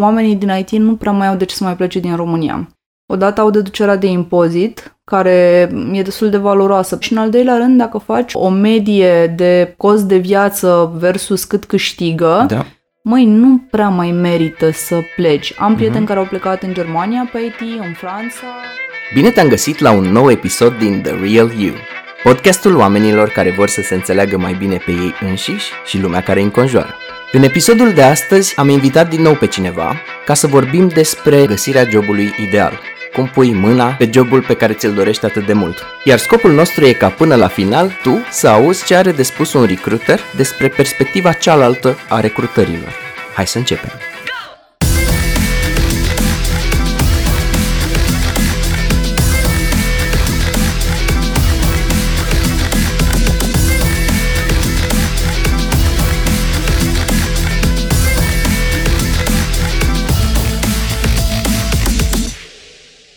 oamenii 0.00 0.34
din 0.34 0.52
IT 0.58 0.70
nu 0.70 0.96
prea 0.96 1.12
mai 1.12 1.26
au 1.26 1.36
de 1.36 1.44
ce 1.44 1.54
să 1.54 1.64
mai 1.64 1.76
plece 1.76 1.98
din 1.98 2.16
România. 2.16 2.68
Odată 3.06 3.40
au 3.40 3.50
deducerea 3.50 3.96
de 3.96 4.06
impozit, 4.06 4.96
care 5.04 5.30
e 5.92 6.02
destul 6.02 6.30
de 6.30 6.36
valoroasă. 6.36 6.96
Și 7.00 7.12
în 7.12 7.18
al 7.18 7.30
doilea 7.30 7.56
rând, 7.56 7.78
dacă 7.78 7.98
faci 7.98 8.32
o 8.34 8.48
medie 8.48 9.26
de 9.26 9.74
cost 9.76 10.02
de 10.02 10.16
viață 10.16 10.92
versus 10.98 11.44
cât 11.44 11.64
câștigă, 11.64 12.44
Da. 12.48 12.66
măi, 13.02 13.24
nu 13.24 13.62
prea 13.70 13.88
mai 13.88 14.10
merită 14.10 14.70
să 14.70 15.00
pleci. 15.16 15.54
Am 15.58 15.74
prieteni 15.74 16.06
care 16.06 16.18
au 16.18 16.24
plecat 16.24 16.62
în 16.62 16.72
Germania 16.74 17.28
pe 17.32 17.38
IT, 17.38 17.60
în 17.60 17.92
Franța. 17.92 18.46
Bine 19.14 19.30
te-am 19.30 19.48
găsit 19.48 19.78
la 19.78 19.90
un 19.92 20.04
nou 20.04 20.30
episod 20.30 20.78
din 20.78 21.02
The 21.02 21.12
Real 21.12 21.50
You, 21.58 21.74
podcastul 22.22 22.76
oamenilor 22.76 23.28
care 23.28 23.50
vor 23.56 23.68
să 23.68 23.80
se 23.80 23.94
înțeleagă 23.94 24.38
mai 24.38 24.54
bine 24.58 24.76
pe 24.84 24.90
ei 24.90 25.14
înșiși 25.28 25.70
și 25.84 26.00
lumea 26.00 26.20
care 26.22 26.38
îi 26.38 26.44
înconjoară. 26.44 26.94
În 27.32 27.42
episodul 27.42 27.92
de 27.92 28.02
astăzi 28.02 28.56
am 28.56 28.68
invitat 28.68 29.08
din 29.08 29.22
nou 29.22 29.34
pe 29.34 29.46
cineva 29.46 30.00
ca 30.24 30.34
să 30.34 30.46
vorbim 30.46 30.88
despre 30.88 31.46
găsirea 31.46 31.88
jobului 31.90 32.34
ideal. 32.38 32.80
Cum 33.12 33.26
pui 33.26 33.52
mâna 33.52 33.86
pe 33.86 34.10
jobul 34.12 34.42
pe 34.42 34.54
care 34.54 34.72
ți-l 34.72 34.94
dorești 34.94 35.24
atât 35.24 35.46
de 35.46 35.52
mult. 35.52 35.84
Iar 36.04 36.18
scopul 36.18 36.52
nostru 36.52 36.84
e 36.84 36.92
ca 36.92 37.08
până 37.08 37.34
la 37.34 37.48
final 37.48 37.98
tu 38.02 38.18
să 38.30 38.48
auzi 38.48 38.84
ce 38.84 38.94
are 38.94 39.12
de 39.12 39.22
spus 39.22 39.52
un 39.52 39.64
recruiter 39.64 40.20
despre 40.36 40.68
perspectiva 40.68 41.32
cealaltă 41.32 41.98
a 42.08 42.20
recrutărilor. 42.20 42.94
Hai 43.34 43.46
să 43.46 43.58
începem! 43.58 44.13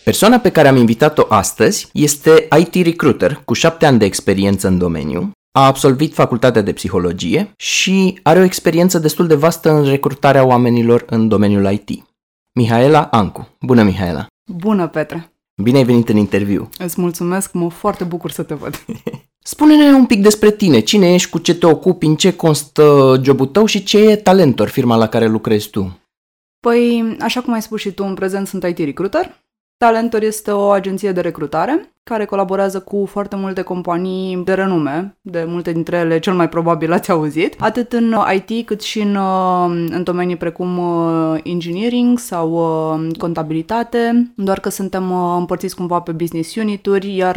Persoana 0.08 0.38
pe 0.38 0.50
care 0.50 0.68
am 0.68 0.76
invitat-o 0.76 1.26
astăzi 1.28 1.88
este 1.92 2.48
IT 2.58 2.74
recruiter 2.84 3.42
cu 3.44 3.52
șapte 3.52 3.86
ani 3.86 3.98
de 3.98 4.04
experiență 4.04 4.68
în 4.68 4.78
domeniu, 4.78 5.30
a 5.52 5.66
absolvit 5.66 6.14
facultatea 6.14 6.62
de 6.62 6.72
psihologie 6.72 7.52
și 7.56 8.20
are 8.22 8.38
o 8.38 8.42
experiență 8.42 8.98
destul 8.98 9.26
de 9.26 9.34
vastă 9.34 9.70
în 9.70 9.84
recrutarea 9.84 10.46
oamenilor 10.46 11.04
în 11.06 11.28
domeniul 11.28 11.72
IT. 11.72 12.04
Mihaela 12.52 13.02
Ancu. 13.02 13.48
Bună, 13.60 13.82
Mihaela! 13.82 14.26
Bună, 14.52 14.88
Petre! 14.88 15.32
Bine 15.62 15.78
ai 15.78 15.84
venit 15.84 16.08
în 16.08 16.16
interviu! 16.16 16.68
Îți 16.78 17.00
mulțumesc, 17.00 17.52
mă 17.52 17.70
foarte 17.70 18.04
bucur 18.04 18.30
să 18.30 18.42
te 18.42 18.54
văd. 18.54 18.84
Spune-ne 19.52 19.92
un 19.92 20.06
pic 20.06 20.22
despre 20.22 20.50
tine, 20.50 20.80
cine 20.80 21.14
ești, 21.14 21.30
cu 21.30 21.38
ce 21.38 21.54
te 21.54 21.66
ocupi, 21.66 22.06
în 22.06 22.16
ce 22.16 22.36
constă 22.36 23.20
jobul 23.22 23.46
tău 23.46 23.64
și 23.64 23.82
ce 23.82 23.98
e 23.98 24.16
Talentor, 24.16 24.68
firma 24.68 24.96
la 24.96 25.08
care 25.08 25.26
lucrezi 25.26 25.70
tu. 25.70 25.98
Păi, 26.60 27.16
așa 27.20 27.40
cum 27.40 27.52
ai 27.52 27.62
spus 27.62 27.80
și 27.80 27.90
tu, 27.90 28.04
în 28.04 28.14
prezent 28.14 28.46
sunt 28.46 28.62
IT 28.62 28.78
recruiter. 28.78 29.46
Talentor 29.78 30.22
este 30.22 30.50
o 30.50 30.70
agenție 30.70 31.12
de 31.12 31.20
recrutare 31.20 31.92
care 32.02 32.24
colaborează 32.24 32.80
cu 32.80 33.06
foarte 33.10 33.36
multe 33.36 33.62
companii 33.62 34.36
de 34.36 34.52
renume, 34.52 35.16
de 35.20 35.44
multe 35.48 35.72
dintre 35.72 35.96
ele 35.96 36.18
cel 36.18 36.34
mai 36.34 36.48
probabil 36.48 36.92
ați 36.92 37.10
auzit, 37.10 37.54
atât 37.58 37.92
în 37.92 38.16
IT 38.34 38.66
cât 38.66 38.80
și 38.80 39.00
în, 39.00 39.16
în 39.90 40.02
domenii 40.02 40.36
precum 40.36 40.78
uh, 40.78 41.40
engineering 41.42 42.18
sau 42.18 42.52
uh, 42.52 43.16
contabilitate, 43.18 44.32
doar 44.36 44.60
că 44.60 44.68
suntem 44.68 45.10
uh, 45.10 45.34
împărțiți 45.38 45.76
cumva 45.76 46.00
pe 46.00 46.12
business 46.12 46.54
unituri, 46.54 47.16
iar 47.16 47.36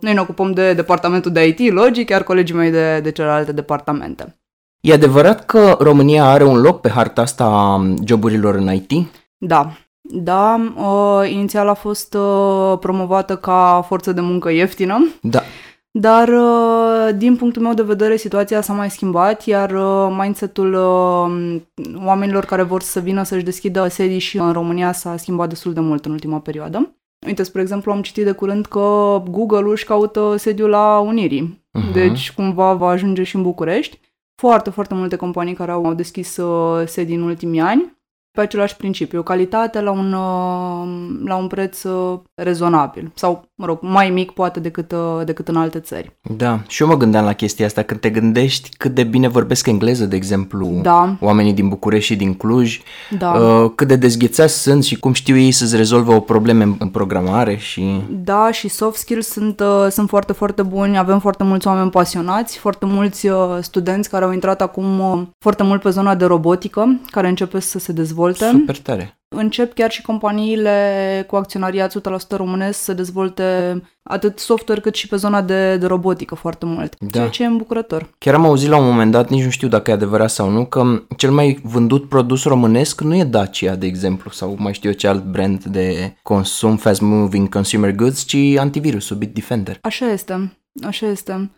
noi 0.00 0.12
ne 0.12 0.20
ocupăm 0.20 0.52
de 0.52 0.72
departamentul 0.72 1.32
de 1.32 1.46
IT, 1.46 1.72
logic, 1.72 2.08
iar 2.08 2.22
colegii 2.22 2.54
mei 2.54 2.70
de, 2.70 3.00
de 3.00 3.10
celelalte 3.10 3.52
departamente. 3.52 4.36
E 4.80 4.92
adevărat 4.92 5.46
că 5.46 5.76
România 5.80 6.24
are 6.24 6.44
un 6.44 6.60
loc 6.60 6.80
pe 6.80 6.88
harta 6.88 7.20
asta 7.20 7.44
a 7.44 7.94
joburilor 8.04 8.54
în 8.54 8.72
IT? 8.72 9.06
Da, 9.38 9.72
da, 10.08 10.72
uh, 10.76 11.30
inițial 11.30 11.68
a 11.68 11.74
fost 11.74 12.14
uh, 12.14 12.78
promovată 12.80 13.36
ca 13.36 13.84
forță 13.86 14.12
de 14.12 14.20
muncă 14.20 14.50
ieftină, 14.50 15.08
Da. 15.22 15.40
dar 15.90 16.28
uh, 16.28 17.14
din 17.16 17.36
punctul 17.36 17.62
meu 17.62 17.74
de 17.74 17.82
vedere 17.82 18.16
situația 18.16 18.60
s-a 18.60 18.72
mai 18.72 18.90
schimbat, 18.90 19.44
iar 19.46 19.70
uh, 19.70 20.16
mindset-ul 20.18 20.72
uh, 20.74 21.60
oamenilor 22.04 22.44
care 22.44 22.62
vor 22.62 22.82
să 22.82 23.00
vină 23.00 23.22
să-și 23.22 23.44
deschidă 23.44 23.88
sedii 23.88 24.18
și 24.18 24.38
în 24.38 24.52
România 24.52 24.92
s-a 24.92 25.16
schimbat 25.16 25.48
destul 25.48 25.72
de 25.72 25.80
mult 25.80 26.04
în 26.04 26.12
ultima 26.12 26.38
perioadă. 26.40 26.94
Uite, 27.26 27.42
spre 27.42 27.60
exemplu, 27.60 27.92
am 27.92 28.02
citit 28.02 28.24
de 28.24 28.32
curând 28.32 28.66
că 28.66 29.22
Google 29.30 29.70
își 29.70 29.84
caută 29.84 30.34
sediul 30.36 30.68
la 30.68 30.98
Unirii, 30.98 31.62
Mhm. 31.78 31.92
deci 31.92 32.32
cumva 32.32 32.72
va 32.72 32.88
ajunge 32.88 33.22
și 33.22 33.36
în 33.36 33.42
București. 33.42 34.00
Foarte, 34.42 34.70
foarte 34.70 34.94
multe 34.94 35.16
companii 35.16 35.54
care 35.54 35.70
au 35.70 35.94
deschis 35.94 36.36
uh, 36.36 36.86
sedii 36.86 37.16
în 37.16 37.22
ultimii 37.22 37.60
ani 37.60 37.96
pe 38.34 38.40
același 38.40 38.76
principiu, 38.76 39.22
calitate 39.22 39.80
la 39.80 39.90
un, 39.90 40.12
uh, 40.12 41.20
la 41.24 41.36
un 41.36 41.46
preț 41.46 41.82
uh, 41.82 42.20
rezonabil 42.34 43.10
sau, 43.14 43.44
mă 43.56 43.66
rog, 43.66 43.78
mai 43.80 44.10
mic 44.10 44.30
poate 44.30 44.60
decât, 44.60 44.92
uh, 44.92 45.24
decât 45.24 45.48
în 45.48 45.56
alte 45.56 45.78
țări. 45.80 46.16
Da, 46.36 46.60
și 46.68 46.82
eu 46.82 46.88
mă 46.88 46.96
gândeam 46.96 47.24
la 47.24 47.32
chestia 47.32 47.66
asta 47.66 47.82
când 47.82 48.00
te 48.00 48.10
gândești 48.10 48.68
cât 48.76 48.94
de 48.94 49.02
bine 49.04 49.28
vorbesc 49.28 49.66
engleză, 49.66 50.04
de 50.06 50.16
exemplu, 50.16 50.78
Da. 50.82 51.16
oamenii 51.20 51.52
din 51.52 51.68
București 51.68 52.12
și 52.12 52.16
din 52.16 52.34
Cluj, 52.34 52.80
Da. 53.18 53.30
uh, 53.30 53.70
cât 53.74 53.88
de 53.88 53.96
dezghețați 53.96 54.62
sunt 54.62 54.84
și 54.84 54.98
cum 54.98 55.12
știu 55.12 55.36
ei 55.36 55.50
să-ți 55.52 55.76
rezolvă 55.76 56.12
o 56.14 56.20
problemă 56.20 56.62
în- 56.62 56.74
în 56.78 56.88
programare 56.88 57.56
și... 57.56 58.00
Da, 58.10 58.50
și 58.52 58.68
soft 58.68 58.98
skills 58.98 59.26
sunt, 59.28 59.60
uh, 59.60 59.86
sunt 59.90 60.08
foarte, 60.08 60.32
foarte 60.32 60.62
buni. 60.62 60.98
Avem 60.98 61.18
foarte 61.20 61.44
mulți 61.44 61.66
oameni 61.66 61.90
pasionați, 61.90 62.58
foarte 62.58 62.86
mulți 62.86 63.26
uh, 63.28 63.58
studenți 63.60 64.10
care 64.10 64.24
au 64.24 64.32
intrat 64.32 64.62
acum 64.62 65.00
uh, 65.00 65.22
foarte 65.38 65.62
mult 65.62 65.82
pe 65.82 65.90
zona 65.90 66.14
de 66.14 66.24
robotică, 66.24 67.00
care 67.10 67.28
începe 67.28 67.60
să 67.60 67.78
se 67.78 67.92
dezvolte. 67.92 68.44
Super 68.50 68.78
tare. 68.78 69.18
Încep 69.36 69.74
chiar 69.74 69.90
și 69.90 70.02
companiile 70.02 71.24
cu 71.26 71.36
acționariat 71.36 71.98
100% 72.00 72.00
românesc 72.36 72.78
să 72.82 72.92
dezvolte 72.92 73.82
atât 74.02 74.38
software 74.38 74.80
cât 74.80 74.94
și 74.94 75.08
pe 75.08 75.16
zona 75.16 75.42
de, 75.42 75.76
de 75.76 75.86
robotică 75.86 76.34
foarte 76.34 76.66
mult, 76.66 76.96
Da. 76.98 77.08
ceea 77.10 77.28
ce 77.28 77.42
e 77.42 77.46
îmbucurător. 77.46 78.14
Chiar 78.18 78.34
am 78.34 78.44
auzit 78.44 78.68
la 78.68 78.76
un 78.76 78.86
moment 78.86 79.12
dat, 79.12 79.28
nici 79.30 79.44
nu 79.44 79.50
știu 79.50 79.68
dacă 79.68 79.90
e 79.90 79.94
adevărat 79.94 80.30
sau 80.30 80.50
nu, 80.50 80.64
că 80.64 81.02
cel 81.16 81.30
mai 81.30 81.60
vândut 81.62 82.08
produs 82.08 82.44
românesc 82.44 83.00
nu 83.00 83.14
e 83.16 83.24
Dacia, 83.24 83.74
de 83.74 83.86
exemplu, 83.86 84.30
sau 84.30 84.56
mai 84.58 84.72
știu 84.74 84.88
eu 84.88 84.94
ce 84.94 85.08
alt 85.08 85.24
brand 85.24 85.64
de 85.64 86.16
consum, 86.22 86.76
fast 86.76 87.00
moving 87.00 87.48
consumer 87.48 87.94
goods, 87.94 88.22
ci 88.24 88.36
antivirusul 88.58 89.16
Bitdefender. 89.16 89.78
Așa 89.80 90.10
este, 90.10 90.58
așa 90.86 91.06
este. 91.06 91.50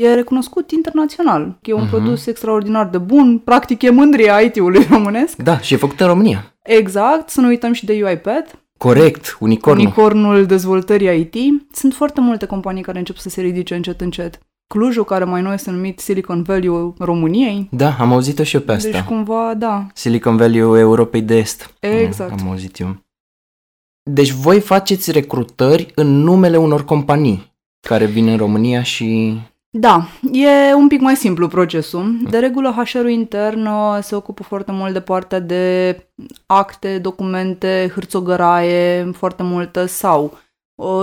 E 0.00 0.14
recunoscut 0.14 0.70
internațional. 0.70 1.58
E 1.62 1.72
un 1.72 1.80
Mhm. 1.80 1.88
produs 1.90 2.26
extraordinar 2.26 2.86
de 2.88 2.98
bun, 2.98 3.38
practic 3.38 3.82
e 3.82 3.90
mândria 3.90 4.38
IT-ului 4.40 4.86
românesc. 4.90 5.36
Da, 5.36 5.58
și 5.60 5.74
e 5.74 5.76
făcut 5.76 6.00
în 6.00 6.06
România. 6.06 6.54
Exact, 6.62 7.28
să 7.30 7.40
nu 7.40 7.46
uităm 7.46 7.72
și 7.72 7.84
de 7.84 8.00
UiPath, 8.04 8.52
Corect, 8.76 9.36
unicornul. 9.40 9.84
unicornul 9.84 10.46
dezvoltării 10.46 11.20
IT. 11.20 11.34
Sunt 11.72 11.94
foarte 11.94 12.20
multe 12.20 12.46
companii 12.46 12.82
care 12.82 12.98
încep 12.98 13.16
să 13.16 13.28
se 13.28 13.40
ridice 13.40 13.74
încet 13.74 14.00
încet. 14.00 14.38
Clujul, 14.66 15.04
care 15.04 15.24
mai 15.24 15.42
nou 15.42 15.52
este 15.52 15.70
numit 15.70 15.98
Silicon 15.98 16.42
Valley 16.42 16.92
României. 16.98 17.68
Da, 17.70 17.96
am 17.98 18.12
auzit-o 18.12 18.42
și 18.42 18.54
eu 18.54 18.60
pe 18.60 18.72
asta. 18.72 18.90
Deci 18.90 19.00
cumva, 19.00 19.54
da, 19.54 19.86
Silicon 19.94 20.36
Valley 20.36 20.58
Europei 20.60 21.22
de 21.22 21.36
Est. 21.36 21.74
Exact. 21.80 22.40
Am 22.40 22.48
auzit 22.48 22.78
eu. 22.78 22.96
Deci 24.02 24.30
voi 24.30 24.60
faceți 24.60 25.12
recrutări 25.12 25.92
în 25.94 26.06
numele 26.22 26.56
unor 26.56 26.84
companii 26.84 27.52
care 27.80 28.04
vin 28.06 28.26
în 28.28 28.36
România 28.36 28.82
și... 28.82 29.38
Da, 29.80 30.08
e 30.32 30.74
un 30.74 30.88
pic 30.88 31.00
mai 31.00 31.16
simplu 31.16 31.48
procesul. 31.48 32.16
De 32.30 32.38
regulă, 32.38 32.70
HR-ul 32.70 33.10
intern 33.10 33.66
uh, 33.66 33.98
se 34.00 34.14
ocupă 34.14 34.42
foarte 34.42 34.72
mult 34.72 34.92
de 34.92 35.00
partea 35.00 35.40
de 35.40 35.96
acte, 36.46 36.98
documente, 36.98 37.90
hârțogăraie, 37.94 39.10
foarte 39.12 39.42
multă, 39.42 39.86
sau 39.86 40.24
uh, 40.24 40.38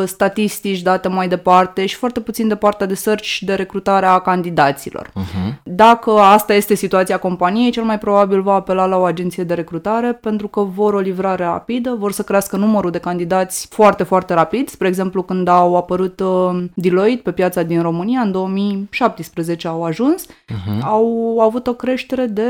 statistici 0.06 0.82
date 0.82 1.08
mai 1.08 1.28
departe 1.28 1.86
și 1.86 1.96
foarte 1.96 2.20
puțin 2.20 2.48
de 2.48 2.56
partea 2.56 2.88
de 2.88 2.94
search 2.96 3.24
și 3.24 3.46
de 3.46 3.54
recrutare 3.54 4.06
a 4.06 4.20
candidaților. 4.20 5.08
Uh-huh. 5.08 5.54
Dacă 5.64 6.12
asta 6.12 6.54
este 6.54 6.74
situația 6.76 7.18
companiei, 7.18 7.72
cel 7.72 7.84
mai 7.84 7.98
probabil 7.98 8.42
va 8.42 8.54
apela 8.54 8.86
la 8.86 8.98
o 8.98 9.04
agenție 9.04 9.44
de 9.44 9.54
recrutare 9.54 10.14
pentru 10.14 10.48
că 10.48 10.62
vor 10.62 10.94
o 10.94 11.00
livrare 11.00 11.44
rapidă, 11.44 11.96
vor 12.00 12.12
să 12.12 12.24
crească 12.24 12.58
numărul 12.58 12.92
de 12.92 12.98
candidați 13.00 13.68
foarte, 13.70 14.04
foarte 14.04 14.34
rapid. 14.34 14.70
Spre 14.70 14.88
exemplu, 14.88 15.22
când 15.24 15.48
au 15.48 15.76
apărut 15.76 16.20
uh, 16.20 16.64
Deloitte 16.74 17.22
pe 17.22 17.32
piața 17.32 17.62
din 17.64 17.82
România, 17.82 18.20
în 18.20 18.32
2017 18.32 19.68
au 19.68 19.84
ajuns, 19.84 20.26
Uh-huh. 20.26 20.82
au 20.82 21.40
avut 21.40 21.68
o 21.68 21.74
creștere 21.74 22.26
de 22.26 22.44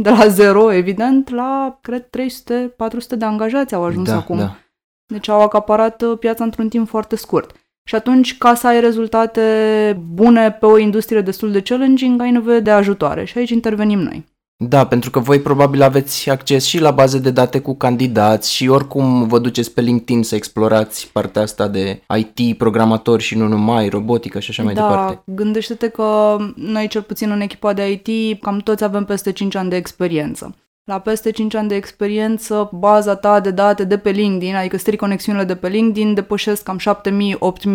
de 0.00 0.10
la 0.10 0.26
zero, 0.26 0.72
evident, 0.72 1.30
la, 1.30 1.78
cred, 1.80 2.02
300-400 2.02 2.08
de 3.18 3.24
angajați 3.24 3.74
au 3.74 3.84
ajuns 3.84 4.08
Da, 4.08 4.16
acum. 4.16 4.38
da. 4.38 4.56
Deci 5.08 5.28
au 5.28 5.40
acaparat 5.40 6.02
uh, 6.02 6.18
piața 6.18 6.44
într-un 6.44 6.68
timp 6.68 6.88
foarte 6.88 7.16
scurt. 7.16 7.52
Și 7.84 7.94
atunci, 7.94 8.38
ca 8.38 8.54
să 8.54 8.66
ai 8.66 8.80
rezultate 8.80 9.42
bune 10.12 10.50
pe 10.50 10.66
o 10.66 10.78
industrie 10.78 11.20
destul 11.20 11.52
de 11.52 11.62
challenging, 11.62 12.20
ai 12.20 12.30
nevoie 12.30 12.60
de 12.60 12.70
ajutoare 12.70 13.24
și 13.24 13.38
aici 13.38 13.50
intervenim 13.50 13.98
noi. 13.98 14.24
Da, 14.64 14.86
pentru 14.86 15.10
că 15.10 15.18
voi 15.18 15.40
probabil 15.40 15.82
aveți 15.82 16.30
acces 16.30 16.64
și 16.64 16.80
la 16.80 16.90
baze 16.90 17.18
de 17.18 17.30
date 17.30 17.60
cu 17.60 17.74
candidați 17.74 18.52
și 18.52 18.68
oricum 18.68 19.26
vă 19.26 19.38
duceți 19.38 19.72
pe 19.72 19.80
LinkedIn 19.80 20.22
să 20.22 20.34
explorați 20.34 21.10
partea 21.12 21.42
asta 21.42 21.68
de 21.68 22.02
IT, 22.16 22.58
programatori 22.58 23.22
și 23.22 23.36
nu 23.36 23.46
numai, 23.46 23.88
robotică 23.88 24.40
și 24.40 24.50
așa 24.50 24.62
mai 24.62 24.74
da, 24.74 24.80
departe. 24.80 25.22
gândește-te 25.24 25.88
că 25.88 26.36
noi, 26.54 26.88
cel 26.88 27.02
puțin 27.02 27.30
în 27.30 27.40
echipa 27.40 27.72
de 27.72 27.90
IT, 27.90 28.40
cam 28.42 28.58
toți 28.58 28.84
avem 28.84 29.04
peste 29.04 29.32
5 29.32 29.54
ani 29.54 29.70
de 29.70 29.76
experiență. 29.76 30.54
La 30.88 30.98
peste 30.98 31.30
5 31.30 31.54
ani 31.54 31.68
de 31.68 31.74
experiență, 31.74 32.70
baza 32.72 33.14
ta 33.16 33.40
de 33.40 33.50
date 33.50 33.84
de 33.84 33.98
pe 33.98 34.10
LinkedIn, 34.10 34.54
adică 34.54 34.76
strict 34.76 35.00
conexiunile 35.00 35.44
de 35.44 35.54
pe 35.54 35.68
LinkedIn, 35.68 36.14
depășesc 36.14 36.62
cam 36.62 36.78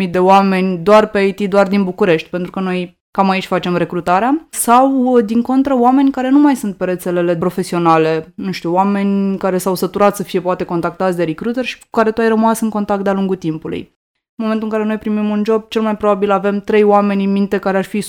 7.000-8.000 0.04 0.10
de 0.10 0.18
oameni 0.18 0.78
doar 0.78 1.06
pe 1.06 1.20
IT, 1.20 1.50
doar 1.50 1.68
din 1.68 1.84
București, 1.84 2.28
pentru 2.28 2.50
că 2.50 2.60
noi 2.60 2.98
cam 3.10 3.30
aici 3.30 3.46
facem 3.46 3.76
recrutarea, 3.76 4.46
sau, 4.50 5.20
din 5.20 5.42
contră, 5.42 5.78
oameni 5.78 6.10
care 6.10 6.30
nu 6.30 6.38
mai 6.38 6.56
sunt 6.56 6.76
pe 6.76 6.84
rețelele 6.84 7.36
profesionale, 7.36 8.32
nu 8.36 8.52
știu, 8.52 8.72
oameni 8.72 9.38
care 9.38 9.58
s-au 9.58 9.74
săturat 9.74 10.16
să 10.16 10.22
fie 10.22 10.40
poate 10.40 10.64
contactați 10.64 11.16
de 11.16 11.24
recruiter 11.24 11.64
și 11.64 11.78
cu 11.78 11.86
care 11.90 12.10
tu 12.10 12.20
ai 12.20 12.28
rămas 12.28 12.60
în 12.60 12.68
contact 12.68 13.04
de-a 13.04 13.12
lungul 13.12 13.36
timpului. 13.36 13.98
În 14.36 14.44
momentul 14.44 14.68
în 14.68 14.72
care 14.72 14.88
noi 14.88 14.98
primim 14.98 15.28
un 15.28 15.42
job, 15.44 15.68
cel 15.68 15.82
mai 15.82 15.96
probabil 15.96 16.30
avem 16.30 16.60
trei 16.60 16.82
oameni 16.82 17.24
în 17.24 17.32
minte 17.32 17.58
care 17.58 17.76
ar 17.76 17.84
fi 17.84 18.02
100% 18.02 18.04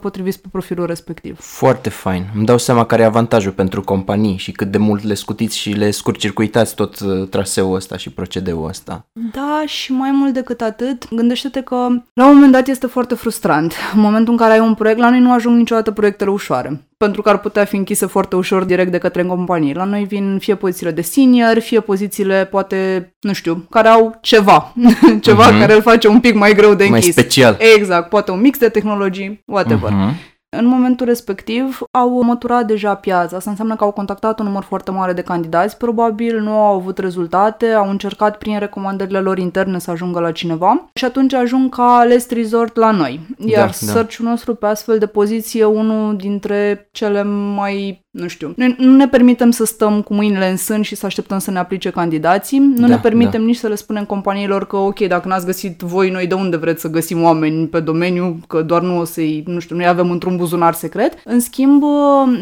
potriviți 0.00 0.40
pe 0.40 0.48
profilul 0.52 0.86
respectiv. 0.86 1.40
Foarte 1.40 1.88
fain. 1.88 2.24
Îmi 2.34 2.44
dau 2.44 2.58
seama 2.58 2.84
care 2.84 3.02
e 3.02 3.04
avantajul 3.04 3.52
pentru 3.52 3.82
companii 3.82 4.36
și 4.36 4.52
cât 4.52 4.70
de 4.70 4.78
mult 4.78 5.02
le 5.02 5.14
scutiți 5.14 5.58
și 5.58 5.70
le 5.70 5.90
scurcircuitați 5.90 6.74
tot 6.74 7.00
uh, 7.00 7.28
traseul 7.28 7.74
ăsta 7.74 7.96
și 7.96 8.10
procedeul 8.10 8.68
ăsta. 8.68 9.06
Da, 9.32 9.62
și 9.66 9.92
mai 9.92 10.10
mult 10.10 10.32
decât 10.32 10.60
atât, 10.60 11.14
gândește-te 11.14 11.60
că 11.60 11.76
la 12.14 12.26
un 12.26 12.34
moment 12.34 12.52
dat 12.52 12.68
este 12.68 12.86
foarte 12.86 13.14
frustrant. 13.14 13.74
În 13.94 14.00
momentul 14.00 14.32
în 14.32 14.38
care 14.38 14.52
ai 14.52 14.60
un 14.60 14.74
proiect, 14.74 15.00
la 15.00 15.10
noi 15.10 15.20
nu 15.20 15.32
ajung 15.32 15.56
niciodată 15.56 15.90
proiectele 15.90 16.30
ușoare 16.30 16.86
pentru 17.02 17.22
că 17.22 17.28
ar 17.28 17.38
putea 17.38 17.64
fi 17.64 17.76
închise 17.76 18.06
foarte 18.06 18.36
ușor 18.36 18.64
direct 18.64 18.90
de 18.90 18.98
către 18.98 19.24
companii. 19.24 19.74
La 19.74 19.84
noi 19.84 20.04
vin 20.04 20.38
fie 20.38 20.54
pozițiile 20.54 20.90
de 20.92 21.00
senior, 21.00 21.58
fie 21.58 21.80
pozițiile, 21.80 22.44
poate, 22.50 23.12
nu 23.20 23.32
știu, 23.32 23.66
care 23.70 23.88
au 23.88 24.18
ceva, 24.20 24.74
ceva 25.20 25.50
uh-huh. 25.50 25.58
Care 25.66 25.76
îl 25.76 25.82
face 25.82 26.08
un 26.08 26.20
pic 26.20 26.34
mai 26.34 26.54
greu 26.54 26.74
de 26.74 26.84
închis. 26.84 27.04
Mai 27.04 27.12
special. 27.12 27.56
Exact, 27.76 28.08
poate 28.08 28.30
un 28.30 28.40
mix 28.40 28.58
de 28.58 28.68
tehnologii, 28.68 29.42
whatever. 29.46 29.90
Uh-huh. 29.90 30.30
În 30.56 30.66
momentul 30.66 31.06
respectiv 31.06 31.80
au 31.90 32.22
măturat 32.22 32.66
deja 32.66 32.94
piața. 32.94 33.36
Asta 33.36 33.50
înseamnă 33.50 33.76
că 33.76 33.84
au 33.84 33.92
contactat 33.92 34.38
un 34.38 34.46
număr 34.46 34.62
foarte 34.62 34.90
mare 34.90 35.12
de 35.12 35.22
candidați, 35.22 35.76
probabil 35.76 36.40
nu 36.40 36.50
au 36.50 36.74
avut 36.74 36.98
rezultate, 36.98 37.70
au 37.70 37.90
încercat 37.90 38.38
prin 38.38 38.58
recomandările 38.58 39.18
lor 39.18 39.38
interne 39.38 39.78
să 39.78 39.90
ajungă 39.90 40.20
la 40.20 40.32
cineva 40.32 40.90
și 40.94 41.04
atunci 41.04 41.34
ajung 41.34 41.74
ca 41.74 42.06
last 42.08 42.30
resort 42.30 42.76
la 42.76 42.90
noi. 42.90 43.20
Iar 43.38 43.66
da, 43.66 43.72
search-ul 43.72 44.26
nostru 44.26 44.54
pe 44.54 44.66
astfel 44.66 44.98
de 44.98 45.06
poziție 45.06 45.64
unul 45.64 46.16
dintre 46.16 46.88
cele 46.92 47.22
mai 47.54 48.06
nu 48.12 48.28
știu, 48.28 48.52
noi 48.56 48.74
nu 48.78 48.96
ne 48.96 49.08
permitem 49.08 49.50
să 49.50 49.64
stăm 49.64 50.02
cu 50.02 50.14
mâinile 50.14 50.50
în 50.50 50.56
sân 50.56 50.82
și 50.82 50.94
să 50.94 51.06
așteptăm 51.06 51.38
să 51.38 51.50
ne 51.50 51.58
aplice 51.58 51.90
candidații, 51.90 52.58
nu 52.58 52.74
da, 52.80 52.86
ne 52.86 52.98
permitem 52.98 53.40
da. 53.40 53.46
nici 53.46 53.56
să 53.56 53.68
le 53.68 53.74
spunem 53.74 54.04
companiilor 54.04 54.66
că 54.66 54.76
ok, 54.76 55.00
dacă 55.00 55.28
n-ați 55.28 55.46
găsit 55.46 55.80
voi, 55.80 56.10
noi 56.10 56.26
de 56.26 56.34
unde 56.34 56.56
vreți 56.56 56.80
să 56.80 56.88
găsim 56.88 57.22
oameni 57.22 57.66
pe 57.66 57.80
domeniu, 57.80 58.40
că 58.48 58.62
doar 58.62 58.82
nu 58.82 58.98
o 58.98 59.04
să-i, 59.04 59.42
nu 59.46 59.58
știu, 59.58 59.76
noi 59.76 59.86
avem 59.86 60.10
într-un 60.10 60.36
buzunar 60.36 60.74
secret. 60.74 61.18
În 61.24 61.40
schimb, 61.40 61.82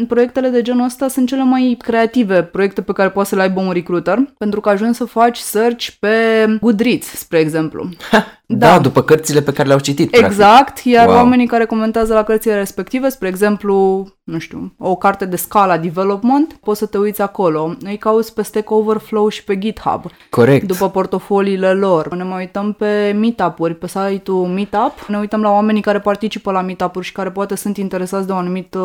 proiectele 0.07 0.49
de 0.49 0.61
genul 0.61 0.85
ăsta 0.85 1.07
sunt 1.07 1.27
cele 1.27 1.43
mai 1.43 1.77
creative 1.81 2.43
proiecte 2.43 2.81
pe 2.81 2.93
care 2.93 3.09
poate 3.09 3.29
să 3.29 3.35
le 3.35 3.41
aibă 3.41 3.59
un 3.59 3.71
recruiter, 3.71 4.33
pentru 4.37 4.61
că 4.61 4.69
ajungi 4.69 4.97
să 4.97 5.05
faci 5.05 5.37
search 5.37 5.87
pe 5.99 6.09
Goodreads, 6.61 7.07
spre 7.07 7.39
exemplu. 7.39 7.89
Da. 8.51 8.67
da, 8.67 8.79
după 8.79 9.01
cărțile 9.01 9.41
pe 9.41 9.51
care 9.51 9.67
le-au 9.67 9.79
citit. 9.79 10.15
Exact, 10.15 10.63
practic. 10.63 10.93
iar 10.93 11.07
wow. 11.07 11.15
oamenii 11.15 11.47
care 11.47 11.65
comentează 11.65 12.13
la 12.13 12.23
cărțile 12.23 12.55
respective, 12.55 13.09
spre 13.09 13.27
exemplu, 13.27 14.07
nu 14.23 14.39
știu, 14.39 14.73
o 14.77 14.95
carte 14.95 15.25
de 15.25 15.35
Scala 15.35 15.77
Development, 15.77 16.53
poți 16.63 16.79
să 16.79 16.85
te 16.85 16.97
uiți 16.97 17.21
acolo. 17.21 17.75
Îi 17.83 17.97
cauți 17.97 18.33
pe 18.33 18.41
Stack 18.41 18.69
Overflow 18.69 19.27
și 19.27 19.43
pe 19.43 19.57
GitHub. 19.57 20.03
Corect. 20.29 20.67
După 20.67 20.89
portofoliile 20.89 21.73
lor. 21.73 22.15
Ne 22.15 22.23
mai 22.23 22.39
uităm 22.39 22.73
pe 22.73 23.15
meetup-uri, 23.19 23.75
pe 23.75 23.87
site-ul 23.87 24.47
Meetup. 24.47 25.05
Ne 25.07 25.17
uităm 25.17 25.41
la 25.41 25.49
oamenii 25.49 25.81
care 25.81 25.99
participă 25.99 26.51
la 26.51 26.61
meetup-uri 26.61 27.05
și 27.05 27.11
care 27.11 27.29
poate 27.29 27.55
sunt 27.55 27.77
interesați 27.77 28.27
de 28.27 28.31
o 28.31 28.35
anumită 28.35 28.79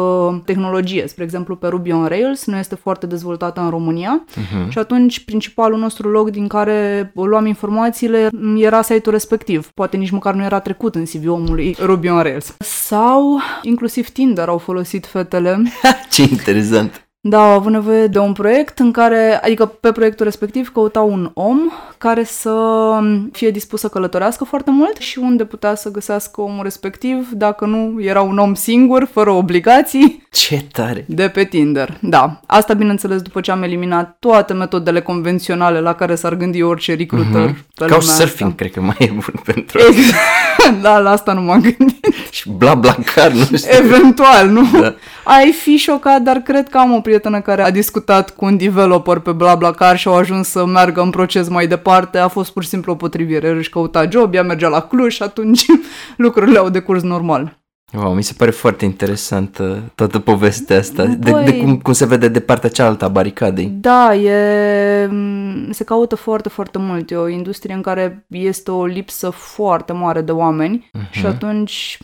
tehnologie. 0.44 1.06
Spre 1.06 1.24
exemplu, 1.24 1.56
pe 1.56 1.66
Ruby 1.66 1.92
on 1.92 2.06
Rails 2.06 2.46
nu 2.46 2.56
este 2.56 2.74
foarte 2.74 3.06
dezvoltată 3.06 3.60
în 3.60 3.70
România 3.70 4.24
uh-huh. 4.30 4.68
și 4.68 4.78
atunci 4.78 5.24
principalul 5.24 5.78
nostru 5.78 6.08
loc 6.08 6.30
din 6.30 6.46
care 6.46 7.10
luam 7.14 7.46
informațiile 7.46 8.28
era 8.56 8.82
site-ul 8.82 9.14
respectiv. 9.14 9.55
Poate 9.74 9.96
nici 9.96 10.10
măcar 10.10 10.34
nu 10.34 10.44
era 10.44 10.60
trecut 10.60 10.94
în 10.94 11.04
CV 11.04 11.28
omului 11.28 11.76
Ruby 11.80 12.08
on 12.08 12.22
Rails. 12.22 12.54
Sau 12.58 13.40
inclusiv 13.62 14.08
Tinder 14.08 14.48
au 14.48 14.58
folosit 14.58 15.06
fete 15.06 15.36
fetele. 15.36 15.62
Ce 16.10 16.22
interesant! 16.22 17.05
Da, 17.28 17.42
au 17.42 17.50
avut 17.52 17.72
nevoie 17.72 18.06
de 18.06 18.18
un 18.18 18.32
proiect 18.32 18.78
în 18.78 18.90
care, 18.90 19.40
adică 19.42 19.66
pe 19.66 19.92
proiectul 19.92 20.24
respectiv 20.24 20.72
căutau 20.72 21.12
un 21.12 21.30
om 21.34 21.58
care 21.98 22.24
să 22.24 22.54
fie 23.32 23.50
dispus 23.50 23.80
să 23.80 23.88
călătorească 23.88 24.44
foarte 24.44 24.70
mult 24.70 24.96
și 24.96 25.18
unde 25.18 25.44
putea 25.44 25.74
să 25.74 25.90
găsească 25.90 26.40
omul 26.40 26.62
respectiv, 26.62 27.28
dacă 27.32 27.64
nu 27.64 27.94
era 27.98 28.20
un 28.20 28.38
om 28.38 28.54
singur, 28.54 29.08
fără 29.12 29.30
obligații. 29.30 30.22
Ce 30.30 30.64
tare! 30.72 31.04
De 31.08 31.28
pe 31.28 31.44
Tinder, 31.44 31.98
da. 32.00 32.40
Asta, 32.46 32.74
bineînțeles, 32.74 33.22
după 33.22 33.40
ce 33.40 33.50
am 33.50 33.62
eliminat 33.62 34.16
toate 34.18 34.52
metodele 34.52 35.00
convenționale 35.00 35.80
la 35.80 35.94
care 35.94 36.14
s-ar 36.14 36.34
gândi 36.34 36.62
orice 36.62 36.94
recruiter 36.94 37.50
uh-huh. 37.50 37.74
pe 37.74 37.86
Ca 37.86 38.00
surfing, 38.00 38.50
asta. 38.50 38.52
cred 38.56 38.70
că 38.70 38.80
mai 38.80 38.96
e 38.98 39.10
bun 39.10 39.40
pentru 39.44 39.78
Exact. 39.78 40.80
da, 40.82 40.98
la 40.98 41.10
asta 41.10 41.32
nu 41.32 41.40
m-am 41.40 41.60
gândit. 41.60 42.06
și 42.30 42.48
bla 42.48 42.74
bla 42.74 42.96
car, 43.14 43.32
nu 43.32 43.56
știu. 43.56 43.84
Eventual, 43.84 44.48
nu? 44.48 44.80
Da. 44.80 44.94
Ai 45.24 45.52
fi 45.52 45.76
șocat, 45.76 46.20
dar 46.20 46.36
cred 46.36 46.68
că 46.68 46.78
am 46.78 46.92
o 46.92 47.00
prietenă 47.18 47.42
care 47.42 47.62
a 47.62 47.70
discutat 47.70 48.30
cu 48.30 48.44
un 48.44 48.56
developer 48.56 49.18
pe 49.18 49.32
BlaBlaCar 49.32 49.98
și 49.98 50.08
au 50.08 50.16
ajuns 50.16 50.48
să 50.48 50.66
meargă 50.66 51.00
în 51.00 51.10
proces 51.10 51.48
mai 51.48 51.66
departe. 51.66 52.18
A 52.18 52.28
fost 52.28 52.52
pur 52.52 52.62
și 52.62 52.68
simplu 52.68 52.92
o 52.92 52.96
potrivire. 52.96 53.48
Își 53.48 53.70
căuta 53.70 54.08
job, 54.08 54.34
ea 54.34 54.42
mergea 54.42 54.68
la 54.68 54.80
Cluj 54.80 55.14
și 55.14 55.22
atunci 55.22 55.64
lucrurile 56.16 56.58
au 56.58 56.68
decurs 56.68 57.02
normal. 57.02 57.58
Wow, 57.92 58.14
mi 58.14 58.22
se 58.22 58.34
pare 58.36 58.50
foarte 58.50 58.84
interesant 58.84 59.60
toată 59.94 60.18
povestea 60.18 60.78
asta, 60.78 61.04
Băi, 61.04 61.16
de, 61.16 61.50
de 61.50 61.56
cum, 61.56 61.78
cum 61.78 61.92
se 61.92 62.06
vede 62.06 62.28
de 62.28 62.40
partea 62.40 62.68
cealaltă 62.68 63.04
a 63.04 63.08
baricadei. 63.08 63.66
Da, 63.66 64.14
e, 64.14 65.10
se 65.70 65.84
caută 65.84 66.16
foarte, 66.16 66.48
foarte 66.48 66.78
mult. 66.78 67.10
E 67.10 67.16
o 67.16 67.28
industrie 67.28 67.74
în 67.74 67.80
care 67.80 68.26
este 68.28 68.70
o 68.70 68.84
lipsă 68.84 69.30
foarte 69.30 69.92
mare 69.92 70.20
de 70.20 70.32
oameni 70.32 70.90
uh-huh. 70.98 71.10
și 71.10 71.26
atunci, 71.26 71.98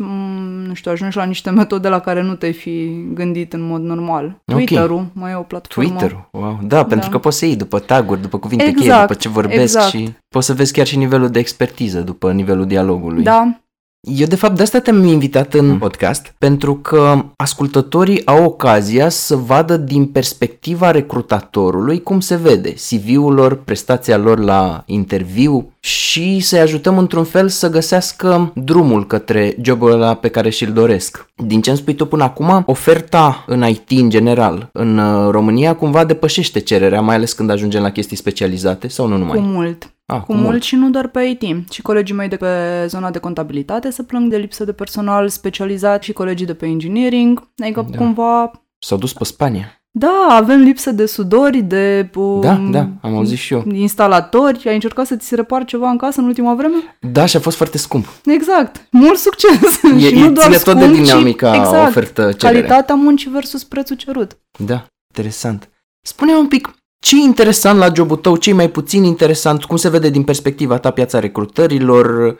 nu 0.67 0.75
știu, 0.75 0.90
ajungi 0.90 1.17
la 1.17 1.25
niște 1.25 1.50
metode 1.50 1.88
la 1.88 1.99
care 2.00 2.23
nu 2.23 2.34
te-ai 2.34 2.52
fi 2.52 3.05
gândit 3.14 3.52
în 3.52 3.62
mod 3.62 3.82
normal. 3.82 4.25
Okay. 4.25 4.64
Twitter-ul 4.64 5.06
mai 5.12 5.32
e 5.32 5.34
o 5.34 5.43
platformă. 5.43 5.88
Twitter-ul, 5.88 6.29
wow. 6.32 6.58
Da, 6.62 6.76
da, 6.76 6.84
pentru 6.84 7.11
că 7.11 7.19
poți 7.19 7.38
să 7.38 7.44
iei 7.44 7.56
după 7.56 7.79
taguri, 7.79 8.20
după 8.20 8.38
cuvinte 8.38 8.64
exact, 8.64 8.87
cheie, 8.87 9.00
după 9.00 9.14
ce 9.14 9.29
vorbesc 9.29 9.61
exact. 9.61 9.88
și 9.88 10.12
poți 10.29 10.46
să 10.46 10.52
vezi 10.52 10.73
chiar 10.73 10.87
și 10.87 10.96
nivelul 10.96 11.29
de 11.29 11.38
expertiză 11.38 12.00
după 12.00 12.32
nivelul 12.32 12.67
dialogului. 12.67 13.23
Da, 13.23 13.61
eu, 14.08 14.26
de 14.26 14.37
fapt, 14.37 14.56
de 14.56 14.62
asta 14.62 14.81
te-am 14.81 15.04
invitat 15.04 15.54
în 15.54 15.78
podcast, 15.78 16.34
pentru 16.38 16.75
că 16.75 17.25
ascultătorii 17.37 18.26
au 18.26 18.44
ocazia 18.44 19.08
să 19.08 19.37
vadă 19.37 19.76
din 19.76 20.06
perspectiva 20.06 20.90
recrutatorului 20.90 22.02
cum 22.02 22.20
se 22.20 22.37
vede 22.37 22.72
CV-ul 22.72 23.34
lor, 23.34 23.54
prestația 23.54 24.17
lor 24.17 24.38
la 24.38 24.82
interviu 24.86 25.72
și 25.81 26.41
să-i 26.41 26.58
ajutăm 26.58 26.98
într-un 26.98 27.24
fel 27.24 27.48
să 27.48 27.70
găsească 27.70 28.53
drumul 28.55 29.06
către 29.06 29.56
jobul 29.60 29.91
ăla 29.91 30.15
pe 30.15 30.29
care 30.29 30.50
și-l 30.50 30.72
doresc. 30.72 31.26
Din 31.36 31.60
ce 31.60 31.70
îmi 31.70 31.79
spui 31.79 31.94
tu 31.94 32.06
până 32.06 32.24
acum, 32.24 32.62
oferta 32.67 33.44
în 33.46 33.67
IT 33.69 33.91
în 33.91 34.10
general 34.10 34.69
în 34.72 34.98
uh, 34.98 35.31
România 35.31 35.76
cumva 35.76 36.05
depășește 36.05 36.60
cererea, 36.60 37.00
mai 37.00 37.15
ales 37.15 37.32
când 37.32 37.50
ajungem 37.50 37.82
la 37.82 37.91
chestii 37.91 38.17
specializate 38.17 38.88
sau 38.88 39.06
nu 39.06 39.17
numai? 39.17 39.36
Cu 39.36 39.43
mult. 39.43 39.93
Ah, 40.12 40.20
cu 40.20 40.32
mult. 40.32 40.44
mult 40.44 40.62
și 40.62 40.74
nu 40.74 40.90
doar 40.90 41.08
pe 41.08 41.22
IT. 41.22 41.72
Și 41.72 41.82
colegii 41.82 42.14
mei 42.14 42.28
de 42.28 42.36
pe 42.36 42.46
zona 42.86 43.10
de 43.10 43.19
contabilitate 43.19 43.90
se 43.90 44.02
plâng 44.02 44.31
de 44.31 44.36
lipsă 44.36 44.64
de 44.64 44.72
personal 44.72 45.28
specializat 45.28 46.02
și 46.02 46.12
colegii 46.12 46.46
de 46.46 46.54
pe 46.54 46.66
engineering. 46.66 47.50
Adică 47.62 47.86
da. 47.90 47.96
cumva... 47.96 48.50
S-au 48.78 48.98
dus 48.98 49.12
pe 49.12 49.24
Spania. 49.24 49.82
Da, 49.94 50.26
avem 50.31 50.60
lipsă 50.60 50.90
de 50.90 51.06
sudori, 51.06 51.62
de 51.62 52.10
um, 52.14 52.40
Da, 52.40 52.54
da, 52.70 52.88
am 53.00 53.16
auzit 53.16 53.38
și 53.38 53.52
eu. 53.52 53.64
Instalatori. 53.72 54.69
Ai 54.69 54.74
încercat 54.74 55.06
să 55.06 55.16
ți 55.16 55.26
se 55.26 55.34
repar 55.34 55.64
ceva 55.64 55.90
în 55.90 55.96
casă 55.96 56.20
în 56.20 56.26
ultima 56.26 56.54
vreme? 56.54 56.98
Da, 57.00 57.26
și 57.26 57.36
a 57.36 57.40
fost 57.40 57.56
foarte 57.56 57.78
scump. 57.78 58.06
Exact. 58.24 58.86
Mult 58.90 59.19
succes. 59.19 59.81
E, 59.96 59.98
și 59.98 60.14
nu 60.14 60.31
doar 60.31 60.46
ține 60.46 60.56
scump, 60.56 60.78
tot 60.78 60.88
de 60.88 60.94
dinamica 60.94 61.54
exact, 61.54 61.88
ofertă 61.88 62.32
cerere. 62.32 62.36
Calitatea 62.36 62.94
muncii 62.94 63.31
versus 63.31 63.64
prețul 63.64 63.96
cerut. 63.96 64.38
Da, 64.58 64.86
interesant. 65.14 65.69
Spune 66.00 66.32
un 66.34 66.48
pic, 66.48 66.74
ce 67.02 67.16
e 67.16 67.20
interesant 67.20 67.78
la 67.78 67.92
jobul 67.94 68.16
tău, 68.16 68.36
ce 68.36 68.50
e 68.50 68.52
mai 68.52 68.70
puțin 68.70 69.04
interesant, 69.04 69.64
cum 69.64 69.76
se 69.76 69.88
vede 69.88 70.08
din 70.08 70.22
perspectiva 70.22 70.78
ta 70.78 70.90
piața 70.90 71.18
recrutărilor? 71.18 72.36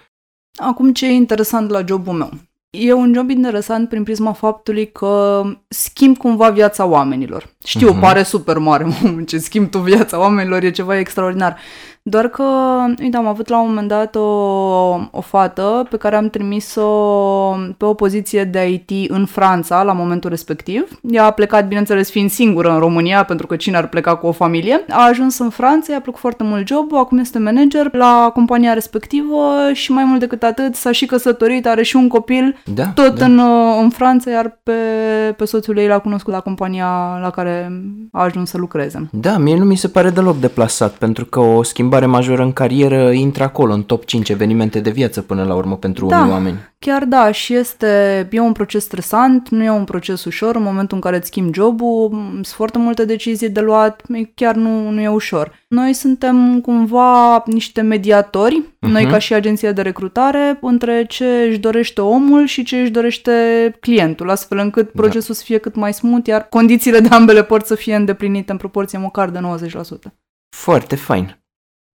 Acum, 0.57 0.93
ce 0.93 1.07
e 1.07 1.11
interesant 1.11 1.71
la 1.71 1.85
jobul 1.87 2.13
meu? 2.13 2.31
E 2.71 2.93
un 2.93 3.13
job 3.15 3.31
interesant 3.31 3.89
prin 3.89 4.03
prisma 4.03 4.33
faptului 4.33 4.93
că 4.93 5.43
schimb 5.69 6.17
cumva 6.17 6.51
viața 6.51 6.85
oamenilor. 6.85 7.55
Știu, 7.65 7.97
uh-huh. 7.97 8.01
pare 8.01 8.23
super 8.23 8.59
mare, 8.59 8.87
ce 9.27 9.39
schimb 9.39 9.71
tu 9.71 9.79
viața 9.79 10.19
oamenilor, 10.19 10.63
e 10.63 10.71
ceva 10.71 10.99
extraordinar. 10.99 11.59
Doar 12.05 12.29
că, 12.29 12.45
uite, 13.03 13.17
am 13.17 13.27
avut 13.27 13.49
la 13.49 13.61
un 13.61 13.69
moment 13.69 13.89
dat 13.89 14.15
o, 14.15 14.21
o 15.11 15.21
fată 15.21 15.87
pe 15.91 15.97
care 15.97 16.17
am 16.17 16.29
trimis-o 16.29 16.91
pe 17.77 17.85
o 17.85 17.95
poziție 17.95 18.45
de 18.45 18.69
IT 18.69 19.11
în 19.11 19.27
Franța 19.27 19.83
la 19.83 19.93
momentul 19.93 20.31
respectiv. 20.31 21.01
Ea 21.11 21.25
a 21.25 21.31
plecat, 21.31 21.67
bineînțeles, 21.69 22.11
fiind 22.11 22.31
singură 22.31 22.73
în 22.73 22.79
România, 22.79 23.25
pentru 23.25 23.47
că 23.47 23.57
cine 23.57 23.77
ar 23.77 23.89
pleca 23.89 24.17
cu 24.17 24.27
o 24.27 24.33
familie. 24.33 24.85
A 24.89 25.07
ajuns 25.09 25.39
în 25.39 25.51
Franța, 25.51 25.93
i-a 25.93 26.01
plăcut 26.01 26.21
foarte 26.21 26.43
mult 26.43 26.67
jobul, 26.67 26.99
acum 26.99 27.19
este 27.19 27.39
manager 27.39 27.95
la 27.95 28.31
compania 28.35 28.73
respectivă 28.73 29.71
și 29.73 29.93
mai 29.93 30.05
mult 30.05 30.21
decât 30.21 30.43
atât 30.43 30.75
s-a 30.75 30.93
și 30.93 31.07
căsătorit, 31.07 31.67
are 31.67 31.83
și 31.83 31.97
un 31.97 32.09
copil, 32.09 32.57
Da, 32.75 32.87
tot 32.87 33.19
da. 33.19 33.25
în, 33.25 33.41
în 33.83 33.91
Franța, 33.91 34.31
iar 34.31 34.61
pe, 34.63 34.73
pe 35.37 35.45
soțul 35.45 35.79
ei 35.79 35.87
l-a 35.87 35.99
cunoscut 35.99 36.33
la 36.33 36.41
compania 36.41 37.19
la 37.23 37.31
care 37.31 37.83
a 38.13 38.23
ajuns 38.23 38.51
să 38.51 38.59
lucreze. 38.59 39.09
Da, 39.13 39.39
mie 39.39 39.57
nu 39.57 39.65
mi 39.65 39.77
se 39.77 39.89
pare 39.89 40.11
deloc 40.11 40.37
deplasat, 40.39 40.93
pentru 40.93 41.25
că 41.25 41.41
o 41.41 41.63
schimbare 41.93 42.19
majoră 42.19 42.43
în 42.43 42.53
carieră 42.53 43.11
intră 43.11 43.43
acolo, 43.43 43.73
în 43.73 43.83
top 43.83 44.05
5 44.05 44.29
evenimente 44.29 44.81
de 44.81 44.91
viață 44.91 45.23
până 45.23 45.45
la 45.45 45.55
urmă 45.55 45.77
pentru 45.77 46.07
Da. 46.07 46.19
unii 46.19 46.33
oameni. 46.33 46.57
Chiar 46.79 47.05
da, 47.05 47.31
și 47.31 47.55
este, 47.55 48.29
e 48.31 48.41
un 48.41 48.53
proces 48.53 48.85
stresant, 48.85 49.49
nu 49.49 49.65
e 49.65 49.71
un 49.71 49.85
proces 49.85 50.25
ușor, 50.25 50.57
în 50.57 50.63
momentul 50.63 50.97
în 50.97 51.03
care 51.03 51.17
îți 51.17 51.27
schimbi 51.27 51.59
jobul, 51.59 52.09
m, 52.11 52.33
sunt 52.33 52.47
foarte 52.47 52.79
multe 52.79 53.05
decizii 53.05 53.51
de 53.51 53.61
luat, 53.61 54.03
e- 54.13 54.25
chiar 54.35 54.55
nu, 54.55 54.91
nu 54.91 55.01
e 55.01 55.09
ușor. 55.09 55.53
Noi 55.69 55.93
suntem 55.93 56.61
cumva 56.61 57.43
niște 57.47 57.81
mediatori, 57.81 58.63
uh-huh. 58.63 58.89
noi 58.89 59.07
ca 59.07 59.19
și 59.19 59.35
agenția 59.35 59.73
de 59.73 59.83
recrutare, 59.83 60.59
între 60.61 61.05
ce 61.09 61.47
își 61.49 61.59
dorește 61.59 62.01
omul 62.01 62.47
și 62.47 62.63
ce 62.63 62.77
își 62.77 62.91
dorește 62.91 63.33
clientul, 63.81 64.31
astfel 64.31 64.59
încât 64.59 64.91
procesul 64.91 65.35
să 65.35 65.43
fie 65.45 65.59
cât 65.59 65.75
mai 65.75 65.93
smooth, 65.93 66.27
iar 66.29 66.47
condițiile 66.49 66.99
de 66.99 67.09
ambele 67.09 67.43
părți 67.43 67.69
să 67.69 67.75
fie 67.75 67.95
îndeplinite 67.95 68.53
în 68.53 68.59
proporție 68.59 68.99
măcar 68.99 69.31
de 69.31 69.39
90%. 69.39 70.13
Foarte 70.57 70.97
fain. 70.97 71.42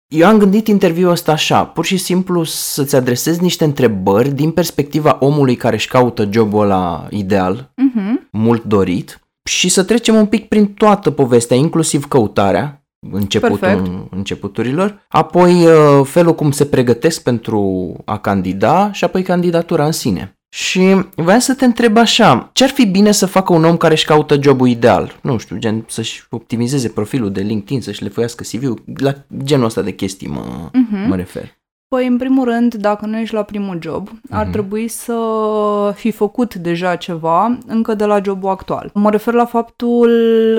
Eu 0.07 0.27
am 0.27 0.37
gândit 0.37 0.67
interviul 0.67 1.11
ăsta 1.11 1.31
așa, 1.31 1.65
pur 1.65 1.85
și 1.85 1.97
simplu 1.97 2.43
să-ți 2.43 2.95
adresezi 2.95 3.41
niște 3.41 3.63
întrebări 3.63 4.29
din 4.29 4.51
perspectiva 4.51 5.17
omului 5.19 5.55
care 5.55 5.75
își 5.75 5.87
caută 5.87 6.27
jobul 6.31 6.61
ăla 6.63 7.07
ideal, 7.09 7.71
Uh-huh. 7.73 8.29
mult 8.31 8.63
dorit, 8.63 9.21
și 9.43 9.69
să 9.69 9.83
trecem 9.83 10.15
un 10.15 10.25
pic 10.25 10.47
prin 10.47 10.73
toată 10.73 11.11
povestea, 11.11 11.57
inclusiv 11.57 12.05
căutarea, 12.07 12.85
începutul, 13.11 13.57
Perfect. 13.57 13.91
începuturilor, 14.09 15.05
apoi 15.07 15.65
uh, 15.65 16.05
felul 16.05 16.35
cum 16.35 16.51
se 16.51 16.65
pregătesc 16.65 17.23
pentru 17.23 17.93
a 18.05 18.17
candida 18.17 18.91
și 18.91 19.03
apoi 19.03 19.23
candidatura 19.23 19.85
în 19.85 19.91
sine. 19.91 20.36
Și 20.57 20.95
voiam 21.15 21.39
să 21.39 21.53
te 21.55 21.65
întreb 21.65 21.97
așa, 21.97 22.49
ce 22.53 22.63
ar 22.63 22.69
fi 22.69 22.85
bine 22.85 23.11
să 23.11 23.25
facă 23.25 23.53
un 23.53 23.63
om 23.63 23.77
care 23.77 23.93
își 23.93 24.05
caută 24.05 24.37
jobul 24.41 24.67
ideal? 24.67 25.19
Nu 25.21 25.37
știu, 25.37 25.57
gen 25.57 25.83
să-și 25.87 26.23
optimizeze 26.29 26.89
profilul 26.89 27.31
de 27.31 27.41
LinkedIn, 27.41 27.81
să-și 27.81 28.03
le 28.03 28.09
foiască 28.09 28.43
CV-ul, 28.51 28.83
la 28.95 29.13
genul 29.43 29.65
ăsta 29.65 29.81
de 29.81 29.91
chestii 29.93 30.27
mă, 30.27 30.69
Mhm. 30.73 31.07
mă 31.07 31.15
refer. 31.15 31.55
Păi, 31.87 32.07
în 32.07 32.17
primul 32.17 32.45
rând, 32.45 32.73
dacă 32.73 33.05
nu 33.05 33.17
ești 33.19 33.33
la 33.33 33.43
primul 33.43 33.77
job, 33.81 34.09
ar 34.29 34.45
trebui 34.45 34.87
să 34.87 35.15
fi 35.95 36.11
făcut 36.11 36.55
deja 36.55 36.95
ceva 36.95 37.57
încă 37.67 37.93
de 37.93 38.05
la 38.05 38.21
jobul 38.23 38.49
actual. 38.49 38.89
Mă 38.93 39.09
refer 39.09 39.33
la 39.33 39.45
faptul 39.45 40.09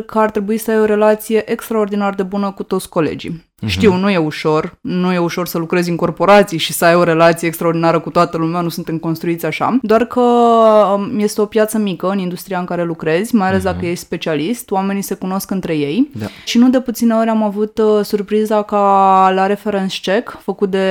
că 0.06 0.18
ar 0.18 0.30
trebui 0.30 0.58
să 0.58 0.70
ai 0.70 0.80
o 0.80 0.84
relație 0.84 1.50
extraordinar 1.50 2.14
de 2.14 2.22
bună 2.22 2.50
cu 2.50 2.62
toți 2.62 2.88
colegii. 2.88 3.47
Știu, 3.66 3.94
nu 3.96 4.10
e 4.10 4.16
ușor, 4.16 4.78
nu 4.80 5.12
e 5.12 5.18
ușor 5.18 5.46
să 5.46 5.58
lucrezi 5.58 5.90
în 5.90 5.96
corporații 5.96 6.58
și 6.58 6.72
să 6.72 6.84
ai 6.84 6.94
o 6.94 7.02
relație 7.02 7.48
extraordinară 7.48 7.98
cu 8.00 8.10
toată 8.10 8.36
lumea, 8.36 8.60
nu 8.60 8.68
suntem 8.68 8.98
construiți 8.98 9.46
așa, 9.46 9.78
doar 9.82 10.04
că 10.04 10.20
um, 10.20 11.18
este 11.18 11.40
o 11.40 11.44
piață 11.44 11.78
mică 11.78 12.08
în 12.08 12.18
industria 12.18 12.58
în 12.58 12.64
care 12.64 12.84
lucrezi, 12.84 13.34
mai 13.34 13.48
ales 13.48 13.62
dacă 13.62 13.86
ești 13.86 14.04
specialist, 14.04 14.70
oamenii 14.70 15.02
se 15.02 15.14
cunosc 15.14 15.50
între 15.50 15.76
ei 15.76 16.10
Da. 16.18 16.26
și 16.44 16.58
nu 16.58 16.70
de 16.70 16.80
puține 16.80 17.14
ori 17.14 17.28
am 17.28 17.42
avut 17.42 17.78
uh, 17.78 18.04
surpriza 18.04 18.62
ca 18.62 18.78
la 19.34 19.46
reference 19.46 19.98
check, 20.02 20.38
făcut 20.42 20.70
de 20.70 20.86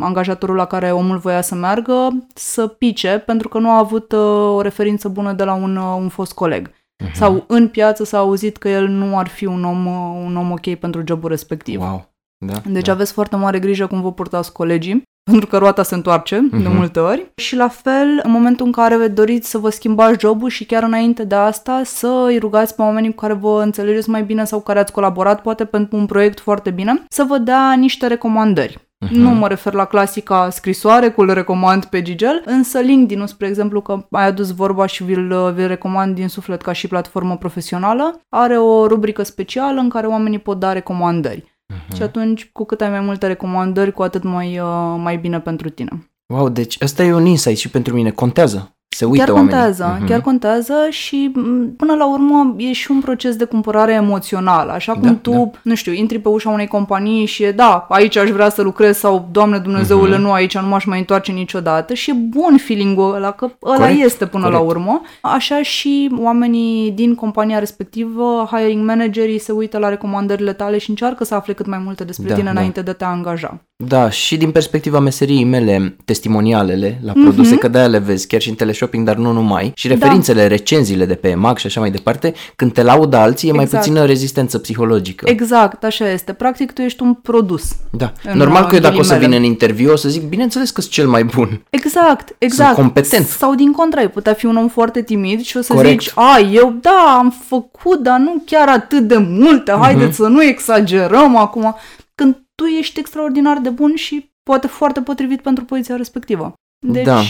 angajatorul 0.00 0.56
la 0.56 0.64
care 0.64 0.90
omul 0.90 1.16
voia 1.18 1.40
să 1.42 1.54
meargă, 1.54 2.24
să 2.34 2.66
pice 2.66 3.22
pentru 3.26 3.48
că 3.48 3.58
nu 3.58 3.70
a 3.70 3.78
avut 3.78 4.12
uh, 4.12 4.54
o 4.54 4.60
referință 4.60 5.08
bună 5.08 5.32
de 5.32 5.44
la 5.44 5.52
un, 5.54 5.76
uh, 5.76 5.96
un 5.98 6.08
fost 6.08 6.32
coleg. 6.32 6.70
Uh-huh. 7.08 7.12
Sau 7.14 7.44
în 7.46 7.68
piață 7.68 8.04
s-a 8.04 8.18
auzit 8.18 8.56
că 8.56 8.68
el 8.68 8.86
nu 8.88 9.18
ar 9.18 9.28
fi 9.28 9.44
un 9.46 9.64
om, 9.64 9.86
uh, 9.86 10.22
un 10.26 10.36
om 10.36 10.50
ok 10.50 10.74
pentru 10.74 11.02
jobul 11.06 11.28
respectiv. 11.28 11.80
Wow. 11.80 12.10
Da, 12.46 12.60
Deci 12.66 12.86
da. 12.86 12.92
aveți 12.92 13.12
foarte 13.12 13.36
mare 13.36 13.58
grijă 13.58 13.86
cum 13.86 14.00
vă 14.00 14.12
purtați 14.12 14.52
colegii, 14.52 15.02
pentru 15.30 15.46
că 15.48 15.58
roata 15.58 15.82
se 15.82 15.94
întoarce 15.94 16.36
uh-huh. 16.36 16.62
de 16.62 16.68
Mhm. 16.68 16.76
multe 16.76 17.00
ori. 17.00 17.32
Și 17.36 17.56
la 17.56 17.68
fel, 17.68 18.20
în 18.22 18.30
momentul 18.30 18.66
în 18.66 18.72
care 18.72 19.08
doriți 19.08 19.50
să 19.50 19.58
vă 19.58 19.70
schimbați 19.70 20.18
jobul 20.20 20.48
și 20.48 20.64
chiar 20.64 20.82
înainte 20.82 21.24
de 21.24 21.34
asta, 21.34 21.80
să 21.84 22.24
îi 22.26 22.38
rugați 22.38 22.74
pe 22.74 22.82
oamenii 22.82 23.10
cu 23.14 23.20
care 23.20 23.32
vă 23.32 23.60
înțelegeți 23.62 24.10
mai 24.10 24.22
bine 24.22 24.44
sau 24.44 24.58
cu 24.58 24.64
care 24.64 24.78
ați 24.78 24.92
colaborat, 24.92 25.42
poate 25.42 25.64
pentru 25.64 25.96
un 25.96 26.06
proiect 26.06 26.40
foarte 26.40 26.70
bine, 26.70 27.04
să 27.08 27.24
vă 27.28 27.38
dea 27.38 27.72
niște 27.72 28.06
recomandări. 28.06 28.81
Uh-huh. 29.02 29.10
Nu 29.10 29.30
mă 29.30 29.48
refer 29.48 29.72
la 29.72 29.84
clasica 29.84 30.50
scrisoare 30.50 31.10
cu 31.10 31.24
le 31.24 31.32
recomand 31.32 31.84
pe 31.84 32.02
Gigel, 32.02 32.42
însă 32.44 32.78
LinkedIn-ul, 32.78 33.26
spre 33.26 33.46
exemplu, 33.46 33.80
că 33.80 34.06
ai 34.10 34.26
adus 34.26 34.54
vorba 34.54 34.86
și 34.86 35.04
vi-l, 35.04 35.52
vi 35.54 35.66
recomand 35.66 36.14
din 36.14 36.28
suflet 36.28 36.62
ca 36.62 36.72
și 36.72 36.88
platformă 36.88 37.36
profesională, 37.36 38.20
are 38.28 38.58
o 38.58 38.86
rubrică 38.86 39.22
specială 39.22 39.80
în 39.80 39.88
care 39.88 40.06
oamenii 40.06 40.38
pot 40.38 40.58
da 40.58 40.72
recomandări. 40.72 41.44
Mhm. 41.66 41.96
Și 41.96 42.02
atunci, 42.02 42.50
cu 42.52 42.64
cât 42.64 42.80
ai 42.80 42.90
mai 42.90 43.00
multe 43.00 43.26
recomandări, 43.26 43.92
cu 43.92 44.02
atât 44.02 44.22
mai, 44.22 44.58
uh, 44.58 44.94
mai 44.98 45.16
bine 45.16 45.40
pentru 45.40 45.68
tine. 45.68 46.10
Wow, 46.26 46.48
deci 46.48 46.76
ăsta 46.80 47.02
e 47.02 47.14
un 47.14 47.26
insight 47.26 47.58
și 47.58 47.70
pentru 47.70 47.94
mine. 47.94 48.10
Contează. 48.10 48.76
Se 48.96 49.04
uită 49.04 49.24
chiar 49.24 49.34
oamenii. 49.34 49.50
contează, 49.52 49.96
Mhm. 49.98 50.06
chiar 50.06 50.20
contează 50.20 50.74
și 50.90 51.30
m, 51.34 51.74
până 51.76 51.94
la 51.94 52.06
urmă 52.12 52.54
e 52.58 52.72
și 52.72 52.90
un 52.90 53.00
proces 53.00 53.36
de 53.36 53.44
cumpărare 53.44 53.92
emoțională. 53.92 54.72
Așa 54.72 54.92
cum 54.92 55.02
Da, 55.02 55.12
tu, 55.22 55.30
da. 55.30 55.50
nu 55.62 55.74
știu, 55.74 55.92
intri 55.92 56.18
pe 56.18 56.28
ușa 56.28 56.50
unei 56.50 56.66
companii 56.66 57.26
și 57.26 57.42
e 57.42 57.50
da, 57.52 57.86
aici 57.90 58.16
aș 58.16 58.30
vrea 58.30 58.48
să 58.48 58.62
lucrez 58.62 58.96
sau 58.96 59.28
Doamne 59.32 59.58
Dumnezeule, 59.58 60.14
Mhm. 60.14 60.22
nu, 60.22 60.32
aici 60.32 60.58
nu 60.58 60.66
m-aș 60.66 60.84
mai 60.84 60.98
întoarce 60.98 61.32
niciodată 61.32 61.94
și 61.94 62.10
e 62.10 62.14
bun 62.14 62.56
feeling-ul 62.56 63.14
ăla, 63.14 63.30
că 63.30 63.48
ăla 63.62 63.76
Corect, 63.76 64.04
este 64.04 64.26
până 64.26 64.42
corect. 64.44 64.60
la 64.62 64.68
urmă. 64.68 65.00
Așa 65.20 65.62
și 65.62 66.10
oamenii 66.18 66.90
din 66.90 67.14
compania 67.14 67.58
respectivă, 67.58 68.48
hiring 68.50 68.86
managerii 68.86 69.38
se 69.38 69.52
uită 69.52 69.78
la 69.78 69.88
recomandările 69.88 70.52
tale 70.52 70.78
și 70.78 70.90
încearcă 70.90 71.24
să 71.24 71.34
afle 71.34 71.52
cât 71.52 71.66
mai 71.66 71.80
multe 71.84 72.04
despre 72.04 72.28
Da, 72.28 72.34
tine 72.34 72.44
da. 72.44 72.50
înainte 72.50 72.82
de 72.82 72.90
a 72.90 72.94
te 72.94 73.04
angaja. 73.04 73.60
Da, 73.76 74.10
și 74.10 74.36
din 74.36 74.50
perspectiva 74.50 74.98
meseriei 74.98 75.44
mele, 75.44 75.96
testimonialele 76.04 77.00
la 77.04 77.12
Mhm. 77.14 77.22
produse, 77.22 77.56
că 77.56 77.68
de-aia 77.68 77.86
le 77.86 77.98
vezi 77.98 78.26
chiar 78.26 78.40
și 78.40 78.48
în 78.48 78.54
teleshopping, 78.86 79.06
dar 79.06 79.16
nu 79.16 79.32
numai, 79.32 79.72
și 79.74 79.88
referințele, 79.88 80.46
recenziile 80.46 81.04
de 81.04 81.14
pe 81.14 81.28
EMAG 81.28 81.56
și 81.58 81.66
așa 81.66 81.80
mai 81.80 81.90
departe, 81.90 82.34
când 82.56 82.72
te 82.72 82.82
laudă 82.82 83.16
alții, 83.16 83.48
e 83.48 83.52
mai 83.52 83.64
Exact. 83.64 83.82
puțină 83.84 84.04
rezistență 84.04 84.58
psihologică. 84.58 85.28
Exact, 85.28 85.84
așa 85.84 86.08
este. 86.10 86.32
Practic, 86.32 86.72
tu 86.72 86.80
ești 86.82 87.02
un 87.02 87.14
produs. 87.14 87.76
Da. 87.90 88.12
În, 88.24 88.38
Normal 88.38 88.62
uh, 88.62 88.68
că 88.68 88.74
eu 88.74 88.80
dacă 88.80 88.98
o 88.98 89.02
să 89.02 89.08
ghilimele. 89.08 89.36
vin 89.36 89.44
în 89.44 89.50
interviu, 89.50 89.92
o 89.92 89.96
să 89.96 90.08
zic, 90.08 90.22
bineînțeles 90.22 90.70
că 90.70 90.80
sunt 90.80 90.92
cel 90.92 91.08
mai 91.08 91.24
bun. 91.24 91.62
Exact, 91.70 92.34
exact. 92.38 92.74
competent. 92.74 93.26
Sau 93.26 93.54
din 93.54 93.72
contra, 93.72 94.00
ai 94.00 94.10
putea 94.10 94.32
fi 94.32 94.46
un 94.46 94.56
om 94.56 94.68
foarte 94.68 95.02
timid 95.02 95.40
și 95.40 95.56
o 95.56 95.60
să 95.60 95.72
Corect. 95.74 96.02
zici, 96.02 96.12
a, 96.14 96.38
eu 96.52 96.74
da, 96.80 97.16
am 97.18 97.34
făcut, 97.46 97.98
dar 98.02 98.18
nu 98.18 98.42
chiar 98.46 98.68
atât 98.68 99.08
de 99.08 99.16
multe, 99.16 99.72
haideți 99.80 100.06
Mhm. 100.06 100.22
să 100.22 100.26
nu 100.28 100.42
exagerăm 100.42 101.36
acum. 101.36 101.74
Când 102.14 102.34
tu 102.54 102.64
ești 102.64 102.98
extraordinar 102.98 103.58
de 103.58 103.68
bun 103.68 103.94
și 103.94 104.30
poate 104.42 104.66
foarte 104.66 105.00
potrivit 105.00 105.40
pentru 105.40 105.64
poziția 105.64 105.96
respectivă. 105.96 106.52
Deci, 106.86 107.04
Da. 107.04 107.20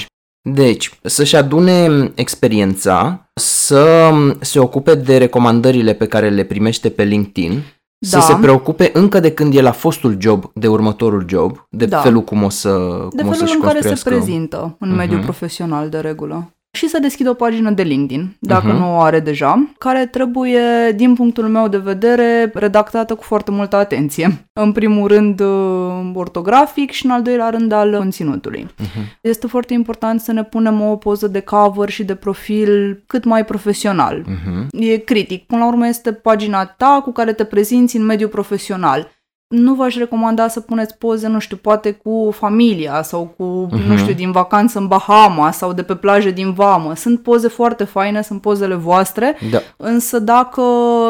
Deci, 0.43 0.99
să-și 1.03 1.37
adune 1.37 2.11
experiența, 2.15 3.29
să 3.35 4.11
se 4.41 4.59
ocupe 4.59 4.95
de 4.95 5.17
recomandările 5.17 5.93
pe 5.93 6.07
care 6.07 6.29
le 6.31 6.43
primește 6.45 6.89
pe 6.91 7.03
LinkedIn, 7.03 7.63
să 8.07 8.17
Da. 8.17 8.23
se 8.23 8.35
preocupe 8.41 8.91
încă 8.95 9.21
de 9.21 9.33
când 9.33 9.55
e 9.55 9.61
la 9.61 9.71
fostul 9.71 10.17
job, 10.21 10.51
de 10.55 10.69
următorul 10.69 11.25
job, 11.29 11.67
de 11.71 11.87
Da. 11.87 12.01
felul 12.01 12.23
cum 12.23 12.43
o 12.43 12.49
să 12.49 12.69
de 13.13 13.23
cum 13.23 13.29
o 13.31 13.33
felul 13.33 13.35
să-și 13.35 13.55
în 13.55 13.61
care 13.61 13.81
se 13.81 13.87
construiască. 13.87 14.09
prezintă 14.09 14.77
în 14.79 14.95
mediul 14.95 15.17
Mhm. 15.17 15.25
profesional 15.27 15.89
de 15.89 15.99
regulă. 15.99 16.55
Și 16.79 16.89
să 16.89 16.99
deschidă 16.99 17.31
o 17.31 17.35
pagină 17.35 17.71
de 17.71 17.83
LinkedIn, 17.83 18.37
dacă 18.39 18.67
Mhm. 18.67 18.77
nu 18.77 18.97
o 18.97 19.01
are 19.01 19.21
deja, 19.21 19.73
care 19.79 20.07
trebuie, 20.07 20.93
din 20.97 21.15
punctul 21.15 21.49
meu 21.49 21.69
de 21.69 21.77
vedere, 21.79 22.51
redactată 22.55 23.15
cu 23.15 23.23
foarte 23.23 23.51
multă 23.51 23.77
atenție. 23.77 24.47
În 24.53 24.73
primul 24.73 25.09
rând 25.09 25.41
uh, 25.41 26.11
ortografic 26.15 26.91
și 26.91 27.05
în 27.05 27.11
al 27.11 27.23
doilea 27.23 27.49
rând 27.49 27.73
al 27.73 27.97
conținutului. 27.97 28.67
Mhm. 28.79 28.89
Este 29.21 29.47
foarte 29.47 29.73
important 29.73 30.21
să 30.21 30.33
ne 30.33 30.45
punem 30.45 30.81
o 30.81 30.97
poză 30.97 31.27
de 31.27 31.41
cover 31.41 31.89
și 31.89 32.05
de 32.05 32.15
profil 32.15 33.03
cât 33.07 33.25
mai 33.25 33.45
profesional. 33.45 34.23
Mhm. 34.27 34.67
E 34.71 34.97
critic. 34.97 35.47
Până 35.47 35.61
la 35.61 35.67
urmă 35.67 35.87
este 35.87 36.13
pagina 36.13 36.65
ta 36.65 37.01
cu 37.05 37.13
care 37.13 37.33
te 37.33 37.45
prezinți 37.45 37.97
în 37.97 38.05
mediul 38.05 38.29
profesional. 38.29 39.12
Nu 39.53 39.75
v-aș 39.75 39.97
recomanda 39.97 40.49
să 40.49 40.61
puneți 40.61 40.97
poze, 40.99 41.27
nu 41.29 41.39
știu, 41.39 41.57
poate 41.57 41.91
cu 41.91 42.31
familia 42.35 43.03
sau 43.03 43.35
cu, 43.37 43.45
Mhm. 43.45 43.89
nu 43.89 43.97
știu, 43.97 44.13
din 44.15 44.31
vacanță 44.31 44.79
în 44.79 44.87
Bahama 44.87 45.51
sau 45.51 45.73
de 45.73 45.83
pe 45.83 45.95
plajă 45.95 46.31
din 46.31 46.53
Vamă. 46.53 46.95
Sunt 46.95 47.23
poze 47.23 47.49
foarte 47.49 47.85
faine, 47.85 48.23
sunt 48.23 48.41
pozele 48.41 48.75
voastre, 48.75 49.37
Da. 49.51 49.59
însă 49.77 50.19
dacă, 50.19 50.63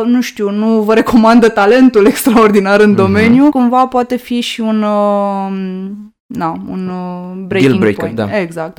nu 0.07 0.21
știu, 0.21 0.51
nu 0.51 0.81
vă 0.81 0.95
recomandă 0.95 1.49
talentul 1.49 2.07
extraordinar 2.07 2.81
în 2.81 2.95
domeniu, 2.95 3.51
cumva 3.51 3.87
poate 3.87 4.17
fi 4.17 4.41
și 4.41 4.61
un, 4.61 4.83
uh, 4.83 5.91
na, 6.27 6.51
un 6.69 6.89
uh, 6.89 7.45
breaking 7.47 7.71
Deal 7.71 7.79
breaker, 7.79 7.99
point. 8.05 8.17
da. 8.17 8.39
Exact. 8.41 8.79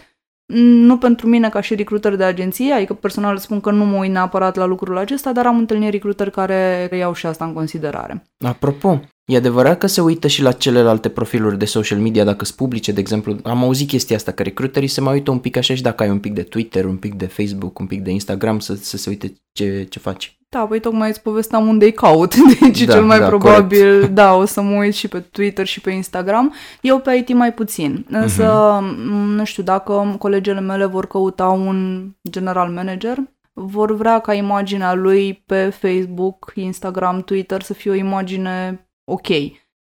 Nu 0.55 0.97
pentru 0.97 1.27
mine 1.27 1.49
ca 1.49 1.61
și 1.61 1.75
recruiter 1.75 2.15
de 2.15 2.23
agenție, 2.23 2.73
adică 2.73 2.93
personal 2.93 3.37
spun 3.37 3.59
că 3.61 3.71
nu 3.71 3.85
mă 3.85 3.97
uit 3.97 4.11
neapărat 4.11 4.55
la 4.55 4.65
lucrul 4.65 4.97
acesta, 4.97 5.31
dar 5.31 5.45
am 5.45 5.57
întâlnit 5.57 5.91
recruiteri 5.91 6.31
care 6.31 6.89
iau 6.97 7.13
și 7.13 7.25
asta 7.25 7.45
în 7.45 7.53
considerare. 7.53 8.23
Apropo, 8.47 8.99
E 9.25 9.35
adevărat 9.35 9.77
că 9.77 9.87
se 9.87 10.01
uită 10.01 10.27
și 10.27 10.41
la 10.41 10.51
celelalte 10.51 11.09
profiluri 11.09 11.57
de 11.57 11.65
social 11.65 11.99
media 11.99 12.23
dacă 12.23 12.45
sunt 12.45 12.57
publice, 12.57 12.91
de 12.91 12.99
exemplu, 12.99 13.35
am 13.43 13.63
auzit 13.63 13.87
chestia 13.87 14.15
asta, 14.15 14.31
că 14.31 14.43
recruiterii 14.43 14.87
se 14.87 15.01
mai 15.01 15.13
uită 15.13 15.31
un 15.31 15.37
pic 15.39 15.57
așa 15.57 15.75
și 15.75 15.81
dacă 15.81 16.03
ai 16.03 16.09
un 16.09 16.19
pic 16.19 16.33
de 16.33 16.41
Twitter, 16.43 16.85
un 16.85 16.97
pic 16.97 17.13
de 17.13 17.25
Facebook, 17.25 17.79
un 17.79 17.85
pic 17.85 18.01
de 18.01 18.11
Instagram, 18.11 18.59
să, 18.59 18.75
să 18.75 18.97
se 18.97 19.09
uite 19.09 19.33
ce, 19.51 19.83
ce 19.89 19.99
faci. 19.99 20.37
Da, 20.49 20.59
păi 20.59 20.79
tocmai 20.79 21.09
îți 21.09 21.21
povesteam 21.21 21.67
unde 21.67 21.85
îi 21.85 21.91
caut, 21.93 22.35
deci 22.59 22.83
Da, 22.83 22.93
cel 22.93 23.03
mai 23.03 23.19
da, 23.19 23.27
probabil, 23.27 23.91
corect. 23.93 24.13
da, 24.13 24.33
o 24.35 24.45
să 24.45 24.61
mă 24.61 24.75
uit 24.77 24.93
și 24.93 25.07
pe 25.07 25.19
Twitter 25.19 25.65
și 25.65 25.81
pe 25.81 25.91
Instagram. 25.91 26.53
Eu 26.81 26.99
pe 26.99 27.13
IT 27.15 27.33
mai 27.33 27.53
puțin, 27.53 28.05
însă, 28.09 28.79
Mhm. 28.81 29.11
m, 29.11 29.29
nu 29.35 29.43
știu, 29.45 29.63
dacă 29.63 30.15
colegele 30.19 30.59
mele 30.59 30.85
vor 30.85 31.07
căuta 31.07 31.47
un 31.47 32.09
general 32.29 32.69
manager, 32.71 33.17
vor 33.53 33.95
vrea 33.95 34.19
ca 34.19 34.33
imaginea 34.33 34.93
lui 34.93 35.43
pe 35.45 35.69
Facebook, 35.69 36.51
Instagram, 36.55 37.21
Twitter 37.21 37.61
să 37.61 37.73
fie 37.73 37.91
o 37.91 37.95
imagine 37.95 38.87
ok. 39.11 39.27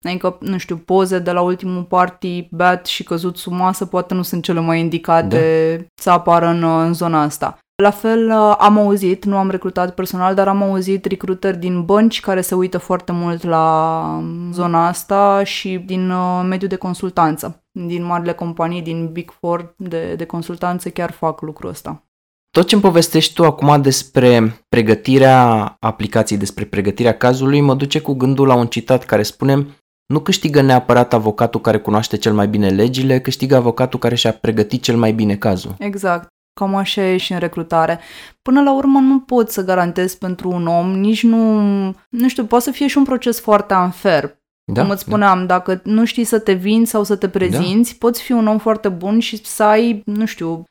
Adică, 0.07 0.37
nu 0.39 0.57
știu, 0.57 0.77
poze 0.77 1.19
de 1.19 1.31
la 1.31 1.41
ultimul 1.41 1.83
party, 1.83 2.47
bat 2.51 2.85
și 2.85 3.03
căzut 3.03 3.37
sub 3.37 3.53
masă, 3.53 3.85
poate 3.85 4.13
nu 4.13 4.21
sunt 4.21 4.43
cele 4.43 4.59
mai 4.59 4.79
indicate 4.79 5.75
Da. 5.77 5.85
să 6.01 6.09
apară 6.09 6.47
în, 6.47 6.63
în 6.63 6.93
zona 6.93 7.21
asta. 7.21 7.57
La 7.83 7.89
fel 7.89 8.29
uh, 8.29 8.55
am 8.57 8.77
auzit, 8.77 9.25
nu 9.25 9.37
am 9.37 9.49
recrutat 9.49 9.93
personal, 9.93 10.35
dar 10.35 10.47
am 10.47 10.63
auzit 10.63 11.05
recrutări 11.05 11.57
din 11.57 11.85
bănci 11.85 12.19
care 12.19 12.41
se 12.41 12.55
uită 12.55 12.77
foarte 12.77 13.11
mult 13.11 13.43
la 13.43 14.01
um, 14.17 14.51
zona 14.51 14.87
asta 14.87 15.43
și 15.43 15.77
din 15.77 16.09
uh, 16.09 16.41
mediul 16.47 16.69
de 16.69 16.75
consultanță. 16.75 17.63
Din 17.71 18.03
marile 18.03 18.33
companii, 18.33 18.81
din 18.81 19.11
Big 19.11 19.31
Four 19.31 19.73
de, 19.77 20.15
de 20.15 20.25
consultanță 20.25 20.89
chiar 20.89 21.11
fac 21.11 21.41
lucrul 21.41 21.69
ăsta. 21.69 22.03
Tot 22.51 22.67
ce 22.67 22.73
îmi 22.73 22.83
povestești 22.83 23.33
tu 23.33 23.45
acum 23.45 23.81
despre 23.81 24.61
pregătirea 24.69 25.75
aplicației, 25.79 26.39
despre 26.39 26.65
pregătirea 26.65 27.17
cazului, 27.17 27.61
mă 27.61 27.75
duce 27.75 27.99
cu 27.99 28.13
gândul 28.13 28.47
la 28.47 28.55
un 28.55 28.67
citat 28.67 29.05
care 29.05 29.23
spune 29.23 29.67
nu 30.05 30.19
câștigă 30.19 30.61
neapărat 30.61 31.13
avocatul 31.13 31.61
care 31.61 31.79
cunoaște 31.79 32.17
cel 32.17 32.33
mai 32.33 32.47
bine 32.47 32.69
legile, 32.69 33.21
câștigă 33.21 33.55
avocatul 33.55 33.99
care 33.99 34.15
și-a 34.15 34.31
pregătit 34.33 34.81
cel 34.81 34.97
mai 34.97 35.11
bine 35.11 35.35
cazul. 35.35 35.75
Exact. 35.79 36.27
Cam 36.59 36.75
așa 36.75 37.01
e 37.01 37.17
și 37.17 37.33
în 37.33 37.39
recrutare. 37.39 37.99
Până 38.41 38.61
la 38.61 38.75
urmă 38.75 38.99
nu 38.99 39.19
pot 39.19 39.49
să 39.49 39.63
garantez 39.63 40.15
pentru 40.15 40.49
un 40.49 40.67
om, 40.67 40.91
nici 40.91 41.23
nu, 41.23 41.61
nu 42.09 42.27
știu, 42.27 42.45
poate 42.45 42.63
să 42.63 42.71
fie 42.71 42.87
și 42.87 42.97
un 42.97 43.03
proces 43.03 43.39
foarte 43.39 43.73
unfair. 43.73 44.37
Da? 44.73 44.81
Cum 44.81 44.89
îți 44.89 45.01
spuneam, 45.01 45.45
dacă 45.45 45.81
nu 45.83 46.05
știi 46.05 46.23
să 46.23 46.39
te 46.39 46.53
vinzi 46.53 46.91
sau 46.91 47.03
să 47.03 47.15
te 47.15 47.29
prezinți, 47.29 47.97
poți 47.97 48.21
fi 48.21 48.31
un 48.31 48.47
om 48.47 48.57
foarte 48.57 48.89
bun 48.89 49.19
și 49.19 49.45
să 49.45 49.63
ai, 49.63 50.01
nu 50.05 50.25
știu, 50.25 50.63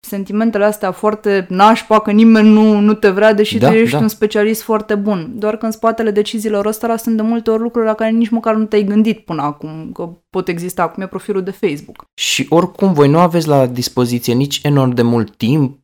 sentimentele 0.00 0.64
astea 0.64 0.90
foarte 0.92 1.46
nașpa, 1.48 2.00
că 2.00 2.10
nimeni 2.10 2.48
nu, 2.48 2.78
nu 2.78 2.94
te 2.94 3.08
vrea, 3.08 3.34
deși 3.34 3.58
Da, 3.58 3.68
tu 3.68 3.74
ești 3.74 3.96
da. 3.96 4.02
un 4.02 4.08
specialist 4.08 4.62
foarte 4.62 4.94
bun. 4.94 5.32
Doar 5.34 5.56
că 5.56 5.64
în 5.64 5.70
spatele 5.72 6.10
deciziilor 6.10 6.66
ăstora 6.66 6.96
sunt 6.96 7.16
de 7.16 7.22
multe 7.22 7.50
ori 7.50 7.62
lucruri 7.62 7.86
la 7.86 7.94
care 7.94 8.10
nici 8.10 8.28
măcar 8.28 8.54
nu 8.54 8.64
te-ai 8.64 8.84
gândit 8.84 9.18
până 9.18 9.42
acum, 9.42 9.90
că 9.94 10.08
pot 10.30 10.48
exista, 10.48 10.88
cum 10.88 11.02
e 11.02 11.06
profilul 11.06 11.42
de 11.42 11.50
Facebook. 11.50 12.04
Și 12.14 12.46
oricum 12.48 12.92
voi 12.92 13.08
nu 13.08 13.18
aveți 13.18 13.48
la 13.48 13.66
dispoziție 13.66 14.34
nici 14.34 14.60
enorm 14.62 14.90
de 14.90 15.02
mult 15.02 15.36
timp, 15.36 15.78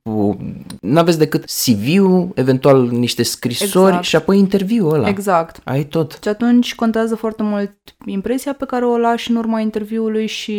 nu 0.80 0.99
aveți 0.99 1.18
decât 1.18 1.44
CV-ul, 1.44 2.30
eventual 2.35 2.88
niște 2.88 3.23
scrisori 3.23 3.87
Exact. 3.87 4.04
și 4.04 4.16
apoi 4.16 4.38
interviul 4.38 4.94
ăla. 4.94 5.08
Exact. 5.08 5.61
Ai 5.64 5.85
tot. 5.85 6.18
Și 6.23 6.28
atunci 6.28 6.75
contează 6.75 7.14
foarte 7.14 7.42
mult 7.42 7.73
impresia 8.06 8.52
pe 8.52 8.64
care 8.64 8.85
o 8.85 8.99
lași 8.99 9.30
în 9.30 9.37
urma 9.37 9.61
interviului 9.61 10.26
și 10.26 10.56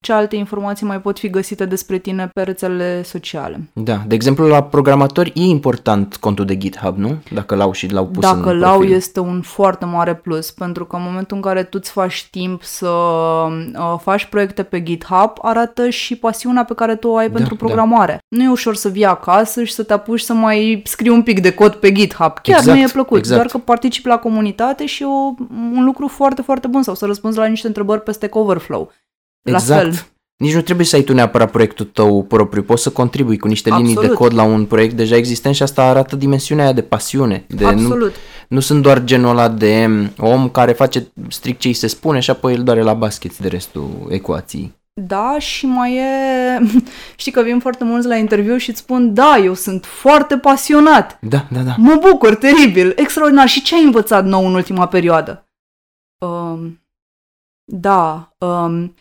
ce 0.00 0.12
alte 0.12 0.36
informații 0.36 0.86
mai 0.86 1.00
pot 1.00 1.18
fi 1.18 1.30
găsite 1.30 1.64
despre 1.64 1.98
tine 1.98 2.30
pe 2.32 2.42
rețelele 2.42 2.97
sociale. 3.02 3.68
Da, 3.72 4.02
de 4.06 4.14
exemplu 4.14 4.46
la 4.46 4.62
programatori 4.62 5.32
e 5.34 5.40
important 5.42 6.16
contul 6.16 6.44
de 6.44 6.56
GitHub, 6.56 6.96
nu? 6.96 7.22
Dacă 7.32 7.54
l-au 7.54 7.72
și 7.72 7.92
l-au 7.92 8.06
pus 8.06 8.22
Dacă 8.22 8.50
în 8.50 8.58
l-au 8.58 8.76
profil. 8.76 8.94
este 8.94 9.20
un 9.20 9.40
foarte 9.40 9.84
mare 9.84 10.14
plus, 10.14 10.50
pentru 10.50 10.84
că 10.84 10.96
în 10.96 11.02
momentul 11.02 11.36
în 11.36 11.42
care 11.42 11.62
tu 11.62 11.78
îți 11.80 11.90
faci 11.90 12.28
timp 12.30 12.62
să 12.62 12.88
uh, 12.88 13.94
faci 14.00 14.24
proiecte 14.24 14.62
pe 14.62 14.82
GitHub, 14.82 15.32
arată 15.42 15.88
și 15.88 16.16
pasiunea 16.16 16.64
pe 16.64 16.74
care 16.74 16.94
tu 16.96 17.08
o 17.08 17.16
ai 17.16 17.28
Da, 17.28 17.32
pentru 17.34 17.54
da. 17.54 17.64
programare. 17.64 18.18
Nu 18.28 18.42
e 18.42 18.48
ușor 18.50 18.74
să 18.74 18.88
vii 18.88 19.04
acasă 19.06 19.64
și 19.64 19.72
să 19.72 19.82
te 19.82 19.92
apuci 19.92 20.20
să 20.20 20.32
mai 20.32 20.82
scrii 20.84 21.10
un 21.10 21.22
pic 21.22 21.40
de 21.40 21.52
cod 21.54 21.74
pe 21.74 21.92
GitHub. 21.92 22.38
Chiar 22.38 22.58
Exact, 22.58 22.76
nu 22.78 22.82
e 22.84 22.88
plăcut, 22.92 23.18
exact. 23.18 23.34
doar 23.40 23.46
că 23.52 23.58
participi 23.58 24.08
la 24.08 24.18
comunitate 24.18 24.86
și 24.86 25.02
e 25.02 25.06
o, 25.06 25.34
un 25.50 25.84
lucru 25.84 26.06
foarte, 26.06 26.42
foarte 26.42 26.66
bun 26.66 26.82
sau 26.82 26.94
să 26.94 27.06
răspunzi 27.06 27.38
la 27.38 27.46
niște 27.46 27.66
întrebări 27.66 28.02
pe 28.02 28.12
Stack 28.12 28.34
Overflow. 28.34 28.92
La 29.42 29.56
exact. 29.56 29.80
fel. 29.82 29.92
Nici 30.38 30.54
nu 30.54 30.60
trebuie 30.60 30.86
să 30.86 30.96
ai 30.96 31.02
tu 31.02 31.12
neapărat 31.12 31.50
proiectul 31.50 31.86
tău 31.86 32.22
propriu, 32.22 32.62
poți 32.62 32.82
să 32.82 32.90
contribui 32.90 33.38
cu 33.38 33.48
niște 33.48 33.70
linii 33.70 33.94
de 33.94 33.98
Absolut. 33.98 34.16
cod 34.16 34.34
la 34.34 34.42
un 34.42 34.64
proiect 34.64 34.96
deja 34.96 35.16
existent 35.16 35.54
și 35.54 35.62
asta 35.62 35.82
arată 35.82 36.16
dimensiunea 36.16 36.64
aia 36.64 36.72
de 36.72 36.82
pasiune. 36.82 37.44
De 37.48 37.64
nu, 37.64 37.70
Absolut. 37.70 38.14
nu 38.48 38.60
sunt 38.60 38.82
doar 38.82 39.04
genul 39.04 39.30
ăla 39.30 39.48
de 39.48 39.88
om 40.18 40.48
care 40.48 40.72
face 40.72 41.06
strict 41.28 41.60
ce 41.60 41.68
îi 41.68 41.74
se 41.74 41.86
spune 41.86 42.20
și 42.20 42.30
apoi 42.30 42.54
îl 42.54 42.62
doare 42.62 42.82
la 42.82 42.94
basket 42.94 43.38
de 43.38 43.48
restul 43.48 44.06
ecuației. 44.10 44.76
Da, 45.00 45.38
și 45.38 45.66
mai 45.66 45.96
e... 45.96 46.02
Știi 47.16 47.32
că 47.32 47.42
vin 47.42 47.58
foarte 47.58 47.84
mulți 47.84 48.06
la 48.06 48.16
interviu 48.16 48.56
și 48.56 48.70
îți 48.70 48.78
spun, 48.78 49.14
da, 49.14 49.36
eu 49.44 49.54
sunt 49.54 49.84
foarte 49.84 50.36
pasionat. 50.36 51.18
Da, 51.20 51.46
da, 51.50 51.60
da. 51.60 51.74
Mă 51.76 51.98
bucur, 52.10 52.34
teribil, 52.34 52.92
extraordinar. 52.96 53.48
Și 53.48 53.62
ce 53.62 53.74
ai 53.74 53.84
învățat 53.84 54.24
nou 54.24 54.46
în 54.46 54.54
ultima 54.54 54.88
perioadă? 54.88 55.48
Um, 56.18 56.80
da, 57.64 58.32
um, 58.38 58.94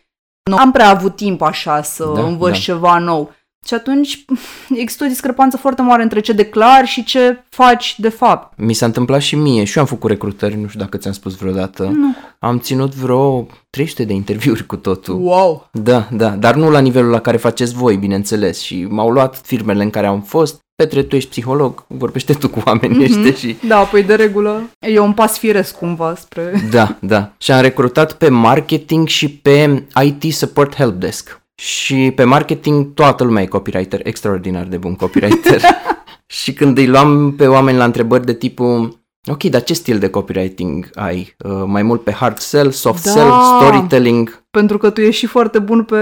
nu 0.47 0.57
am 0.57 0.71
prea 0.71 0.89
avut 0.89 1.15
timp 1.15 1.41
așa 1.41 1.81
să 1.81 2.11
Da, 2.15 2.21
învăț 2.21 2.51
da. 2.51 2.57
ceva 2.57 2.97
nou. 2.97 3.31
Și 3.67 3.73
atunci 3.73 4.25
există 4.81 5.03
o 5.03 5.07
discrepanță 5.07 5.57
foarte 5.57 5.81
mare 5.81 6.03
între 6.03 6.19
ce 6.19 6.33
declari 6.33 6.87
și 6.87 7.03
ce 7.03 7.43
faci 7.49 7.95
de 7.99 8.09
fapt. 8.09 8.57
Mi 8.57 8.73
s-a 8.73 8.85
întâmplat 8.85 9.21
și 9.21 9.35
mie 9.35 9.63
și 9.63 9.77
eu 9.77 9.83
am 9.83 9.89
făcut 9.89 10.09
recrutări, 10.09 10.55
nu 10.61 10.67
știu 10.67 10.79
dacă 10.79 10.97
ți-am 10.97 11.13
spus 11.13 11.35
vreodată. 11.35 11.83
Nu. 11.83 12.15
Am 12.39 12.59
ținut 12.59 12.95
vreo 12.95 13.47
300 13.69 14.03
de 14.03 14.13
interviuri 14.13 14.65
cu 14.65 14.75
totul. 14.75 15.17
Wow! 15.21 15.69
Da, 15.71 16.07
da, 16.11 16.29
dar 16.29 16.55
nu 16.55 16.69
la 16.69 16.79
nivelul 16.79 17.09
la 17.11 17.19
care 17.21 17.37
faceți 17.37 17.73
voi, 17.73 17.95
bineînțeles. 17.95 18.59
Și 18.61 18.85
m-au 18.89 19.09
luat 19.09 19.41
firmele 19.45 19.83
în 19.83 19.89
care 19.89 20.07
am 20.07 20.21
fost. 20.21 20.59
Petre, 20.75 21.03
tu 21.03 21.15
ești 21.15 21.29
psiholog, 21.29 21.85
vorbește 21.87 22.33
tu 22.33 22.49
cu 22.49 22.61
oamenii 22.65 22.97
Mhm. 23.09 23.17
ăștia 23.25 23.33
și... 23.49 23.55
Da, 23.67 23.77
păi 23.77 24.03
de 24.03 24.15
regulă 24.15 24.69
e 24.79 24.99
un 24.99 25.13
pas 25.13 25.37
firesc 25.37 25.77
cumva 25.77 26.15
spre... 26.15 26.67
Da, 26.71 26.95
da. 26.99 27.31
Și 27.37 27.51
am 27.51 27.61
recrutat 27.61 28.13
pe 28.13 28.29
marketing 28.29 29.07
și 29.07 29.29
pe 29.29 29.83
IT 30.03 30.33
Support 30.33 30.75
Helpdesk. 30.75 31.41
Și 31.61 32.11
pe 32.15 32.23
marketing 32.23 32.93
toată 32.93 33.23
lumea 33.23 33.43
e 33.43 33.45
copywriter, 33.45 33.99
extraordinar 34.03 34.63
de 34.65 34.77
bun 34.77 34.95
copywriter. 34.95 35.61
și 36.41 36.53
când 36.53 36.77
îi 36.77 36.87
luam 36.87 37.33
pe 37.35 37.47
oameni 37.47 37.77
la 37.77 37.83
întrebări 37.83 38.25
de 38.25 38.33
tipul 38.33 39.05
Ok, 39.29 39.43
dar 39.43 39.63
ce 39.63 39.73
stil 39.73 39.99
de 39.99 40.09
copywriting 40.09 40.89
ai? 40.93 41.35
Uh, 41.45 41.63
mai 41.65 41.83
mult 41.83 42.03
pe 42.03 42.11
hard 42.11 42.37
sell, 42.37 42.71
soft 42.71 43.03
Da. 43.03 43.11
sell, 43.11 43.31
storytelling? 43.59 44.43
Pentru 44.51 44.77
că 44.77 44.89
tu 44.89 45.01
ești 45.01 45.19
și 45.19 45.25
foarte 45.25 45.59
bun 45.59 45.83
pe, 45.83 45.97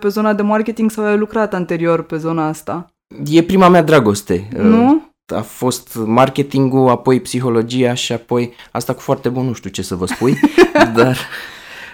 pe 0.00 0.08
zona 0.08 0.32
de 0.34 0.42
marketing 0.42 0.90
sau 0.90 1.04
ai 1.04 1.16
lucrat 1.18 1.54
anterior 1.54 2.02
pe 2.02 2.16
zona 2.16 2.48
asta. 2.48 2.86
E 3.30 3.42
prima 3.42 3.68
mea 3.68 3.82
dragoste. 3.82 4.48
Uh, 4.56 4.62
Nu? 4.62 5.02
a 5.34 5.40
fost 5.40 5.98
marketingul, 6.04 6.88
apoi 6.88 7.20
psihologia 7.20 7.94
și 7.94 8.12
apoi 8.12 8.52
asta 8.70 8.94
cu 8.94 9.00
foarte 9.00 9.28
bun, 9.28 9.46
nu 9.46 9.52
știu 9.52 9.70
ce 9.70 9.82
să 9.82 9.94
vă 9.94 10.06
spui, 10.06 10.38
dar 10.96 11.18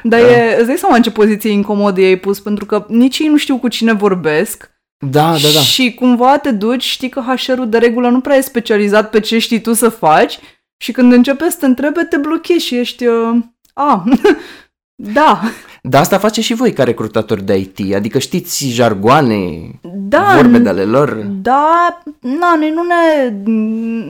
Dar 0.06 0.20
e, 0.20 0.56
îți 0.58 0.66
dai 0.66 0.76
seama 0.76 0.96
în 0.96 1.02
ce 1.02 1.10
poziție 1.10 1.50
incomodă 1.50 2.00
i-ai 2.00 2.16
pus, 2.16 2.40
pentru 2.40 2.66
că 2.66 2.86
nici 2.88 3.18
ei 3.18 3.28
nu 3.28 3.36
știu 3.36 3.58
cu 3.58 3.68
cine 3.68 3.92
vorbesc 3.92 4.72
da, 4.98 5.30
da, 5.30 5.48
da. 5.54 5.60
și 5.60 5.94
cumva 5.94 6.38
te 6.38 6.50
duci, 6.50 6.82
știi 6.82 7.08
că 7.08 7.20
HR-ul 7.20 7.68
de 7.68 7.78
regulă 7.78 8.08
nu 8.08 8.20
prea 8.20 8.36
e 8.36 8.40
specializat 8.40 9.10
pe 9.10 9.20
ce 9.20 9.38
știi 9.38 9.60
tu 9.60 9.72
să 9.72 9.88
faci 9.88 10.38
și 10.76 10.92
când 10.92 11.12
începe 11.12 11.50
să 11.50 11.56
te 11.60 11.66
întrebe, 11.66 12.04
te 12.04 12.16
blochezi 12.16 12.64
și 12.64 12.76
ești... 12.76 13.06
Uh, 13.06 13.36
a, 13.72 14.04
da, 15.14 15.40
Dar 15.88 16.00
asta 16.00 16.18
face 16.18 16.40
și 16.40 16.54
voi 16.54 16.72
ca 16.72 16.84
recrutatori 16.84 17.42
de 17.44 17.56
IT, 17.58 17.94
adică 17.94 18.18
știți 18.18 18.66
jargoane, 18.68 19.70
da, 19.82 20.32
vorbe 20.36 20.58
de 20.58 20.68
ale 20.68 20.84
lor. 20.84 21.12
Da, 21.42 21.98
na, 22.20 22.54
noi 22.58 22.70
nu 22.70 22.82
ne, 22.82 23.34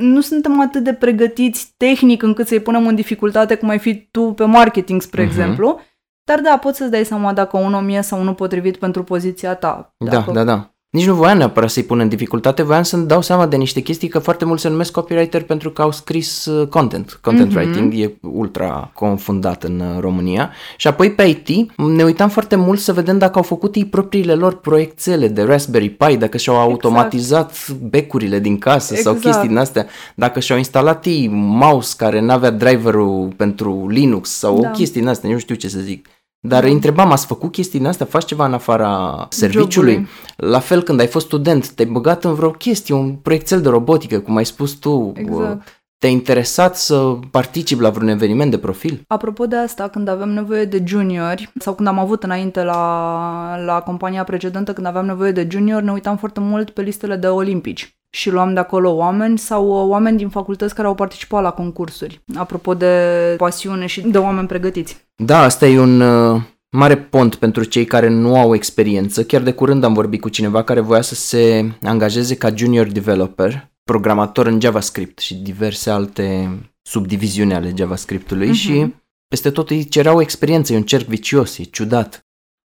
nu 0.01 0.21
suntem 0.21 0.61
atât 0.61 0.85
de 0.85 0.93
pregătiți 0.93 1.75
tehnic 1.77 2.23
încât 2.23 2.47
să-i 2.47 2.61
punem 2.61 2.87
în 2.87 2.95
dificultate 2.95 3.55
cum 3.55 3.69
ai 3.69 3.79
fi 3.79 4.09
tu 4.11 4.23
pe 4.23 4.45
marketing, 4.45 5.03
spre 5.03 5.23
Mhm. 5.23 5.31
exemplu. 5.31 5.81
Dar 6.25 6.41
da, 6.41 6.59
poți 6.59 6.79
să-ți 6.79 6.91
dai 6.91 7.05
seama 7.05 7.33
dacă 7.33 7.57
un 7.57 7.75
om 7.75 7.89
e 7.89 8.01
sau 8.01 8.23
nu 8.23 8.33
potrivit 8.35 8.77
pentru 8.77 9.03
poziția 9.05 9.55
ta. 9.55 9.95
Da, 9.99 10.11
Dacă... 10.11 10.31
da, 10.33 10.45
da. 10.45 10.74
Nici 10.95 11.07
nu 11.07 11.15
voiam 11.15 11.37
neapărat 11.37 11.71
să-i 11.71 11.83
pun 11.83 11.99
în 11.99 12.09
dificultate, 12.09 12.63
voiam 12.63 12.83
să-mi 12.83 13.07
dau 13.07 13.23
seama 13.23 13.47
de 13.47 13.57
niște 13.57 13.81
chestii 13.81 14.09
că 14.09 14.19
foarte 14.19 14.45
mulți 14.45 14.63
se 14.63 14.69
numesc 14.69 14.93
copywriter 14.93 15.43
pentru 15.43 15.71
că 15.71 15.83
au 15.83 15.91
scris 15.93 16.45
uh, 16.47 16.67
content. 16.69 17.19
Content 17.23 17.49
Mhm. 17.49 17.57
writing 17.59 17.95
e 17.95 18.15
ultra 18.21 18.91
confundat 18.95 19.63
în 19.65 19.81
uh, 19.81 20.01
România. 20.01 20.51
Și 20.77 20.87
apoi 20.87 21.11
pe 21.13 21.23
IT 21.23 21.49
ne 21.77 22.03
uitam 22.05 22.29
foarte 22.29 22.57
mult 22.57 22.81
să 22.81 22.93
vedem 22.93 23.19
dacă 23.19 23.37
au 23.37 23.43
făcut 23.43 23.75
ei 23.75 23.85
propriile 23.85 24.35
lor 24.35 24.57
proiectele 24.61 25.29
de 25.29 25.43
Raspberry 25.43 25.89
Pi, 25.91 26.17
dacă 26.17 26.37
și-au 26.37 26.57
automatizat 26.57 27.71
becurile 27.71 28.39
din 28.39 28.59
casă 28.59 28.95
sau 28.95 29.13
Exact. 29.13 29.21
chestii 29.35 29.49
din 29.49 29.57
astea, 29.57 29.87
dacă 30.15 30.41
și-au 30.41 30.59
instalat 30.59 31.05
ei 31.07 31.29
mouse 31.33 31.95
care 31.97 32.21
n-avea 32.21 32.51
driverul 32.51 33.33
pentru 33.37 33.89
Linux 33.89 34.31
sau 34.31 34.61
Da. 34.61 34.69
o 34.69 34.71
chestie 34.71 35.01
din 35.01 35.11
astea, 35.11 35.31
nu 35.31 35.39
știu 35.39 35.55
ce 35.55 35.69
să 35.69 35.79
zic. 35.79 36.07
Dar 36.47 36.65
îi 36.65 36.73
întrebam, 36.73 37.13
ați 37.13 37.27
făcut 37.27 37.53
chestii 37.53 37.79
din 37.79 37.89
astea? 37.89 38.07
Faci 38.07 38.25
ceva 38.25 38.47
în 38.47 38.53
afara 38.53 39.27
serviciului? 39.31 39.93
Jobului. 39.93 40.11
La 40.37 40.59
fel, 40.59 40.83
când 40.83 41.01
ai 41.01 41.07
fost 41.07 41.27
student, 41.27 41.69
te-ai 41.69 41.89
băgat 41.89 42.25
în 42.25 42.35
vreo 42.35 42.51
chestie, 42.51 42.95
un 42.95 43.13
proiectel 43.13 43.61
de 43.61 43.69
robotică, 43.69 44.19
cum 44.21 44.37
ai 44.37 44.45
spus 44.45 44.73
tu. 44.73 45.13
Exact. 45.17 45.83
te-a 45.99 46.09
interesat 46.09 46.77
să 46.77 47.17
participi 47.31 47.83
la 47.83 47.91
vreun 47.91 48.09
eveniment 48.09 48.51
de 48.51 48.59
profil? 48.59 49.03
Apropo 49.07 49.47
de 49.47 49.57
asta, 49.57 49.89
când 49.89 50.09
avem 50.09 50.29
nevoie 50.29 50.65
de 50.65 50.83
juniori, 50.87 51.53
sau 51.59 51.75
când 51.75 51.89
am 51.89 51.99
avut 51.99 52.23
înainte 52.23 52.63
la, 52.63 53.65
la 53.65 53.81
compania 53.81 54.25
precedentă, 54.25 54.73
când 54.73 54.87
aveam 54.87 55.07
nevoie 55.07 55.33
de 55.33 55.47
juniori, 55.51 55.85
ne 55.85 55.93
uitam 55.93 56.17
foarte 56.17 56.41
mult 56.41 56.71
pe 56.71 56.83
listele 56.83 57.17
de 57.17 57.27
olimpici 57.27 57.94
și 58.15 58.31
luam 58.31 58.55
de 58.55 58.61
acolo 58.61 58.91
oameni 58.91 59.39
sau 59.39 59.69
oameni 59.69 60.17
din 60.17 60.29
facultăți 60.29 60.75
care 60.75 60.87
au 60.87 60.95
participat 60.95 61.43
la 61.43 61.51
concursuri. 61.51 62.21
Apropo 62.35 62.75
de 62.75 63.35
pasiune 63.39 63.87
și 63.87 64.01
de 64.01 64.19
oameni 64.19 64.47
pregătiți. 64.47 64.97
Da, 65.17 65.43
asta 65.43 65.67
e 65.67 65.79
un 65.79 66.01
uh, 66.01 66.41
mare 66.71 66.97
pont 66.97 67.35
pentru 67.35 67.65
cei 67.65 67.85
care 67.85 68.09
nu 68.09 68.37
au 68.37 68.55
experiență. 68.55 69.25
Chiar 69.25 69.43
de 69.43 69.53
curând 69.53 69.85
am 69.85 69.93
vorbit 69.93 70.21
cu 70.21 70.29
cineva 70.29 70.63
care 70.63 70.81
voia 70.81 71.01
să 71.01 71.15
se 71.15 71.71
angajeze 71.83 72.37
ca 72.37 72.55
junior 72.55 72.87
developer, 72.87 73.73
programator 73.85 74.47
în 74.47 74.61
JavaScript 74.61 75.19
și 75.19 75.35
diverse 75.35 75.91
alte 75.91 76.59
subdiviziuni 76.83 77.55
ale 77.55 77.75
JavaScript-ului 77.77 78.49
uh-huh. 78.49 78.61
și 78.61 78.95
peste 79.29 79.51
tot 79.51 79.71
îi 79.71 79.89
cereau 79.89 80.21
experiență, 80.21 80.73
e 80.73 80.77
un 80.77 80.83
cerc 80.83 81.07
vicios, 81.07 81.59
e 81.59 81.63
ciudat. 81.63 82.24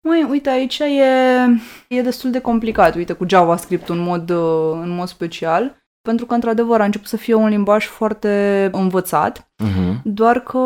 Măi, 0.04 0.28
uite, 0.30 0.50
aici 0.50 0.80
e, 0.80 1.96
e 1.96 2.02
destul 2.02 2.32
de 2.32 2.40
complicat, 2.40 2.96
uite, 2.96 3.14
cu 3.14 3.26
JavaScript 3.28 3.90
în 3.90 4.00
mod, 4.00 4.30
în 4.82 4.96
mod 4.96 5.08
special, 5.08 5.80
pentru 6.02 6.26
că, 6.26 6.34
într-adevăr, 6.34 6.82
a 6.82 6.86
început 6.86 7.08
să 7.08 7.18
fie 7.18 7.34
un 7.34 7.48
limbaj 7.48 7.86
foarte 7.86 8.70
învățat, 8.72 9.40
uh-huh. 9.40 10.02
doar 10.04 10.40
că 10.40 10.58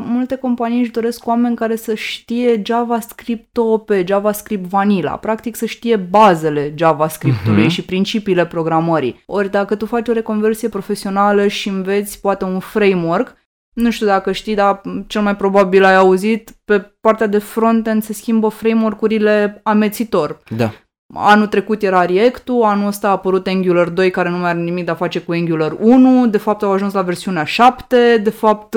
multe 0.00 0.36
companii 0.36 0.80
își 0.80 0.90
doresc 0.90 1.26
oameni 1.26 1.56
care 1.56 1.76
să 1.76 1.94
știe 1.94 2.62
JavaScript 2.64 3.58
pe 3.86 4.04
JavaScript 4.06 4.68
vanilla, 4.68 5.10
practic 5.10 5.56
să 5.56 5.66
știe 5.66 5.96
bazele 5.96 6.74
JavaScript-ului 6.76 7.64
uh-huh. 7.64 7.70
și 7.70 7.84
principiile 7.84 8.46
programării. 8.46 9.22
Ori 9.26 9.50
dacă 9.50 9.74
tu 9.74 9.86
faci 9.86 10.08
o 10.08 10.12
reconversie 10.12 10.68
profesională 10.68 11.46
și 11.46 11.68
înveți 11.68 12.20
poate 12.20 12.44
un 12.44 12.58
framework, 12.58 13.36
nu 13.72 13.90
știu 13.90 14.06
dacă 14.06 14.32
știi, 14.32 14.54
dar 14.54 14.80
cel 15.06 15.22
mai 15.22 15.36
probabil 15.36 15.84
ai 15.84 15.96
auzit, 15.96 16.50
pe 16.64 16.94
partea 17.00 17.26
de 17.26 17.38
frontend 17.38 18.02
se 18.02 18.12
schimbă 18.12 18.48
framework-urile 18.48 19.60
amețitor. 19.62 20.38
Da. 20.56 20.72
Anul 21.14 21.46
trecut 21.46 21.82
era 21.82 22.04
React-ul, 22.04 22.62
anul 22.62 22.86
ăsta 22.86 23.08
a 23.08 23.10
apărut 23.10 23.46
Angular 23.46 23.88
2 23.88 24.10
care 24.10 24.28
nu 24.28 24.36
mai 24.36 24.50
are 24.50 24.58
nimic 24.58 24.84
de 24.84 24.90
a 24.90 24.94
face 24.94 25.20
cu 25.20 25.32
Angular 25.32 25.76
1, 25.80 26.26
de 26.26 26.38
fapt 26.38 26.62
au 26.62 26.72
ajuns 26.72 26.92
la 26.92 27.02
versiunea 27.02 27.44
7, 27.44 28.20
de 28.22 28.30
fapt 28.30 28.74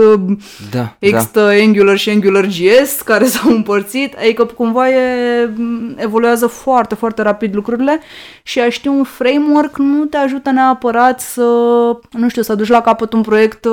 da, 0.72 0.96
există 1.00 1.40
da. 1.40 1.50
Angular 1.50 1.98
și 1.98 2.10
Angular 2.10 2.50
JS 2.50 3.02
care 3.02 3.26
s-au 3.34 3.52
împărțit, 3.52 4.16
adică 4.18 4.46
cumva 4.46 4.90
e, 4.90 5.50
evoluează 5.96 6.48
foarte, 6.48 6.96
foarte 6.96 7.22
rapid 7.22 7.56
lucrurile 7.56 8.00
și 8.44 8.60
a 8.60 8.70
ști 8.70 8.88
un 8.88 9.04
framework 9.04 9.78
nu 9.78 10.06
te 10.06 10.18
ajută 10.18 10.52
neapărat 10.52 11.20
să, 11.20 11.44
nu 12.12 12.30
știu, 12.30 12.42
să 12.42 12.56
duci 12.56 12.68
la 12.68 12.82
capăt 12.82 13.14
un 13.14 13.22
proiect 13.22 13.68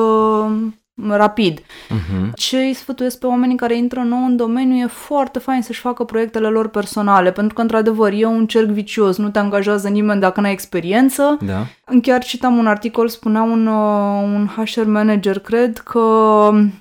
rapid. 1.11 1.61
Uh-huh. 1.61 2.33
Ce 2.35 2.57
îi 2.57 2.73
sfătuiesc 2.75 3.19
pe 3.19 3.27
oamenii 3.27 3.57
care 3.57 3.77
intră 3.77 4.01
nou 4.01 4.25
în 4.25 4.37
domeniu 4.37 4.77
e 4.77 4.87
foarte 4.87 5.39
fain 5.39 5.63
să-și 5.63 5.81
facă 5.81 6.05
proiectele 6.05 6.49
lor 6.49 6.69
personale, 6.69 7.33
pentru 7.33 7.55
că, 7.55 7.61
într-adevăr, 7.61 8.13
e 8.13 8.25
un 8.25 8.47
cerc 8.47 8.69
vicios, 8.69 9.17
nu 9.17 9.31
te 9.31 9.39
angajează 9.39 9.89
nimeni 9.89 10.21
dacă 10.21 10.41
n-ai 10.41 10.53
experiență. 10.53 11.39
Da. 11.41 11.67
Chiar 12.01 12.25
citam 12.25 12.57
un 12.57 12.67
articol, 12.67 13.09
spunea 13.09 13.43
un, 13.43 13.67
uh, 13.67 14.23
un 14.35 14.49
HR 14.57 14.85
manager, 14.85 15.39
cred, 15.39 15.79
că 15.79 15.99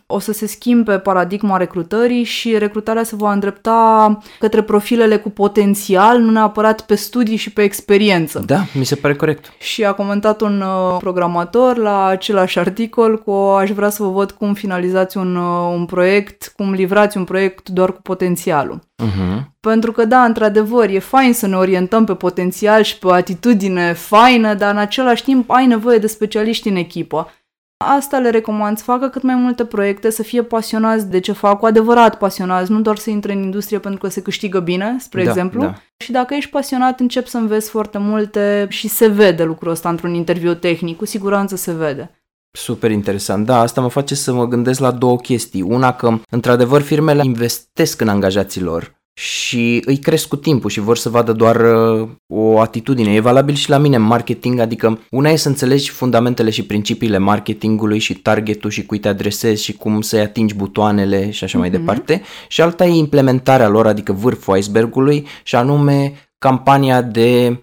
o 0.06 0.20
să 0.20 0.34
se 0.34 0.48
schimbe 0.48 1.00
paradigma 1.00 1.58
recrutării 1.58 2.24
și 2.24 2.58
recrutarea 2.58 3.04
se 3.04 3.16
va 3.16 3.32
îndrepta 3.32 4.18
către 4.40 4.62
profilele 4.62 5.18
cu 5.18 5.30
potențial, 5.30 6.20
nu 6.20 6.32
neapărat 6.32 6.82
pe 6.82 6.96
studii 6.96 7.36
și 7.36 7.54
pe 7.54 7.62
experiență. 7.62 8.44
Da, 8.46 8.60
mi 8.74 8.86
se 8.86 8.96
pare 8.96 9.16
corect. 9.16 9.54
Și 9.60 9.86
a 9.86 9.94
comentat 9.94 10.42
un 10.42 10.62
uh, 10.62 10.98
programator 11.00 11.78
la 11.78 12.06
același 12.06 12.60
articol 12.60 13.18
cu 13.18 13.32
aș 13.32 13.70
vrea 13.70 13.90
să 13.90 14.04
vă 14.04 14.10
văd 14.10 14.32
cum 14.32 14.54
finalizați 14.54 15.18
un, 15.18 15.36
uh, 15.36 15.74
un 15.74 15.86
proiect, 15.86 16.54
cum 16.56 16.72
livrați 16.72 17.18
un 17.18 17.24
proiect 17.24 17.70
doar 17.70 17.94
cu 17.94 18.02
potențialul. 18.02 18.80
Uh-huh. 19.02 19.42
Pentru 19.60 19.92
că, 19.92 20.06
da, 20.06 20.24
într-adevăr, 20.24 20.90
e 20.90 21.00
fain 21.00 21.34
să 21.34 21.48
ne 21.48 21.56
orientăm 21.56 22.06
pe 22.06 22.16
potențial 22.16 22.84
și 22.84 22.98
pe 23.00 23.08
o 23.08 23.12
atitudine 23.12 23.94
faină, 23.94 24.54
dar 24.54 24.72
în 24.72 24.78
același 24.78 25.24
timp 25.24 25.50
ai 25.50 25.66
nevoie 25.66 25.98
de 25.98 26.08
specialiști 26.08 26.70
în 26.70 26.76
echipă. 26.76 27.32
Asta 27.78 28.20
le 28.20 28.30
recomand, 28.30 28.78
să 28.78 28.84
facă 28.84 29.08
cât 29.08 29.22
mai 29.22 29.36
multe 29.36 29.66
proiecte, 29.66 30.10
să 30.10 30.24
fie 30.24 30.44
pasionați 30.44 31.10
de 31.10 31.20
ce 31.20 31.32
fac, 31.32 31.60
cu 31.60 31.66
adevărat 31.66 32.18
pasionați, 32.18 32.72
nu 32.72 32.82
doar 32.82 32.98
să 32.98 33.10
intre 33.10 33.34
în 33.34 33.42
industrie 33.44 33.80
pentru 33.80 34.00
că 34.00 34.08
se 34.08 34.22
câștigă 34.22 34.60
bine, 34.60 34.96
spre 35.00 35.24
da, 35.24 35.30
exemplu. 35.30 35.62
Da. 35.62 35.76
Și 35.98 36.12
dacă 36.12 36.34
ești 36.34 36.50
pasionat, 36.50 37.00
încep 37.00 37.28
să 37.28 37.38
înveți 37.38 37.70
foarte 37.70 37.98
multe 37.98 38.66
și 38.70 38.88
se 38.88 39.08
vede 39.08 39.44
lucrul 39.44 39.72
ăsta 39.72 39.90
într-un 39.90 40.14
interviu 40.14 40.54
tehnic, 40.54 40.98
cu 40.98 41.06
siguranță 41.06 41.56
se 41.56 41.74
vede. 41.74 42.21
Super 42.52 42.92
interesant. 42.92 43.46
Da, 43.46 43.60
asta 43.60 43.82
mă 43.82 43.90
face 43.90 44.16
să 44.16 44.34
mă 44.34 44.48
gândesc 44.48 44.80
la 44.80 44.92
două 44.92 45.18
chestii. 45.18 45.62
Una 45.62 45.94
că, 45.94 46.20
într-adevăr, 46.30 46.82
firmele 46.82 47.22
investesc 47.26 48.02
în 48.02 48.08
angajații 48.08 48.62
lor 48.62 49.00
și 49.14 49.82
îi 49.86 49.98
cresc 49.98 50.28
cu 50.28 50.36
timpul 50.36 50.70
și 50.70 50.80
vor 50.80 50.98
să 50.98 51.10
vadă 51.10 51.32
doar 51.32 51.56
uh, 51.56 52.10
o 52.28 52.60
atitudine. 52.60 53.14
E 53.14 53.20
valabil 53.20 53.56
și 53.56 53.70
la 53.70 53.78
mine 53.78 53.96
în 53.96 54.02
marketing, 54.02 54.60
adică 54.60 55.00
una 55.10 55.30
e 55.30 55.36
să 55.36 55.48
înțelegi 55.48 55.90
fundamentele 55.90 56.50
și 56.50 56.66
principiile 56.66 57.18
marketingului 57.18 58.00
și 58.00 58.14
targetul 58.14 58.70
și 58.70 58.86
cui 58.86 59.00
te 59.00 59.08
adresezi 59.08 59.64
și 59.64 59.74
cum 59.74 60.02
să-i 60.02 60.20
atingi 60.20 60.56
butoanele 60.56 61.32
și 61.32 61.44
așa 61.44 61.58
mm-hmm. 61.58 61.62
mai 61.62 61.70
mhm. 61.70 61.78
departe 61.78 62.22
și 62.48 62.62
alta 62.62 62.86
e 62.86 62.90
implementarea 62.90 63.68
lor, 63.68 63.88
adică 63.88 64.12
vârful 64.12 64.58
icebergului 64.58 65.28
și 65.44 65.56
anume 65.56 66.14
campania 66.38 67.02
de 67.02 67.48
uh, 67.50 67.58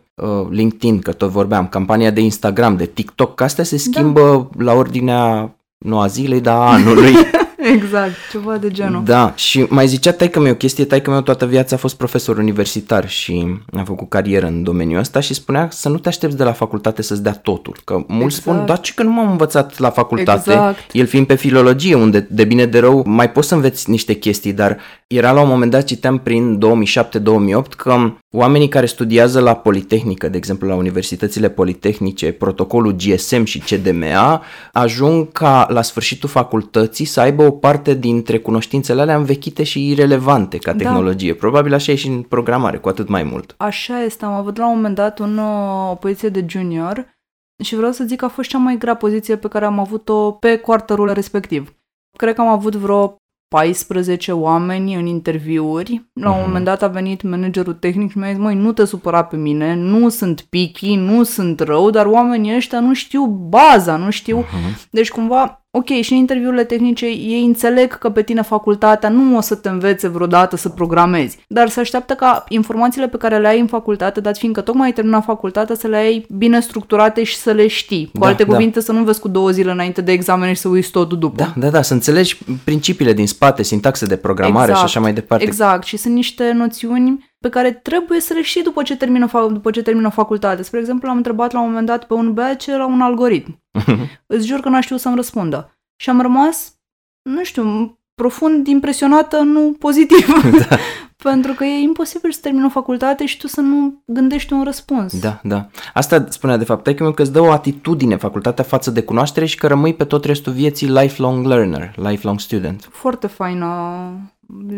LinkedIn, 0.51 0.99
că 0.99 1.13
tot 1.13 1.31
vorbeam, 1.31 1.69
campania 1.69 2.11
de 2.11 2.21
Instagram, 2.21 2.77
de 2.77 2.87
TikTok, 2.87 3.35
că 3.35 3.45
astea 3.45 3.65
se 3.65 3.77
da. 3.77 3.83
schimbă 3.83 4.49
da. 4.57 4.65
la 4.65 4.73
ordinea 4.73 5.55
nu 5.79 5.99
a 5.99 6.07
zilei, 6.07 6.41
dar 6.41 6.57
a 6.57 6.73
anului. 6.73 7.15
exact, 7.77 8.13
ceva 8.31 8.57
de 8.57 8.71
genul. 8.71 9.05
Da, 9.05 9.33
și 9.37 9.67
mai 9.69 9.87
zicea 9.87 10.13
taică 10.13 10.41
meu 10.41 10.53
o 10.53 10.55
chestie, 10.55 10.85
taică 10.85 11.11
meu 11.11 11.21
toată 11.21 11.47
viața 11.47 11.75
a 11.75 11.79
fost 11.79 11.97
profesor 11.97 12.39
universitar 12.39 13.09
și 13.09 13.59
a 13.73 13.83
făcut 13.83 14.09
carieră 14.09 14.47
în 14.47 14.63
domeniul 14.63 15.01
ăsta 15.01 15.21
și 15.21 15.35
spunea 15.35 15.69
să 15.71 15.89
nu 15.89 15.99
te 15.99 16.09
aștepți 16.09 16.37
de 16.37 16.45
la 16.45 16.53
facultate 16.53 17.03
să-ți 17.03 17.23
dea 17.23 17.33
totul. 17.33 17.77
Că 17.85 17.95
mulți 18.07 18.39
exact. 18.39 18.57
spun, 18.57 18.67
da, 18.67 18.77
ce 18.77 18.93
că 18.95 19.03
nu 19.03 19.11
m-am 19.11 19.31
învățat 19.31 19.79
la 19.79 19.91
facultate, 19.91 20.51
exact. 20.51 20.79
el 20.93 21.07
fiind 21.07 21.27
pe 21.27 21.35
filologie, 21.35 21.95
unde 21.95 22.27
de 22.31 22.45
bine 22.45 22.67
de 22.67 22.79
rău 22.79 23.03
mai 23.07 23.31
poți 23.31 23.49
să 23.49 23.55
înveți 23.55 23.91
niște 23.91 24.13
chestii, 24.13 24.53
dar 24.53 24.79
era 25.07 25.33
la 25.33 25.41
un 25.41 25.49
moment 25.49 25.71
dat, 25.71 25.85
citeam 25.85 26.19
prin 26.19 26.59
2007-2008, 26.59 27.77
că 27.77 28.13
oamenii 28.31 28.69
care 28.69 28.87
studiază 28.87 29.41
la 29.41 29.55
Politehnică, 29.55 30.29
de 30.29 30.37
exemplu 30.37 30.69
la 30.69 30.75
universitățile 30.75 31.49
politehnice, 31.49 32.33
protocolul 32.33 32.97
GSM 32.97 33.45
și 33.45 33.59
CDMA, 33.59 34.43
ajung 34.73 35.33
ca 35.33 35.67
la 35.71 35.83
sfârșitul 35.83 36.29
facultății 36.29 37.05
să 37.05 37.21
aibă 37.21 37.43
o 37.43 37.51
parte 37.59 37.95
dintre 37.95 38.39
cunoștințele 38.39 39.01
alea 39.01 39.17
învechite 39.17 39.63
și 39.63 39.89
irelevante 39.91 40.59
ca 40.59 40.73
da. 40.73 40.79
tehnologie. 40.79 41.33
Da. 41.33 41.39
Probabil 41.39 41.75
așa 41.75 41.93
e 41.93 41.95
și 41.95 42.09
în 42.09 42.23
programare, 42.23 42.77
cu 42.79 42.89
atât 42.89 43.09
mai 43.09 43.23
mult. 43.23 43.55
Așa 43.57 44.03
este. 44.03 44.25
Am 44.25 44.33
avut 44.33 44.57
la 44.57 44.69
un 44.69 44.75
moment 44.75 44.95
dat 44.95 45.19
un, 45.19 45.39
o 45.39 45.95
poziție 45.95 46.29
de 46.29 46.45
junior 46.49 47.17
și 47.65 47.75
vreau 47.75 47.93
să 47.93 48.05
zic 48.05 48.19
că 48.19 48.25
a 48.25 48.29
fost 48.29 48.49
cea 48.49 48.59
mai 48.59 48.79
grea 48.79 48.95
poziție 48.95 49.37
pe 49.37 49.49
care 49.49 49.65
am 49.65 49.79
avut-o 49.79 50.33
pe 50.33 50.57
quarterul 50.57 51.13
respectiv. 51.13 51.75
Cred 52.19 52.35
că 52.35 52.41
am 52.41 52.49
avut 52.49 52.75
vreo 52.75 53.17
14 53.49 54.33
oameni 54.33 54.95
în 54.95 55.07
interviuri. 55.07 56.11
La 56.13 56.31
un 56.31 56.37
mhm. 56.37 56.47
moment 56.47 56.65
dat 56.65 56.83
a 56.83 56.89
venit 56.89 57.23
managerul 57.23 57.73
tehnic 57.73 58.11
și 58.11 58.19
mi-a 58.19 58.29
zis, 58.29 58.39
măi, 58.39 58.55
nu 58.55 58.73
te 58.73 58.85
supăra 58.85 59.25
pe 59.25 59.37
mine, 59.37 59.75
nu 59.75 60.09
sunt 60.09 60.41
picky, 60.41 60.95
nu 60.95 61.23
sunt 61.23 61.61
rău, 61.61 61.91
dar 61.91 62.07
oamenii 62.07 62.57
ăștia 62.57 62.81
nu 62.81 62.95
știu 62.95 63.27
baza, 63.27 63.97
nu 63.97 64.11
știu. 64.11 64.43
Uh-huh. 64.43 64.89
Deci 64.91 65.11
cumva 65.11 65.67
ok, 65.79 66.01
și 66.01 66.13
în 66.13 66.19
interviurile 66.19 66.65
tehnice 66.65 67.07
ei 67.07 67.45
înțeleg 67.45 67.99
că 67.99 68.11
pe 68.11 68.23
tine 68.23 68.43
facultatea 68.43 69.09
nu 69.09 69.37
o 69.37 69.41
să 69.41 69.55
te 69.55 69.69
învețe 69.69 70.09
vreodată 70.09 70.57
să 70.57 70.69
programezi, 70.69 71.39
dar 71.47 71.69
se 71.69 71.81
așteaptă 71.81 72.15
ca 72.15 72.45
informațiile 72.49 73.09
pe 73.09 73.17
care 73.17 73.39
le 73.39 73.49
ai 73.49 73.61
în 73.61 73.67
facultate, 73.67 74.21
dat 74.21 74.39
fiindcă 74.39 74.61
tocmai 74.61 74.87
ai 74.87 74.93
terminat 74.93 75.25
facultatea, 75.25 75.75
să 75.75 75.87
le 75.87 75.97
ai 75.97 76.27
bine 76.37 76.61
structurate 76.61 77.23
și 77.23 77.37
să 77.37 77.51
le 77.51 77.67
știi. 77.67 78.11
Cu 78.13 78.19
da, 78.19 78.27
alte 78.27 78.45
da. 78.45 78.53
cuvinte, 78.53 78.81
să 78.81 78.93
nu 78.93 79.03
vezi 79.03 79.21
cu 79.21 79.29
două 79.29 79.51
zile 79.51 79.71
înainte 79.71 80.01
de 80.01 80.13
examen 80.13 80.55
și 80.55 80.61
să 80.61 80.69
uiți 80.69 80.91
totul 80.91 81.19
după. 81.19 81.37
Da, 81.37 81.53
da, 81.57 81.71
da, 81.71 81.83
să 81.83 81.93
înțelegi 81.93 82.39
principiile 82.65 83.13
din 83.13 83.27
spate, 83.27 83.63
sintaxe 83.63 84.07
de 84.07 84.17
programare 84.17 84.71
exact, 84.71 84.79
și 84.79 84.85
așa 84.85 85.01
mai 85.01 85.13
departe. 85.13 85.45
Exact, 85.45 85.87
și 85.87 85.97
sunt 85.97 86.15
niște 86.15 86.53
noțiuni 86.53 87.28
pe 87.39 87.49
care 87.49 87.73
trebuie 87.73 88.21
să 88.21 88.35
le 88.35 88.43
știi 88.43 88.63
după 88.63 88.83
ce 88.83 88.97
termină, 88.97 89.29
după 89.51 89.71
ce 89.71 89.83
termină 89.83 90.09
facultate. 90.09 90.63
Spre 90.63 90.79
exemplu, 90.79 91.09
am 91.09 91.17
întrebat 91.17 91.53
la 91.53 91.61
un 91.61 91.67
moment 91.67 91.87
dat 91.87 92.07
pe 92.07 92.15
un 92.15 92.35
băiat 92.35 92.57
ce 92.57 92.71
era 92.71 92.87
un 92.87 93.01
algoritm. 93.01 93.63
Îți 94.27 94.47
jur 94.47 94.61
că 94.61 94.69
n-a 94.69 94.81
știut 94.81 95.01
să-mi 95.01 95.17
răspundă. 95.17 95.79
Și 95.97 96.11
am 96.11 96.21
rămas, 96.21 96.75
nu 97.23 97.45
știu, 97.45 97.99
profund 98.15 98.67
impresionată, 98.67 99.39
nu 99.39 99.77
pozitiv. 99.79 100.27
Da. 100.69 100.77
Pentru 101.31 101.53
că 101.53 101.65
e 101.65 101.83
imposibil 101.83 102.33
să 102.33 102.39
termini 102.43 102.65
o 102.65 102.69
facultate 102.69 103.27
și 103.27 103.37
tu 103.37 103.47
să 103.47 103.61
nu 103.61 104.03
gândești 104.07 104.53
un 104.53 104.65
răspuns. 104.65 105.21
Da, 105.21 105.41
da. 105.43 105.69
Asta 105.95 106.27
spunea 106.29 106.57
de 106.57 106.65
fapt 106.65 106.97
că 106.97 107.13
că 107.13 107.23
îți 107.23 107.33
dă 107.33 107.41
o 107.41 107.51
atitudine 107.51 108.17
facultatea 108.17 108.65
față 108.65 108.91
de 108.91 109.03
cunoaștere 109.03 109.47
și 109.47 109.57
că 109.57 109.67
rămâi 109.67 109.95
pe 109.95 110.05
tot 110.05 110.25
restul 110.25 110.53
vieții 110.53 110.89
lifelong 110.89 111.47
learner, 111.47 111.95
lifelong 111.97 112.41
student. 112.41 112.89
Foarte 112.93 113.27
faină 113.27 113.67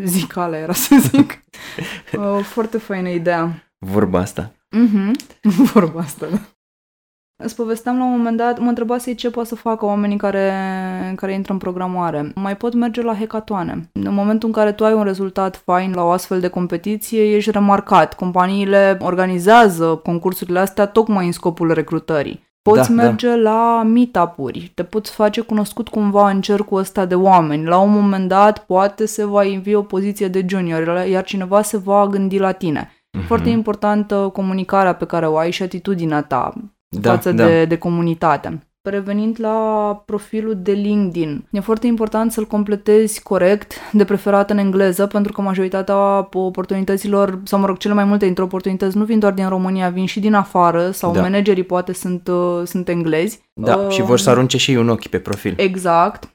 zicală 0.04 0.56
era 0.56 0.72
să 0.72 0.96
zic. 0.98 1.44
Foarte 2.54 2.78
faină 2.78 3.08
idee. 3.08 3.72
Vorba 3.78 4.18
asta. 4.18 4.52
Mhm. 4.70 5.16
Vorba 5.72 6.00
asta, 6.00 6.26
da. 6.26 6.38
Îți 7.42 7.56
povesteam 7.56 7.98
la 7.98 8.04
un 8.04 8.10
moment 8.10 8.36
dat, 8.36 8.58
mă 8.58 8.68
întrebase 8.68 9.14
ce 9.14 9.30
pot 9.30 9.46
să 9.46 9.54
facă 9.54 9.84
oamenii 9.84 10.16
care, 10.16 10.52
care 11.16 11.32
intră 11.32 11.52
în 11.52 11.58
programare. 11.58 12.32
Mai 12.34 12.56
pot 12.56 12.74
merge 12.74 13.02
la 13.02 13.14
hecatoane. 13.14 13.90
În 13.92 14.14
momentul 14.14 14.48
în 14.48 14.54
care 14.54 14.72
tu 14.72 14.84
ai 14.84 14.92
un 14.92 15.02
rezultat 15.02 15.56
fain 15.56 15.92
la 15.92 16.02
o 16.02 16.10
astfel 16.10 16.40
de 16.40 16.48
competiție, 16.48 17.34
ești 17.34 17.50
remarcat. 17.50 18.14
Companiile 18.14 18.98
organizează 19.00 20.00
concursurile 20.02 20.58
astea 20.58 20.86
tocmai 20.86 21.26
în 21.26 21.32
scopul 21.32 21.72
recrutării. 21.72 22.49
Poți 22.62 22.88
da, 22.88 23.02
merge 23.02 23.28
da. 23.28 23.34
la 23.34 23.82
meetup-uri, 23.82 24.72
te 24.74 24.84
poți 24.84 25.10
face 25.10 25.40
cunoscut 25.40 25.88
cumva 25.88 26.30
în 26.30 26.40
cercul 26.40 26.78
ăsta 26.78 27.04
de 27.04 27.14
oameni. 27.14 27.64
La 27.64 27.78
un 27.78 27.90
moment 27.90 28.28
dat, 28.28 28.64
poate 28.64 29.06
se 29.06 29.24
va 29.24 29.44
invi 29.44 29.74
o 29.74 29.82
poziție 29.82 30.28
de 30.28 30.44
junior, 30.48 31.06
iar 31.06 31.24
cineva 31.24 31.62
se 31.62 31.76
va 31.76 32.06
gândi 32.06 32.38
la 32.38 32.52
tine. 32.52 32.90
Mm-hmm. 32.90 33.26
Foarte 33.26 33.48
importantă 33.48 34.30
comunicarea 34.32 34.94
pe 34.94 35.04
care 35.04 35.26
o 35.26 35.36
ai 35.36 35.50
și 35.50 35.62
atitudinea 35.62 36.22
ta 36.22 36.52
da, 36.88 37.10
față 37.10 37.32
da. 37.32 37.46
De, 37.46 37.64
de 37.64 37.78
comunitate. 37.78 38.69
Revenind 38.82 39.36
la 39.40 40.02
profilul 40.06 40.58
de 40.62 40.72
LinkedIn, 40.72 41.48
e 41.50 41.60
foarte 41.60 41.86
important 41.86 42.32
să-l 42.32 42.44
completezi 42.44 43.22
corect, 43.22 43.72
de 43.92 44.04
preferat 44.04 44.50
în 44.50 44.58
engleză, 44.58 45.06
pentru 45.06 45.32
că 45.32 45.40
majoritatea 45.40 46.28
oportunităților, 46.32 47.40
sau 47.44 47.58
mă 47.58 47.66
rog, 47.66 47.76
cele 47.76 47.94
mai 47.94 48.04
multe 48.04 48.24
dintre 48.24 48.42
oportunități 48.42 48.96
nu 48.96 49.04
vin 49.04 49.18
doar 49.18 49.32
din 49.32 49.48
România, 49.48 49.88
vin 49.88 50.06
și 50.06 50.20
din 50.20 50.34
afară, 50.34 50.90
sau 50.90 51.12
da. 51.12 51.20
managerii 51.20 51.62
poate 51.62 51.92
sunt, 51.92 52.28
uh, 52.28 52.62
sunt 52.64 52.88
englezi. 52.88 53.40
Da, 53.52 53.76
uh, 53.76 53.90
și 53.90 54.02
vor 54.02 54.18
să 54.18 54.30
arunce 54.30 54.56
și 54.56 54.70
un 54.70 54.88
ochi 54.88 55.06
pe 55.06 55.18
profil. 55.18 55.54
Exact 55.56 56.34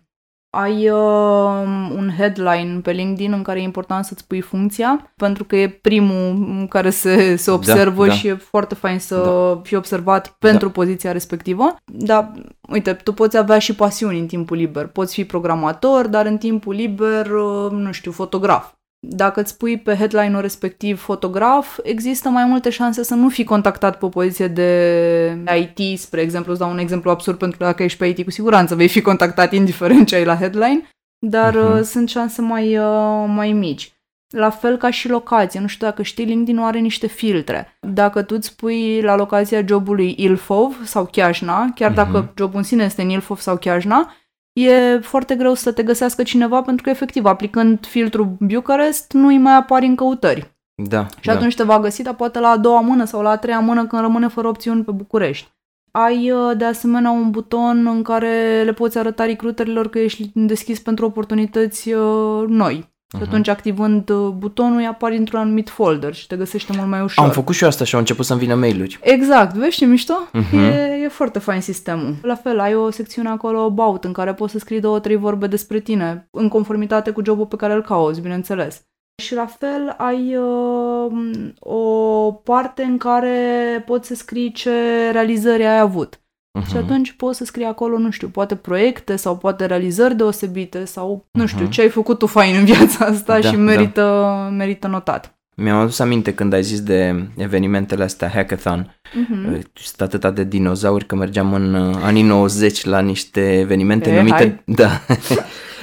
ai 0.55 0.89
uh, 0.89 1.89
un 1.95 2.11
headline 2.17 2.79
pe 2.83 2.91
LinkedIn 2.91 3.31
în 3.31 3.41
care 3.41 3.59
e 3.59 3.63
important 3.63 4.05
să-ți 4.05 4.27
pui 4.27 4.41
funcția, 4.41 5.13
pentru 5.15 5.43
că 5.43 5.55
e 5.55 5.67
primul 5.67 6.65
care 6.69 6.89
se, 6.89 7.35
se 7.35 7.49
da, 7.49 7.55
observă 7.55 8.07
da, 8.07 8.13
și 8.13 8.27
e 8.27 8.35
foarte 8.35 8.75
fain 8.75 8.99
să 8.99 9.15
da. 9.15 9.61
fii 9.63 9.77
observat 9.77 10.35
pentru 10.39 10.65
da. 10.65 10.71
poziția 10.71 11.11
respectivă. 11.11 11.75
Dar, 11.85 12.31
uite, 12.69 12.93
tu 12.93 13.13
poți 13.13 13.37
avea 13.37 13.59
și 13.59 13.75
pasiuni 13.75 14.19
în 14.19 14.25
timpul 14.25 14.57
liber. 14.57 14.87
Poți 14.87 15.13
fi 15.13 15.25
programator, 15.25 16.07
dar 16.07 16.25
în 16.25 16.37
timpul 16.37 16.73
liber, 16.73 17.25
uh, 17.25 17.71
nu 17.71 17.91
știu, 17.91 18.11
fotograf 18.11 18.74
dacă 19.09 19.41
îți 19.41 19.57
pui 19.57 19.77
pe 19.77 19.95
headline-ul 19.95 20.41
respectiv 20.41 20.99
fotograf, 20.99 21.77
există 21.83 22.29
mai 22.29 22.45
multe 22.45 22.69
șanse 22.69 23.03
să 23.03 23.15
nu 23.15 23.29
fii 23.29 23.43
contactat 23.43 23.97
pe 23.97 24.05
o 24.05 24.09
poziție 24.09 24.47
de 24.47 25.37
IT, 25.59 25.99
spre 25.99 26.21
exemplu, 26.21 26.51
îți 26.51 26.61
dau 26.61 26.71
un 26.71 26.77
exemplu 26.77 27.09
absurd 27.09 27.37
pentru 27.37 27.57
că 27.57 27.63
dacă 27.63 27.83
ești 27.83 27.97
pe 27.97 28.05
IT, 28.05 28.23
cu 28.23 28.31
siguranță 28.31 28.75
vei 28.75 28.87
fi 28.87 29.01
contactat 29.01 29.53
indiferent 29.53 30.07
ce 30.07 30.15
ai 30.15 30.25
la 30.25 30.37
headline, 30.37 30.89
dar 31.19 31.55
uh-huh. 31.55 31.81
sunt 31.81 32.09
șanse 32.09 32.41
mai, 32.41 32.77
uh, 32.77 33.25
mai 33.27 33.51
mici. 33.51 33.93
La 34.29 34.49
fel 34.49 34.77
ca 34.77 34.89
și 34.89 35.09
locație. 35.09 35.59
Nu 35.59 35.67
știu 35.67 35.87
dacă 35.87 36.01
știi, 36.01 36.25
LinkedIn 36.25 36.59
are 36.59 36.79
niște 36.79 37.07
filtre. 37.07 37.77
Dacă 37.79 38.21
tu 38.21 38.35
îți 38.37 38.55
pui 38.55 39.01
la 39.01 39.15
locația 39.15 39.65
jobului 39.65 40.15
Ilfov 40.17 40.81
sau 40.83 41.05
Chiajna, 41.05 41.71
chiar 41.75 41.91
uh-huh. 41.91 41.95
dacă 41.95 42.33
jobul 42.37 42.57
în 42.57 42.63
sine 42.63 42.83
este 42.83 43.01
în 43.01 43.09
Ilfov 43.09 43.39
sau 43.39 43.57
Chiajna, 43.57 44.13
e 44.55 44.99
foarte 44.99 45.35
greu 45.35 45.53
să 45.53 45.71
te 45.71 45.83
găsească 45.83 46.23
cineva 46.23 46.61
pentru 46.61 46.83
că, 46.83 46.89
efectiv, 46.89 47.25
aplicând 47.25 47.85
filtrul 47.85 48.35
Bucharest, 48.39 49.11
nu 49.11 49.27
îi 49.27 49.37
mai 49.37 49.55
apari 49.55 49.85
în 49.85 49.95
căutări. 49.95 50.53
Da, 50.75 51.07
și 51.19 51.29
atunci 51.29 51.55
da. 51.55 51.63
te 51.63 51.69
va 51.69 51.79
găsi, 51.79 52.03
dar 52.03 52.15
poate 52.15 52.39
la 52.39 52.47
a 52.47 52.57
doua 52.57 52.81
mână 52.81 53.05
sau 53.05 53.21
la 53.21 53.29
a 53.29 53.37
treia 53.37 53.59
mână 53.59 53.85
când 53.85 54.01
rămâne 54.01 54.27
fără 54.27 54.47
opțiuni 54.47 54.83
pe 54.83 54.91
București. 54.91 55.53
Ai 55.91 56.31
uh, 56.31 56.57
de 56.57 56.65
asemenea 56.65 57.11
un 57.11 57.31
buton 57.31 57.87
în 57.87 58.03
care 58.03 58.63
le 58.63 58.73
poți 58.73 58.97
arăta 58.97 59.25
recruiterilor 59.25 59.89
că 59.89 59.99
ești 59.99 60.31
deschis 60.33 60.79
pentru 60.79 61.05
oportunități 61.05 61.93
uh, 61.93 62.43
noi. 62.47 62.94
Și 63.13 63.21
uh-huh. 63.21 63.27
atunci, 63.27 63.47
activând 63.47 64.09
uh, 64.09 64.27
butonul, 64.27 64.77
îi 64.77 64.85
apari 64.85 65.17
într-un 65.17 65.39
anumit 65.39 65.69
folder 65.69 66.13
și 66.13 66.27
te 66.27 66.35
găsește 66.35 66.73
mult 66.75 66.87
mai 66.87 67.01
ușor. 67.01 67.25
Am 67.25 67.31
făcut 67.31 67.55
și 67.55 67.63
eu 67.63 67.69
asta 67.69 67.83
și 67.83 67.93
au 67.93 67.99
început 67.99 68.25
să-mi 68.25 68.39
vină 68.39 68.55
mail-uri. 68.55 68.99
Exact, 69.01 69.55
vezi 69.55 69.77
ce 69.77 69.85
mișto? 69.85 70.13
Uh-huh. 70.33 70.53
E, 70.53 71.01
e 71.03 71.07
foarte 71.07 71.39
fain 71.39 71.61
sistemul. 71.61 72.15
La 72.21 72.35
fel, 72.35 72.59
ai 72.59 72.75
o 72.75 72.89
secțiune 72.89 73.29
acolo 73.29 73.59
about 73.59 74.03
în 74.03 74.13
care 74.13 74.33
poți 74.33 74.51
să 74.51 74.59
scrii 74.59 74.79
două, 74.79 74.99
trei 74.99 75.15
vorbe 75.15 75.47
despre 75.47 75.79
tine, 75.79 76.27
în 76.31 76.47
conformitate 76.47 77.11
cu 77.11 77.21
jobul 77.25 77.45
pe 77.45 77.55
care 77.55 77.73
îl 77.73 77.81
cauți, 77.81 78.21
bineînțeles. 78.21 78.81
Și 79.23 79.33
la 79.33 79.45
fel 79.45 79.95
ai 79.97 80.35
uh, 80.35 81.11
o 81.59 82.31
parte 82.31 82.83
în 82.83 82.97
care 82.97 83.83
poți 83.85 84.07
să 84.07 84.15
scrii 84.15 84.51
ce 84.51 84.71
realizări 85.11 85.65
ai 85.65 85.79
avut. 85.79 86.19
Uh-huh. 86.55 86.67
Și 86.67 86.77
atunci 86.77 87.11
poți 87.11 87.37
să 87.37 87.45
scrii 87.45 87.65
acolo, 87.65 87.97
nu 87.97 88.09
știu, 88.09 88.27
poate 88.27 88.55
proiecte 88.55 89.15
sau 89.15 89.37
poate 89.37 89.65
realizări 89.65 90.15
deosebite 90.15 90.85
sau, 90.85 91.25
nu 91.31 91.45
știu, 91.45 91.67
uh-huh. 91.67 91.69
ce 91.69 91.81
ai 91.81 91.89
făcut 91.89 92.17
tu 92.17 92.25
fain 92.25 92.55
în 92.55 92.65
viața 92.65 93.05
asta 93.05 93.39
da, 93.39 93.49
și 93.49 93.55
merită, 93.55 94.01
da. 94.01 94.49
merită 94.49 94.87
notat. 94.87 95.35
Mi-am 95.55 95.77
adus 95.77 95.99
aminte 95.99 96.33
când 96.33 96.53
ai 96.53 96.63
zis 96.63 96.81
de 96.81 97.27
evenimentele 97.37 98.03
astea, 98.03 98.29
hackathon, 98.29 98.95
uh-huh. 99.07 99.61
sunt 99.73 100.01
atâta 100.01 100.31
de 100.31 100.43
dinozauri 100.43 101.05
că 101.05 101.15
mergeam 101.15 101.53
în 101.53 101.73
uh, 101.73 101.95
anii 102.01 102.23
90 102.23 102.85
la 102.85 102.99
niște 102.99 103.59
evenimente 103.59 104.11
e, 104.11 104.15
numite, 104.17 104.35
hai. 104.35 104.61
da, 104.81 105.01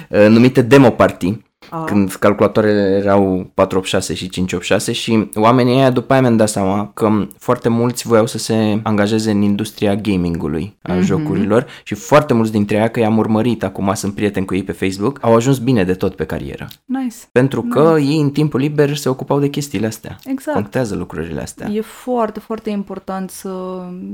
uh, 0.08 0.26
numite 0.34 0.62
demo 0.62 0.90
party 0.90 1.40
a. 1.72 1.84
când 1.84 2.12
calculatoarele 2.12 2.98
erau 3.02 3.50
486 3.54 4.14
și 4.14 4.28
586 4.28 4.92
și 4.92 5.28
oamenii 5.34 5.76
aia 5.76 5.90
după 5.90 6.12
aia 6.12 6.22
mi-am 6.22 6.36
dat 6.36 6.48
seama 6.48 6.90
că 6.94 7.26
foarte 7.38 7.68
mulți 7.68 8.06
voiau 8.06 8.26
să 8.26 8.38
se 8.38 8.80
angajeze 8.82 9.30
în 9.30 9.42
industria 9.42 9.96
gamingului, 9.96 10.76
a 10.82 10.92
mm-hmm. 10.92 11.00
jocurilor 11.00 11.66
și 11.82 11.94
foarte 11.94 12.34
mulți 12.34 12.52
dintre 12.52 12.76
ei 12.76 12.90
că 12.90 13.00
i-am 13.00 13.18
urmărit, 13.18 13.64
acum 13.64 13.94
sunt 13.94 14.14
prieteni 14.14 14.46
cu 14.46 14.54
ei 14.54 14.62
pe 14.62 14.72
Facebook, 14.72 15.18
au 15.20 15.34
ajuns 15.34 15.58
bine 15.58 15.84
de 15.84 15.94
tot 15.94 16.14
pe 16.14 16.24
carieră. 16.24 16.68
Nice. 16.84 17.16
Pentru 17.32 17.62
că 17.62 17.94
nice. 17.96 18.12
ei 18.12 18.20
în 18.20 18.30
timpul 18.30 18.60
liber 18.60 18.96
se 18.96 19.08
ocupau 19.08 19.40
de 19.40 19.48
chestiile 19.48 19.86
astea. 19.86 20.16
Exact. 20.24 20.56
Contează 20.56 20.94
lucrurile 20.94 21.40
astea. 21.40 21.68
E 21.70 21.80
foarte, 21.80 22.40
foarte 22.40 22.70
important 22.70 23.30
să 23.30 23.50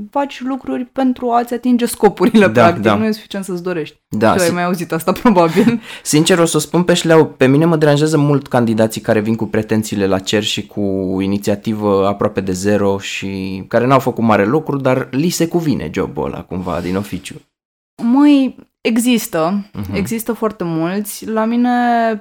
faci 0.09 0.41
lucruri 0.41 0.85
pentru 0.85 1.29
a-ți 1.29 1.53
atinge 1.53 1.85
scopurile, 1.85 2.47
da, 2.47 2.61
practic. 2.61 2.83
Da. 2.83 2.95
Nu 2.95 3.05
e 3.05 3.11
suficient 3.11 3.45
să-ți 3.45 3.63
dorești. 3.63 3.98
Da. 4.17 4.35
Tu 4.35 4.41
ai 4.41 4.49
mai 4.49 4.63
auzit 4.63 4.91
asta, 4.91 5.11
probabil. 5.11 5.81
Sincer, 6.03 6.39
o 6.39 6.45
să 6.45 6.57
o 6.57 6.59
spun 6.59 6.83
pe 6.83 6.93
șleau, 6.93 7.25
pe 7.25 7.47
mine 7.47 7.65
mă 7.65 7.77
deranjează 7.77 8.17
mult 8.17 8.47
candidații 8.47 9.01
care 9.01 9.19
vin 9.19 9.35
cu 9.35 9.45
pretențiile 9.45 10.07
la 10.07 10.19
cer 10.19 10.43
și 10.43 10.65
cu 10.65 11.17
inițiativă 11.21 12.07
aproape 12.07 12.41
de 12.41 12.51
zero 12.51 12.99
și 12.99 13.63
care 13.67 13.85
n-au 13.85 13.99
făcut 13.99 14.23
mare 14.23 14.45
lucru, 14.45 14.77
dar 14.77 15.07
li 15.11 15.29
se 15.29 15.47
cuvine 15.47 15.89
jobul 15.93 16.25
ăla 16.25 16.43
cumva 16.43 16.79
din 16.79 16.95
oficiu. 16.95 17.41
Măi, 18.03 18.55
există, 18.81 19.69
uh-huh. 19.79 19.93
există 19.93 20.33
foarte 20.33 20.63
mulți. 20.63 21.27
La 21.27 21.45
mine 21.45 21.69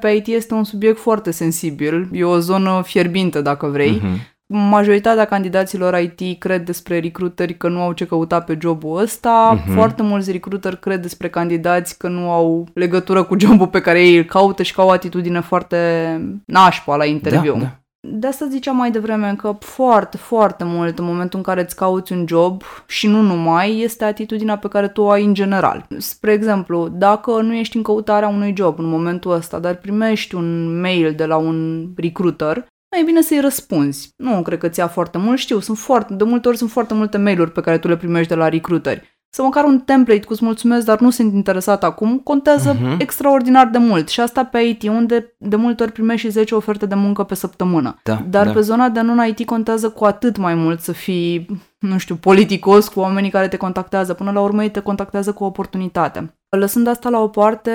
pe 0.01 0.11
IT 0.11 0.27
este 0.27 0.55
un 0.55 0.65
subiect 0.65 0.99
foarte 0.99 1.31
sensibil, 1.31 2.09
e 2.13 2.25
o 2.25 2.39
zonă 2.39 2.83
fierbinte 2.85 3.41
dacă 3.41 3.67
vrei. 3.67 4.01
Uh-huh 4.01 4.37
majoritatea 4.49 5.25
candidaților 5.25 5.99
IT 5.99 6.39
cred 6.39 6.65
despre 6.65 6.99
recruteri 6.99 7.57
că 7.57 7.69
nu 7.69 7.81
au 7.81 7.93
ce 7.93 8.07
căuta 8.07 8.41
pe 8.41 8.59
jobul 8.61 9.01
ăsta. 9.01 9.59
Uh-huh. 9.59 9.75
Foarte 9.75 10.03
mulți 10.03 10.33
recruteri 10.33 10.81
cred 10.81 11.03
despre 11.03 11.29
candidați 11.29 11.99
că 11.99 12.09
nu 12.09 12.31
au 12.31 12.67
legătură 12.75 13.23
cu 13.23 13.39
jobul 13.39 13.69
pe 13.69 13.81
care 13.81 14.07
ei 14.07 14.17
îl 14.17 14.25
caută 14.25 14.63
și 14.63 14.75
că 14.75 14.81
au 14.81 14.89
o 14.89 14.91
atitudine 14.91 15.41
foarte 15.41 16.21
nașpa 16.47 16.97
la 16.97 17.05
interviu. 17.05 17.53
Da, 17.53 17.59
da. 17.59 17.79
De 18.01 18.27
asta 18.27 18.47
ziceam 18.51 18.77
mai 18.77 18.91
devreme 18.91 19.35
că 19.37 19.57
foarte, 19.61 20.17
foarte 20.17 20.65
mult 20.65 20.99
în 20.99 21.05
momentul 21.05 21.39
în 21.39 21.45
care 21.45 21.61
îți 21.61 21.77
cauți 21.77 22.13
un 22.13 22.25
job 22.29 22.63
și 22.87 23.07
nu 23.07 23.21
numai, 23.21 23.81
este 23.81 24.05
atitudinea 24.05 24.59
pe 24.59 24.69
care 24.69 24.89
tu 24.89 25.03
o 25.03 25.11
ai 25.11 25.25
în 25.25 25.35
general. 25.35 25.87
Spre 25.97 26.33
exemplu, 26.33 26.89
dacă 26.89 27.41
nu 27.41 27.55
ești 27.55 27.77
în 27.77 27.83
căutarea 27.83 28.29
unui 28.29 28.55
job 28.57 28.79
în 28.79 28.89
momentul 28.89 29.33
ăsta, 29.33 29.59
dar 29.59 29.75
primești 29.75 30.35
un 30.35 30.81
mail 30.81 31.13
de 31.13 31.25
la 31.25 31.37
un 31.37 31.87
recruiter, 31.97 32.67
mai 32.91 33.03
bine 33.05 33.21
să-i 33.21 33.41
răspunzi. 33.41 34.13
Nu 34.17 34.43
cred 34.43 34.59
că 34.59 34.69
ți 34.69 34.79
ia 34.79 34.89
foarte 34.89 35.19
mult, 35.19 35.39
știu, 35.39 35.61
sunt 35.61 35.79
foarte, 35.79 36.15
de 36.15 36.25
multe 36.25 36.49
ori 36.49 36.57
sunt 36.57 36.71
foarte 36.71 36.95
multe 36.95 37.19
mail-uri 37.19 37.53
pe 37.53 37.61
care 37.61 37.79
tu 37.79 37.89
le 37.89 37.97
primești 37.97 38.29
de 38.29 38.35
la 38.35 38.49
recruiteri. 38.49 39.19
Să 39.31 39.43
măcar 39.43 39.65
un 39.65 39.81
template 39.81 40.25
cu 40.25 40.35
mulțumesc, 40.41 40.87
dar 40.87 41.01
nu 41.01 41.11
sunt 41.11 41.35
interesat 41.35 41.85
acum, 41.85 42.19
contează 42.19 42.77
uh-huh. 42.77 42.99
extraordinar 42.99 43.67
de 43.67 43.79
mult. 43.79 44.09
Și 44.09 44.21
asta 44.21 44.45
pe 44.45 44.59
IT, 44.59 44.83
unde 44.83 45.35
de 45.39 45.57
multe 45.57 45.83
ori 45.83 45.93
primești 45.93 46.27
și 46.27 46.33
10 46.33 46.55
oferte 46.55 46.87
de 46.87 46.95
muncă 46.95 47.23
pe 47.23 47.35
săptămână. 47.35 48.01
Da, 48.03 48.25
dar 48.31 48.47
da. 48.47 48.53
pe 48.53 48.61
zona 48.61 48.89
de 48.89 49.01
non-IT 49.01 49.45
contează 49.45 49.89
cu 49.91 50.05
atât 50.05 50.37
mai 50.37 50.55
mult 50.55 50.81
să 50.81 50.93
fii, 50.93 51.47
nu 51.79 51.99
știu, 51.99 52.15
politicos 52.15 52.89
cu 52.89 53.01
oamenii 53.01 53.31
care 53.31 53.49
te 53.49 53.57
contactează. 53.57 54.15
Până 54.15 54.31
la 54.31 54.41
urmă 54.41 54.63
ei 54.63 54.71
te 54.71 54.81
contactează 54.81 55.33
cu 55.33 55.43
o 55.43 55.47
oportunitate. 55.47 56.38
Lăsând 56.51 56.87
asta 56.87 57.09
la 57.09 57.21
o 57.21 57.29
parte, 57.29 57.71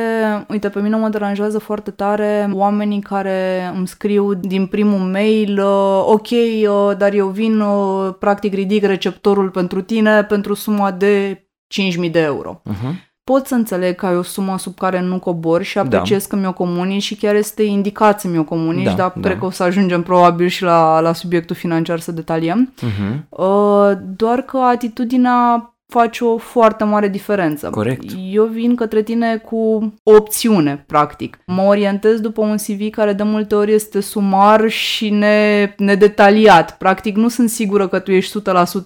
uite, 0.49 0.69
pe 0.69 0.79
mine 0.79 0.95
mă 0.95 1.09
deranjează 1.09 1.59
foarte 1.59 1.91
tare 1.91 2.49
oamenii 2.53 2.99
care 2.99 3.71
îmi 3.75 3.88
scriu 3.88 4.33
din 4.33 4.65
primul 4.65 4.99
mail, 4.99 5.59
uh, 5.59 6.03
ok, 6.05 6.29
uh, 6.29 6.97
dar 6.97 7.13
eu 7.13 7.27
vin, 7.27 7.59
uh, 7.59 8.13
practic 8.19 8.53
ridic 8.53 8.83
receptorul 8.83 9.49
pentru 9.49 9.81
tine 9.81 10.23
pentru 10.23 10.53
suma 10.53 10.91
de 10.91 11.43
5.000 11.67 12.12
de 12.12 12.19
euro. 12.19 12.62
Uh-huh. 12.69 13.12
Pot 13.23 13.45
să 13.45 13.55
înțeleg 13.55 13.95
că 13.95 14.05
ai 14.05 14.15
o 14.15 14.21
sumă 14.21 14.57
sub 14.57 14.77
care 14.77 15.01
nu 15.01 15.19
cobor 15.19 15.62
și 15.62 15.77
apreciez 15.77 16.21
da. 16.21 16.27
că 16.29 16.41
mi-o 16.41 16.53
comunici 16.53 17.03
și 17.03 17.15
chiar 17.15 17.36
este 17.36 17.63
indicat 17.63 18.19
să 18.19 18.27
mi-o 18.27 18.43
comunici, 18.43 18.83
da, 18.83 18.93
dar 18.93 19.13
da. 19.15 19.27
cred 19.27 19.39
că 19.39 19.45
o 19.45 19.49
să 19.49 19.63
ajungem 19.63 20.03
probabil 20.03 20.47
și 20.47 20.63
la, 20.63 20.99
la 20.99 21.13
subiectul 21.13 21.55
financiar 21.55 21.99
să 21.99 22.12
detaliem. 22.12 22.73
Uh-huh. 22.77 23.19
Uh, 23.29 23.91
doar 24.15 24.41
că 24.41 24.57
atitudinea 24.57 25.72
faci 25.93 26.19
o 26.19 26.38
foarte 26.38 26.84
mare 26.84 27.08
diferență. 27.08 27.69
Corect. 27.69 28.12
Eu 28.32 28.45
vin 28.45 28.75
către 28.75 29.01
tine 29.01 29.38
cu 29.38 29.58
o 30.03 30.15
opțiune, 30.15 30.84
practic. 30.88 31.39
Mă 31.45 31.62
orientez 31.62 32.19
după 32.19 32.41
un 32.41 32.56
CV 32.56 32.89
care 32.89 33.13
de 33.13 33.23
multe 33.23 33.56
ori 33.56 33.73
este 33.73 33.99
sumar 33.99 34.69
și 34.69 35.10
ne, 35.10 35.73
nedetaliat. 35.77 36.77
Practic 36.77 37.15
nu 37.15 37.27
sunt 37.27 37.49
sigură 37.49 37.88
că 37.88 37.99
tu 37.99 38.12
ești 38.12 38.39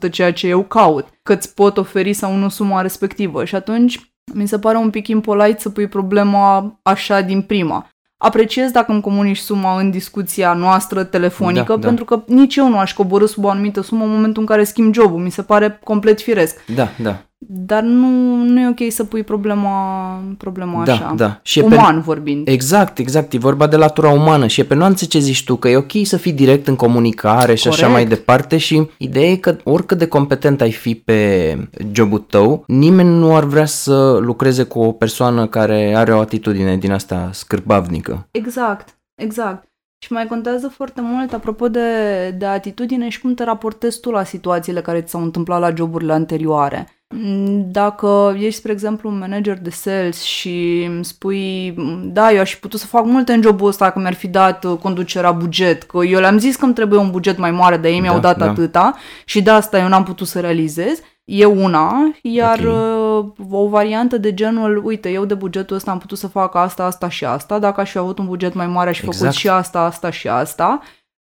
100% 0.07 0.11
ceea 0.11 0.33
ce 0.33 0.47
eu 0.47 0.63
caut, 0.63 1.07
că 1.23 1.33
îți 1.33 1.53
pot 1.53 1.77
oferi 1.77 2.13
sau 2.13 2.35
nu 2.35 2.49
suma 2.49 2.81
respectivă. 2.81 3.45
Și 3.45 3.55
atunci 3.55 3.99
mi 4.33 4.47
se 4.47 4.59
pare 4.59 4.77
un 4.77 4.89
pic 4.89 5.07
impolite 5.07 5.59
să 5.59 5.69
pui 5.69 5.87
problema 5.87 6.79
așa 6.83 7.21
din 7.21 7.41
prima. 7.41 7.89
Apreciez 8.17 8.71
dacă 8.71 8.91
îmi 8.91 9.01
comunici 9.01 9.37
suma 9.37 9.79
în 9.79 9.91
discuția 9.91 10.53
noastră 10.53 11.03
telefonică, 11.03 11.73
Da, 11.73 11.79
da. 11.79 11.87
pentru 11.87 12.05
că 12.05 12.23
nici 12.27 12.55
eu 12.55 12.69
nu 12.69 12.77
aș 12.77 12.93
coborâ 12.93 13.25
sub 13.25 13.43
o 13.43 13.49
anumită 13.49 13.81
sumă 13.81 14.03
în 14.03 14.09
momentul 14.11 14.41
în 14.41 14.47
care 14.47 14.63
schimb 14.63 14.93
jobul. 14.93 15.19
Mi 15.19 15.31
se 15.31 15.41
pare 15.41 15.79
complet 15.83 16.21
firesc. 16.21 16.65
Da, 16.75 16.87
da. 16.97 17.26
Dar 17.49 17.81
nu, 17.83 18.07
nu 18.43 18.59
e 18.59 18.67
ok 18.69 18.91
să 18.91 19.03
pui 19.03 19.23
problema, 19.23 20.19
problema 20.37 20.83
Da, 20.83 20.93
așa. 20.93 21.13
da. 21.17 21.39
Și 21.41 21.59
e 21.59 21.63
pe- 21.63 21.75
Uman 21.75 22.01
vorbind. 22.01 22.47
Exact, 22.47 22.97
exact. 22.97 23.33
E 23.33 23.37
vorba 23.37 23.67
de 23.67 23.75
latura 23.75 24.09
umană 24.09 24.47
și 24.47 24.59
e 24.59 24.63
pe 24.63 24.75
nuanțe 24.75 25.05
ce 25.05 25.19
zici 25.19 25.43
tu, 25.43 25.55
că 25.55 25.67
e 25.69 25.75
ok 25.77 25.91
să 26.03 26.17
fii 26.17 26.31
direct 26.31 26.67
în 26.67 26.75
comunicare 26.75 27.55
și 27.55 27.67
așa 27.67 27.85
Corect. 27.85 27.93
mai 27.93 28.05
departe 28.15 28.57
și 28.57 28.89
ideea 28.97 29.29
e 29.29 29.35
că 29.35 29.57
oricât 29.63 29.97
de 29.97 30.07
competent 30.07 30.61
ai 30.61 30.71
fi 30.71 30.95
pe 30.95 31.57
jobul 31.91 32.19
tău, 32.19 32.63
nimeni 32.67 33.09
nu 33.09 33.35
ar 33.35 33.43
vrea 33.43 33.65
să 33.65 34.17
lucreze 34.21 34.63
cu 34.63 34.79
o 34.79 34.91
persoană 34.91 35.47
care 35.47 35.93
are 35.95 36.13
o 36.13 36.19
atitudine 36.19 36.77
din 36.77 36.91
asta 36.91 37.29
scârbavnică. 37.33 38.27
Exact, 38.31 38.97
exact. 39.15 39.66
Și 39.99 40.13
mai 40.13 40.25
contează 40.27 40.67
foarte 40.67 41.01
mult, 41.01 41.33
apropo 41.33 41.67
de, 41.67 41.89
de 42.37 42.45
atitudine 42.45 43.09
și 43.09 43.21
cum 43.21 43.33
te 43.33 43.43
raportezi 43.43 43.99
tu 43.99 44.11
la 44.11 44.23
situațiile 44.23 44.81
care 44.81 45.01
ți 45.01 45.09
s-au 45.11 45.21
întâmplat 45.21 45.59
la 45.59 45.73
joburile 45.75 46.13
anterioare. 46.13 46.87
Mm, 47.09 47.71
Dacă 47.71 48.35
ești, 48.39 48.59
spre 48.59 48.71
exemplu, 48.71 49.09
un 49.09 49.17
manager 49.17 49.57
de 49.59 49.69
sales 49.69 50.21
și 50.21 50.83
îmi 50.89 51.05
spui, 51.05 51.73
"Mm, 51.77 52.09
da, 52.13 52.31
eu 52.31 52.39
aș 52.39 52.53
fi 52.53 52.59
putut 52.59 52.79
să 52.79 52.85
fac 52.85 53.05
multe 53.05 53.33
în 53.33 53.41
jobul 53.41 53.67
ăsta 53.67 53.89
că 53.91 53.99
mi-ar 53.99 54.13
fi 54.13 54.27
dat 54.27 54.63
uh, 54.63 54.77
conducerea 54.81 55.31
buget, 55.31 55.83
că 55.83 56.03
eu 56.05 56.19
le-am 56.19 56.37
zis 56.37 56.55
că 56.55 56.65
îmi 56.65 56.73
trebuie 56.73 56.99
un 56.99 57.11
buget 57.11 57.37
mai 57.37 57.51
mare, 57.51 57.77
dar 57.77 57.91
ei 57.91 57.99
mi-au 57.99 58.19
Da, 58.19 58.21
dat 58.21 58.37
da. 58.37 58.49
atâta 58.49 58.95
și 59.25 59.41
de 59.41 59.49
asta 59.49 59.79
eu 59.79 59.87
n-am 59.87 60.03
putut 60.03 60.27
să 60.27 60.39
realizez, 60.39 60.99
e 61.25 61.45
una, 61.45 62.11
iar 62.21 62.59
Ok. 62.59 62.65
Uh, 63.17 63.45
o 63.51 63.67
variantă 63.67 64.17
de 64.17 64.33
genul, 64.33 64.81
uite, 64.85 65.09
eu 65.09 65.25
de 65.25 65.33
bugetul 65.33 65.75
ăsta 65.75 65.91
am 65.91 65.97
putut 65.97 66.17
să 66.17 66.27
fac 66.27 66.55
asta, 66.55 66.83
asta 66.83 67.09
și 67.09 67.25
asta, 67.25 67.59
dacă 67.59 67.81
aș 67.81 67.91
fi 67.91 67.97
avut 67.97 68.17
un 68.17 68.25
buget 68.25 68.53
mai 68.53 68.67
mare 68.67 68.89
aș 68.89 68.99
fi 68.99 69.05
Exact. 69.05 69.23
făcut 69.23 69.37
și 69.39 69.49
asta, 69.49 69.79
asta 69.79 70.09
și 70.09 70.27
asta. 70.27 70.81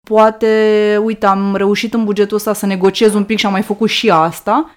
Poate, 0.08 1.00
uite, 1.04 1.26
am 1.26 1.56
reușit 1.56 1.94
în 1.94 2.04
bugetul 2.04 2.38
ăsta 2.38 2.54
să 2.54 2.66
negociez 2.66 3.14
un 3.14 3.24
pic 3.24 3.38
și 3.38 3.46
am 3.46 3.52
mai 3.52 3.62
făcut 3.62 3.90
și 3.90 4.10
asta. 4.10 4.76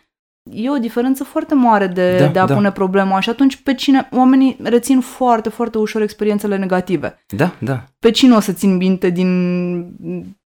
E 0.51 0.71
o 0.71 0.79
diferență 0.79 1.25
foarte 1.25 1.55
mare 1.55 1.87
de, 1.87 2.17
Da, 2.19 2.27
de 2.27 2.39
a 2.39 2.47
da. 2.47 2.55
pune 2.55 2.73
problema 2.73 3.21
și 3.21 3.31
atunci 3.31 3.57
pe 3.57 3.75
cine, 3.75 4.09
oamenii 4.13 4.57
rețin 4.63 5.01
foarte, 5.01 5.49
foarte 5.49 5.79
ușor 5.79 6.03
experiențele 6.03 6.57
negative. 6.57 7.25
Da, 7.37 7.55
da. 7.59 7.85
Pe 7.99 8.11
cine 8.11 8.35
o 8.35 8.41
să 8.41 8.53
țin 8.53 8.77
minte 8.77 9.11
din 9.11 9.29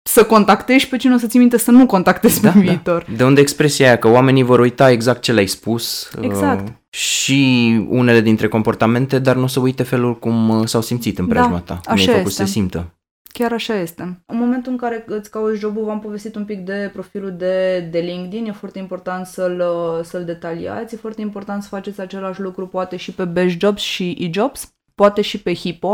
să 0.04 0.24
contactezi, 0.26 0.88
pe 0.88 0.98
cine 0.98 1.14
o 1.14 1.18
să 1.18 1.28
țin 1.28 1.40
minte 1.40 1.58
să 1.58 1.72
nu 1.72 1.86
contactezi 1.86 2.42
Da, 2.42 2.50
pe 2.50 2.58
da. 2.58 2.64
viitor. 2.64 3.06
De 3.16 3.24
unde 3.24 3.42
expresia 3.42 3.86
aia 3.86 3.98
că 3.98 4.08
oamenii 4.08 4.44
vor 4.44 4.60
uita 4.60 4.92
exact 4.92 5.22
ce 5.22 5.32
le-ai 5.32 5.48
spus 5.48 6.10
Exact. 6.22 6.68
uh, 6.68 6.74
și 6.90 7.76
unele 7.90 8.22
dintre 8.22 8.48
comportamente, 8.48 9.20
dar 9.20 9.36
nu 9.36 9.44
o 9.44 9.48
să 9.48 9.60
uite 9.60 9.84
felul 9.84 10.20
cum 10.20 10.50
uh, 10.50 10.68
s-au 10.68 10.82
simțit 10.82 11.20
în 11.20 11.28
Da, 11.28 11.34
preajma 11.34 11.60
ta, 11.60 11.74
cum 11.84 11.94
așa 11.94 12.12
ai 12.12 12.18
făcut 12.18 12.30
este. 12.30 12.42
să 12.42 12.48
se 12.48 12.52
simtă. 12.54 12.94
Chiar 13.32 13.52
așa 13.52 13.80
este. 13.80 14.02
În 14.26 14.38
momentul 14.38 14.72
în 14.72 14.78
care 14.78 15.04
îți 15.08 15.32
cauți 15.32 15.60
jobul, 15.60 15.84
v-am 15.84 16.00
povestit 16.00 16.36
un 16.36 16.46
pic 16.46 16.60
de 16.60 16.90
profilul 16.94 17.32
de, 17.38 17.80
de 17.92 18.00
LinkedIn, 18.00 18.46
e 18.46 18.52
foarte 18.52 18.80
important 18.80 19.26
să-l, 19.26 19.64
să-l 20.04 20.24
detaliați, 20.26 20.94
e 20.94 20.98
foarte 20.98 21.22
important 21.22 21.62
să 21.64 21.68
faceți 21.70 22.02
același 22.02 22.42
lucru 22.42 22.68
poate 22.68 22.96
și 22.96 23.12
pe 23.12 23.26
Best 23.26 23.60
Jobs 23.60 23.82
și 23.82 24.18
eJobs, 24.20 24.74
poate 24.96 25.22
și 25.22 25.42
pe 25.42 25.54
Hippo. 25.54 25.88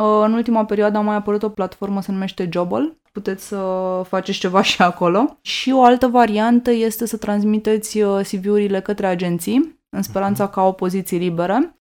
Uh, 0.00 0.22
În 0.24 0.32
ultima 0.32 0.64
perioadă 0.64 0.98
a 0.98 1.00
mai 1.00 1.16
apărut 1.16 1.42
o 1.42 1.48
platformă, 1.48 2.02
se 2.02 2.12
numește 2.12 2.48
Jobble, 2.52 2.96
puteți 3.18 3.46
să 3.46 3.60
faceți 4.08 4.38
ceva 4.38 4.62
și 4.62 4.82
acolo. 4.82 5.38
Și 5.42 5.70
o 5.70 5.82
altă 5.82 6.06
variantă 6.06 6.70
este 6.70 7.06
să 7.06 7.16
transmiteți 7.16 8.00
uh, 8.00 8.20
CV-urile 8.30 8.80
către 8.80 9.06
agenții, 9.06 9.80
în 9.96 10.02
speranța 10.02 10.48
ca 10.48 10.62
o 10.62 10.72
poziție 10.72 11.18
liberă. 11.18 11.72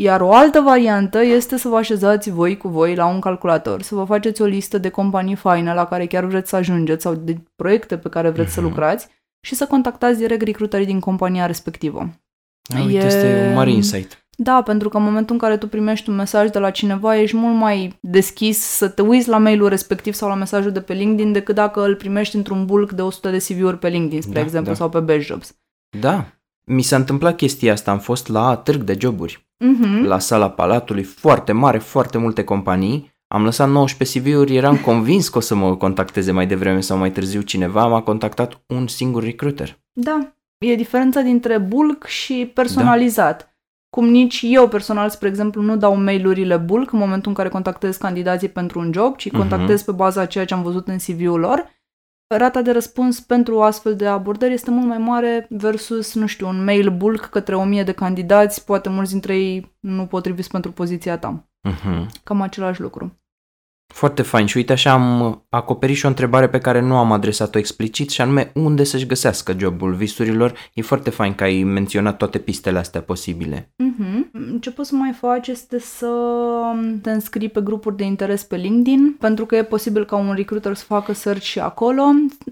Iar 0.00 0.20
o 0.20 0.32
altă 0.34 0.60
variantă 0.60 1.22
este 1.22 1.56
să 1.56 1.68
vă 1.68 1.76
așezați 1.76 2.30
voi 2.30 2.56
cu 2.56 2.68
voi 2.68 2.94
la 2.94 3.06
un 3.06 3.20
calculator, 3.20 3.82
să 3.82 3.94
vă 3.94 4.04
faceți 4.04 4.42
o 4.42 4.44
listă 4.44 4.78
de 4.78 4.88
companii 4.88 5.34
faine 5.34 5.74
la 5.74 5.86
care 5.86 6.06
chiar 6.06 6.24
vreți 6.24 6.48
să 6.48 6.56
ajungeți 6.56 7.02
sau 7.02 7.14
de 7.14 7.36
proiecte 7.56 7.98
pe 7.98 8.08
care 8.08 8.28
vreți 8.30 8.52
să 8.52 8.60
Mhm. 8.60 8.68
lucrați 8.68 9.08
și 9.46 9.54
să 9.54 9.66
contactați 9.66 10.18
direct 10.18 10.42
recrutării 10.42 10.86
din 10.86 11.00
compania 11.00 11.46
respectivă. 11.46 11.98
A, 12.76 12.80
uite, 12.86 12.98
E- 12.98 13.06
este 13.06 13.46
un 13.48 13.54
mare 13.54 13.70
insight. 13.70 14.23
Da, 14.36 14.62
pentru 14.62 14.88
că 14.88 14.96
în 14.96 15.02
momentul 15.02 15.34
în 15.34 15.40
care 15.40 15.56
tu 15.56 15.68
primești 15.68 16.08
un 16.08 16.14
mesaj 16.14 16.50
de 16.50 16.58
la 16.58 16.70
cineva, 16.70 17.16
ești 17.16 17.36
mult 17.36 17.56
mai 17.56 17.98
deschis 18.00 18.58
să 18.58 18.88
te 18.88 19.02
uiți 19.02 19.28
la 19.28 19.38
mailul 19.38 19.68
respectiv 19.68 20.14
sau 20.14 20.28
la 20.28 20.34
mesajul 20.34 20.70
de 20.72 20.80
pe 20.80 20.92
LinkedIn 20.92 21.32
decât 21.32 21.54
dacă 21.54 21.84
îl 21.84 21.94
primești 21.94 22.36
într-un 22.36 22.64
bulk 22.66 22.92
de 22.92 23.02
100 23.02 23.30
de 23.30 23.36
CV-uri 23.38 23.78
pe 23.78 23.88
LinkedIn, 23.88 24.20
spre 24.20 24.34
Da, 24.34 24.40
exemplu, 24.40 24.70
da. 24.70 24.76
sau 24.78 24.88
pe 24.88 25.00
Best 25.00 25.26
Jobs. 25.26 25.56
Da. 26.00 26.24
Mi 26.66 26.82
s-a 26.82 26.96
întâmplat 26.96 27.36
chestia 27.36 27.72
asta, 27.72 27.90
am 27.90 27.98
fost 27.98 28.28
la 28.28 28.56
târg 28.56 28.82
de 28.82 28.96
joburi, 29.00 29.46
Mhm. 29.64 30.04
la 30.04 30.18
sala 30.18 30.50
Palatului, 30.50 31.02
foarte 31.02 31.52
mare, 31.52 31.78
foarte 31.78 32.18
multe 32.18 32.44
companii. 32.44 33.12
Am 33.28 33.44
lăsat 33.44 33.68
19 33.70 34.18
CV-uri, 34.20 34.56
eram 34.56 34.76
convins 34.90 35.28
că 35.28 35.38
o 35.38 35.40
să 35.40 35.54
mă 35.54 35.76
contacteze 35.76 36.32
mai 36.32 36.46
devreme 36.46 36.80
sau 36.80 36.96
mai 36.98 37.10
târziu 37.12 37.40
cineva, 37.40 37.86
m-a 37.86 38.00
contactat 38.02 38.62
un 38.66 38.86
singur 38.86 39.22
recruiter. 39.22 39.78
Da, 39.92 40.34
e 40.58 40.74
diferența 40.74 41.20
dintre 41.20 41.58
bulk 41.58 42.06
și 42.06 42.50
personalizat. 42.54 43.53
Cum 43.94 44.08
nici 44.08 44.40
eu 44.44 44.68
personal, 44.68 45.08
spre 45.10 45.28
exemplu, 45.28 45.62
nu 45.62 45.76
dau 45.76 45.96
mail-urile 45.96 46.56
bulk 46.56 46.92
în 46.92 46.98
momentul 46.98 47.28
în 47.28 47.34
care 47.34 47.48
contactez 47.48 47.96
candidații 47.96 48.48
pentru 48.48 48.78
un 48.78 48.92
job, 48.92 49.16
ci 49.16 49.30
Mhm. 49.30 49.36
contactez 49.38 49.82
pe 49.82 49.92
baza 49.92 50.20
a 50.20 50.26
ceea 50.26 50.44
ce 50.44 50.54
am 50.54 50.62
văzut 50.62 50.88
în 50.88 50.96
CV-ul 50.98 51.40
lor. 51.40 51.70
Rata 52.34 52.62
de 52.62 52.70
răspuns 52.72 53.20
pentru 53.20 53.62
astfel 53.62 53.96
de 53.96 54.06
abordări 54.06 54.52
este 54.52 54.70
mult 54.70 54.86
mai 54.86 54.98
mare 54.98 55.46
versus, 55.50 56.14
nu 56.14 56.26
știu, 56.26 56.48
un 56.48 56.64
mail 56.64 56.90
bulk 56.90 57.20
către 57.24 57.54
o 57.56 57.64
mie 57.64 57.82
de 57.82 57.92
candidați, 57.92 58.64
poate 58.64 58.88
mulți 58.88 59.10
dintre 59.10 59.36
ei 59.36 59.76
nu 59.80 60.06
potriviți 60.06 60.50
pentru 60.50 60.72
poziția 60.72 61.18
ta. 61.18 61.48
Uh-huh. 61.68 62.06
Cam 62.24 62.40
același 62.40 62.80
lucru. 62.80 63.18
Foarte 63.94 64.22
fain 64.22 64.46
și 64.46 64.56
uite 64.56 64.72
așa 64.72 64.92
am 64.92 65.42
acoperit 65.48 65.96
și 65.96 66.04
o 66.04 66.08
întrebare 66.08 66.48
pe 66.48 66.58
care 66.58 66.80
nu 66.80 66.96
am 66.96 67.12
adresat-o 67.12 67.58
explicit 67.58 68.10
și 68.10 68.20
anume 68.20 68.50
unde 68.54 68.84
să-și 68.84 69.06
găsească 69.06 69.54
jobul 69.58 69.92
visurilor. 69.92 70.54
E 70.72 70.82
foarte 70.82 71.10
fain 71.10 71.34
că 71.34 71.44
ai 71.44 71.62
menționat 71.62 72.16
toate 72.16 72.38
pistele 72.38 72.78
astea 72.78 73.00
posibile. 73.00 73.72
Mhm. 73.76 74.58
Ce 74.60 74.70
poți 74.70 74.88
să 74.88 74.94
mai 74.94 75.12
faci 75.20 75.48
este 75.48 75.78
să 75.78 76.08
te 77.02 77.10
înscrii 77.10 77.48
pe 77.48 77.60
grupuri 77.60 77.96
de 77.96 78.04
interes 78.04 78.42
pe 78.42 78.56
LinkedIn, 78.56 79.16
pentru 79.20 79.46
că 79.46 79.56
e 79.56 79.62
posibil 79.62 80.04
ca 80.04 80.16
un 80.16 80.34
recruiter 80.36 80.74
să 80.74 80.84
facă 80.84 81.12
search 81.12 81.42
și 81.42 81.58
acolo, 81.58 82.02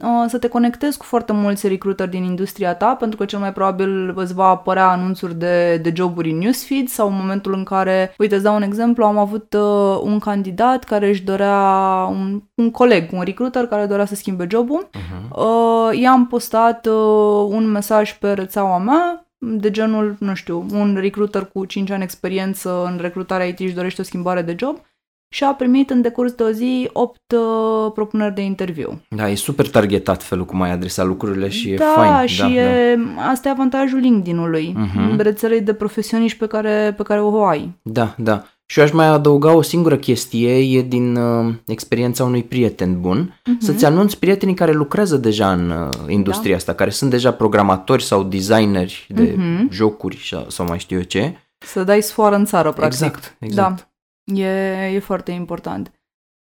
uh, 0.00 0.24
să 0.28 0.38
te 0.38 0.48
conectezi 0.48 0.98
cu 0.98 1.04
foarte 1.04 1.32
mulți 1.32 1.68
recruiter 1.68 2.08
din 2.08 2.22
industria 2.22 2.74
ta, 2.74 2.94
pentru 2.94 3.18
că 3.18 3.24
cel 3.24 3.38
mai 3.38 3.52
probabil 3.52 4.12
îți 4.16 4.34
va 4.34 4.46
apărea 4.48 4.88
anunțuri 4.88 5.38
de, 5.38 5.76
de 5.76 5.92
joburi 5.96 6.30
în 6.30 6.38
newsfeed 6.38 6.88
sau 6.88 7.08
în 7.08 7.16
momentul 7.16 7.54
în 7.54 7.64
care, 7.64 8.14
uite, 8.18 8.34
îți 8.34 8.44
dau 8.44 8.54
un 8.54 8.62
exemplu, 8.62 9.04
am 9.04 9.18
avut 9.18 9.54
uh, 9.58 10.00
un 10.02 10.18
candidat 10.18 10.84
care 10.84 11.08
își 11.08 11.24
dorea, 11.36 12.06
un, 12.10 12.42
un 12.54 12.70
coleg, 12.70 13.12
un 13.12 13.22
recruiter 13.24 13.66
care 13.66 13.86
dorea 13.86 14.04
să 14.04 14.14
schimbe 14.14 14.46
jobul, 14.50 14.88
Uh-huh. 14.92 15.28
Uh, 15.36 15.98
i-am 16.00 16.26
postat 16.26 16.86
uh, 16.86 17.46
un 17.48 17.70
mesaj 17.70 18.12
pe 18.18 18.32
rețeaua 18.32 18.78
mea 18.78 19.26
de 19.38 19.70
genul, 19.70 20.16
nu 20.18 20.34
știu, 20.34 20.66
un 20.72 20.96
recruiter 21.00 21.44
cu 21.52 21.64
5 21.64 21.90
ani 21.90 22.02
experiență 22.02 22.84
în 22.92 22.98
recrutarea 23.00 23.46
IT 23.46 23.60
își 23.60 23.74
dorește 23.74 24.00
o 24.00 24.04
schimbare 24.04 24.42
de 24.42 24.56
job 24.58 24.76
și 25.34 25.44
a 25.44 25.54
primit 25.54 25.90
în 25.90 26.00
decurs 26.02 26.32
de 26.32 26.42
o 26.42 26.50
zi 26.50 26.90
8 26.92 27.18
uh, 27.32 27.92
propuneri 27.94 28.34
de 28.34 28.40
interviu. 28.42 29.00
Da, 29.08 29.28
e 29.28 29.34
super 29.34 29.68
targetat 29.70 30.22
felul 30.22 30.44
cum 30.44 30.60
ai 30.62 30.70
adresat 30.70 31.06
lucrurile 31.06 31.48
și 31.48 31.70
da, 31.70 31.84
e 31.84 31.94
fain. 31.94 32.26
și 32.26 32.40
da, 32.40 32.48
e, 32.52 32.98
asta 33.30 33.48
e 33.48 33.52
avantajul 33.52 33.98
LinkedIn-ului, 33.98 34.74
Mhm. 34.76 35.20
rețelei 35.20 35.60
de 35.60 35.74
profesioniști 35.74 36.38
pe 36.38 36.46
care, 36.46 36.94
pe 36.96 37.02
care 37.02 37.20
o 37.20 37.44
ai. 37.44 37.78
Da, 37.82 38.14
da. 38.16 38.42
Și 38.72 38.78
eu 38.78 38.84
aș 38.84 38.90
mai 38.92 39.06
adăuga 39.06 39.54
o 39.54 39.62
singură 39.62 39.96
chestie, 39.96 40.78
e 40.78 40.82
din 40.82 41.16
uh, 41.16 41.54
experiența 41.66 42.24
unui 42.24 42.42
prieten 42.42 43.00
bun, 43.00 43.40
Mhm. 43.46 43.60
să-ți 43.60 43.84
anunți 43.84 44.18
prietenii 44.18 44.54
care 44.54 44.72
lucrează 44.72 45.16
deja 45.16 45.52
în 45.52 45.70
uh, 45.70 45.88
industria 46.08 46.50
Da. 46.50 46.56
asta, 46.56 46.74
care 46.74 46.90
sunt 46.90 47.10
deja 47.10 47.32
programatori 47.32 48.02
sau 48.04 48.22
designeri 48.22 49.06
de 49.08 49.34
Mhm. 49.36 49.68
jocuri 49.70 50.26
sau, 50.30 50.44
sau 50.48 50.66
mai 50.66 50.78
știu 50.78 50.96
eu 50.96 51.02
ce. 51.02 51.36
Să 51.58 51.84
dai 51.84 52.02
sfoară 52.02 52.34
în 52.34 52.44
țară, 52.44 52.72
practic. 52.72 53.00
Exact, 53.04 53.36
exact. 53.38 53.88
Da, 54.24 54.34
e, 54.42 54.90
e 54.94 54.98
foarte 54.98 55.30
important. 55.30 55.92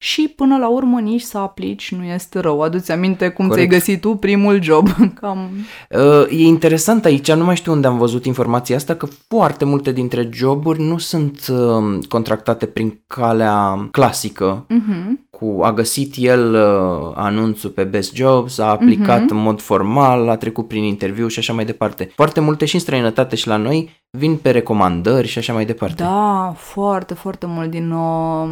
Și 0.01 0.33
până 0.37 0.59
la 0.59 0.69
urmă 0.69 1.01
nici 1.01 1.21
să 1.21 1.39
aplici 1.39 1.95
nu 1.95 2.05
este 2.05 2.39
rău. 2.39 2.63
Aduți 2.63 2.93
aminte 2.93 3.29
cum 3.29 3.49
Corect. 3.49 3.69
ți-ai 3.69 3.79
găsit 3.79 4.01
tu 4.01 4.15
primul 4.15 4.63
job. 4.63 4.89
Cam... 5.21 5.51
Uh, 5.91 6.27
E 6.31 6.47
interesant 6.47 7.05
aici, 7.05 7.33
nu 7.33 7.45
mai 7.45 7.57
știu 7.57 7.73
unde 7.73 7.87
am 7.87 7.99
văzut 7.99 8.25
informația 8.25 8.77
asta, 8.77 8.95
că 8.95 9.09
foarte 9.29 9.65
multe 9.65 9.93
dintre 9.93 10.29
joburi 10.33 10.83
nu 10.83 10.99
sunt 10.99 11.47
uh, 11.51 11.99
contractate 12.09 12.67
prin 12.67 13.03
calea 13.07 13.89
clasică 13.91 14.67
Uh-huh. 14.69 15.29
cu, 15.31 15.61
a 15.63 15.73
găsit 15.73 16.15
el 16.17 16.55
uh, 16.55 17.13
anunțul 17.15 17.71
pe 17.71 17.85
Best 17.85 18.15
Jobs, 18.15 18.59
a 18.59 18.71
aplicat 18.71 19.21
uh-huh. 19.21 19.31
în 19.31 19.37
mod 19.37 19.61
formal, 19.61 20.29
a 20.29 20.37
trecut 20.37 20.69
prin 20.69 20.83
interviu 20.83 21.27
și 21.27 21.39
așa 21.39 21.53
mai 21.53 21.65
departe. 21.65 22.11
Foarte 22.15 22.41
multe 22.41 22.65
și 22.65 22.75
în 22.75 22.81
străinătate 22.81 23.37
și 23.37 23.47
la 23.47 23.57
noi 23.57 24.03
vin 24.11 24.37
pe 24.37 24.51
recomandări 24.51 25.27
și 25.27 25.39
așa 25.39 25.53
mai 25.53 25.65
departe. 25.65 26.03
Da, 26.03 26.53
foarte, 26.57 27.15
foarte 27.15 27.47
mult 27.47 27.71
din 27.71 27.91
uh, 27.91 28.49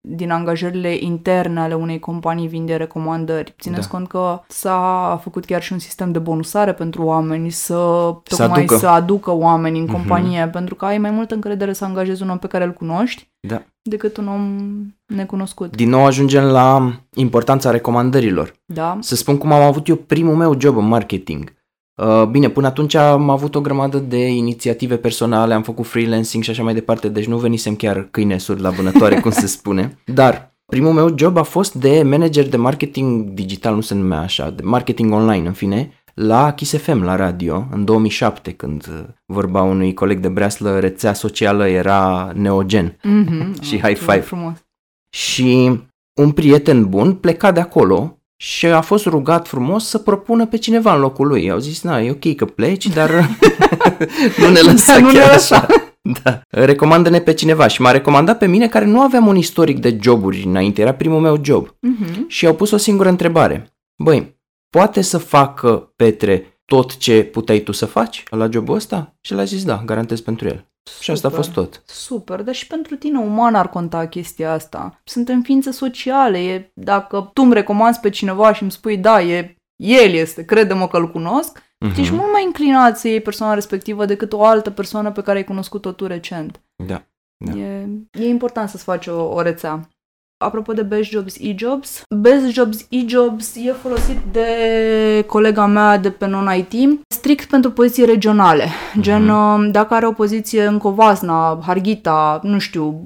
din 0.00 0.30
angajările 0.30 0.96
interne 1.00 1.60
ale 1.60 1.74
unei 1.74 1.98
companii 1.98 2.48
vin 2.48 2.66
de 2.66 2.74
recomandări. 2.76 3.54
Țineți 3.60 3.88
da. 3.88 3.96
cont 3.96 4.08
că 4.08 4.40
s-a 4.48 5.20
făcut 5.22 5.44
chiar 5.44 5.62
și 5.62 5.72
un 5.72 5.78
sistem 5.78 6.12
de 6.12 6.18
bonusare 6.18 6.72
pentru 6.72 7.02
oameni 7.02 7.50
să 7.50 7.74
tocmai 7.74 8.26
să 8.28 8.42
aducă, 8.42 8.76
să 8.76 8.86
aducă 8.86 9.30
oameni 9.30 9.78
în 9.78 9.88
uh-huh. 9.88 9.92
companie, 9.92 10.48
pentru 10.52 10.74
că 10.74 10.84
ai 10.84 10.98
mai 10.98 11.10
multă 11.10 11.34
încredere 11.34 11.72
să 11.72 11.84
angajezi 11.84 12.22
un 12.22 12.30
om 12.30 12.38
pe 12.38 12.46
care 12.46 12.64
îl 12.64 12.72
cunoști 12.72 13.30
da. 13.40 13.62
decât 13.82 14.16
un 14.16 14.28
om 14.28 14.56
necunoscut. 15.06 15.76
Din 15.76 15.88
nou 15.88 16.04
ajungem 16.04 16.44
la 16.44 16.92
importanța 17.14 17.70
recomandărilor. 17.70 18.52
Da. 18.64 18.98
Să 19.00 19.14
spun 19.14 19.38
cum 19.38 19.52
am 19.52 19.62
avut 19.62 19.88
eu 19.88 19.96
primul 19.96 20.34
meu 20.34 20.60
job 20.60 20.76
în 20.76 20.86
marketing. 20.86 21.56
Uh, 21.98 22.24
bine, 22.30 22.48
până 22.48 22.66
atunci 22.66 22.94
am 22.94 23.30
avut 23.30 23.54
o 23.54 23.60
grămadă 23.60 23.98
de 23.98 24.26
inițiative 24.26 24.96
personale, 24.96 25.54
am 25.54 25.62
făcut 25.62 25.86
freelancing 25.86 26.42
și 26.42 26.50
așa 26.50 26.62
mai 26.62 26.74
departe, 26.74 27.08
deci 27.08 27.26
nu 27.26 27.36
venisem 27.36 27.74
chiar 27.74 28.08
câinesuri 28.10 28.60
la 28.60 28.70
vânătoare, 28.70 29.20
cum 29.20 29.30
se 29.30 29.46
spune. 29.46 29.98
Dar 30.04 30.56
primul 30.66 30.92
meu 30.92 31.14
job 31.16 31.36
a 31.36 31.42
fost 31.42 31.74
de 31.74 32.02
manager 32.02 32.48
de 32.48 32.56
marketing 32.56 33.28
digital, 33.28 33.74
nu 33.74 33.80
se 33.80 33.94
numea 33.94 34.18
așa, 34.18 34.50
de 34.50 34.62
marketing 34.62 35.12
online, 35.12 35.46
în 35.46 35.52
fine, 35.52 35.92
la 36.14 36.52
Kiss 36.52 36.76
FM, 36.76 37.02
la 37.02 37.16
radio, 37.16 37.66
în 37.70 37.84
2007, 37.84 38.52
când 38.52 38.86
uh, 38.88 39.04
vorba 39.26 39.62
unui 39.62 39.94
coleg 39.94 40.18
de 40.18 40.28
breaslă, 40.28 40.78
rețea 40.78 41.12
socială 41.12 41.68
era 41.68 42.32
Neogen 42.34 42.96
mm-hmm. 42.96 43.60
și 43.66 43.80
High 43.80 43.96
Five. 43.96 44.20
Frumos. 44.20 44.66
Și 45.10 45.80
un 46.20 46.30
prieten 46.30 46.88
bun 46.88 47.14
pleca 47.14 47.52
de 47.52 47.60
acolo 47.60 48.17
și 48.40 48.66
a 48.66 48.80
fost 48.80 49.04
rugat 49.06 49.48
frumos 49.48 49.88
să 49.88 49.98
propună 49.98 50.46
pe 50.46 50.56
cineva 50.56 50.94
în 50.94 51.00
locul 51.00 51.26
lui. 51.26 51.50
Au 51.50 51.58
zis, 51.58 51.82
na, 51.82 52.00
e 52.00 52.10
ok 52.10 52.34
că 52.34 52.44
pleci, 52.44 52.86
dar 52.86 53.10
nu 54.40 54.48
ne 54.50 54.60
lăsa 54.60 54.92
da, 54.92 54.98
nu 54.98 55.12
chiar 55.12 55.26
ne 55.26 55.32
lăsa. 55.32 55.56
așa. 55.56 55.66
Da. 56.22 56.40
Recomandă-ne 56.48 57.20
pe 57.20 57.34
cineva 57.34 57.66
și 57.66 57.80
m-a 57.80 57.90
recomandat 57.90 58.38
pe 58.38 58.46
mine 58.46 58.68
care 58.68 58.84
nu 58.84 59.00
aveam 59.00 59.26
un 59.26 59.36
istoric 59.36 59.78
de 59.78 59.98
joburi 60.00 60.42
înainte, 60.46 60.80
era 60.80 60.94
primul 60.94 61.20
meu 61.20 61.40
job. 61.42 61.68
Uh-huh. 61.68 62.26
Și 62.26 62.46
au 62.46 62.54
pus 62.54 62.70
o 62.70 62.76
singură 62.76 63.08
întrebare. 63.08 63.72
Băi, 63.96 64.40
poate 64.70 65.00
să 65.00 65.18
facă 65.18 65.92
Petre 65.96 66.60
tot 66.64 66.96
ce 66.96 67.22
puteai 67.22 67.58
tu 67.58 67.72
să 67.72 67.86
faci 67.86 68.22
la 68.30 68.48
jobul 68.50 68.74
ăsta? 68.74 69.16
Și 69.20 69.34
l-a 69.34 69.44
zis 69.44 69.64
da, 69.64 69.82
garantez 69.84 70.20
pentru 70.20 70.46
el. 70.46 70.68
Super, 70.88 71.02
și 71.02 71.10
asta 71.10 71.28
a 71.28 71.30
fost 71.30 71.50
tot. 71.52 71.82
Super, 71.86 72.42
dar 72.42 72.54
și 72.54 72.66
pentru 72.66 72.96
tine 72.96 73.18
uman 73.18 73.54
ar 73.54 73.68
conta 73.68 74.06
chestia 74.06 74.52
asta. 74.52 75.00
Suntem 75.04 75.42
ființe 75.42 75.70
sociale, 75.70 76.38
e, 76.38 76.70
dacă 76.74 77.30
tu 77.32 77.42
îmi 77.42 77.54
recomanzi 77.54 78.00
pe 78.00 78.10
cineva 78.10 78.52
și 78.52 78.62
îmi 78.62 78.70
spui 78.70 78.96
da, 78.96 79.22
e, 79.22 79.56
el 79.76 80.12
este, 80.12 80.44
crede-mă 80.44 80.88
că 80.88 80.96
îl 80.96 81.10
cunosc, 81.10 81.58
uh-huh. 81.58 81.98
ești 81.98 82.14
mult 82.14 82.32
mai 82.32 82.42
inclinat 82.42 82.98
să 82.98 83.08
iei 83.08 83.20
persoana 83.20 83.54
respectivă 83.54 84.04
decât 84.04 84.32
o 84.32 84.44
altă 84.44 84.70
persoană 84.70 85.12
pe 85.12 85.22
care 85.22 85.38
ai 85.38 85.44
cunoscut-o 85.44 85.92
tu 85.92 86.06
recent. 86.06 86.60
Da. 86.84 87.02
da. 87.36 87.58
E, 87.58 87.88
e 88.12 88.28
important 88.28 88.68
să-ți 88.68 88.84
faci 88.84 89.06
o, 89.06 89.22
o 89.22 89.40
rețea. 89.40 89.88
Apropo 90.40 90.72
de 90.72 90.82
Best 90.82 91.10
Jobs 91.10 91.36
e-Jobs, 91.40 92.02
Best 92.16 92.46
Jobs 92.52 92.86
e-Jobs 92.88 93.56
e 93.56 93.72
folosit 93.72 94.18
de 94.32 94.46
colega 95.26 95.66
mea 95.66 95.96
de 95.98 96.10
pe 96.10 96.26
non-IT 96.26 97.00
strict 97.08 97.48
pentru 97.48 97.70
poziții 97.70 98.04
regionale. 98.04 98.64
Mm-hmm. 98.64 99.00
Gen, 99.00 99.28
uh, 99.28 99.68
dacă 99.70 99.94
are 99.94 100.06
o 100.06 100.12
poziție 100.12 100.64
în 100.64 100.78
Covasna, 100.78 101.60
Harghita, 101.66 102.40
nu 102.42 102.58
știu, 102.58 103.04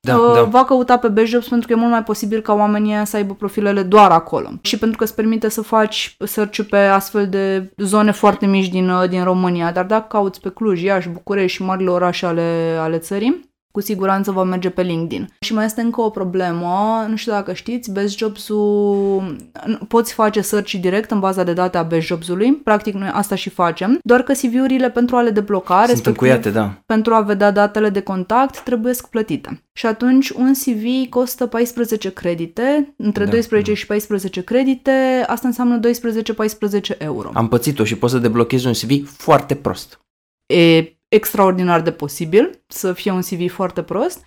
da, 0.00 0.16
uh, 0.16 0.34
da. 0.34 0.42
va 0.42 0.64
căuta 0.64 0.96
pe 0.96 1.08
Best 1.08 1.30
Jobs 1.30 1.48
pentru 1.48 1.66
că 1.66 1.72
e 1.72 1.76
mult 1.76 1.90
mai 1.90 2.02
posibil 2.02 2.40
ca 2.40 2.52
oamenii 2.52 3.06
să 3.06 3.16
aibă 3.16 3.34
profilele 3.34 3.82
doar 3.82 4.10
acolo. 4.10 4.48
Și 4.60 4.78
pentru 4.78 4.96
că 4.96 5.04
îți 5.04 5.14
permite 5.14 5.48
să 5.48 5.62
faci 5.62 6.16
search 6.24 6.60
pe 6.70 6.76
astfel 6.76 7.28
de 7.28 7.72
zone 7.76 8.10
foarte 8.10 8.46
mici 8.46 8.68
din, 8.68 8.88
uh, 8.88 9.08
din 9.08 9.24
România. 9.24 9.72
Dar 9.72 9.84
dacă 9.84 10.06
cauți 10.08 10.40
pe 10.40 10.48
Cluj, 10.48 10.82
Iași, 10.82 11.08
București 11.08 11.56
și 11.56 11.62
marile 11.62 11.90
orașe 11.90 12.26
ale, 12.26 12.76
ale 12.80 12.98
țării, 12.98 13.48
cu 13.70 13.80
siguranță 13.80 14.30
va 14.30 14.42
merge 14.42 14.70
pe 14.70 14.82
LinkedIn. 14.82 15.28
Și 15.40 15.54
mai 15.54 15.64
este 15.64 15.80
încă 15.80 16.00
o 16.00 16.10
problemă, 16.10 17.06
nu 17.08 17.16
știu 17.16 17.32
dacă 17.32 17.52
știți, 17.52 17.92
Best 17.92 18.16
Jobs-ul 18.16 19.36
poți 19.88 20.12
face 20.12 20.40
search 20.40 20.72
direct 20.80 21.10
în 21.10 21.20
baza 21.20 21.42
de 21.42 21.52
date 21.52 21.78
a 21.78 21.82
Best 21.82 22.06
Jobs-ului, 22.06 22.52
practic 22.52 22.94
noi 22.94 23.10
asta 23.12 23.34
și 23.34 23.50
facem, 23.50 23.98
doar 24.02 24.22
că 24.22 24.32
CV-urile 24.32 24.90
pentru 24.90 25.16
a 25.16 25.22
le 25.22 25.30
debloca, 25.30 25.84
Sunt 25.86 26.06
încuiate, 26.06 26.50
da. 26.50 26.82
pentru 26.86 27.14
a 27.14 27.20
vedea 27.20 27.50
datele 27.50 27.88
de 27.88 28.00
contact, 28.00 28.60
trebuie 28.60 28.92
plătite. 29.10 29.62
Și 29.72 29.86
atunci 29.86 30.30
un 30.30 30.52
CV 30.52 31.08
costă 31.08 31.46
14 31.46 32.12
credite, 32.12 32.94
între 32.96 33.24
da, 33.24 33.30
12 33.30 33.70
da. 33.70 33.76
și 33.76 33.86
14 33.86 34.42
credite, 34.42 35.24
asta 35.26 35.46
înseamnă 35.46 35.80
12-14 36.94 36.98
euro. 36.98 37.30
Am 37.34 37.48
pățit-o 37.48 37.84
și 37.84 37.96
poți 37.96 38.12
să 38.12 38.18
deblochezi 38.18 38.66
un 38.66 38.72
CV 38.72 39.08
foarte 39.16 39.54
prost. 39.54 40.00
E 40.46 40.97
extraordinar 41.08 41.80
de 41.80 41.90
posibil 41.90 42.64
să 42.66 42.92
fie 42.92 43.10
un 43.10 43.20
CV 43.20 43.50
foarte 43.50 43.82
prost, 43.82 44.18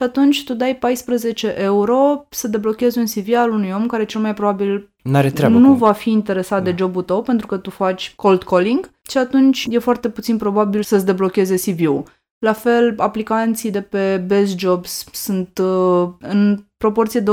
și 0.00 0.06
atunci 0.06 0.44
tu 0.44 0.54
dai 0.54 0.76
14 0.76 1.54
euro 1.58 2.26
să 2.30 2.48
deblochezi 2.48 2.98
un 2.98 3.04
CV 3.04 3.34
al 3.34 3.50
unui 3.50 3.70
om 3.70 3.86
care 3.86 4.04
cel 4.04 4.20
mai 4.20 4.34
probabil 4.34 4.92
N-are 5.02 5.30
treabă 5.30 5.58
nu 5.58 5.68
cu... 5.68 5.74
va 5.74 5.92
fi 5.92 6.10
interesat 6.10 6.62
da. 6.62 6.70
de 6.70 6.76
jobul 6.78 7.02
tău 7.02 7.22
pentru 7.22 7.46
că 7.46 7.56
tu 7.56 7.70
faci 7.70 8.12
cold 8.16 8.42
calling 8.42 8.90
și 9.08 9.18
atunci 9.18 9.66
e 9.70 9.78
foarte 9.78 10.08
puțin 10.08 10.36
probabil 10.36 10.82
să-ți 10.82 11.06
deblocheze 11.06 11.54
CV-ul. 11.54 12.04
La 12.38 12.52
fel, 12.52 12.94
aplicanții 12.96 13.70
de 13.70 13.80
pe 13.80 14.24
Best 14.26 14.58
Jobs 14.58 15.04
sunt 15.12 15.58
uh, 15.58 16.08
în 16.20 16.64
proporție 16.76 17.20
de 17.20 17.30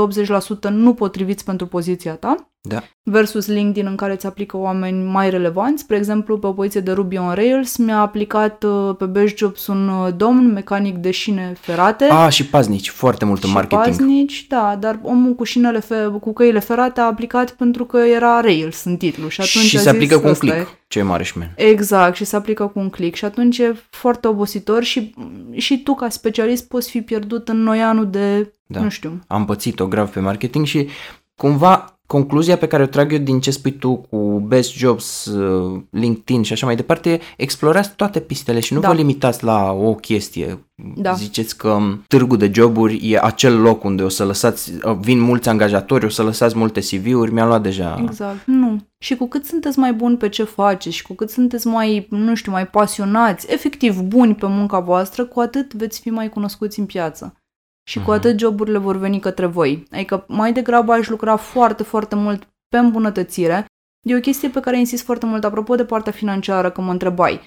80% 0.68 0.70
nu 0.70 0.94
potriviți 0.94 1.44
pentru 1.44 1.66
poziția 1.66 2.14
ta 2.14 2.50
da. 2.68 2.82
versus 3.02 3.46
LinkedIn 3.46 3.86
în 3.86 3.96
care 3.96 4.12
îți 4.12 4.26
aplică 4.26 4.56
oameni 4.56 5.04
mai 5.04 5.30
relevanți. 5.30 5.82
Spre 5.82 5.96
exemplu, 5.96 6.38
pe 6.38 6.46
o 6.46 6.52
poziție 6.52 6.80
de 6.80 6.92
Ruby 6.92 7.16
on 7.16 7.32
Rails 7.34 7.76
mi-a 7.76 7.98
aplicat 8.00 8.62
uh, 8.64 8.94
pe 8.98 9.04
Best 9.04 9.36
Jobs 9.36 9.66
un 9.66 9.88
uh, 9.88 10.08
domn 10.16 10.52
mecanic 10.52 10.96
de 10.96 11.10
șine 11.10 11.52
ferate. 11.60 12.04
Ah, 12.04 12.30
și 12.32 12.46
paznici, 12.46 12.88
foarte 12.90 13.24
mult 13.24 13.44
în 13.44 13.50
marketing. 13.50 13.84
paznici, 13.86 14.46
da, 14.48 14.76
dar 14.80 14.98
omul 15.02 15.34
cu 15.34 15.44
șinele 15.44 15.78
fe- 15.80 16.10
cu 16.20 16.32
căile 16.32 16.58
ferate 16.58 17.00
a 17.00 17.04
aplicat 17.04 17.50
pentru 17.50 17.84
că 17.84 17.96
era 17.98 18.40
Rails 18.40 18.84
în 18.84 18.96
titlu 18.96 19.28
și 19.28 19.40
atunci 19.40 19.64
Și 19.64 19.76
a 19.76 19.80
se 19.80 19.88
aplică 19.88 20.12
zis, 20.14 20.20
cu 20.22 20.24
un 20.26 20.32
"Ăsta 20.32 20.46
click, 20.46 20.68
e." 20.68 20.78
ce 20.88 21.02
mare 21.02 21.22
șmen. 21.24 21.52
Exact, 21.56 22.16
și 22.16 22.24
se 22.24 22.36
aplică 22.36 22.66
cu 22.66 22.78
un 22.78 22.90
click 22.90 23.16
și 23.16 23.24
atunci 23.24 23.58
e 23.58 23.76
foarte 23.90 24.28
obositor 24.28 24.82
și, 24.82 25.14
și 25.52 25.82
tu 25.82 25.94
ca 25.94 26.08
specialist 26.08 26.68
poți 26.68 26.90
fi 26.90 27.00
pierdut 27.00 27.48
în 27.48 27.62
noianul 27.62 28.10
de, 28.10 28.52
Da. 28.66 28.80
nu 28.80 28.88
știu, 28.88 29.20
Am 29.26 29.44
pățit-o 29.44 29.86
grav 29.86 30.08
pe 30.10 30.20
marketing 30.20 30.66
și 30.66 30.88
cumva 31.36 31.87
concluzia 32.08 32.56
pe 32.56 32.66
care 32.66 32.82
o 32.82 32.86
trag 32.86 33.12
eu 33.12 33.18
din 33.18 33.40
ce 33.40 33.50
spui 33.50 33.72
tu 33.72 33.96
cu 33.96 34.44
Best 34.46 34.72
Jobs, 34.72 35.24
uh, 35.24 35.80
LinkedIn 35.90 36.42
și 36.42 36.52
așa 36.52 36.66
mai 36.66 36.76
departe, 36.76 37.10
e 37.10 37.20
explorați 37.36 37.94
toate 37.96 38.20
pistele 38.20 38.60
și 38.60 38.74
nu 38.74 38.80
Da. 38.80 38.88
vă 38.88 38.94
limitați 38.94 39.44
la 39.44 39.72
o 39.72 39.94
chestie. 39.94 40.58
Da. 40.96 41.12
Ziceți 41.12 41.56
că 41.56 41.68
um, 41.68 42.04
târgul 42.06 42.36
de 42.36 42.50
joburi 42.54 43.10
e 43.12 43.18
acel 43.22 43.60
loc 43.60 43.84
unde 43.84 44.02
o 44.02 44.08
să 44.08 44.24
lăsați, 44.24 44.72
uh, 44.84 44.96
vin 45.00 45.20
mulți 45.20 45.48
angajatori, 45.48 46.04
o 46.04 46.08
să 46.08 46.22
lăsați 46.22 46.56
multe 46.56 46.80
CV-uri, 46.80 47.32
mi-a 47.32 47.46
luat 47.46 47.62
deja... 47.62 47.98
Exact. 48.02 48.46
Nu. 48.46 48.78
Și 48.98 49.16
cu 49.16 49.28
cât 49.28 49.44
sunteți 49.44 49.78
mai 49.78 49.92
buni 49.92 50.16
pe 50.16 50.28
ce 50.28 50.44
faceți 50.44 50.96
și 50.96 51.02
cu 51.02 51.14
cât 51.14 51.30
sunteți 51.30 51.66
mai, 51.66 52.06
nu 52.10 52.34
știu, 52.34 52.52
mai 52.52 52.66
pasionați, 52.66 53.46
efectiv 53.52 54.00
buni 54.00 54.34
pe 54.34 54.46
munca 54.46 54.80
voastră, 54.80 55.24
cu 55.24 55.40
atât 55.40 55.74
veți 55.74 56.00
fi 56.00 56.10
mai 56.10 56.28
cunoscuți 56.28 56.78
în 56.78 56.86
piață. 56.86 57.34
Și 57.88 57.96
cu 57.98 58.02
Mhm. 58.10 58.10
atât 58.10 58.38
joburile 58.38 58.78
vor 58.78 58.96
veni 58.96 59.20
către 59.20 59.46
voi. 59.46 59.84
Adică 59.92 60.24
mai 60.28 60.52
degrabă 60.52 60.92
aș 60.92 61.08
lucra 61.08 61.36
foarte, 61.36 61.82
foarte 61.82 62.14
mult 62.14 62.48
pe 62.68 62.78
îmbunătățire. 62.78 63.64
E 64.06 64.16
o 64.16 64.20
chestie 64.20 64.48
pe 64.48 64.60
care 64.60 64.78
insist 64.78 65.04
foarte 65.04 65.26
mult 65.26 65.44
apropo 65.44 65.74
de 65.74 65.84
partea 65.84 66.12
financiară, 66.12 66.70
că 66.70 66.80
mă 66.80 66.90
întrebai. 66.90 67.40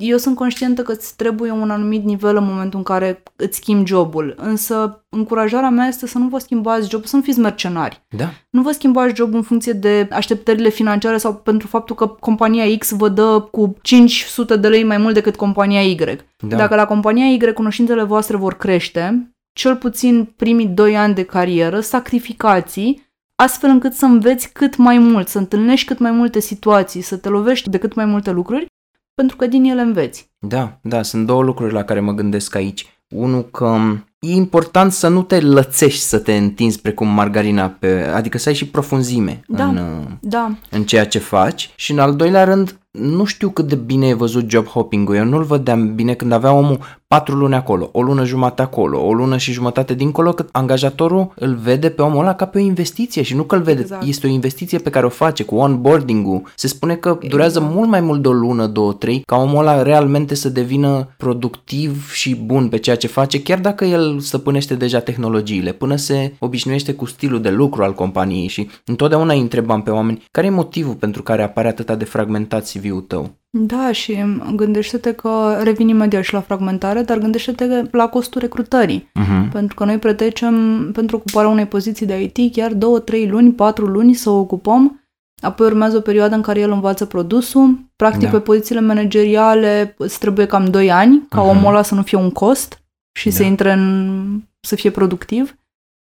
Eu 0.00 0.16
sunt 0.16 0.36
conștientă 0.36 0.82
că 0.82 0.92
îți 0.92 1.16
trebuie 1.16 1.50
un 1.50 1.70
anumit 1.70 2.04
nivel 2.04 2.36
în 2.36 2.44
momentul 2.44 2.78
în 2.78 2.84
care 2.84 3.22
îți 3.36 3.56
schimbi 3.56 3.88
jobul, 3.88 4.34
însă 4.36 5.04
încurajarea 5.08 5.68
mea 5.70 5.86
este 5.86 6.06
să 6.06 6.18
nu 6.18 6.28
vă 6.28 6.38
schimbați 6.38 6.88
jobul, 6.90 7.06
să 7.06 7.16
nu 7.16 7.22
fiți 7.22 7.38
mercenari. 7.38 8.04
Da, 8.08 8.28
Nu 8.50 8.62
vă 8.62 8.70
schimbați 8.70 9.14
jobul 9.14 9.34
în 9.36 9.42
funcție 9.42 9.72
de 9.72 10.08
așteptările 10.12 10.68
financiare 10.68 11.16
sau 11.16 11.34
pentru 11.34 11.66
faptul 11.66 11.96
că 11.96 12.06
compania 12.06 12.64
X 12.78 12.90
vă 12.90 13.08
dă 13.08 13.48
cu 13.50 13.76
500 13.82 14.56
de 14.56 14.68
lei 14.68 14.84
mai 14.84 14.98
mult 14.98 15.14
decât 15.14 15.36
compania 15.36 15.82
Y. 15.82 15.96
da. 16.38 16.56
Dacă 16.56 16.74
la 16.74 16.86
compania 16.86 17.24
Y 17.26 17.52
cunoștințele 17.52 18.02
voastre 18.02 18.36
vor 18.36 18.54
crește, 18.54 19.30
cel 19.56 19.76
puțin 19.76 20.32
primii 20.36 20.66
2 20.66 20.96
ani 20.96 21.14
de 21.14 21.22
carieră, 21.22 21.80
sacrificații, 21.80 23.08
astfel 23.42 23.70
încât 23.70 23.92
să 23.92 24.04
înveți 24.04 24.52
cât 24.52 24.76
mai 24.76 24.98
mult, 24.98 25.28
să 25.28 25.38
întâlnești 25.38 25.86
cât 25.86 25.98
mai 25.98 26.10
multe 26.10 26.40
situații, 26.40 27.00
să 27.00 27.16
te 27.16 27.28
lovești 27.28 27.70
de 27.70 27.78
cât 27.78 27.94
mai 27.94 28.04
multe 28.04 28.30
lucruri, 28.30 28.66
pentru 29.14 29.36
că 29.36 29.46
din 29.46 29.64
ele 29.64 29.80
înveți. 29.80 30.30
Da, 30.38 30.78
da, 30.82 31.02
sunt 31.02 31.26
două 31.26 31.42
lucruri 31.42 31.72
la 31.72 31.82
care 31.82 32.00
mă 32.00 32.12
gândesc 32.12 32.54
aici. 32.54 32.86
Unul 33.14 33.42
că 33.42 33.78
e 34.18 34.30
important 34.30 34.92
să 34.92 35.08
nu 35.08 35.22
te 35.22 35.40
lățești 35.40 36.00
să 36.00 36.18
te 36.18 36.36
întinzi 36.36 36.80
precum 36.80 37.08
margarina, 37.08 37.68
pe, 37.68 38.02
adică 38.02 38.38
să 38.38 38.48
ai 38.48 38.54
și 38.54 38.66
profunzime 38.68 39.40
Da. 39.48 39.64
în, 39.64 39.76
uh, 39.76 40.06
Da, 40.20 40.56
în 40.70 40.84
ceea 40.84 41.06
ce 41.06 41.18
faci 41.18 41.70
și 41.76 41.92
în 41.92 41.98
al 41.98 42.16
doilea 42.16 42.44
rând 42.44 42.78
nu 42.90 43.24
știu 43.24 43.50
cât 43.50 43.68
de 43.68 43.74
bine 43.74 44.08
e 44.08 44.14
văzut 44.14 44.50
job 44.50 44.66
hopping-ul. 44.66 45.14
Eu 45.14 45.24
nu-l 45.24 45.42
vedeam 45.44 45.94
bine 45.94 46.14
când 46.14 46.32
avea 46.32 46.52
omul 46.52 46.78
patru 47.08 47.36
luni 47.36 47.54
acolo, 47.54 47.88
o 47.92 48.02
lună 48.02 48.24
jumate 48.24 48.62
acolo, 48.62 49.06
o 49.06 49.12
lună 49.12 49.36
și 49.36 49.52
jumătate 49.52 49.94
dincolo, 49.94 50.32
că 50.32 50.44
angajatorul 50.52 51.32
îl 51.36 51.54
vede 51.54 51.90
pe 51.90 52.02
omul 52.02 52.20
ăla 52.20 52.34
ca 52.34 52.44
pe 52.46 52.58
o 52.58 52.60
investiție 52.60 53.22
și 53.22 53.34
nu 53.34 53.42
că 53.42 53.54
îl 53.54 53.62
vede, 53.62 53.80
Exact. 53.80 54.06
este 54.06 54.26
o 54.26 54.30
investiție 54.30 54.78
pe 54.78 54.90
care 54.90 55.06
o 55.06 55.08
face 55.08 55.42
cu 55.42 55.54
onboarding-ul. 55.56 56.42
Se 56.54 56.68
spune 56.68 56.94
că 56.94 57.18
durează 57.28 57.58
Exact. 57.58 57.74
mult 57.74 57.88
mai 57.88 58.00
mult 58.00 58.22
de 58.22 58.28
o 58.28 58.32
lună, 58.32 58.66
două, 58.66 58.92
trei, 58.92 59.22
ca 59.26 59.36
omul 59.36 59.58
ăla 59.58 59.82
realmente 59.82 60.34
să 60.34 60.48
devină 60.48 61.08
productiv 61.16 62.12
și 62.12 62.34
bun 62.34 62.68
pe 62.68 62.76
ceea 62.76 62.96
ce 62.96 63.06
face, 63.06 63.42
chiar 63.42 63.58
dacă 63.58 63.84
el 63.84 64.20
stăpânește 64.20 64.74
deja 64.74 65.00
tehnologiile, 65.00 65.72
până 65.72 65.96
se 65.96 66.34
obișnuiește 66.38 66.92
cu 66.92 67.04
stilul 67.04 67.40
de 67.40 67.50
lucru 67.50 67.82
al 67.82 67.94
companiei 67.94 68.48
și 68.48 68.68
întotdeauna 68.84 69.32
îi 69.32 69.40
întrebam 69.40 69.82
pe 69.82 69.90
oameni 69.90 70.24
care 70.30 70.46
e 70.46 70.50
motivul 70.50 70.94
pentru 70.94 71.22
care 71.22 71.42
apare 71.42 71.68
atât 71.68 71.98
de 71.98 72.04
fragmentat 72.04 72.70
CV-ul 72.70 73.00
tău. 73.00 73.30
Da, 73.50 73.92
și 73.92 74.16
gândește-te 74.54 75.12
că 75.12 75.60
revin 75.62 75.88
imediat 75.88 76.22
și 76.22 76.32
la 76.32 76.40
fragmentare, 76.40 77.02
dar 77.02 77.18
gândește-te 77.18 77.82
la 77.90 78.08
costul 78.08 78.40
recrutării. 78.40 79.00
Uh-huh. 79.20 79.52
Pentru 79.52 79.74
că 79.74 79.84
noi 79.84 79.98
pretecem 79.98 80.54
pentru 80.92 81.16
ocuparea 81.16 81.50
unei 81.50 81.66
poziții 81.66 82.06
de 82.06 82.22
IT 82.34 82.52
chiar 82.54 82.72
2, 82.74 83.00
3 83.02 83.28
luni, 83.28 83.52
4 83.52 83.86
luni 83.86 84.14
să 84.14 84.30
o 84.30 84.38
ocupăm, 84.38 85.00
apoi 85.42 85.66
urmează 85.66 85.96
o 85.96 86.00
perioadă 86.00 86.34
în 86.34 86.42
care 86.42 86.60
el 86.60 86.70
învață 86.70 87.04
produsul. 87.04 87.78
Practic, 87.96 88.22
Da. 88.22 88.30
pe 88.30 88.40
pozițiile 88.40 88.80
manageriale 88.80 89.94
îți 89.98 90.18
trebuie 90.18 90.46
cam 90.46 90.64
2 90.64 90.90
ani 90.92 91.26
ca 91.28 91.40
Mhm. 91.40 91.48
omul 91.50 91.66
ăla 91.70 91.82
să 91.82 91.94
nu 91.94 92.02
fie 92.02 92.18
un 92.18 92.30
cost 92.30 92.82
și 93.18 93.30
să 93.30 93.42
Da. 93.42 93.48
intre 93.48 93.72
în... 93.72 94.40
să 94.60 94.74
fie 94.74 94.90
productiv. 94.90 95.56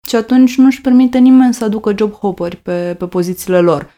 Și 0.09 0.16
atunci 0.16 0.57
nu-și 0.57 0.81
permite 0.81 1.18
nimeni 1.18 1.55
să 1.55 1.64
aducă 1.64 1.95
job 1.97 2.12
hopperi 2.12 2.57
pe, 2.57 2.95
pe 2.99 3.07
pozițiile 3.07 3.61
lor. 3.61 3.91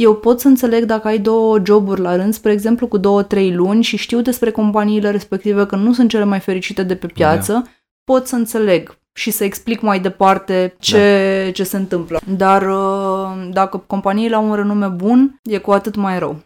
Eu 0.00 0.16
pot 0.16 0.40
să 0.40 0.48
înțeleg 0.48 0.84
dacă 0.84 1.08
ai 1.08 1.18
două 1.18 1.58
joburi 1.64 2.00
la 2.00 2.16
rând, 2.16 2.34
spre 2.34 2.52
exemplu 2.52 2.88
cu 2.88 2.98
două, 2.98 3.22
trei 3.22 3.54
luni 3.54 3.82
și 3.82 3.96
știu 3.96 4.20
despre 4.20 4.50
companiile 4.50 5.10
respective 5.10 5.66
că 5.66 5.76
nu 5.76 5.92
sunt 5.92 6.10
cele 6.10 6.24
mai 6.24 6.40
fericite 6.40 6.82
de 6.82 6.96
pe 6.96 7.06
piață, 7.06 7.52
da. 7.52 7.62
pot 8.04 8.26
să 8.26 8.36
înțeleg 8.36 8.98
și 9.12 9.30
să 9.30 9.44
explic 9.44 9.80
mai 9.80 10.00
departe 10.00 10.74
ce, 10.78 11.42
da. 11.44 11.50
ce 11.50 11.64
se 11.64 11.76
întâmplă. 11.76 12.20
Dar 12.36 12.62
uh, 12.62 13.50
dacă 13.52 13.78
companiile 13.78 14.34
au 14.34 14.48
un 14.48 14.54
renume 14.54 14.86
bun, 14.86 15.40
e 15.42 15.58
cu 15.58 15.72
atât 15.72 15.94
mai 15.94 16.18
rău. 16.18 16.42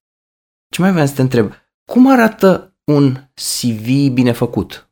Ce 0.68 0.80
mai 0.80 0.90
vreau 0.90 1.06
să 1.06 1.14
te 1.14 1.22
întreb? 1.22 1.52
Cum 1.92 2.10
arată 2.10 2.76
un 2.84 3.14
CV 3.34 4.08
bine 4.12 4.32
făcut? 4.32 4.88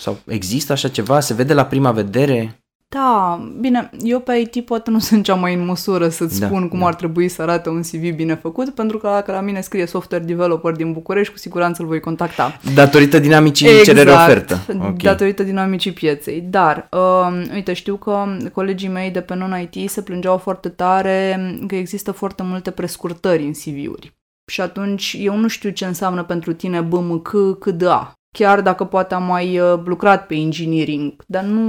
Sau 0.00 0.18
există 0.26 0.72
așa 0.72 0.88
ceva? 0.88 1.20
Se 1.20 1.34
vede 1.34 1.54
la 1.54 1.66
prima 1.66 1.92
vedere? 1.92 2.62
Da, 2.90 3.40
bine, 3.60 3.90
eu 4.02 4.20
pe 4.20 4.36
IT 4.36 4.64
poate 4.64 4.90
nu 4.90 4.98
sunt 5.08 5.24
cea 5.24 5.34
mai 5.34 5.54
în 5.54 5.64
măsură 5.64 6.08
să-ți 6.08 6.40
Da, 6.40 6.46
spun 6.46 6.68
cum 6.68 6.78
da. 6.78 6.86
ar 6.86 6.94
trebui 6.94 7.28
să 7.28 7.42
arate 7.42 7.68
un 7.68 7.80
CV 7.80 8.14
bine 8.14 8.34
făcut, 8.34 8.70
pentru 8.74 8.98
că 8.98 9.06
dacă 9.06 9.32
la 9.32 9.40
mine 9.40 9.60
scrie 9.60 9.86
software 9.86 10.24
developer 10.24 10.72
din 10.72 10.92
București, 10.92 11.32
cu 11.32 11.38
siguranță 11.38 11.82
îl 11.82 11.88
voi 11.88 12.00
contacta. 12.00 12.58
Datorită 12.74 13.18
dinamicii 13.18 13.82
cerere-ofertă. 13.84 14.58
Ok. 14.80 15.02
datorită 15.02 15.42
dinamicii 15.42 15.92
pieței. 15.92 16.40
Dar, 16.40 16.88
uh, 16.92 17.48
uite, 17.54 17.72
știu 17.72 17.96
că 17.96 18.36
colegii 18.52 18.88
mei 18.88 19.10
de 19.10 19.20
pe 19.20 19.34
non-IT 19.34 19.90
se 19.90 20.02
plângeau 20.02 20.36
foarte 20.38 20.68
tare 20.68 21.40
că 21.66 21.74
există 21.74 22.12
foarte 22.12 22.42
multe 22.42 22.70
prescurtări 22.70 23.42
în 23.42 23.52
CV-uri. 23.52 24.16
Și 24.50 24.60
atunci 24.60 25.16
eu 25.18 25.36
nu 25.36 25.48
știu 25.48 25.70
ce 25.70 25.84
înseamnă 25.86 26.22
pentru 26.24 26.52
tine 26.52 26.80
BMC 26.80 27.32
CDA. 27.58 28.12
Chiar 28.38 28.60
dacă 28.60 28.84
poate 28.84 29.14
am 29.14 29.22
mai 29.22 29.58
uh, 29.58 29.80
lucrat 29.84 30.26
pe 30.26 30.34
engineering, 30.34 31.24
dar 31.26 31.44
nu, 31.44 31.62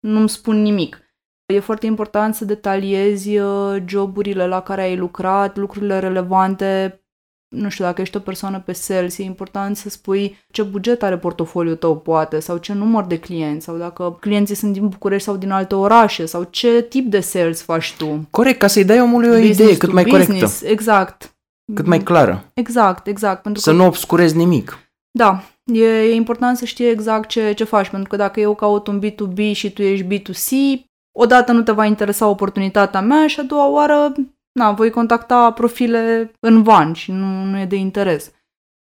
nu-mi 0.00 0.28
spun 0.28 0.62
nimic. 0.62 1.00
E 1.46 1.60
foarte 1.60 1.86
important 1.86 2.34
să 2.34 2.44
detaliezi 2.44 3.38
uh, 3.38 3.82
joburile 3.86 4.46
la 4.46 4.60
care 4.60 4.82
ai 4.82 4.96
lucrat, 4.96 5.56
lucrurile 5.56 5.98
relevante 5.98 7.00
nu 7.48 7.68
știu, 7.68 7.84
dacă 7.84 8.00
ești 8.00 8.16
o 8.16 8.20
persoană 8.20 8.60
pe 8.60 8.72
sales, 8.72 9.18
e 9.18 9.22
important 9.22 9.76
să 9.76 9.88
spui 9.88 10.38
ce 10.50 10.62
buget 10.62 11.02
are 11.02 11.18
portofoliul 11.18 11.76
tău, 11.76 11.96
poate, 11.96 12.40
sau 12.40 12.56
ce 12.56 12.72
număr 12.72 13.04
de 13.04 13.18
clienți, 13.18 13.64
sau 13.64 13.76
dacă 13.76 14.16
clienții 14.20 14.54
sunt 14.54 14.72
din 14.72 14.88
București 14.88 15.26
sau 15.26 15.36
din 15.36 15.50
alte 15.50 15.74
orașe, 15.74 16.26
sau 16.26 16.42
ce 16.50 16.82
tip 16.82 17.10
de 17.10 17.20
sales 17.20 17.62
faci 17.62 17.94
tu. 17.98 18.26
Corect, 18.30 18.58
ca 18.58 18.66
să-i 18.66 18.84
dai 18.84 19.00
omului 19.00 19.28
o 19.28 19.32
Business 19.32 19.58
idee 19.58 19.72
to 19.72 19.78
cât 19.78 19.92
mai 19.92 20.04
business, 20.04 20.58
corectă, 20.58 20.66
Exact. 20.66 21.36
cât 21.74 21.86
mai 21.86 22.02
clară. 22.02 22.44
Exact, 22.54 23.06
exact. 23.06 23.42
Pentru 23.42 23.62
Să 23.62 23.70
că, 23.70 23.76
nu 23.76 23.86
obscurezi 23.86 24.36
nimic. 24.36 24.78
Da, 25.18 25.42
e, 25.64 25.84
e 25.84 26.14
important 26.14 26.56
să 26.56 26.64
știi 26.64 26.88
exact 26.90 27.28
ce, 27.28 27.52
ce 27.52 27.64
faci, 27.64 27.88
pentru 27.88 28.08
că 28.08 28.16
dacă 28.16 28.40
eu 28.40 28.54
caut 28.54 28.86
un 28.86 29.00
B2B 29.00 29.52
și 29.52 29.72
tu 29.72 29.82
ești 29.82 30.06
B2C, 30.06 30.80
odată 31.18 31.52
nu 31.52 31.62
te 31.62 31.72
va 31.72 31.84
interesa 31.84 32.26
oportunitatea 32.26 33.00
mea 33.00 33.26
și 33.26 33.40
a 33.40 33.42
doua 33.42 33.68
oară, 33.68 34.12
na, 34.52 34.72
voi 34.72 34.90
contacta 34.90 35.50
profile 35.50 36.32
în 36.40 36.62
van 36.62 36.92
și 36.92 37.12
nu, 37.12 37.44
nu 37.44 37.58
e 37.58 37.64
de 37.64 37.76
interes. 37.76 38.32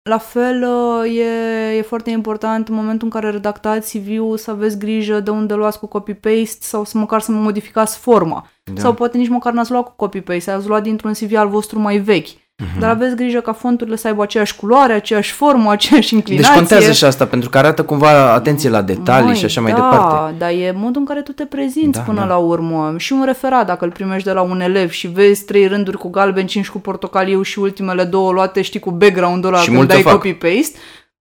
La 0.09 0.17
fel, 0.17 0.63
uh, 0.63 1.17
e, 1.17 1.77
e 1.77 1.81
foarte 1.81 2.09
important 2.09 2.67
în 2.67 2.75
momentul 2.75 3.03
în 3.03 3.19
care 3.19 3.29
redactați 3.29 3.97
CV-ul 3.97 4.37
să 4.37 4.51
aveți 4.51 4.77
grijă 4.77 5.19
de 5.19 5.29
unde 5.29 5.53
luați 5.53 5.79
cu 5.79 5.85
copy-paste 5.85 6.57
sau 6.59 6.85
să 6.85 6.97
măcar 6.97 7.21
să 7.21 7.31
modificați 7.31 7.97
forma. 7.97 8.47
Da. 8.73 8.81
Sau 8.81 8.93
poate 8.93 9.17
nici 9.17 9.29
măcar 9.29 9.53
n-ați 9.53 9.71
luat 9.71 9.83
cu 9.83 9.93
copy-paste, 9.95 10.51
ați 10.51 10.67
luat 10.67 10.83
dintr-un 10.83 11.13
CV 11.13 11.35
al 11.35 11.47
vostru 11.47 11.79
mai 11.79 11.97
vechi. 11.97 12.42
Mhm. 12.71 12.79
Dar 12.79 12.89
aveți 12.89 13.15
grijă 13.15 13.39
ca 13.39 13.53
fonturile 13.53 13.95
să 13.95 14.07
aibă 14.07 14.21
aceeași 14.23 14.55
culoare, 14.55 14.93
aceeași 14.93 15.31
formă, 15.31 15.71
aceeași 15.71 16.09
Deci 16.09 16.17
inclinație. 16.19 16.53
contează 16.55 16.91
și 16.91 17.03
asta, 17.05 17.25
pentru 17.25 17.49
că 17.49 17.57
arată 17.57 17.83
cumva 17.83 18.33
atenție 18.33 18.69
la 18.69 18.81
detalii 18.81 19.25
Măi, 19.27 19.35
și 19.35 19.45
așa 19.45 19.61
mai 19.61 19.71
da, 19.71 19.77
departe. 19.77 20.35
dar 20.37 20.49
e 20.49 20.73
modul 20.75 21.01
în 21.01 21.05
care 21.07 21.21
tu 21.21 21.31
te 21.31 21.45
prezinți 21.45 21.97
Da, 21.97 22.03
până 22.05 22.19
da. 22.19 22.25
la 22.25 22.35
urmă. 22.37 22.93
Și 22.97 23.13
un 23.13 23.23
referat, 23.25 23.65
dacă 23.65 23.85
îl 23.85 23.91
primești 23.91 24.27
de 24.27 24.33
la 24.33 24.41
un 24.41 24.61
elev 24.61 24.89
și 24.89 25.07
vezi 25.07 25.45
trei 25.45 25.67
rânduri 25.67 25.97
cu 25.97 26.09
galben, 26.09 26.45
cinci 26.47 26.69
cu 26.69 26.79
portocaliu 26.79 27.41
și 27.41 27.59
ultimele 27.59 28.03
două 28.03 28.31
luate, 28.31 28.61
știi, 28.61 28.79
cu 28.79 28.91
background-ul 28.91 29.49
ăla 29.53 29.59
Și 29.59 29.65
când 29.65 29.77
multe 29.77 29.91
o 29.93 29.95
dai 30.01 30.03
fac. 30.03 30.13
copy-paste, 30.13 30.77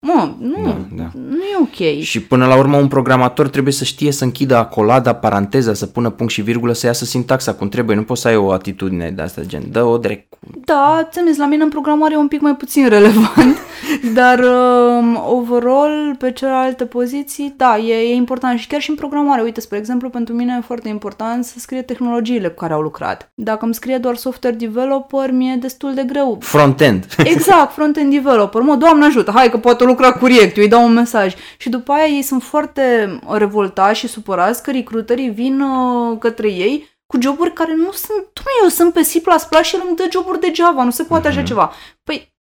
mă, 0.06 0.34
nu, 0.38 0.62
Da, 0.62 0.76
da. 0.96 1.10
nu 1.14 1.36
e 1.36 1.56
ok. 1.60 2.02
Și 2.02 2.22
până 2.22 2.46
la 2.46 2.56
urmă 2.56 2.76
un 2.76 2.88
programator 2.88 3.48
trebuie 3.48 3.72
să 3.72 3.84
știe 3.84 4.12
să 4.12 4.24
închidă 4.24 4.56
acolada, 4.56 5.14
paranteza, 5.14 5.74
să 5.74 5.86
pună 5.86 6.10
punct 6.10 6.32
și 6.32 6.42
virgulă, 6.42 6.72
să 6.72 6.86
iasă 6.86 7.04
sintaxa 7.04 7.54
cum 7.54 7.68
trebuie. 7.68 7.96
Nu 7.96 8.02
poți 8.02 8.20
să 8.20 8.28
ai 8.28 8.36
o 8.36 8.50
atitudine 8.52 9.10
de 9.10 9.22
asta, 9.22 9.40
gen, 9.46 9.62
dă-o 9.70 9.98
drept. 9.98 10.34
Da, 10.64 11.08
ți-am 11.10 11.26
zis, 11.26 11.36
la 11.36 11.46
mine 11.46 11.62
în 11.62 11.68
programare 11.68 12.14
e 12.14 12.16
un 12.16 12.28
pic 12.28 12.40
mai 12.40 12.54
puțin 12.56 12.88
relevant, 12.88 13.58
dar 14.18 14.38
um, 14.38 15.18
overall, 15.26 16.16
pe 16.18 16.32
celelalte 16.32 16.84
poziții, 16.84 17.54
da, 17.56 17.78
e, 17.78 17.94
e 17.94 18.14
important 18.14 18.58
și 18.58 18.66
chiar 18.66 18.80
și 18.80 18.90
în 18.90 18.96
programare. 18.96 19.42
Uite, 19.42 19.60
spre 19.60 19.78
exemplu, 19.78 20.08
pentru 20.08 20.34
mine 20.34 20.54
e 20.58 20.62
foarte 20.66 20.88
important 20.88 21.44
să 21.44 21.54
scrie 21.58 21.82
tehnologiile 21.82 22.48
cu 22.48 22.54
care 22.54 22.72
au 22.72 22.80
lucrat. 22.80 23.32
Dacă 23.34 23.64
îmi 23.64 23.74
scrie 23.74 23.98
doar 23.98 24.16
software 24.16 24.56
developer, 24.56 25.30
mi-e 25.30 25.56
destul 25.60 25.94
de 25.94 26.02
greu. 26.06 26.38
Front-end. 26.40 27.06
Exact, 27.24 27.72
front-end 27.72 28.10
developer. 28.12 28.60
Mă, 28.62 28.74
Doamne 28.74 29.04
ajută, 29.04 29.30
hai 29.34 29.50
că 29.50 29.56
poate 29.58 29.84
lucra 29.92 30.12
cu 30.12 30.26
React, 30.26 30.56
eu 30.56 30.62
îi 30.62 30.68
dau 30.68 30.84
un 30.84 30.92
mesaj. 30.92 31.34
Și 31.56 31.68
după 31.68 31.92
aia 31.92 32.06
ei 32.06 32.22
sunt 32.22 32.42
foarte 32.42 33.18
revoltați 33.28 33.98
și 33.98 34.08
supărați 34.08 34.62
că 34.62 34.70
recruiterii 34.70 35.30
vin 35.30 35.60
uh, 35.60 36.18
către 36.18 36.48
ei 36.50 36.90
cu 37.06 37.20
joburi 37.20 37.52
care 37.52 37.74
nu 37.74 37.92
sunt... 37.92 38.18
Dumne, 38.32 38.52
eu 38.62 38.68
sunt 38.68 38.92
pe 38.92 39.00
C++ 39.00 39.64
și 39.64 39.74
el 39.74 39.82
îmi 39.86 39.96
dă 39.96 40.08
joburi 40.12 40.40
de 40.40 40.52
Java, 40.54 40.84
nu 40.84 40.90
se 40.90 41.02
poate 41.02 41.28
așa 41.28 41.42
ceva. 41.42 41.72
Păi, 42.04 42.32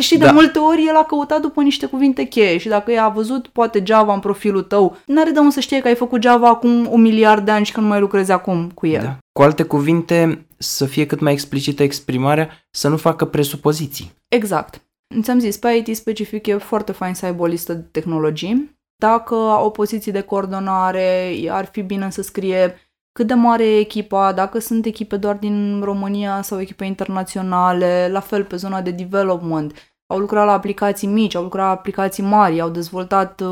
și 0.00 0.18
de 0.18 0.24
Da. 0.24 0.32
multe 0.32 0.58
ori 0.58 0.86
el 0.86 0.96
a 0.96 1.04
căutat 1.04 1.40
după 1.40 1.62
niște 1.62 1.86
cuvinte 1.86 2.24
cheie 2.24 2.58
și 2.58 2.68
dacă 2.68 2.92
ea 2.92 3.04
a 3.04 3.08
văzut 3.08 3.46
poate 3.46 3.82
Java 3.86 4.14
în 4.14 4.20
profilul 4.20 4.62
tău, 4.62 4.96
n-are 5.06 5.30
de 5.30 5.38
unde 5.38 5.52
să 5.52 5.60
știe 5.60 5.80
că 5.80 5.88
ai 5.88 5.94
făcut 5.94 6.22
Java 6.22 6.48
acum 6.48 6.86
un 6.90 7.00
miliard 7.00 7.44
de 7.44 7.50
ani 7.50 7.64
și 7.64 7.72
că 7.72 7.80
nu 7.80 7.86
mai 7.86 8.00
lucrezi 8.00 8.32
acum 8.32 8.70
cu 8.74 8.86
el. 8.86 9.02
Da. 9.02 9.16
Cu 9.32 9.42
alte 9.42 9.62
cuvinte, 9.62 10.46
să 10.58 10.84
fie 10.84 11.06
cât 11.06 11.20
mai 11.20 11.32
explicită 11.32 11.82
exprimarea, 11.82 12.48
să 12.70 12.88
nu 12.88 12.96
facă 12.96 13.24
presupoziții. 13.24 14.12
Exact. 14.28 14.82
Ți-am 15.20 15.38
zis, 15.38 15.56
pe 15.56 15.70
IT 15.70 15.96
specific 15.96 16.46
e 16.46 16.56
foarte 16.56 16.92
fain 16.92 17.14
să 17.14 17.26
aibă 17.26 17.42
o 17.42 17.46
listă 17.46 17.74
de 17.74 17.86
tehnologii. 17.90 18.80
Dacă 18.96 19.34
au 19.34 19.70
poziții 19.70 20.12
de 20.12 20.20
coordonare, 20.20 21.34
ar 21.48 21.64
fi 21.64 21.82
bine 21.82 22.10
să 22.10 22.22
scrie 22.22 22.76
cât 23.12 23.26
de 23.26 23.34
mare 23.34 23.64
e 23.64 23.78
echipa, 23.78 24.32
dacă 24.32 24.58
sunt 24.58 24.86
echipe 24.86 25.16
doar 25.16 25.36
din 25.36 25.80
România 25.80 26.42
sau 26.42 26.60
echipe 26.60 26.84
internaționale, 26.84 28.08
la 28.10 28.20
fel 28.20 28.44
pe 28.44 28.56
zona 28.56 28.82
de 28.82 28.90
development. 28.90 29.91
Au 30.12 30.18
lucrat 30.18 30.46
la 30.46 30.52
aplicații 30.52 31.08
mici, 31.08 31.34
au 31.34 31.42
lucrat 31.42 31.64
la 31.64 31.70
aplicații 31.70 32.22
mari, 32.22 32.60
au 32.60 32.68
dezvoltat, 32.68 33.40
uh, 33.40 33.48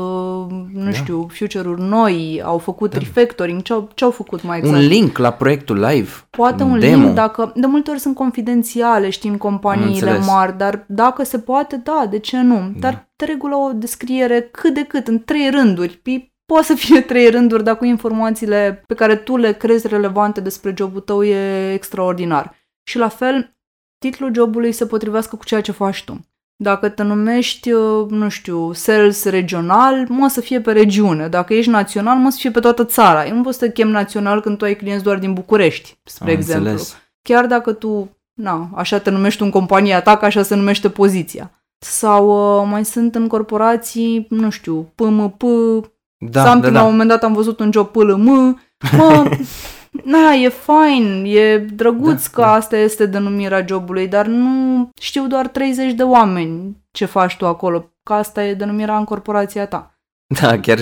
nu 0.73 0.83
Da. 0.83 0.91
știu, 0.91 1.27
future-uri 1.31 1.81
noi, 1.81 2.41
au 2.45 2.57
făcut 2.57 2.91
Da. 2.91 2.97
refactoring, 2.97 3.61
ce-au, 3.61 3.89
ce-au 3.93 4.11
făcut 4.11 4.43
mai 4.43 4.57
exact? 4.57 4.77
Un 4.77 4.83
link 4.87 5.17
la 5.17 5.31
proiectul 5.31 5.79
live. 5.79 6.09
Poate 6.29 6.63
un 6.63 6.79
demo. 6.79 7.01
link, 7.03 7.13
dacă 7.15 7.51
de 7.55 7.65
multe 7.67 7.89
ori 7.91 7.99
sunt 7.99 8.15
confidențiale, 8.15 9.09
știi, 9.09 9.29
în 9.29 9.37
companiile 9.37 9.89
înțeles. 10.09 10.25
mari, 10.27 10.57
dar 10.57 10.83
dacă 10.87 11.23
se 11.23 11.39
poate, 11.39 11.75
da, 11.83 12.05
de 12.09 12.19
ce 12.19 12.41
nu? 12.41 12.71
Dar 12.79 13.09
de 13.15 13.25
regulă 13.25 13.55
o 13.55 13.71
descriere 13.73 14.41
cât 14.51 14.73
de 14.73 14.83
cât, 14.83 15.07
în 15.07 15.19
trei 15.23 15.49
rânduri. 15.49 15.95
Pi- 15.97 16.29
Poate 16.45 16.65
să 16.65 16.73
fie 16.73 17.01
trei 17.01 17.29
rânduri, 17.29 17.63
dar 17.63 17.77
cu 17.77 17.85
informațiile 17.85 18.83
pe 18.87 18.93
care 18.93 19.15
tu 19.15 19.37
le 19.37 19.51
crezi 19.53 19.87
relevante 19.87 20.41
despre 20.41 20.73
jobul 20.77 20.99
tău 21.01 21.23
e 21.23 21.73
extraordinar. 21.73 22.55
Și 22.83 22.97
la 22.97 23.07
fel, 23.07 23.55
titlul 23.97 24.33
jobului 24.35 24.71
se 24.71 24.85
potrivească 24.85 25.35
cu 25.35 25.45
ceea 25.45 25.61
ce 25.61 25.71
faci 25.71 26.03
tu. 26.03 26.19
Dacă 26.61 26.89
te 26.89 27.03
numești, 27.03 27.71
uh, 27.71 28.05
nu 28.09 28.29
știu, 28.29 28.73
sales 28.73 29.25
regional, 29.25 30.05
mă 30.09 30.27
să 30.27 30.41
fie 30.41 30.61
pe 30.61 30.71
regiune. 30.71 31.27
Dacă 31.27 31.53
ești 31.53 31.71
național, 31.71 32.17
mă 32.17 32.29
să 32.29 32.37
fie 32.39 32.51
pe 32.51 32.59
toată 32.59 32.85
țara. 32.85 33.27
Eu 33.27 33.35
nu 33.35 33.41
poți 33.41 33.57
să 33.57 33.65
te 33.65 33.71
chem 33.71 33.87
național 33.89 34.41
când 34.41 34.57
tu 34.57 34.65
ai 34.65 34.75
clienți 34.75 35.03
doar 35.03 35.17
din 35.17 35.33
București, 35.33 35.99
spre 36.03 36.31
Am 36.31 36.37
exemplu. 36.37 36.69
înțeles. 36.69 36.97
Chiar 37.21 37.45
dacă 37.45 37.71
tu, 37.73 38.17
na, 38.33 38.69
așa 38.75 38.97
te 38.97 39.09
numești 39.09 39.41
în 39.41 39.49
compania 39.49 40.01
ta, 40.01 40.17
că 40.17 40.25
așa 40.25 40.43
se 40.43 40.55
numește 40.55 40.89
poziția. 40.89 41.51
Sau 41.77 42.27
uh, 42.59 42.67
mai 42.69 42.85
sunt 42.85 43.15
în 43.15 43.27
corporații, 43.27 44.25
nu 44.29 44.49
știu, 44.49 44.91
PMP, 44.95 45.41
Da, 46.17 46.43
something, 46.45 46.73
da, 46.73 46.79
la 46.79 46.85
un 46.85 46.85
da. 46.85 46.91
moment 46.91 47.09
dat 47.09 47.23
am 47.23 47.33
văzut 47.33 47.59
un 47.59 47.71
job 47.71 47.87
PLM, 47.87 48.59
mă, 48.97 49.29
na, 50.03 50.31
e 50.33 50.49
fain, 50.49 51.23
e 51.27 51.57
drăguț 51.57 52.23
Da, 52.23 52.29
că 52.33 52.41
da. 52.41 52.51
asta 52.53 52.77
este 52.77 53.05
denumirea 53.05 53.65
jobului, 53.67 54.07
dar 54.07 54.25
nu 54.25 54.89
știu 54.99 55.27
doar 55.27 55.47
30 55.47 55.93
de 55.93 56.03
oameni 56.03 56.77
ce 56.91 57.05
faci 57.05 57.37
tu 57.37 57.47
acolo, 57.47 57.91
că 58.03 58.13
asta 58.13 58.45
e 58.45 58.53
denumirea 58.53 58.97
în 58.97 59.03
corporația 59.03 59.65
ta. 59.67 59.95
Da, 60.41 60.59
chiar 60.59 60.79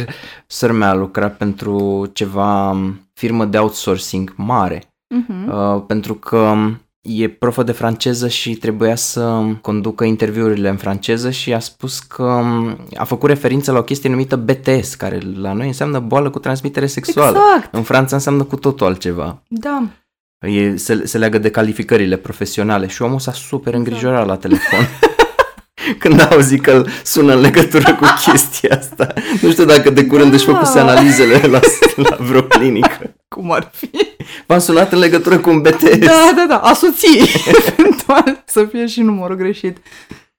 sora 0.47 0.73
mea 0.73 0.89
a 0.89 0.93
lucrat 0.93 1.37
pentru 1.37 2.05
ceva 2.13 2.69
um, 2.71 3.09
firmă 3.13 3.45
de 3.45 3.57
outsourcing 3.57 4.33
mare, 4.37 4.83
Mhm. 5.15 5.51
uh, 5.51 5.83
pentru 5.87 6.13
că 6.13 6.37
um, 6.37 6.81
e 7.01 7.27
profă 7.29 7.63
de 7.63 7.71
franceză 7.71 8.27
și 8.27 8.55
trebuia 8.55 8.95
să 8.95 9.41
conducă 9.61 10.03
interviurile 10.03 10.69
în 10.69 10.77
franceză 10.77 11.29
și 11.29 11.53
a 11.53 11.59
spus 11.59 11.99
că 11.99 12.23
um, 12.23 12.77
a 12.95 13.03
făcut 13.03 13.29
referință 13.29 13.71
la 13.71 13.77
o 13.77 13.83
chestie 13.83 14.09
numită 14.09 14.35
BTS, 14.35 14.95
care 14.95 15.19
la 15.35 15.53
noi 15.53 15.67
înseamnă 15.67 15.99
boală 15.99 16.29
cu 16.29 16.39
transmitere 16.39 16.85
sexuală. 16.85 17.37
Exact, 17.55 17.73
În 17.73 17.83
Franța 17.83 18.15
înseamnă 18.15 18.43
cu 18.43 18.55
totul 18.55 18.85
altceva. 18.87 19.41
da. 19.47 19.83
E, 20.47 20.75
se, 20.77 21.05
se 21.05 21.17
leagă 21.17 21.37
de 21.37 21.49
calificările 21.51 22.15
profesionale 22.17 22.87
și 22.87 23.01
omul 23.01 23.19
s-a 23.19 23.31
super 23.31 23.73
Exact. 23.73 23.87
îngrijorat 23.87 24.25
la 24.25 24.37
telefon. 24.37 24.79
Când 25.99 26.19
a 26.19 26.27
auzit 26.31 26.61
că 26.61 26.71
îl 26.71 26.87
sună 27.03 27.33
în 27.33 27.39
legătură 27.41 27.95
cu 27.95 28.05
chestia 28.25 28.77
asta. 28.77 29.13
Nu 29.41 29.51
știu 29.51 29.65
dacă 29.65 29.89
de 29.89 30.05
curând 30.05 30.33
își 30.33 30.45
făcuse 30.45 30.73
Da. 30.73 30.81
analizele 30.81 31.47
la, 31.47 31.59
la 31.95 32.17
vreo 32.19 32.43
clinică. 32.43 33.15
Cum 33.27 33.51
ar 33.51 33.69
fi? 33.73 33.89
V-am 34.45 34.59
sunat 34.59 34.91
în 34.91 34.99
legătură 34.99 35.39
cu 35.39 35.49
un 35.49 35.61
BTS. 35.61 35.97
Da, 35.97 36.31
da, 36.35 36.45
da, 36.47 36.57
asoții, 36.57 37.21
eventual, 37.67 38.43
să 38.45 38.65
fie 38.65 38.85
și 38.85 39.01
numărul 39.01 39.35
greșit. 39.35 39.77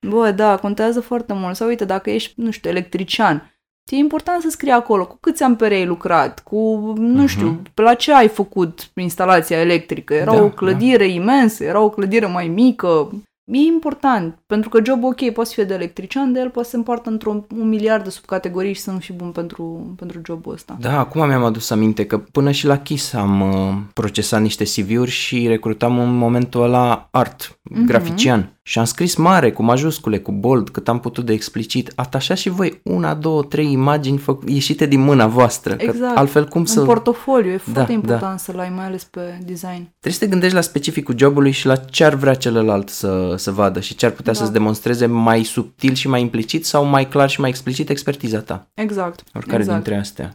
Bă, 0.09 0.31
da, 0.31 0.57
contează 0.57 1.01
foarte 1.01 1.33
mult. 1.33 1.57
Sau 1.57 1.69
uite, 1.69 1.85
dacă 1.85 2.11
ești, 2.11 2.33
nu 2.37 2.51
știu, 2.51 2.71
electrician, 2.71 3.55
e 3.91 3.97
important 3.97 4.43
să 4.43 4.51
scrii 4.51 4.73
acolo 4.73 5.07
cu 5.07 5.19
câți 5.21 5.43
ampere 5.43 5.75
ai 5.75 5.87
lucrat, 5.87 6.41
cu, 6.41 6.93
nu 6.97 7.27
știu, 7.27 7.63
pe 7.75 7.83
la 7.83 7.95
ce 7.95 8.13
ai 8.13 8.29
făcut 8.29 8.91
instalația 8.95 9.61
electrică. 9.61 10.15
Era 10.15 10.35
Da, 10.35 10.43
o 10.43 10.49
clădire 10.49 11.07
imensă, 11.09 11.65
era 11.65 11.81
o 11.81 11.91
clădire 11.91 12.27
mai 12.27 12.49
mică. 12.49 13.11
E 13.53 13.59
important, 13.59 14.39
pentru 14.47 14.69
că 14.69 14.81
job 14.85 15.05
ok, 15.05 15.31
poți 15.31 15.55
fi 15.55 15.65
de 15.65 15.75
electrician, 15.75 16.33
de 16.33 16.41
el 16.41 16.51
poate 16.51 16.65
să 16.65 16.71
se 16.71 16.77
împartă 16.77 17.11
într-un 17.11 17.47
un 17.57 17.69
miliard 17.69 18.05
de 18.05 18.11
subcategorii 18.11 18.73
și 18.73 18.81
să 18.81 18.91
nu 18.91 18.99
fii 18.99 19.15
bun 19.15 19.31
pentru, 19.31 19.95
pentru 19.97 20.21
jobul 20.25 20.53
ăsta. 20.53 20.77
Da, 20.81 20.99
acum 20.99 21.27
mi-am 21.27 21.45
adus 21.45 21.71
aminte 21.71 22.07
că 22.07 22.19
până 22.19 22.51
și 22.51 22.67
la 22.67 22.79
Kiss 22.79 23.13
am 23.13 23.41
uh, 23.41 23.75
procesat 23.95 24.41
niște 24.41 24.65
CV-uri 24.65 25.11
și 25.11 25.47
recrutam 25.47 25.99
în 25.99 26.17
momentul 26.17 26.63
ăla 26.63 27.09
art, 27.11 27.60
Mhm. 27.73 27.85
grafician. 27.87 28.59
Și 28.63 28.79
am 28.79 28.85
scris 28.85 29.15
mare, 29.17 29.53
cu 29.53 29.63
majuscule, 29.63 30.19
cu 30.19 30.33
bold, 30.33 30.69
cât 30.69 30.89
am 30.89 31.01
putut 31.01 31.27
de 31.27 31.33
explicit. 31.33 31.93
Atașați 31.95 32.41
și 32.41 32.49
voi 32.49 32.81
una, 32.85 33.15
două, 33.15 33.43
trei 33.43 33.73
imagini 33.73 34.19
fă- 34.21 34.45
ieșite 34.47 34.87
din 34.87 35.01
mâna 35.01 35.27
voastră. 35.27 35.75
Că 35.77 35.83
Exact. 35.83 36.17
altfel 36.17 36.49
cum 36.49 36.65
să... 36.65 36.81
Un 36.81 36.87
portofoliu, 36.87 37.51
e 37.51 37.57
foarte 37.57 37.83
Da, 37.87 37.93
important 37.93 38.41
să-l 38.41 38.59
ai, 38.59 38.73
mai 38.77 38.85
ales 38.85 39.05
pe 39.05 39.21
design. 39.45 39.83
Trebuie 40.01 40.13
să 40.13 40.19
te 40.19 40.27
gândești 40.27 40.55
la 40.55 40.61
specificul 40.61 41.19
jobului 41.19 41.51
și 41.51 41.67
la 41.67 41.77
ce 41.77 42.05
ar 42.05 42.15
vrea 42.15 42.35
celălalt 42.35 42.89
să, 42.89 43.35
să 43.37 43.51
vadă 43.51 43.81
și 43.81 43.95
ce 43.95 44.07
ar 44.07 44.13
putea 44.13 44.33
Da. 44.33 44.39
să-ți 44.39 44.53
demonstreze 44.53 45.07
mai 45.07 45.43
subtil 45.43 45.95
și 45.95 46.09
mai 46.09 46.21
implicit 46.21 46.67
sau 46.67 46.85
mai 46.85 47.09
clar 47.09 47.29
și 47.31 47.41
mai 47.41 47.49
explicit 47.49 47.89
expertiza 47.91 48.39
ta. 48.39 48.71
Exact. 48.75 49.23
Oricare 49.35 49.59
exact. 49.63 49.83
dintre 49.83 50.01
astea. 50.01 50.35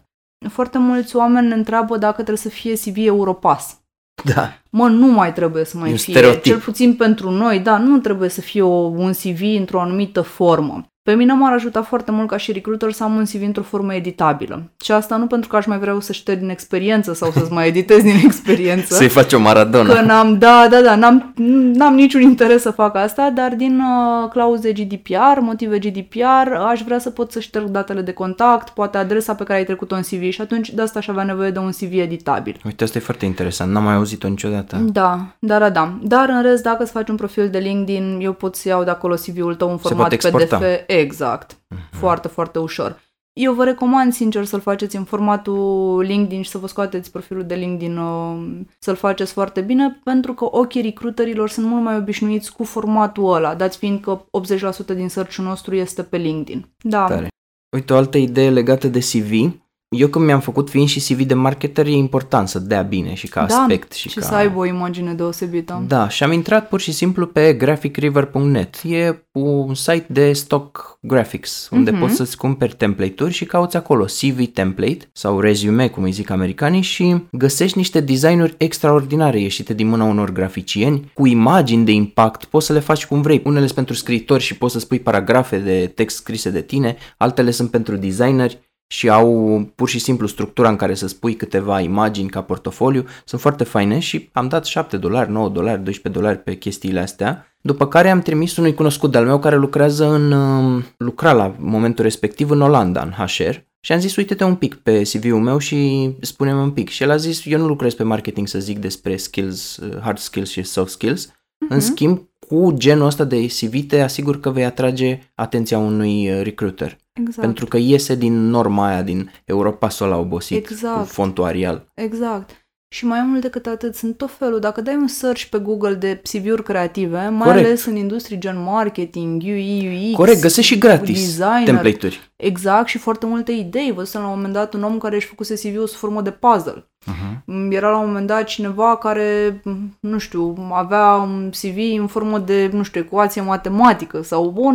Foarte 0.50 0.78
mulți 0.78 1.16
oameni 1.16 1.48
ne 1.48 1.54
întreabă 1.54 1.98
dacă 1.98 2.14
trebuie 2.16 2.38
să 2.38 2.50
fie 2.50 2.74
CV 2.74 2.96
Europass. 2.98 3.76
Da. 4.24 4.54
Mă, 4.70 4.88
nu 4.88 5.08
mai 5.08 5.34
trebuie 5.34 5.66
să 5.66 5.78
mai 5.78 5.90
E 5.90 5.92
un 5.92 5.98
fie. 5.98 6.14
stereotip. 6.14 6.44
Cel 6.44 6.60
puțin 6.60 6.96
pentru 6.96 7.30
noi, 7.30 7.60
da, 7.60 7.78
nu 7.78 7.98
trebuie 7.98 8.30
să 8.30 8.42
fie 8.42 8.62
o, 8.62 8.76
un 8.76 9.12
CV 9.12 9.42
într-o 9.58 9.82
anumită 9.82 10.22
formă. 10.22 10.86
Pe 11.06 11.14
mine 11.14 11.34
m-ar 11.34 11.54
ajuta 11.54 11.82
foarte 11.82 12.12
mult 12.12 12.28
ca 12.28 12.38
și 12.38 12.52
recruiter 12.52 12.92
să 12.92 13.04
am 13.04 13.16
un 13.16 13.24
CV 13.24 13.42
într-o 13.42 13.62
formă 13.64 13.94
editabilă. 13.94 14.64
Și 14.84 14.92
asta 14.92 15.16
nu 15.16 15.28
pentru 15.28 15.50
că 15.50 15.56
aș 15.56 15.66
mai 15.66 15.78
vrea 15.78 15.98
să 16.00 16.14
șterg 16.14 16.40
din 16.40 16.50
experiență 16.50 17.14
sau 17.14 17.32
să-ți 17.32 17.52
mai 17.52 17.68
editez 17.68 18.02
din 18.02 18.16
experiență. 18.24 18.94
Să-i 19.00 19.08
faci 19.08 19.34
o 19.34 19.40
maradona. 19.40 19.94
Că 19.94 20.02
n-am, 20.02 20.38
da, 20.38 20.68
da, 20.70 20.82
da, 20.82 20.96
n-am, 20.96 21.34
n-am 21.74 21.96
niciun 21.96 22.22
interes 22.22 22.62
să 22.62 22.72
fac 22.72 22.96
asta, 22.96 23.30
dar 23.30 23.54
din 23.54 23.80
uh, 23.80 24.30
clauze 24.30 24.72
GDPR, 24.72 25.40
motive 25.40 25.80
GDPR, 25.80 26.54
aș 26.70 26.82
vrea 26.82 27.00
să 27.00 27.10
pot 27.10 27.32
să 27.32 27.40
șterg 27.40 27.66
datele 27.66 28.02
de 28.02 28.12
contact, 28.12 28.70
poate 28.70 28.98
adresa 28.98 29.36
pe 29.36 29.44
care 29.44 29.60
ai 29.60 29.66
trecut-o 29.66 29.96
în 29.96 30.02
CV 30.02 30.32
și 30.32 30.42
atunci 30.42 30.70
de 30.70 30.82
asta 30.82 31.00
aș 31.00 31.08
avea 31.08 31.24
nevoie 31.24 31.50
de 31.50 31.60
un 31.60 31.72
CV 31.72 31.94
editabil. 31.94 32.60
Uite, 32.66 32.84
asta 32.84 32.98
e 32.98 33.02
foarte 33.02 33.26
interesant. 33.26 33.72
N-am 33.72 33.84
mai 33.84 33.96
auzit-o 33.96 34.28
niciodată. 34.28 34.78
Da, 34.92 35.26
da, 35.40 35.60
da, 35.60 35.70
da. 35.70 35.98
Dar 36.02 36.30
în 36.30 36.42
rest, 36.42 36.64
dacă 36.64 36.84
îți 36.84 36.92
faci 36.92 37.10
un 37.10 37.16
profil 37.16 37.50
de 37.50 37.58
LinkedIn, 37.58 38.20
eu 38.22 38.34
pot 38.34 38.56
să 38.56 38.68
iau 38.68 38.84
de 38.84 38.90
acolo 38.90 39.14
CV-ul 39.16 39.56
tău 39.56 39.70
în 39.70 39.76
Se 39.78 39.82
format 39.82 40.00
poate 40.00 40.16
exporta. 40.16 40.58
PDF. 40.58 40.94
Exact. 41.00 41.58
Foarte, 41.92 42.28
foarte 42.28 42.60
ușor. 42.60 43.04
Eu 43.34 43.54
vă 43.54 43.64
recomand 43.64 44.14
sincer 44.14 44.46
să-l 44.46 44.60
faceți 44.60 44.96
în 44.96 45.04
formatul 45.04 46.02
LinkedIn 46.02 46.42
și 46.42 46.50
să 46.50 46.58
vă 46.58 46.68
scoateți 46.68 47.12
profilul 47.12 47.44
de 47.44 47.56
LinkedIn, 47.56 47.98
uh, 47.98 48.60
să-l 48.80 48.96
faceți 48.96 49.34
foarte 49.34 49.62
bine, 49.62 50.00
pentru 50.04 50.34
că 50.34 50.48
ochii 50.52 50.82
recruiterilor 50.82 51.50
sunt 51.50 51.66
mult 51.66 51.84
mai 51.84 51.98
obișnuiți 51.98 52.54
cu 52.54 52.64
formatul 52.64 53.34
ăla, 53.34 53.56
dați 53.56 53.78
fiind 53.78 54.02
că 54.02 54.26
80% 54.32 54.96
din 54.96 55.10
search-ul 55.10 55.46
nostru 55.46 55.76
este 55.76 56.04
pe 56.04 56.18
LinkedIn. 56.18 56.70
Da, 56.78 57.06
Tare. 57.06 57.28
Uite, 57.76 57.94
o 57.94 57.96
altă 57.96 58.18
idee 58.18 58.50
legată 58.50 58.88
de 58.88 59.00
CV. 59.00 59.60
Eu 59.90 60.08
când 60.08 60.26
mi-am 60.26 60.40
făcut 60.40 60.70
fiind 60.70 60.88
și 60.88 61.14
CV 61.14 61.22
de 61.22 61.34
marketer, 61.34 61.86
e 61.86 61.92
important 61.92 62.48
să 62.48 62.60
dea 62.60 62.82
bine 62.82 63.14
și 63.14 63.28
ca 63.28 63.46
da. 63.46 63.56
aspect. 63.56 63.92
Și, 63.92 64.10
și 64.10 64.20
ca... 64.20 64.26
să 64.26 64.34
aibă 64.36 64.60
o 64.60 64.66
imagine 64.66 65.14
deosebită. 65.14 65.84
Da, 65.88 66.10
și 66.10 66.24
am 66.24 66.32
intrat 66.32 66.68
pur 66.68 66.80
și 66.80 66.92
simplu 66.92 67.26
pe 67.26 67.54
graphicriver.net. 67.54 68.76
E 68.84 69.24
un 69.32 69.74
site 69.76 70.06
de 70.10 70.34
stock 70.34 70.98
graphics, 71.02 71.70
unde 71.72 71.92
Mhm. 71.92 72.00
poți 72.00 72.16
să-ți 72.16 72.38
cumperi 72.38 72.76
template-uri 72.76 73.34
și 73.34 73.46
cauți 73.46 73.78
acolo 73.78 74.04
CV 74.06 74.46
template 74.54 75.10
sau 75.12 75.40
resume, 75.40 75.88
cum 75.88 76.04
îi 76.04 76.12
zic 76.12 76.30
americanii, 76.30 76.82
și 76.82 77.24
găsești 77.32 77.78
niște 77.78 78.00
designuri 78.00 78.54
extraordinare 78.58 79.40
ieșite 79.40 79.74
din 79.74 79.88
mâna 79.88 80.04
unor 80.04 80.32
graficieni, 80.32 81.12
cu 81.14 81.26
imagini 81.28 81.86
de 81.86 81.92
impact, 81.92 82.46
poți 82.46 82.66
să 82.66 82.74
le 82.74 82.80
faci 82.80 83.06
cum 83.06 83.22
vrei. 83.22 83.42
Unele 83.46 83.62
sunt 83.64 83.76
pentru 83.76 83.94
scriitori 83.94 84.44
și 84.44 84.58
poți 84.58 84.74
să 84.74 84.80
spui 84.80 85.00
paragrafe 85.00 85.58
de 85.58 85.92
text 85.96 86.16
scrise 86.16 86.50
de 86.50 86.62
tine, 86.62 86.96
altele 87.18 87.52
sunt 87.52 87.72
pentru 87.72 87.96
designeri 87.96 88.60
și 88.88 89.10
au 89.10 89.62
pur 89.76 89.90
și 89.90 90.00
simplu 90.00 90.28
structura 90.28 90.70
în 90.70 90.76
care 90.76 90.94
să 90.94 91.08
spui 91.08 91.36
câteva 91.36 91.80
imagini 91.80 92.30
ca 92.30 92.42
portofoliu, 92.42 93.06
sunt 93.26 93.42
foarte 93.42 93.64
faine 93.64 94.00
și 94.00 94.30
am 94.34 94.48
dat 94.48 94.66
7 94.66 94.98
dolari, 94.98 95.32
9 95.32 95.50
dolari, 95.50 95.84
12 95.84 96.22
dolari 96.22 96.44
pe 96.44 96.58
chestiile 96.58 97.00
astea, 97.00 97.48
după 97.62 97.88
care 97.88 98.10
am 98.10 98.22
trimis 98.22 98.58
unui 98.58 98.74
cunoscut 98.74 99.12
de-al 99.12 99.26
meu 99.26 99.40
care 99.40 99.56
lucrează 99.56 100.06
în, 100.06 100.32
uh, 100.32 100.84
lucra 100.98 101.32
la 101.32 101.56
momentul 101.60 102.04
respectiv 102.04 102.50
în 102.50 102.62
Olanda, 102.62 103.02
în 103.02 103.12
HR, 103.12 103.56
și 103.86 103.92
am 103.92 104.00
zis, 104.00 104.16
uite-te 104.16 104.44
un 104.44 104.56
pic 104.56 104.76
pe 104.76 105.02
CV-ul 105.02 105.40
meu 105.40 105.58
și 105.58 106.10
spune-mi 106.22 106.60
un 106.60 106.72
pic. 106.72 106.90
Și 106.90 107.04
el 107.04 107.12
a 107.12 107.16
zis, 107.16 107.46
eu 107.46 107.60
nu 107.60 107.68
lucrez 107.68 107.94
pe 107.94 108.04
marketing 108.04 108.48
să 108.48 108.60
zic 108.60 108.80
despre 108.80 109.18
skills, 109.18 109.78
uh, 109.78 110.00
hard 110.02 110.18
skills 110.18 110.50
și 110.50 110.64
soft 110.64 110.92
skills. 110.92 111.32
În 111.70 111.80
schimb, 111.80 112.22
cu 112.48 112.74
genul 112.78 113.06
ăsta 113.06 113.24
de 113.24 113.46
CV 113.46 113.88
te 113.88 114.02
asigur 114.02 114.40
că 114.40 114.50
vei 114.50 114.66
atrage 114.66 115.20
atenția 115.36 115.78
unui 115.78 116.32
uh, 116.32 116.42
recruiter. 116.44 116.98
Exact. 117.20 117.42
Pentru 117.42 117.66
că 117.66 117.78
iese 117.78 118.16
din 118.16 118.50
norma 118.50 118.88
aia, 118.88 119.02
din 119.02 119.32
Europasul 119.46 120.06
ăla 120.06 120.18
obosit, 120.18 120.58
Exact. 120.58 120.98
cu 120.98 121.04
fontul 121.04 121.44
Arial. 121.44 121.92
Exact. 121.94 122.66
Și 122.96 123.06
mai 123.06 123.22
mult 123.22 123.42
decât 123.42 123.66
atât, 123.66 123.96
sunt 123.96 124.18
tot 124.18 124.32
felul. 124.32 124.60
Dacă 124.60 124.82
dai 124.82 124.96
un 124.96 125.08
search 125.08 125.44
pe 125.44 125.58
Google 125.58 125.94
de 125.94 126.22
CV-uri 126.32 126.64
creative, 126.64 127.28
mai 127.28 127.48
Corect. 127.48 127.66
ales 127.66 127.86
în 127.86 127.96
industrii 127.96 128.38
gen 128.38 128.64
marketing, 128.64 129.42
UI, 129.42 130.08
UX, 130.10 130.16
Corect, 130.16 130.42
găsești 130.42 130.74
și 130.74 130.80
gratis 130.80 131.20
designer, 131.20 131.64
template-uri. 131.64 132.32
Exact, 132.36 132.88
și 132.88 132.98
foarte 132.98 133.26
multe 133.26 133.52
idei. 133.52 133.92
Văzusem 133.92 134.22
la 134.22 134.28
un 134.28 134.34
moment 134.36 134.54
dat 134.54 134.74
un 134.74 134.84
om 134.84 134.98
care 134.98 135.16
își 135.16 135.28
făcuse 135.28 135.54
CV-ul 135.54 135.88
sub 135.88 135.98
formă 135.98 136.22
de 136.22 136.32
puzzle. 136.32 136.90
Uh-huh. 137.06 137.70
Era 137.70 137.90
la 137.90 137.98
un 137.98 138.08
moment 138.08 138.28
dat 138.28 138.44
cineva 138.44 138.98
care, 138.98 139.62
nu 140.00 140.18
știu, 140.18 140.70
avea 140.72 141.16
un 141.16 141.50
CV 141.50 142.00
în 142.00 142.08
formă 142.08 142.40
de, 142.40 142.70
nu 142.74 142.84
știu, 142.84 143.02
ecuație 143.02 143.42
matematică 143.42 144.22
sau 144.22 144.54
o, 144.56 144.70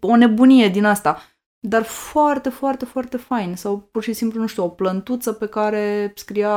o 0.00 0.16
nebunie 0.16 0.68
din 0.68 0.84
asta. 0.84 1.22
Dar 1.60 1.82
foarte, 1.82 2.48
foarte, 2.48 2.84
foarte 2.84 3.16
fain. 3.16 3.54
Sau 3.56 3.88
pur 3.92 4.02
și 4.02 4.12
simplu, 4.12 4.40
nu 4.40 4.46
știu, 4.46 4.64
o 4.64 4.68
plântuță 4.68 5.32
pe 5.32 5.46
care 5.46 6.12
scria 6.16 6.52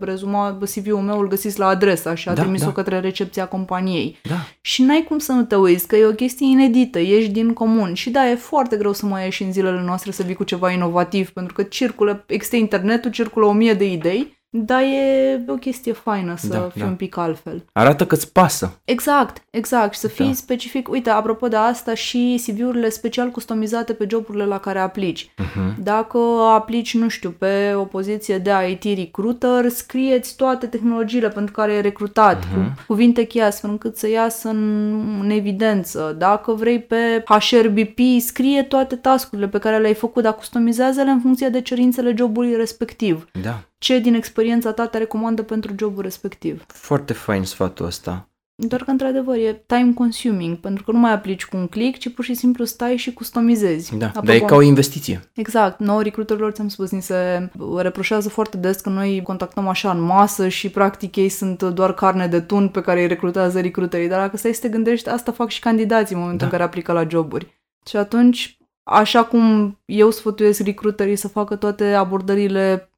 rezuma 0.00 0.58
CV-ul 0.60 1.00
meu, 1.00 1.18
îl 1.18 1.28
găsiți 1.28 1.58
la 1.58 1.66
adresa 1.66 2.14
și 2.14 2.28
a 2.28 2.34
Da, 2.34 2.42
trimis-o 2.42 2.66
da. 2.66 2.72
către 2.72 3.00
recepția 3.00 3.48
companiei. 3.48 4.18
Da. 4.22 4.34
Și 4.60 4.82
n-ai 4.82 5.04
cum 5.08 5.18
să 5.18 5.32
nu 5.32 5.44
te 5.44 5.56
uiți, 5.56 5.86
că 5.86 5.96
e 5.96 6.06
o 6.06 6.12
chestie 6.12 6.46
inedită, 6.46 6.98
ieși 6.98 7.28
din 7.28 7.52
comun. 7.52 7.94
Și 7.94 8.10
da, 8.10 8.30
e 8.30 8.34
foarte 8.34 8.76
greu 8.76 8.92
să 8.92 9.06
mai 9.06 9.24
ieși 9.24 9.42
în 9.42 9.52
zilele 9.52 9.82
noastre 9.82 10.10
să 10.10 10.22
vii 10.22 10.34
cu 10.34 10.44
ceva 10.44 10.70
inovativ, 10.70 11.30
pentru 11.30 11.52
că 11.52 11.62
circulă, 11.62 12.24
există 12.26 12.56
internetul, 12.56 13.10
circulă 13.10 13.46
o 13.46 13.52
mie 13.52 13.74
de 13.74 13.90
idei, 13.92 14.35
dar 14.64 14.80
e 14.82 15.44
o 15.46 15.54
chestie 15.54 15.92
faină 15.92 16.34
să 16.36 16.46
Da, 16.48 16.68
fii 16.72 16.80
da. 16.80 16.86
un 16.86 16.94
pic 16.94 17.16
altfel. 17.16 17.64
Arată 17.72 18.06
că 18.06 18.14
îți 18.14 18.32
pasă. 18.32 18.80
Exact, 18.84 19.42
exact. 19.50 19.92
Și 19.94 20.00
să 20.00 20.08
fii 20.08 20.26
Da. 20.26 20.32
specific. 20.32 20.88
Uite, 20.88 21.10
apropo 21.10 21.48
de 21.48 21.56
asta, 21.56 21.94
și 21.94 22.42
CV-urile 22.46 22.88
special 22.88 23.30
customizate 23.30 23.92
pe 23.92 24.06
joburile 24.10 24.44
la 24.44 24.58
care 24.58 24.78
aplici. 24.78 25.24
Uh-huh. 25.30 25.74
Dacă 25.82 26.18
aplici, 26.54 26.94
nu 26.96 27.08
știu, 27.08 27.30
pe 27.30 27.72
o 27.76 27.84
poziție 27.84 28.38
de 28.38 28.50
IT 28.70 28.98
recruiter, 28.98 29.68
scrieți 29.68 30.36
toate 30.36 30.66
tehnologiile 30.66 31.28
pentru 31.28 31.52
care 31.52 31.72
e 31.72 31.80
recrutat, 31.80 32.44
Mhm. 32.56 32.74
cu 32.74 32.82
cuvinte 32.86 33.24
cheie, 33.24 33.44
astfel 33.44 33.70
încât 33.70 33.96
să 33.96 34.08
iasă 34.08 34.48
în, 34.48 34.92
în 35.22 35.30
evidență. 35.30 36.14
Dacă 36.18 36.52
vrei 36.52 36.80
pe 36.80 37.24
HRBP, 37.28 37.98
scrie 38.18 38.62
toate 38.62 38.96
tascurile 38.96 39.48
pe 39.48 39.58
care 39.58 39.78
le-ai 39.78 39.94
făcut, 39.94 40.22
dar 40.22 40.34
customizează-le 40.34 41.10
în 41.10 41.20
funcție 41.20 41.48
de 41.48 41.60
cerințele 41.60 42.14
jobului 42.16 42.54
respectiv. 42.56 43.28
Da. 43.42 43.60
Ce 43.78 43.98
din 43.98 44.14
experiența 44.14 44.72
ta 44.72 44.86
te 44.86 44.98
recomandă 44.98 45.42
pentru 45.42 45.74
jobul 45.78 46.02
respectiv? 46.02 46.64
Foarte 46.66 47.12
fain 47.12 47.44
sfatul 47.44 47.86
ăsta. 47.86 48.28
Doar 48.58 48.84
că, 48.84 48.90
într-adevăr, 48.90 49.36
e 49.36 49.62
time 49.66 49.92
consuming, 49.94 50.56
pentru 50.56 50.84
că 50.84 50.92
nu 50.92 50.98
mai 50.98 51.12
aplici 51.12 51.46
cu 51.46 51.56
un 51.56 51.66
click, 51.66 51.98
ci 51.98 52.14
pur 52.14 52.24
și 52.24 52.34
simplu 52.34 52.64
stai 52.64 52.96
și 52.96 53.12
customizezi. 53.12 53.96
Da, 53.96 54.06
Apropo, 54.06 54.26
dar 54.26 54.34
e 54.34 54.40
ca 54.40 54.54
o 54.54 54.60
investiție. 54.62 55.30
Exact. 55.34 55.80
Nouă 55.80 56.02
recruiterilor, 56.02 56.50
ți-am 56.52 56.68
spus, 56.68 56.90
ni 56.90 57.02
se 57.02 57.50
reproșează 57.76 58.28
foarte 58.28 58.56
des 58.56 58.80
că 58.80 58.88
noi 58.88 59.22
contactăm 59.22 59.68
așa 59.68 59.90
în 59.90 60.00
masă 60.00 60.48
și 60.48 60.70
practic 60.70 61.16
ei 61.16 61.28
sunt 61.28 61.62
doar 61.62 61.94
carne 61.94 62.26
de 62.26 62.40
tun 62.40 62.68
pe 62.68 62.80
care 62.80 63.00
îi 63.00 63.06
recrutează 63.06 63.60
recruiterii. 63.60 64.08
Dar 64.08 64.20
dacă 64.20 64.36
stai 64.36 64.54
să 64.54 64.60
te 64.60 64.68
gândești, 64.68 65.08
asta 65.08 65.32
fac 65.32 65.48
și 65.48 65.60
candidații 65.60 66.14
în 66.14 66.20
momentul 66.20 66.40
Da. 66.40 66.44
în 66.44 66.50
care 66.50 66.62
aplică 66.62 66.92
la 66.92 67.06
joburi. 67.08 67.60
Și 67.86 67.96
atunci, 67.96 68.58
așa 68.82 69.24
cum 69.24 69.76
eu 69.84 70.10
sfătuiesc 70.10 70.60
recruiterii 70.60 71.16
să 71.16 71.28
facă 71.28 71.56
toate 71.56 71.92
abordările 71.92 72.90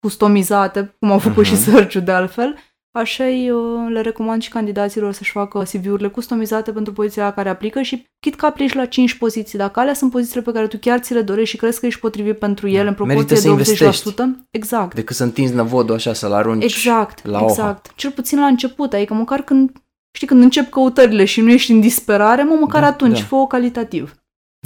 customizate, 0.00 0.96
cum 0.98 1.10
au 1.10 1.18
făcut 1.18 1.44
Mhm. 1.46 1.54
și 1.54 1.56
search 1.62 1.94
de 1.96 2.12
altfel, 2.12 2.56
Așa 2.90 3.24
îi, 3.24 3.50
uh, 3.50 3.86
le 3.90 4.00
recomand 4.00 4.42
și 4.42 4.48
candidaților 4.50 5.12
să-și 5.12 5.30
facă 5.30 5.62
CV-urile 5.62 6.08
customizate 6.08 6.72
pentru 6.72 6.92
poziția 6.92 7.24
la 7.24 7.32
care 7.32 7.48
aplică 7.48 7.82
și 7.82 8.06
chit 8.20 8.34
că 8.34 8.46
aplici 8.46 8.72
la 8.72 8.84
5 8.84 9.14
poziții, 9.14 9.58
dacă 9.58 9.80
alea 9.80 9.94
sunt 9.94 10.10
pozițiile 10.10 10.42
pe 10.42 10.52
care 10.52 10.66
tu 10.66 10.76
chiar 10.78 10.98
ți 10.98 11.12
le 11.12 11.22
dorești 11.22 11.50
și 11.50 11.56
crezi 11.56 11.80
că 11.80 11.86
ești 11.86 12.00
potrivit 12.00 12.38
pentru 12.38 12.68
ele 12.68 12.78
în 12.78 12.84
Merită 12.84 13.02
proporție 13.04 13.36
să 13.36 13.42
de 13.42 13.48
80%, 13.48 13.50
investești. 13.50 14.46
exact. 14.50 14.94
Decât 14.94 15.16
să 15.16 15.22
întinzi 15.24 15.54
năvodul 15.54 15.94
așa, 15.94 16.12
să-l 16.12 16.32
arunci 16.32 16.64
Exact, 16.64 17.26
la 17.26 17.38
oha. 17.38 17.48
exact. 17.50 17.92
Cel 17.94 18.10
puțin 18.10 18.38
la 18.38 18.46
început, 18.46 18.92
adică 18.92 19.14
măcar 19.14 19.42
când, 19.42 19.72
știi, 20.14 20.26
când 20.26 20.42
încep 20.42 20.70
căutările 20.70 21.24
și 21.24 21.40
nu 21.40 21.50
ești 21.50 21.70
în 21.72 21.80
disperare, 21.80 22.42
mă, 22.42 22.56
măcar 22.60 22.80
Da, 22.80 22.86
atunci, 22.86 23.18
da. 23.20 23.24
fă-o 23.24 23.46
calitativ. 23.46 24.14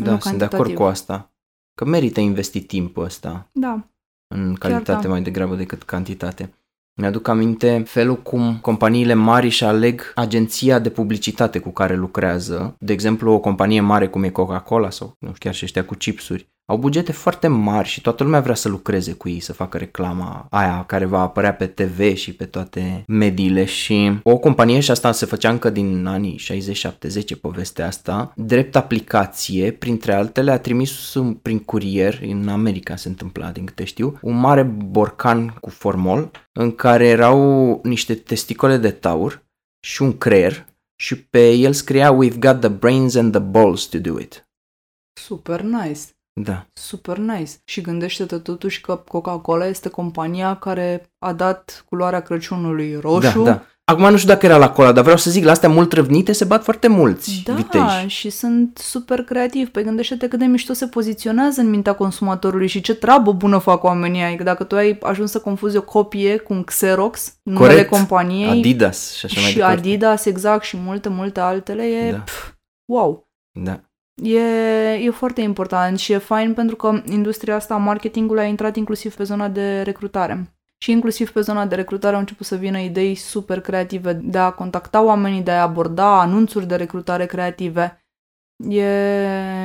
Da, 0.03 0.11
nu 0.11 0.19
sunt 0.19 0.39
de 0.39 0.45
acord 0.45 0.59
cantitativ. 0.63 0.77
cu 0.87 0.91
asta. 0.91 1.33
Că 1.75 1.85
merită 1.85 2.21
investi 2.21 2.61
timpul 2.63 3.05
ăsta 3.05 3.49
Da, 3.53 3.87
în 4.35 4.55
calitate 4.55 5.03
da. 5.03 5.09
mai 5.09 5.23
degrabă 5.23 5.55
decât 5.55 5.83
cantitate. 5.83 6.55
Mi-aduc 6.95 7.29
aminte 7.29 7.83
felul 7.87 8.17
cum 8.17 8.59
companiile 8.61 9.15
mari 9.15 9.47
își 9.47 9.65
aleg 9.65 10.13
agenția 10.15 10.79
de 10.79 10.91
publicitate 10.91 11.59
cu 11.59 11.71
care 11.71 11.95
lucrează. 11.95 12.77
De 12.79 12.93
exemplu, 12.93 13.33
o 13.33 13.39
companie 13.39 13.81
mare 13.81 14.09
cum 14.09 14.23
e 14.23 14.29
Coca-Cola 14.29 14.91
sau 14.91 15.17
nu 15.19 15.29
știu, 15.29 15.39
chiar 15.39 15.55
și 15.55 15.65
ăștia 15.65 15.85
cu 15.85 15.95
chipsuri. 15.95 16.52
Au 16.67 16.79
bugete 16.79 17.13
foarte 17.13 17.47
mari 17.47 17.89
și 17.89 18.01
toată 18.01 18.23
lumea 18.25 18.41
vrea 18.41 18.55
să 18.55 18.69
lucreze 18.69 19.13
cu 19.13 19.29
ei, 19.29 19.41
să 19.41 19.53
facă 19.53 19.79
reclama 19.79 20.47
aia 20.51 20.85
care 20.87 21.05
va 21.05 21.21
apărea 21.21 21.55
pe 21.55 21.67
TV 21.67 22.15
și 22.15 22.33
pe 22.35 22.45
toate 22.45 23.05
mediile 23.07 23.65
și 23.65 24.19
o 24.23 24.39
companie, 24.39 24.81
și 24.81 24.91
asta 24.91 25.13
se 25.13 25.27
făcea 25.27 25.51
încă 25.51 25.71
din 25.71 26.07
anii 26.07 26.41
60-70 27.37 27.41
povestea 27.41 27.87
asta, 27.87 28.33
drept 28.37 28.77
aplicație, 28.77 29.73
printre 29.73 30.13
altele, 30.15 30.51
a 30.51 30.59
trimis 30.59 31.15
un- 31.15 31.35
prin 31.35 31.59
curier, 31.59 32.21
în 32.23 32.49
America 32.49 32.97
se 32.97 33.09
întâmpla 33.09 33.51
din 33.51 33.65
câte 33.65 33.85
știu, 33.85 34.19
un 34.23 34.35
mare 34.41 34.63
borcan 34.63 35.49
cu 35.61 35.71
formol 35.71 36.31
în 36.53 36.75
care 36.75 37.07
erau 37.07 37.81
niște 37.85 38.15
testicole 38.15 38.77
de 38.77 38.91
taur 38.91 39.45
și 39.87 40.03
un 40.03 40.19
creier 40.19 40.67
și 41.01 41.17
pe 41.25 41.51
el 41.51 41.73
scria 41.73 42.17
We've 42.25 42.39
got 42.39 42.61
the 42.61 42.69
brains 42.69 43.15
and 43.15 43.31
the 43.33 43.41
balls 43.41 43.85
to 43.85 43.99
do 43.99 44.19
it. 44.19 44.47
super 45.21 45.61
nice. 45.61 46.01
Da. 46.41 46.67
Super 46.73 47.17
nice. 47.17 47.51
Și 47.65 47.81
gândește-te 47.81 48.39
totuși 48.39 48.81
că 48.81 48.97
Coca-Cola 49.09 49.67
este 49.67 49.89
compania 49.89 50.57
care 50.57 51.13
a 51.19 51.33
dat 51.33 51.85
culoarea 51.89 52.21
Crăciunului 52.21 52.97
roșu. 53.01 53.43
Da, 53.43 53.51
da. 53.51 53.63
Acum 53.85 54.11
nu 54.11 54.17
știu 54.17 54.29
dacă 54.29 54.47
era 54.47 54.57
la 54.57 54.71
cola, 54.71 54.93
dar 54.93 55.03
vreau 55.03 55.19
să 55.19 55.31
zic, 55.31 55.45
la 55.45 55.51
astea 55.51 55.69
mult 55.69 55.93
răvnite 55.93 56.33
se 56.33 56.45
bat 56.45 56.63
foarte 56.65 56.89
mulți 56.89 57.43
Da, 57.45 57.53
viteji. 57.55 58.07
și 58.07 58.31
sunt 58.31 58.79
super 58.79 59.23
creativi. 59.23 59.71
Păi 59.71 59.83
gândește-te 59.83 60.29
cât 60.29 60.39
de 60.39 60.45
mișto 60.45 60.73
se 60.73 60.87
poziționează 60.87 61.61
în 61.61 61.71
mintea 61.71 61.95
consumatorului 61.95 62.67
și 62.67 62.81
ce 62.81 62.95
treabă 62.95 63.33
bună 63.33 63.59
fac 63.59 63.83
oamenii. 63.83 64.23
Adică 64.23 64.43
dacă 64.43 64.65
tu 64.65 64.77
ai 64.77 64.99
ajuns 65.03 65.31
să 65.31 65.41
confuzi 65.41 65.77
o 65.77 65.83
copie 65.83 66.37
cu 66.37 66.53
un 66.53 66.63
Xerox, 66.65 67.35
numele 67.43 67.69
Corect. 67.73 67.91
companiei 67.91 68.49
Adidas 68.59 69.13
și 69.15 69.25
așa 69.25 69.41
mai 69.41 69.49
și 69.51 69.57
departe. 69.57 69.79
Adidas, 69.79 70.25
exact, 70.25 70.65
și 70.65 70.77
multe, 70.77 71.09
multe 71.09 71.41
altele, 71.41 71.83
e 71.83 72.11
Da. 72.11 72.19
pf, 72.19 72.53
wow. 72.93 73.29
Da. 73.61 73.81
E, 74.23 74.41
e 74.95 75.11
foarte 75.11 75.41
important 75.41 75.99
și 75.99 76.13
e 76.13 76.19
fain 76.19 76.55
pentru 76.55 76.77
că 76.77 77.03
industria 77.07 77.55
asta 77.55 77.75
a 77.75 77.79
marketingului 77.79 78.43
a 78.43 78.47
intrat 78.47 78.77
inclusiv 78.77 79.15
pe 79.15 79.23
zona 79.23 79.49
de 79.49 79.83
recrutare. 79.83 80.55
Și 80.79 80.91
inclusiv 80.91 81.31
pe 81.31 81.41
zona 81.41 81.67
de 81.67 81.75
recrutare 81.75 82.15
au 82.15 82.21
început 82.21 82.47
să 82.47 82.57
vină 82.57 82.79
idei 82.79 83.15
super 83.15 83.61
creative 83.61 84.13
de 84.13 84.39
a 84.39 84.51
contacta 84.51 85.03
oamenii, 85.03 85.43
de 85.43 85.51
a 85.51 85.63
aborda 85.63 86.21
anunțuri 86.21 86.67
de 86.67 86.77
recrutare 86.77 87.27
creative. 87.27 88.05
E, 88.69 88.85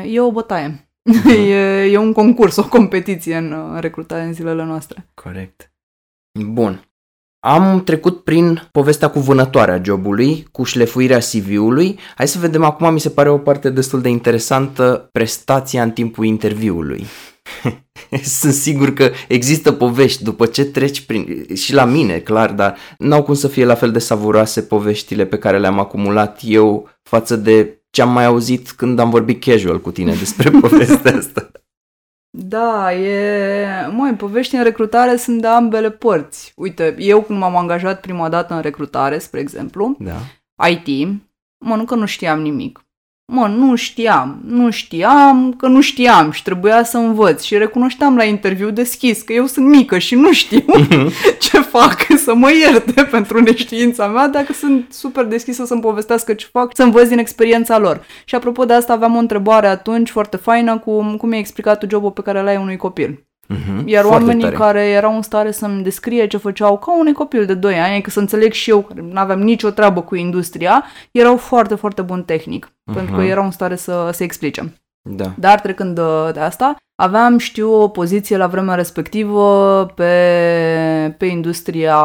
e 0.06 0.20
o 0.20 0.32
bătaie. 0.32 0.90
e, 1.38 1.84
e 1.84 1.98
un 1.98 2.14
concurs, 2.14 2.56
o 2.56 2.68
competiție 2.68 3.38
în 3.38 3.52
uh, 3.52 3.80
recrutare 3.80 4.24
în 4.24 4.34
zilele 4.34 4.64
noastre. 4.64 5.10
Corect. 5.14 5.72
Bun. 6.40 6.87
Am 7.48 7.84
trecut 7.84 8.24
prin 8.24 8.68
povestea 8.72 9.08
cu 9.10 9.20
vânătoarea 9.20 9.82
jobului, 9.84 10.48
cu 10.52 10.64
șlefuirea 10.64 11.18
CV-ului. 11.18 12.00
Hai 12.16 12.28
să 12.28 12.40
vedem 12.40 12.64
acum, 12.64 12.94
mi 12.94 13.00
se 13.00 13.10
pare 13.10 13.30
o 13.30 13.38
parte 13.38 13.70
destul 13.70 14.02
de 14.02 14.10
interesantă, 14.10 15.10
prestația 15.12 15.84
în 15.84 15.92
timpul 15.92 16.26
interviului. 16.26 17.06
Sunt 18.40 18.54
sigur 18.54 18.94
că 18.94 19.12
există 19.28 19.72
povești 19.72 20.24
după 20.24 20.46
ce 20.46 20.66
treci 20.66 21.02
prin... 21.02 21.46
și 21.56 21.74
la 21.74 21.86
mine, 21.86 22.18
clar, 22.18 22.52
dar 22.52 22.78
n-au 22.98 23.24
cum 23.24 23.34
să 23.34 23.48
fie 23.48 23.66
la 23.66 23.76
fel 23.76 23.92
de 23.92 24.00
savuroase 24.00 24.62
poveștile 24.62 25.26
pe 25.26 25.38
care 25.38 25.60
le-am 25.60 25.80
acumulat 25.80 26.40
eu 26.44 26.90
față 27.04 27.36
de 27.36 27.82
ce 27.90 28.02
am 28.02 28.12
mai 28.12 28.26
auzit 28.26 28.72
când 28.72 29.00
am 29.00 29.10
vorbit 29.10 29.44
casual 29.44 29.82
cu 29.82 29.92
tine 29.92 30.14
despre 30.14 30.50
povestea 30.62 31.16
asta. 31.18 31.52
Da, 32.40 32.94
e... 32.94 33.88
Măi, 33.92 34.14
povești 34.14 34.56
în 34.56 34.64
recrutare 34.64 35.16
sunt 35.16 35.42
de 35.42 35.48
ambele 35.48 35.92
părți. 35.92 36.54
Uite, 36.56 36.96
eu 36.98 37.22
când 37.22 37.40
m-am 37.40 37.56
angajat 37.56 38.02
prima 38.02 38.30
dată 38.30 38.54
în 38.54 38.62
recrutare, 38.62 39.18
spre 39.18 39.40
exemplu, 39.40 39.96
Da. 40.00 40.16
IT, 40.68 41.08
mă, 41.58 41.76
nu 41.76 41.86
că 41.86 41.96
nu 41.96 42.06
știam 42.06 42.42
nimic. 42.42 42.87
Mă, 43.34 43.48
nu 43.48 43.76
știam, 43.76 44.40
nu 44.46 44.70
știam 44.70 45.54
că 45.54 45.68
nu 45.68 45.82
știam 45.82 46.32
și 46.32 46.44
trebuia 46.44 46.84
să 46.84 46.98
învăț 46.98 47.42
și 47.42 47.58
recunoșteam 47.58 48.16
la 48.16 48.24
interviu 48.24 48.70
deschis 48.72 49.22
că 49.22 49.34
eu 49.34 49.46
sunt 49.46 49.68
mică 49.68 49.98
și 49.98 50.16
nu 50.16 50.34
știu 50.34 50.66
ce 51.40 51.60
fac, 51.60 52.06
să 52.18 52.34
mă 52.34 52.52
ierte 52.52 53.04
pentru 53.04 53.42
neștiința 53.42 54.08
mea, 54.08 54.28
dacă 54.28 54.54
sunt 54.54 54.94
super 54.94 55.26
deschisă 55.26 55.66
să-mi 55.66 55.82
povestească 55.82 56.34
ce 56.34 56.48
fac, 56.52 56.76
să 56.76 56.84
învăț 56.84 57.08
din 57.08 57.18
experiența 57.18 57.78
lor. 57.78 58.06
Și 58.26 58.36
apropo 58.36 58.66
de 58.66 58.74
asta 58.74 58.94
aveam 58.94 59.16
o 59.16 59.20
întrebare 59.20 59.68
atunci 59.68 60.10
foarte 60.10 60.38
faină 60.38 60.78
cu 60.78 61.16
cum 61.18 61.30
mi-ai 61.30 61.42
explicat 61.42 61.80
tu 61.80 61.88
jobul 61.90 62.12
pe 62.12 62.22
care 62.22 62.42
l-ai 62.42 62.58
unui 62.58 62.78
copil. 62.78 63.27
Mhm. 63.48 63.88
Iar 63.88 64.04
Foarte 64.04 64.24
oamenii 64.24 64.44
tare. 64.44 64.56
care 64.56 64.88
erau 64.88 65.16
în 65.16 65.22
stare 65.22 65.52
să-mi 65.52 65.84
descrie 65.84 66.28
ce 66.28 66.38
făceau 66.38 66.78
ca 66.78 66.98
unui 67.00 67.14
copil 67.14 67.46
de 67.46 67.54
2 67.54 67.80
ani, 67.80 68.02
că 68.02 68.10
să 68.10 68.20
înțeleg 68.20 68.52
și 68.52 68.70
eu, 68.70 68.82
care 68.82 69.02
nu 69.02 69.20
aveam 69.20 69.40
nicio 69.42 69.70
treabă 69.70 70.02
cu 70.02 70.16
industria, 70.16 70.84
erau 71.12 71.38
foarte, 71.38 71.76
foarte 71.76 72.02
bun 72.02 72.24
tehnic, 72.24 72.72
pentru 72.94 73.14
că 73.16 73.22
Mhm. 73.22 73.30
erau 73.30 73.44
în 73.44 73.52
stare 73.52 73.76
să 73.76 74.10
se 74.14 74.24
explice. 74.24 74.74
Da. 75.10 75.32
Dar 75.38 75.60
trecând 75.60 75.96
de, 75.96 76.32
de 76.34 76.40
asta, 76.40 76.76
aveam, 77.02 77.38
știu, 77.38 77.74
o 77.82 77.88
poziție 77.88 78.38
la 78.38 78.48
vremea 78.48 78.76
respectivă 78.76 79.86
pe, 79.96 81.16
pe 81.18 81.26
industria 81.26 81.98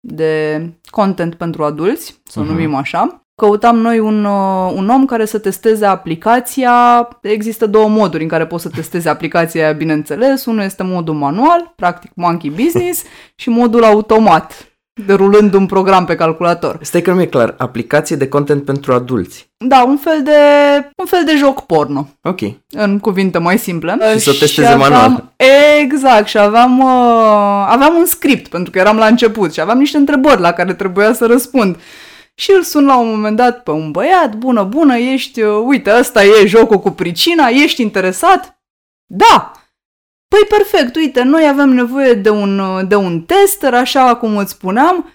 de 0.00 0.62
content 0.90 1.34
pentru 1.34 1.64
adulți, 1.64 2.20
să 2.24 2.38
o 2.38 2.42
Mhm. 2.42 2.50
numim 2.52 2.74
așa. 2.74 3.19
Căutam 3.40 3.78
noi 3.78 3.98
un, 3.98 4.24
uh, 4.24 4.72
un 4.74 4.88
om 4.88 5.04
care 5.04 5.24
să 5.24 5.38
testeze 5.38 5.86
aplicația. 5.86 7.08
Există 7.22 7.66
două 7.66 7.88
moduri 7.88 8.22
în 8.22 8.28
care 8.28 8.46
poți 8.46 8.62
să 8.62 8.68
testezi 8.68 9.08
aplicația, 9.08 9.64
aia, 9.64 9.72
bineînțeles. 9.72 10.44
Unul 10.44 10.62
este 10.62 10.82
modul 10.82 11.14
manual, 11.14 11.72
practic 11.76 12.10
monkey 12.14 12.50
business, 12.50 13.02
și 13.40 13.48
modul 13.48 13.84
automat, 13.84 14.72
derulând 15.06 15.54
un 15.54 15.66
program 15.66 16.04
pe 16.04 16.14
calculator. 16.14 16.78
Stai 16.80 17.02
că 17.02 17.10
nu 17.10 17.16
mi-e 17.16 17.26
clar. 17.26 17.54
Aplicație 17.58 18.16
de 18.16 18.28
content 18.28 18.64
pentru 18.64 18.92
adulți. 18.92 19.50
Da, 19.56 19.82
un 19.82 19.96
fel 19.96 20.22
de, 20.22 20.40
un 20.96 21.06
fel 21.06 21.22
de 21.24 21.34
joc 21.36 21.66
porno. 21.66 22.08
Ok. 22.22 22.40
în 22.70 22.98
cuvinte 22.98 23.38
mai 23.38 23.58
simple. 23.58 23.98
Și 24.12 24.18
să 24.18 24.30
o 24.30 24.32
testeze 24.32 24.68
aveam, 24.68 24.92
manual. 24.92 25.32
Exact, 25.80 26.26
și 26.26 26.38
aveam, 26.38 26.78
uh, 26.78 27.66
aveam 27.68 27.94
un 27.98 28.06
script, 28.06 28.48
pentru 28.48 28.70
că 28.70 28.78
eram 28.78 28.96
la 28.96 29.06
început 29.06 29.52
și 29.52 29.60
aveam 29.60 29.78
niște 29.78 29.96
întrebări 29.96 30.40
la 30.40 30.52
care 30.52 30.74
trebuia 30.74 31.12
să 31.12 31.26
răspund. 31.26 31.76
Și 32.40 32.52
îl 32.52 32.62
sun 32.62 32.86
la 32.86 32.96
un 32.96 33.08
moment 33.08 33.36
dat 33.36 33.62
pe 33.62 33.70
un 33.70 33.90
băiat, 33.90 34.34
bună, 34.34 34.64
bună, 34.64 34.96
ești, 34.96 35.42
uh, 35.42 35.62
uite, 35.64 35.94
ăsta 35.98 36.24
e 36.24 36.46
jocul 36.46 36.78
cu 36.78 36.90
pricina, 36.90 37.48
ești 37.48 37.82
interesat? 37.82 38.62
Da! 39.06 39.52
Păi 40.28 40.58
perfect, 40.58 40.96
uite, 40.96 41.22
noi 41.22 41.48
avem 41.48 41.68
nevoie 41.68 42.14
de 42.14 42.30
un, 42.30 42.84
de 42.88 42.94
un 42.94 43.22
tester, 43.22 43.74
așa 43.74 44.16
cum 44.16 44.36
îți 44.36 44.50
spuneam, 44.50 45.12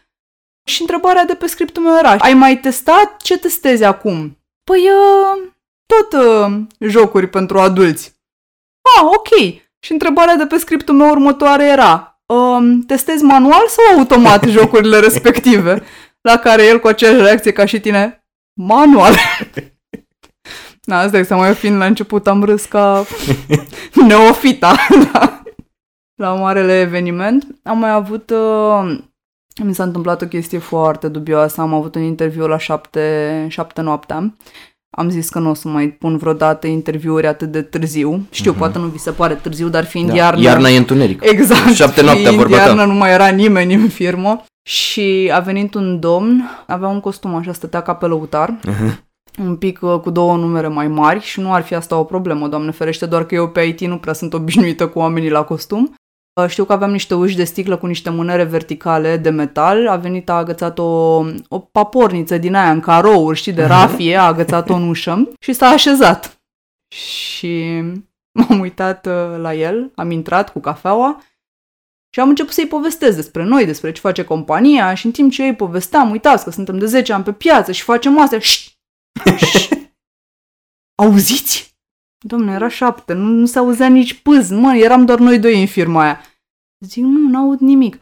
și 0.67 0.81
întrebarea 0.81 1.25
de 1.25 1.35
pe 1.35 1.47
scriptul 1.47 1.83
meu 1.83 1.97
era, 1.97 2.15
ai 2.15 2.33
mai 2.33 2.57
testat? 2.57 3.21
Ce 3.21 3.37
testezi 3.37 3.83
acum? 3.83 4.37
Păi, 4.63 4.81
uh, 4.81 5.51
tot 5.85 6.21
uh, 6.21 6.61
jocuri 6.79 7.27
pentru 7.27 7.59
adulți. 7.59 8.15
Ah, 8.97 9.03
ok. 9.03 9.61
Și 9.79 9.91
întrebarea 9.91 10.35
de 10.35 10.45
pe 10.45 10.57
scriptul 10.57 10.95
meu 10.95 11.09
următoare 11.09 11.65
era, 11.65 12.21
uh, 12.25 12.77
testezi 12.87 13.23
manual 13.23 13.67
sau 13.67 13.97
automat 13.97 14.43
jocurile 14.57 14.99
respective? 14.99 15.83
La 16.25 16.37
care 16.37 16.65
el 16.65 16.79
cu 16.79 16.87
aceeași 16.87 17.21
reacție 17.21 17.51
ca 17.51 17.65
și 17.65 17.79
tine, 17.79 18.25
manual. 18.61 19.13
Da, 20.87 20.99
asta 20.99 21.23
să 21.23 21.35
mai 21.35 21.53
fiind 21.53 21.77
la 21.77 21.85
început 21.85 22.27
am 22.27 22.43
râs 22.43 22.65
ca 22.65 23.05
neofita 24.07 24.75
la, 25.11 25.43
la 26.23 26.33
marele 26.33 26.79
eveniment. 26.79 27.47
Am 27.63 27.77
mai 27.77 27.91
avut, 27.91 28.29
uh, 28.29 28.97
mi 29.63 29.73
s-a 29.73 29.83
întâmplat 29.83 30.21
o 30.21 30.25
chestie 30.25 30.57
foarte 30.57 31.07
dubioasă, 31.07 31.61
am 31.61 31.73
avut 31.73 31.95
un 31.95 32.01
interviu 32.01 32.47
la 32.47 32.57
șapte, 32.57 33.45
șapte 33.49 33.81
noaptea. 33.81 34.33
Am 34.97 35.09
zis 35.09 35.29
că 35.29 35.39
nu 35.39 35.49
o 35.49 35.53
să 35.53 35.67
mai 35.67 35.87
pun 35.87 36.17
vreodată 36.17 36.67
interviuri 36.67 37.27
atât 37.27 37.51
de 37.51 37.61
târziu. 37.61 38.27
Știu, 38.29 38.53
uh-huh. 38.53 38.57
poate 38.57 38.77
nu 38.77 38.85
vi 38.85 38.97
se 38.97 39.11
pare 39.11 39.33
târziu, 39.33 39.69
dar 39.69 39.85
fiind 39.85 40.09
da. 40.09 40.15
iarnă... 40.15 40.41
Iarna 40.41 40.69
e 40.69 40.77
întuneric. 40.77 41.23
Exact. 41.23 41.73
Șapte 41.73 42.01
noaptea, 42.01 42.31
vorba 42.31 42.55
iarnă 42.55 42.81
ta. 42.81 42.85
nu 42.85 42.93
mai 42.93 43.11
era 43.11 43.27
nimeni 43.27 43.73
în 43.73 43.87
firmă. 43.87 44.43
Și 44.67 45.31
a 45.33 45.39
venit 45.39 45.73
un 45.73 45.99
domn, 45.99 46.43
avea 46.67 46.87
un 46.87 46.99
costum 46.99 47.35
așa, 47.35 47.53
stătea 47.53 47.81
ca 47.81 47.95
pe 47.95 48.05
lăutar. 48.05 48.59
Uh-huh 48.59 49.03
un 49.39 49.55
pic 49.55 49.81
uh, 49.81 49.99
cu 49.99 50.09
două 50.09 50.37
numere 50.37 50.67
mai 50.67 50.87
mari 50.87 51.19
și 51.19 51.39
nu 51.39 51.53
ar 51.53 51.61
fi 51.61 51.75
asta 51.75 51.97
o 51.97 52.03
problemă, 52.03 52.47
doamne 52.47 52.71
ferește, 52.71 53.05
doar 53.05 53.25
că 53.25 53.35
eu 53.35 53.49
pe 53.49 53.61
IT 53.61 53.79
nu 53.79 53.97
prea 53.97 54.13
sunt 54.13 54.33
obișnuită 54.33 54.87
cu 54.87 54.99
oamenii 54.99 55.29
la 55.29 55.43
costum. 55.43 55.93
Uh, 56.41 56.47
știu 56.47 56.65
că 56.65 56.73
aveam 56.73 56.91
niște 56.91 57.15
uși 57.15 57.35
de 57.35 57.43
sticlă 57.43 57.77
cu 57.77 57.85
niște 57.85 58.09
mânere 58.09 58.43
verticale 58.43 59.17
de 59.17 59.29
metal, 59.29 59.87
a 59.87 59.95
venit, 59.95 60.29
a 60.29 60.33
agățat 60.33 60.79
o, 60.79 61.23
o 61.47 61.59
paporniță 61.71 62.37
din 62.37 62.55
aia 62.55 62.71
în 62.71 62.79
carouri, 62.79 63.37
știi, 63.37 63.53
de 63.53 63.61
mhm. 63.61 63.71
rafie, 63.71 64.15
a 64.15 64.25
agățat-o 64.25 64.73
în 64.73 64.87
ușă 64.87 65.29
și 65.39 65.53
s-a 65.53 65.67
așezat. 65.67 66.39
Și 66.95 67.81
m-am 68.39 68.59
uitat 68.59 69.05
uh, 69.05 69.37
la 69.37 69.53
el, 69.53 69.91
am 69.95 70.11
intrat 70.11 70.51
cu 70.51 70.59
cafeaua 70.59 71.21
și 72.15 72.21
am 72.21 72.29
început 72.29 72.53
să-i 72.53 72.67
povestesc 72.67 73.15
despre 73.15 73.43
noi, 73.43 73.65
despre 73.65 73.91
ce 73.91 73.99
face 73.99 74.23
compania 74.23 74.93
și 74.93 75.05
în 75.05 75.11
timp 75.11 75.31
ce 75.31 75.43
ei 75.43 75.55
povesteam, 75.55 76.11
uitați 76.11 76.43
că 76.43 76.49
suntem 76.49 76.77
de 76.77 76.85
10 76.85 77.13
ani 77.13 77.23
pe 77.23 77.33
piață 77.33 77.71
și 77.71 77.83
facem 77.83 78.19
astea, 78.19 78.39
șt, 78.39 78.77
Auziți? 81.01 81.77
Domne, 82.25 82.53
era 82.53 82.67
șapte, 82.67 83.13
nu, 83.13 83.27
nu 83.27 83.45
se 83.45 83.57
auzea 83.57 83.87
nici 83.87 84.21
pâz, 84.21 84.49
mă, 84.49 84.75
eram 84.75 85.05
doar 85.05 85.19
noi 85.19 85.39
doi 85.39 85.59
în 85.59 85.67
firma 85.67 86.01
aia. 86.01 86.21
Zic, 86.85 87.03
nu, 87.03 87.29
nu 87.29 87.37
aud 87.37 87.59
nimic. 87.59 87.99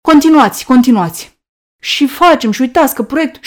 Continuați, 0.00 0.64
continuați. 0.64 1.40
Și 1.82 2.06
facem, 2.06 2.50
și 2.50 2.60
uitați 2.60 2.94
că 2.94 3.02
proiect... 3.02 3.40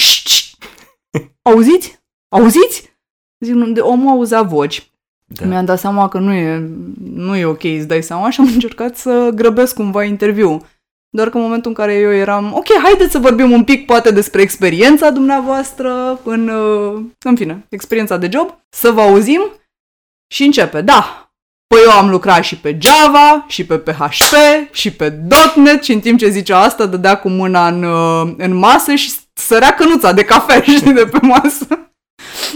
Auziți? 1.49 1.99
Auziți? 2.29 2.97
Zic, 3.45 3.53
nu, 3.53 3.71
de 3.71 3.79
omul 3.79 4.07
auzea 4.07 4.41
voci. 4.41 4.91
Da. 5.31 5.45
Mi-am 5.45 5.65
dat 5.65 5.79
seama 5.79 6.07
că 6.07 6.17
nu 6.17 6.33
e, 6.33 6.69
nu 7.13 7.35
e 7.35 7.45
ok, 7.45 7.63
îți 7.63 7.87
dai 7.87 8.03
seama, 8.03 8.29
și 8.29 8.39
am 8.39 8.49
încercat 8.53 8.97
să 8.97 9.31
grăbesc 9.35 9.75
cumva 9.75 10.03
interviu. 10.03 10.61
Doar 11.09 11.29
că 11.29 11.37
în 11.37 11.43
momentul 11.43 11.69
în 11.69 11.75
care 11.75 11.93
eu 11.93 12.13
eram, 12.13 12.53
ok, 12.53 12.67
haideți 12.83 13.11
să 13.11 13.19
vorbim 13.19 13.51
un 13.51 13.63
pic 13.63 13.85
poate 13.85 14.11
despre 14.11 14.41
experiența 14.41 15.09
dumneavoastră 15.09 16.19
în, 16.23 16.47
uh, 16.47 17.01
în 17.19 17.35
fine, 17.35 17.65
experiența 17.69 18.17
de 18.17 18.29
job, 18.31 18.57
să 18.69 18.91
vă 18.91 19.01
auzim 19.01 19.41
și 20.33 20.43
începe. 20.43 20.81
Da, 20.81 21.31
păi 21.67 21.79
eu 21.85 21.91
am 21.91 22.09
lucrat 22.09 22.43
și 22.43 22.57
pe 22.57 22.77
Java, 22.81 23.45
și 23.47 23.65
pe 23.65 23.77
PHP, 23.77 24.33
și 24.71 24.91
pe 24.91 25.19
.NET 25.55 25.83
și 25.83 25.93
în 25.93 25.99
timp 25.99 26.19
ce 26.19 26.29
zicea 26.29 26.59
asta, 26.59 26.85
dădea 26.85 27.19
cu 27.19 27.29
mâna 27.29 27.67
în, 27.67 27.83
uh, 27.83 28.33
în 28.37 28.55
masă 28.55 28.95
și 28.95 29.11
sărea 29.33 29.73
cănuța 29.73 30.13
de 30.13 30.23
cafea, 30.23 30.61
știi, 30.77 30.93
de 30.93 31.05
pe 31.05 31.19
masă. 31.21 31.88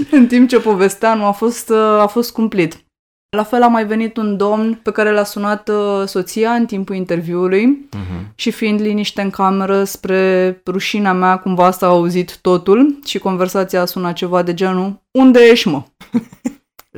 în 0.12 0.28
timp 0.28 0.50
ce 0.50 0.60
povestea, 0.60 1.14
nu 1.14 1.26
a 1.26 1.32
fost, 1.32 1.70
uh, 1.70 1.78
a 1.78 2.08
fost 2.08 2.32
cumplit. 2.32 2.84
La 3.30 3.44
fel 3.44 3.62
a 3.62 3.68
mai 3.68 3.86
venit 3.86 4.18
un 4.18 4.38
domn 4.38 4.80
pe 4.84 4.92
care 4.92 5.12
l-a 5.12 5.24
sunat 5.24 5.70
uh, 5.70 6.04
soția 6.06 6.52
în 6.52 6.66
timpul 6.66 6.96
interviului 6.96 7.90
uh-huh. 7.96 8.36
și 8.36 8.52
fiind 8.52 8.82
liniște 8.82 9.22
în 9.22 9.30
cameră 9.30 9.84
spre 9.84 10.62
rușinea 10.66 11.14
mea, 11.14 11.38
cumva 11.38 11.72
s-a 11.72 11.88
auzit 11.88 12.38
totul 12.38 13.00
și 13.06 13.20
conversația 13.20 13.82
a 13.82 13.86
sunat 13.86 14.14
ceva 14.14 14.42
de 14.42 14.54
genul 14.54 15.02
Unde 15.12 15.40
ești, 15.40 15.68
mă? 15.68 15.84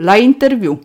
La 0.07 0.17
interviu. 0.17 0.79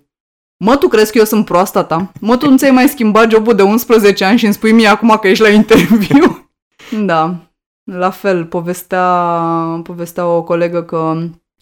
Mă, 0.65 0.77
tu 0.77 0.89
crezi 0.89 1.13
că 1.13 1.19
eu 1.19 1.25
sunt 1.25 1.45
proasta 1.45 1.85
ta? 1.85 2.13
Mă, 2.21 2.37
tu 2.37 2.51
nu 2.51 2.57
ți-ai 2.57 2.71
mai 2.71 2.89
schimbat 2.89 3.31
jobul 3.31 3.55
de 3.55 3.63
11 3.63 4.25
ani 4.25 4.39
și 4.39 4.45
îmi 4.45 4.55
spui 4.55 4.73
mie 4.73 4.87
acum 4.87 5.19
că 5.21 5.29
ești 5.29 5.43
la 5.43 5.49
interviu? 5.49 6.51
da, 7.13 7.37
la 7.85 8.11
fel, 8.11 8.45
povestea, 8.45 9.05
povestea 9.83 10.27
o 10.27 10.43
colegă 10.43 10.83
că 10.83 11.19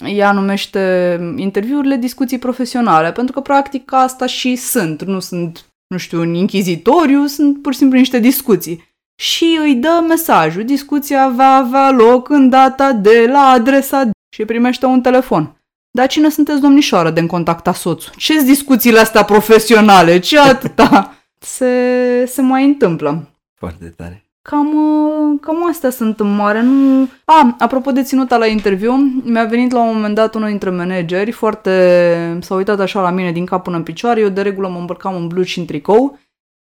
ea 0.06 0.32
numește 0.32 1.16
interviurile 1.36 1.96
discuții 1.96 2.38
profesionale, 2.38 3.12
pentru 3.12 3.32
că 3.32 3.40
practic 3.40 3.92
asta 3.92 4.26
și 4.26 4.56
sunt. 4.56 5.02
Nu 5.02 5.20
sunt, 5.20 5.66
nu 5.86 5.96
știu, 5.96 6.20
un 6.20 6.34
inchizitoriu, 6.34 7.26
sunt 7.26 7.62
pur 7.62 7.72
și 7.72 7.78
simplu 7.78 7.98
niște 7.98 8.18
discuții. 8.18 8.86
Și 9.20 9.58
îi 9.60 9.74
dă 9.74 10.04
mesajul, 10.08 10.64
discuția 10.64 11.28
va 11.28 11.54
avea 11.54 11.90
loc 11.90 12.28
în 12.28 12.48
data 12.48 12.92
de 12.92 13.26
la 13.28 13.40
adresa 13.40 14.04
de 14.04 14.10
și 14.34 14.44
primește 14.44 14.86
un 14.86 15.00
telefon. 15.00 15.52
Dar 15.90 16.08
cine 16.08 16.28
sunteți 16.28 16.60
domnișoară 16.60 17.10
de 17.10 17.26
contacta 17.26 17.72
soțul? 17.72 18.12
ce 18.16 18.42
discuțiile 18.42 18.98
astea 18.98 19.24
profesionale? 19.24 20.18
Ce 20.18 20.38
atâta? 20.38 21.12
Se, 21.40 22.24
se 22.26 22.42
mai 22.42 22.64
întâmplă. 22.64 23.28
Foarte 23.54 23.84
tare. 23.84 24.27
Cam, 24.50 24.74
uh, 24.74 25.38
cam 25.40 25.68
astea 25.68 25.90
sunt 25.90 26.20
în 26.20 26.34
mare. 26.34 26.62
Nu... 26.62 27.08
A, 27.24 27.54
apropo 27.58 27.90
de 27.90 28.02
ținuta 28.02 28.36
la 28.36 28.46
interviu, 28.46 28.92
mi-a 29.24 29.44
venit 29.44 29.72
la 29.72 29.80
un 29.82 29.94
moment 29.94 30.14
dat 30.14 30.34
unul 30.34 30.48
dintre 30.48 30.70
manageri, 30.70 31.30
foarte... 31.30 32.38
s-a 32.40 32.54
uitat 32.54 32.80
așa 32.80 33.00
la 33.00 33.10
mine 33.10 33.32
din 33.32 33.44
cap 33.44 33.62
până 33.62 33.76
în 33.76 33.82
picioare, 33.82 34.20
eu 34.20 34.28
de 34.28 34.42
regulă 34.42 34.68
mă 34.68 34.78
îmbrăcam 34.78 35.14
în 35.14 35.26
blugi 35.26 35.50
și 35.50 35.58
în 35.58 35.64
tricou, 35.64 36.18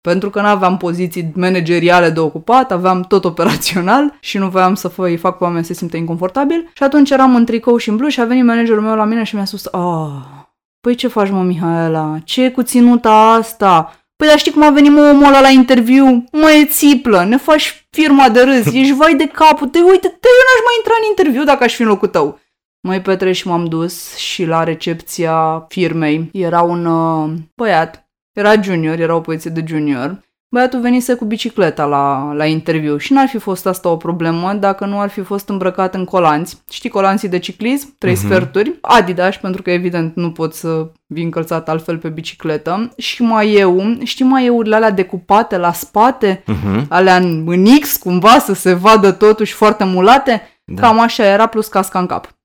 pentru 0.01 0.29
că 0.29 0.41
nu 0.41 0.47
aveam 0.47 0.77
poziții 0.77 1.31
manageriale 1.35 2.09
de 2.09 2.19
ocupat, 2.19 2.71
aveam 2.71 3.01
tot 3.01 3.25
operațional 3.25 4.13
și 4.19 4.37
nu 4.37 4.49
voiam 4.49 4.73
să 4.73 4.91
îi 4.97 5.17
fac 5.17 5.37
pe 5.37 5.43
oameni 5.43 5.65
să 5.65 5.73
se 5.73 5.79
simtă 5.79 5.97
inconfortabil. 5.97 6.69
Și 6.73 6.83
atunci 6.83 7.09
eram 7.09 7.35
în 7.35 7.45
tricou 7.45 7.77
și 7.77 7.89
în 7.89 7.95
blugi 7.95 8.13
și 8.13 8.21
a 8.21 8.25
venit 8.25 8.43
managerul 8.43 8.81
meu 8.81 8.95
la 8.95 9.05
mine 9.05 9.23
și 9.23 9.35
mi-a 9.35 9.45
spus, 9.45 9.65
ah, 9.65 10.47
păi 10.81 10.95
ce 10.95 11.07
faci 11.07 11.29
mă 11.29 11.43
Mihaela, 11.43 12.17
ce 12.23 12.43
e 12.43 12.49
cu 12.49 12.61
ținuta 12.61 13.35
asta? 13.39 13.91
Păi 14.17 14.27
dar 14.27 14.37
știi 14.37 14.51
cum 14.51 14.63
a 14.63 14.69
venit 14.69 14.91
mă 14.91 15.09
omul 15.09 15.27
ăla 15.27 15.41
la 15.41 15.49
interviu? 15.49 16.23
Mă, 16.31 16.51
e 16.51 16.65
țiplă, 16.65 17.23
ne 17.23 17.37
faci 17.37 17.87
firma 17.89 18.29
de 18.29 18.41
râs, 18.41 18.65
ești 18.65 18.93
vai 18.93 19.15
de 19.15 19.27
capul, 19.27 19.67
te 19.67 19.79
uite, 19.79 20.07
te 20.07 20.27
eu 20.27 20.43
n-aș 20.47 20.63
mai 20.65 20.75
intra 20.77 20.93
în 21.01 21.07
interviu 21.09 21.43
dacă 21.43 21.63
aș 21.63 21.73
fi 21.73 21.81
în 21.81 21.87
locul 21.87 22.07
tău. 22.07 22.39
Măi, 22.81 23.01
Petre, 23.01 23.31
și 23.31 23.47
m-am 23.47 23.65
dus 23.65 24.15
și 24.15 24.45
la 24.45 24.63
recepția 24.63 25.65
firmei 25.67 26.29
era 26.33 26.61
un 26.61 26.85
uh, 26.85 27.33
băiat, 27.55 28.09
era 28.33 28.61
junior, 28.61 28.99
era 28.99 29.15
o 29.15 29.21
poziție 29.21 29.51
de 29.51 29.63
junior 29.67 30.19
Băiatul 30.49 30.79
venise 30.79 31.13
cu 31.13 31.25
bicicleta 31.25 31.85
la, 31.85 32.33
la 32.33 32.45
interviu 32.45 32.97
și 32.97 33.13
n-ar 33.13 33.27
fi 33.27 33.37
fost 33.37 33.65
asta 33.65 33.89
o 33.89 33.97
problemă 33.97 34.53
dacă 34.53 34.85
nu 34.85 34.99
ar 34.99 35.09
fi 35.09 35.21
fost 35.21 35.49
îmbrăcat 35.49 35.95
în 35.95 36.05
colanți. 36.05 36.63
Știi 36.69 36.89
colanții 36.89 37.29
de 37.29 37.39
ciclism? 37.39 37.95
Trei 37.97 38.13
uh-huh. 38.13 38.17
sferturi. 38.17 38.77
Adidas, 38.81 39.35
pentru 39.35 39.61
că 39.61 39.71
evident 39.71 40.15
nu 40.15 40.31
pot 40.31 40.53
să 40.53 40.91
vin 41.05 41.23
încălțat 41.23 41.69
altfel 41.69 41.97
pe 41.97 42.09
bicicletă. 42.09 42.93
Și 42.97 43.21
mai 43.21 43.53
eu, 43.53 43.97
știi 44.03 44.25
mai 44.25 44.45
eurile 44.45 44.75
alea 44.75 44.91
decupate 44.91 45.57
la 45.57 45.71
spate? 45.71 46.43
Uh-huh. 46.43 46.87
Alea 46.89 47.15
în, 47.15 47.43
în 47.47 47.65
X, 47.79 47.97
cumva, 47.97 48.39
să 48.39 48.53
se 48.53 48.73
vadă 48.73 49.11
totuși 49.11 49.53
foarte 49.53 49.83
mulate? 49.83 50.41
Da. 50.65 50.81
Cam 50.81 50.99
așa 50.99 51.25
era, 51.25 51.45
plus 51.45 51.67
casca 51.67 51.99
în 51.99 52.05
cap. 52.05 52.36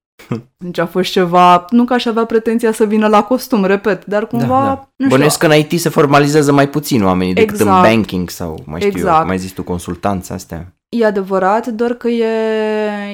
Deci 0.56 0.78
a 0.78 0.86
fost 0.86 1.10
ceva, 1.10 1.64
nu 1.70 1.84
că 1.84 1.92
aș 1.92 2.04
avea 2.04 2.24
pretenția 2.24 2.72
să 2.72 2.84
vină 2.84 3.08
la 3.08 3.22
costum, 3.22 3.64
repet, 3.64 4.04
dar 4.04 4.26
cumva, 4.26 4.46
da, 4.46 4.64
da. 4.64 4.74
nu 4.96 5.04
știu. 5.04 5.08
Bănuiesc 5.08 5.38
că 5.38 5.46
în 5.46 5.52
IT 5.52 5.80
se 5.80 5.88
formalizează 5.88 6.52
mai 6.52 6.68
puțin 6.68 7.04
oamenii 7.04 7.32
exact. 7.32 7.50
decât 7.50 7.66
în 7.66 7.72
exact. 7.72 7.94
banking 7.94 8.30
sau, 8.30 8.62
mai 8.66 8.80
știu 8.80 8.98
exact. 8.98 9.20
eu, 9.20 9.26
mai 9.26 9.38
zis 9.38 9.52
tu, 9.52 9.62
consultanța 9.62 10.34
astea. 10.34 10.76
E 10.88 11.04
adevărat, 11.04 11.66
doar 11.66 11.92
că 11.92 12.08
e, 12.08 12.26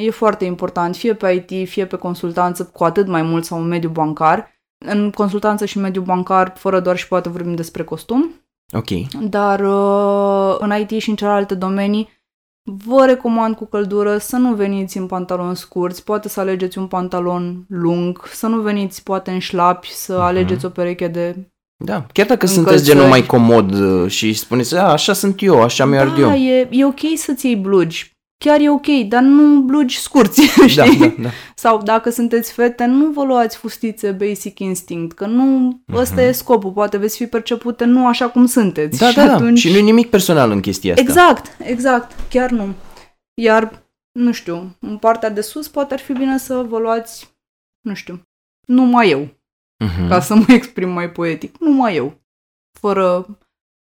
e 0.05 0.11
foarte 0.11 0.45
important, 0.45 0.97
fie 0.97 1.15
pe 1.15 1.47
IT, 1.49 1.69
fie 1.69 1.87
pe 1.87 1.97
consultanță, 1.97 2.71
cu 2.73 2.85
atât 2.85 3.07
mai 3.07 3.23
mult 3.23 3.45
sau 3.45 3.59
în 3.61 3.69
mediul 3.69 3.93
bancar. 3.93 4.57
În 4.87 5.11
consultanță 5.11 5.65
și 5.65 5.79
mediul 5.79 6.05
bancar, 6.05 6.53
fără 6.57 6.81
doar 6.81 6.97
și 6.97 7.09
poate 7.09 7.29
vorbim 7.29 7.55
despre 7.55 7.83
costum. 7.83 8.35
Ok. 8.73 8.89
Dar 9.21 9.61
uh, 9.61 10.57
în 10.59 10.75
IT 10.81 11.01
și 11.01 11.09
în 11.09 11.17
celelalte 11.17 11.55
domenii, 11.55 12.09
Vă 12.87 13.05
recomand 13.07 13.57
cu 13.57 13.65
căldură 13.65 14.19
să 14.19 14.37
nu 14.37 14.55
veniți 14.55 14.99
în 14.99 15.07
pantaloni 15.07 15.57
scurți, 15.57 16.05
poate 16.05 16.29
să 16.29 16.41
alegeți 16.41 16.79
un 16.79 16.87
pantalon 16.87 17.65
lung, 17.69 18.27
să 18.33 18.47
nu 18.47 18.61
veniți 18.61 19.03
poate 19.03 19.31
în 19.31 19.39
șlapi, 19.39 19.93
să 19.93 20.15
uh-huh. 20.15 20.23
alegeți 20.23 20.65
o 20.65 20.69
pereche 20.69 21.09
de 21.09 21.37
da, 21.85 22.07
chiar 22.13 22.27
dacă 22.27 22.47
încălțări. 22.47 22.55
sunteți 22.55 22.85
genul 22.85 23.09
mai 23.09 23.27
comod 23.27 23.75
uh, 23.75 24.11
și 24.11 24.33
spuneți, 24.33 24.77
a, 24.77 24.83
așa 24.83 25.13
sunt 25.13 25.43
eu, 25.43 25.63
așa 25.63 25.85
mi-ar 25.85 26.09
da, 26.09 26.21
eu. 26.21 26.31
E, 26.31 26.69
e 26.71 26.85
ok 26.85 27.01
să-ți 27.17 27.47
iei 27.47 27.57
blugi. 27.57 28.13
Chiar 28.39 28.61
e 28.61 28.71
ok, 28.71 28.87
dar 29.09 29.23
nu 29.23 29.61
blugi 29.61 29.99
scurți, 29.99 30.43
știi? 30.67 30.99
Da, 30.99 31.07
da, 31.07 31.15
da. 31.23 31.29
Sau 31.55 31.83
dacă 31.83 32.11
sunteți 32.11 32.53
fete, 32.53 32.85
nu 32.85 33.11
vă 33.11 33.25
luați 33.25 33.57
fustițe 33.57 34.11
basic 34.13 34.59
instinct, 34.59 35.17
că 35.17 35.27
nu 35.27 35.81
ăsta 35.93 36.23
e 36.23 36.33
scopul, 36.33 36.73
poate 36.73 36.97
veți 36.97 37.17
fi 37.17 37.27
percepute 37.27 37.85
nu 37.85 38.07
așa 38.07 38.29
cum 38.31 38.47
sunteți. 38.47 38.95
Mhm. 38.95 39.05
Da, 39.05 39.09
și 39.23 39.27
da, 39.27 39.35
atunci... 39.35 39.63
da. 39.63 39.69
Și 39.69 39.71
nu 39.75 39.77
e 39.79 39.83
nimic 39.83 40.11
personal 40.11 40.51
în 40.51 40.61
chestia 40.61 40.93
asta. 40.93 41.03
Exact, 41.05 41.57
exact, 41.63 42.29
chiar 42.31 42.51
nu. 42.51 42.75
Iar, 43.41 43.83
nu 44.13 44.33
știu, 44.33 44.77
în 44.81 44.97
partea 44.99 45.31
de 45.31 45.41
sus 45.41 45.69
poate 45.69 45.95
ar 45.95 46.01
fi 46.01 46.13
bine 46.13 46.39
să 46.39 46.55
vă 46.69 46.79
luați, 46.79 47.37
nu 47.81 47.95
știu, 47.95 48.23
numai 48.67 49.11
eu, 49.11 49.29
Mhm. 49.85 50.09
ca 50.09 50.21
să 50.21 50.35
mă 50.35 50.45
exprim 50.49 50.89
mai 50.89 51.11
poetic, 51.11 51.59
numai 51.59 51.97
eu. 51.97 52.21
Fără 52.81 53.27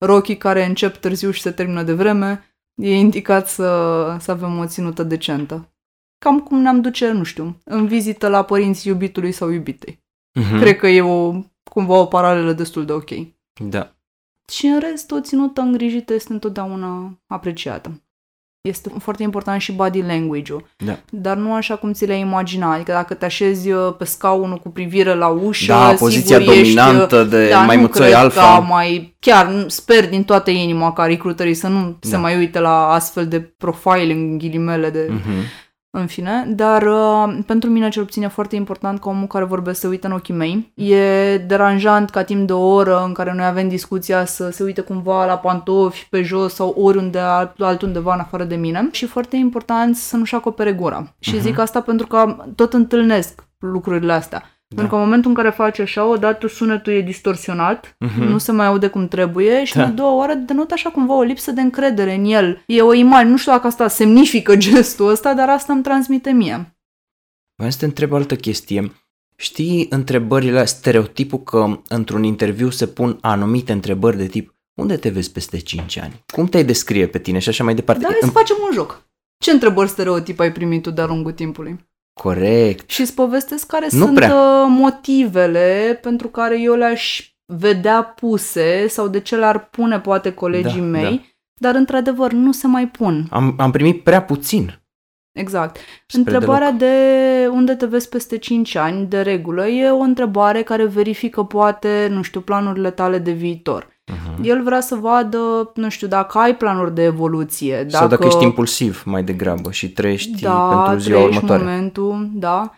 rochii 0.05 0.37
care 0.37 0.65
încep 0.65 0.95
târziu 0.97 1.31
și 1.31 1.41
se 1.41 1.51
termină 1.51 1.83
de 1.83 1.93
vreme, 1.93 2.54
e 2.75 2.95
indicat 2.95 3.47
să, 3.47 4.17
să 4.19 4.31
avem 4.31 4.57
o 4.57 4.65
ținută 4.65 5.03
decentă. 5.03 5.69
Cam 6.17 6.39
cum 6.39 6.61
ne-am 6.61 6.81
duce, 6.81 7.11
nu 7.11 7.23
știu, 7.23 7.57
în 7.63 7.87
vizită 7.87 8.27
la 8.27 8.43
părinții 8.43 8.91
iubitului 8.91 9.31
sau 9.31 9.49
iubitei. 9.49 10.03
Mhm. 10.33 10.59
Cred 10.59 10.77
că 10.77 10.87
e 10.87 11.01
o, 11.01 11.41
cumva 11.63 11.97
o 11.97 12.05
paralelă 12.05 12.53
destul 12.53 12.85
de 12.85 12.91
ok. 12.91 13.09
Da. 13.63 13.95
Și 14.47 14.65
în 14.65 14.79
rest, 14.79 15.11
o 15.11 15.21
ținută 15.21 15.61
îngrijită 15.61 16.13
este 16.13 16.33
întotdeauna 16.33 17.19
apreciată. 17.27 18.01
Este 18.67 18.91
foarte 18.99 19.23
important 19.23 19.61
și 19.61 19.71
body 19.71 20.01
language-ul, 20.01 20.65
Da. 20.77 20.97
dar 21.09 21.37
nu 21.37 21.53
așa 21.53 21.75
cum 21.75 21.91
ți 21.93 22.05
le-ai 22.05 22.19
imagina. 22.19 22.73
Adică 22.73 22.91
dacă 22.91 23.13
te 23.13 23.25
așezi 23.25 23.71
uh, 23.71 23.93
pe 23.97 24.05
scaunul 24.05 24.57
cu 24.57 24.69
privire 24.69 25.13
la 25.15 25.27
ușă, 25.27 25.71
Da, 25.71 25.81
sigur 25.83 25.97
poziția 25.97 26.37
ești, 26.37 26.49
uh, 26.49 26.55
dominantă 26.57 27.23
de 27.23 27.49
da, 27.49 27.59
mai 27.59 27.75
nu 27.75 27.81
muțoi 27.81 28.05
cred 28.05 28.17
alfa. 28.17 28.55
Că 28.57 28.61
mai, 28.61 29.15
chiar 29.19 29.47
nu- 29.47 29.67
sper 29.67 30.09
din 30.09 30.23
toată 30.23 30.49
inima 30.51 30.93
ca 30.93 31.05
recruiterii 31.05 31.53
să 31.53 31.67
nu 31.67 31.97
se 32.01 32.11
Da. 32.11 32.17
mai 32.17 32.37
uite 32.37 32.59
la 32.59 32.87
astfel 32.87 33.27
de 33.27 33.39
profile 33.57 34.13
în 34.13 34.37
ghilimele 34.37 34.89
de 34.89 35.07
Mhm. 35.09 35.21
În 35.97 36.07
fine, 36.07 36.45
dar 36.47 36.81
uh, 36.81 37.37
pentru 37.45 37.69
mine 37.69 37.89
cel 37.89 38.03
puțin 38.03 38.23
e 38.23 38.27
foarte 38.27 38.55
important 38.55 38.99
că 38.99 39.09
omul 39.09 39.27
care 39.27 39.43
vorbește 39.45 39.79
se 39.79 39.87
uită 39.87 40.07
în 40.07 40.13
ochii 40.13 40.33
mei. 40.33 40.71
E 40.75 41.37
deranjant 41.37 42.09
ca 42.09 42.23
timp 42.23 42.47
de 42.47 42.53
o 42.53 42.67
oră 42.73 43.03
în 43.05 43.13
care 43.13 43.33
noi 43.33 43.45
avem 43.45 43.67
discuția 43.67 44.25
să 44.25 44.49
se 44.49 44.63
uite 44.63 44.81
cumva 44.81 45.25
la 45.25 45.37
pantofi 45.37 46.07
pe 46.09 46.21
jos 46.21 46.53
sau 46.53 46.69
oriunde 46.77 47.19
alt- 47.19 47.59
altundeva 47.59 48.13
în 48.13 48.19
afară 48.19 48.43
de 48.43 48.55
mine 48.55 48.87
și 48.91 49.05
foarte 49.05 49.35
important 49.35 49.95
să 49.95 50.17
nu-și 50.17 50.35
acopere 50.35 50.71
gura. 50.73 51.13
Și 51.19 51.33
Mhm. 51.33 51.41
zic 51.41 51.57
asta 51.59 51.81
pentru 51.81 52.07
că 52.07 52.35
tot 52.55 52.73
întâlnesc 52.73 53.43
lucrurile 53.59 54.13
astea. 54.13 54.43
Da. 54.75 54.81
Pentru 54.81 54.87
că 54.87 54.95
în 54.95 55.01
momentul 55.07 55.29
în 55.29 55.35
care 55.35 55.49
faci 55.49 55.79
așa, 55.79 56.05
odată 56.05 56.47
sunetul 56.47 56.93
e 56.93 57.01
distorsionat, 57.01 57.95
Mhm. 57.99 58.21
nu 58.23 58.37
se 58.37 58.51
mai 58.51 58.65
aude 58.65 58.87
cum 58.87 59.07
trebuie 59.07 59.63
și 59.63 59.75
Da. 59.75 59.85
de 59.85 59.91
două 59.91 60.21
ori 60.23 60.37
denotă 60.37 60.73
așa 60.73 60.89
cumva 60.89 61.15
o 61.15 61.21
lipsă 61.21 61.51
de 61.51 61.61
încredere 61.61 62.13
în 62.13 62.25
el. 62.25 62.63
E 62.65 62.81
o 62.81 62.93
imagine, 62.93 63.29
nu 63.29 63.37
știu 63.37 63.51
dacă 63.51 63.67
asta 63.67 63.87
semnifică 63.87 64.55
gestul 64.67 65.09
ăsta, 65.09 65.33
dar 65.33 65.49
asta 65.49 65.73
îmi 65.73 65.83
transmite 65.83 66.31
mie. 66.31 66.77
Vreau 67.55 67.71
să 67.71 67.77
te 67.79 67.85
întreb 67.85 68.11
o 68.11 68.15
altă 68.15 68.35
chestie. 68.35 68.91
Știi 69.37 69.87
întrebările, 69.89 70.65
stereotipul 70.65 71.39
că 71.43 71.79
într-un 71.87 72.23
interviu 72.23 72.69
se 72.69 72.87
pun 72.87 73.17
anumite 73.21 73.71
întrebări 73.71 74.17
de 74.17 74.25
tip 74.27 74.55
unde 74.81 74.97
te 74.97 75.09
vezi 75.09 75.31
peste 75.31 75.57
5 75.59 75.97
ani? 75.97 76.23
Cum 76.33 76.45
te-ai 76.45 76.63
descrie 76.63 77.07
pe 77.07 77.19
tine 77.19 77.39
și 77.39 77.49
așa 77.49 77.63
mai 77.63 77.75
departe? 77.75 78.01
Dar 78.01 78.11
hai 78.11 78.19
să 78.23 78.29
facem 78.29 78.55
un 78.67 78.73
joc. 78.73 79.03
Ce 79.37 79.51
întrebări 79.51 79.89
stereotip 79.89 80.39
ai 80.39 80.51
primit 80.51 80.81
tu 80.81 80.91
de-a 80.91 81.05
lungul 81.05 81.31
timpului? 81.31 81.85
Corect. 82.21 82.89
Și 82.89 83.01
îți 83.01 83.13
povestesc 83.13 83.67
care 83.67 83.87
Nu 83.91 84.05
sunt 84.05 84.15
prea. 84.15 84.33
uh, 84.35 84.65
motivele 84.67 85.99
pentru 86.01 86.27
care 86.27 86.61
eu 86.61 86.73
le-aș 86.75 87.29
vedea 87.45 88.03
puse 88.03 88.87
sau 88.87 89.07
de 89.07 89.19
ce 89.19 89.35
le-ar 89.35 89.69
pune 89.69 89.99
poate 89.99 90.33
colegii 90.33 90.79
Da, 90.79 90.85
mei, 90.85 91.35
dar 91.61 91.75
într-adevăr 91.75 92.31
nu 92.31 92.51
se 92.51 92.67
mai 92.67 92.87
pun. 92.87 93.27
Am, 93.31 93.55
am 93.57 93.71
primit 93.71 94.03
prea 94.03 94.23
puțin. 94.23 94.79
Exact. 95.31 95.77
Spre 96.07 96.19
Întrebarea 96.19 96.71
de 96.71 96.93
unde 97.51 97.75
te 97.75 97.85
vezi 97.85 98.09
peste 98.09 98.37
5 98.37 98.75
ani, 98.75 99.05
de 99.05 99.21
regulă, 99.21 99.67
e 99.67 99.89
o 99.89 99.99
întrebare 99.99 100.61
care 100.63 100.85
verifică 100.85 101.43
poate, 101.43 102.07
nu 102.11 102.21
știu, 102.21 102.41
planurile 102.41 102.91
tale 102.91 103.17
de 103.17 103.31
viitor. 103.31 103.87
Uh-huh. 104.13 104.41
El 104.43 104.63
vrea 104.63 104.79
să 104.81 104.95
vadă, 104.95 105.71
nu 105.75 105.89
știu, 105.89 106.07
dacă 106.07 106.37
ai 106.37 106.55
planuri 106.57 106.93
de 106.93 107.03
evoluție. 107.03 107.75
Dacă... 107.75 107.89
Sau 107.89 108.07
dacă 108.07 108.25
ești 108.25 108.43
impulsiv 108.43 109.03
mai 109.05 109.23
degrabă 109.23 109.71
și 109.71 109.89
trăiești 109.91 110.41
da, 110.41 110.67
pentru 110.83 110.99
ziua 110.99 111.17
trăiești 111.17 111.35
următoare. 111.37 111.63
momentul, 111.63 112.29
da. 112.33 112.71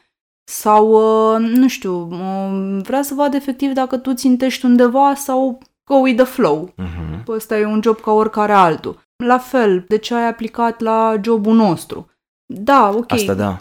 Sau, 0.51 0.87
uh, 0.91 1.39
nu 1.39 1.67
știu, 1.67 2.07
uh, 2.11 2.79
vrea 2.83 3.01
să 3.01 3.13
vadă 3.13 3.35
efectiv 3.35 3.71
dacă 3.71 3.97
tu 3.97 4.13
țintești 4.13 4.65
undeva 4.65 5.13
sau 5.15 5.57
go 5.89 5.95
with 5.95 6.17
the 6.23 6.25
flow. 6.31 6.69
Uh-huh. 6.73 7.23
Păi 7.25 7.35
ăsta 7.35 7.57
e 7.57 7.65
un 7.65 7.79
job 7.83 7.99
ca 7.99 8.11
oricare 8.11 8.53
altul. 8.53 9.05
La 9.23 9.37
fel, 9.37 9.85
de 9.87 9.97
ce 9.97 10.13
ai 10.15 10.27
aplicat 10.27 10.79
la 10.81 11.15
jobul 11.23 11.55
nostru? 11.55 12.09
Da, 12.45 12.91
ok. 12.95 13.11
Asta 13.11 13.33
da. 13.33 13.57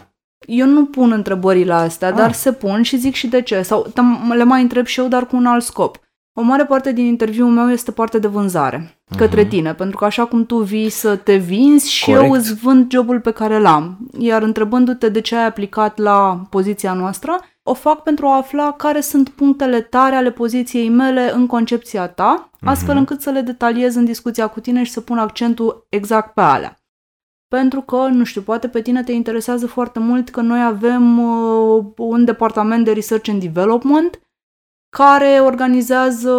Eu 0.47 0.67
nu 0.67 0.85
pun 0.85 1.11
întrebările 1.11 1.73
astea, 1.73 2.07
Ah. 2.07 2.13
dar 2.15 2.31
se 2.33 2.51
pun 2.53 2.81
și 2.81 2.97
zic 2.97 3.13
și 3.15 3.27
de 3.27 3.41
ce. 3.41 3.61
Sau 3.61 3.85
tam- 3.89 4.35
le 4.35 4.43
mai 4.43 4.61
întreb 4.61 4.85
și 4.85 4.99
eu, 4.99 5.07
dar 5.07 5.25
cu 5.27 5.35
un 5.35 5.45
alt 5.45 5.63
scop. 5.63 5.99
O 6.39 6.41
mare 6.41 6.65
parte 6.65 6.91
din 6.91 7.05
interviul 7.05 7.49
meu 7.49 7.69
este 7.71 7.91
partea 7.91 8.19
de 8.19 8.27
vânzare 8.27 8.97
către 9.17 9.41
Mhm. 9.41 9.49
tine, 9.49 9.73
pentru 9.73 9.97
că 9.97 10.05
așa 10.05 10.25
cum 10.25 10.45
tu 10.45 10.57
vii 10.57 10.89
să 10.89 11.15
te 11.15 11.35
vinzi 11.35 11.91
și 11.91 12.05
Corect. 12.05 12.23
eu 12.25 12.31
îți 12.31 12.53
vând 12.53 12.91
jobul 12.91 13.19
pe 13.19 13.31
care 13.31 13.59
l-am. 13.59 13.97
Iar 14.19 14.41
întrebându-te 14.41 15.09
de 15.09 15.21
ce 15.21 15.35
ai 15.35 15.45
aplicat 15.45 15.97
la 15.97 16.41
poziția 16.49 16.93
noastră, 16.93 17.39
o 17.63 17.73
fac 17.73 18.03
pentru 18.03 18.25
a 18.27 18.35
afla 18.35 18.71
care 18.71 19.01
sunt 19.01 19.29
punctele 19.29 19.81
tare 19.81 20.15
ale 20.15 20.31
poziției 20.31 20.89
mele 20.89 21.31
în 21.33 21.45
concepția 21.45 22.07
ta, 22.07 22.49
astfel 22.63 22.89
Mhm. 22.89 22.97
încât 22.97 23.21
să 23.21 23.29
le 23.29 23.41
detaliez 23.41 23.95
în 23.95 24.05
discuția 24.05 24.47
cu 24.47 24.59
tine 24.59 24.83
și 24.83 24.91
să 24.91 25.01
pun 25.01 25.17
accentul 25.17 25.85
exact 25.89 26.33
pe 26.33 26.41
alea. 26.41 26.79
Pentru 27.47 27.81
că, 27.81 27.95
nu 28.11 28.23
știu, 28.23 28.41
poate 28.41 28.67
pe 28.67 28.81
tine 28.81 29.03
te 29.03 29.11
interesează 29.11 29.67
foarte 29.67 29.99
mult 29.99 30.29
că 30.29 30.41
noi 30.41 30.63
avem 30.63 31.19
uh, 31.19 31.85
un 31.97 32.25
departament 32.25 32.85
de 32.85 32.91
research 32.91 33.29
and 33.29 33.41
development 33.41 34.19
care 34.97 35.39
organizează, 35.43 36.33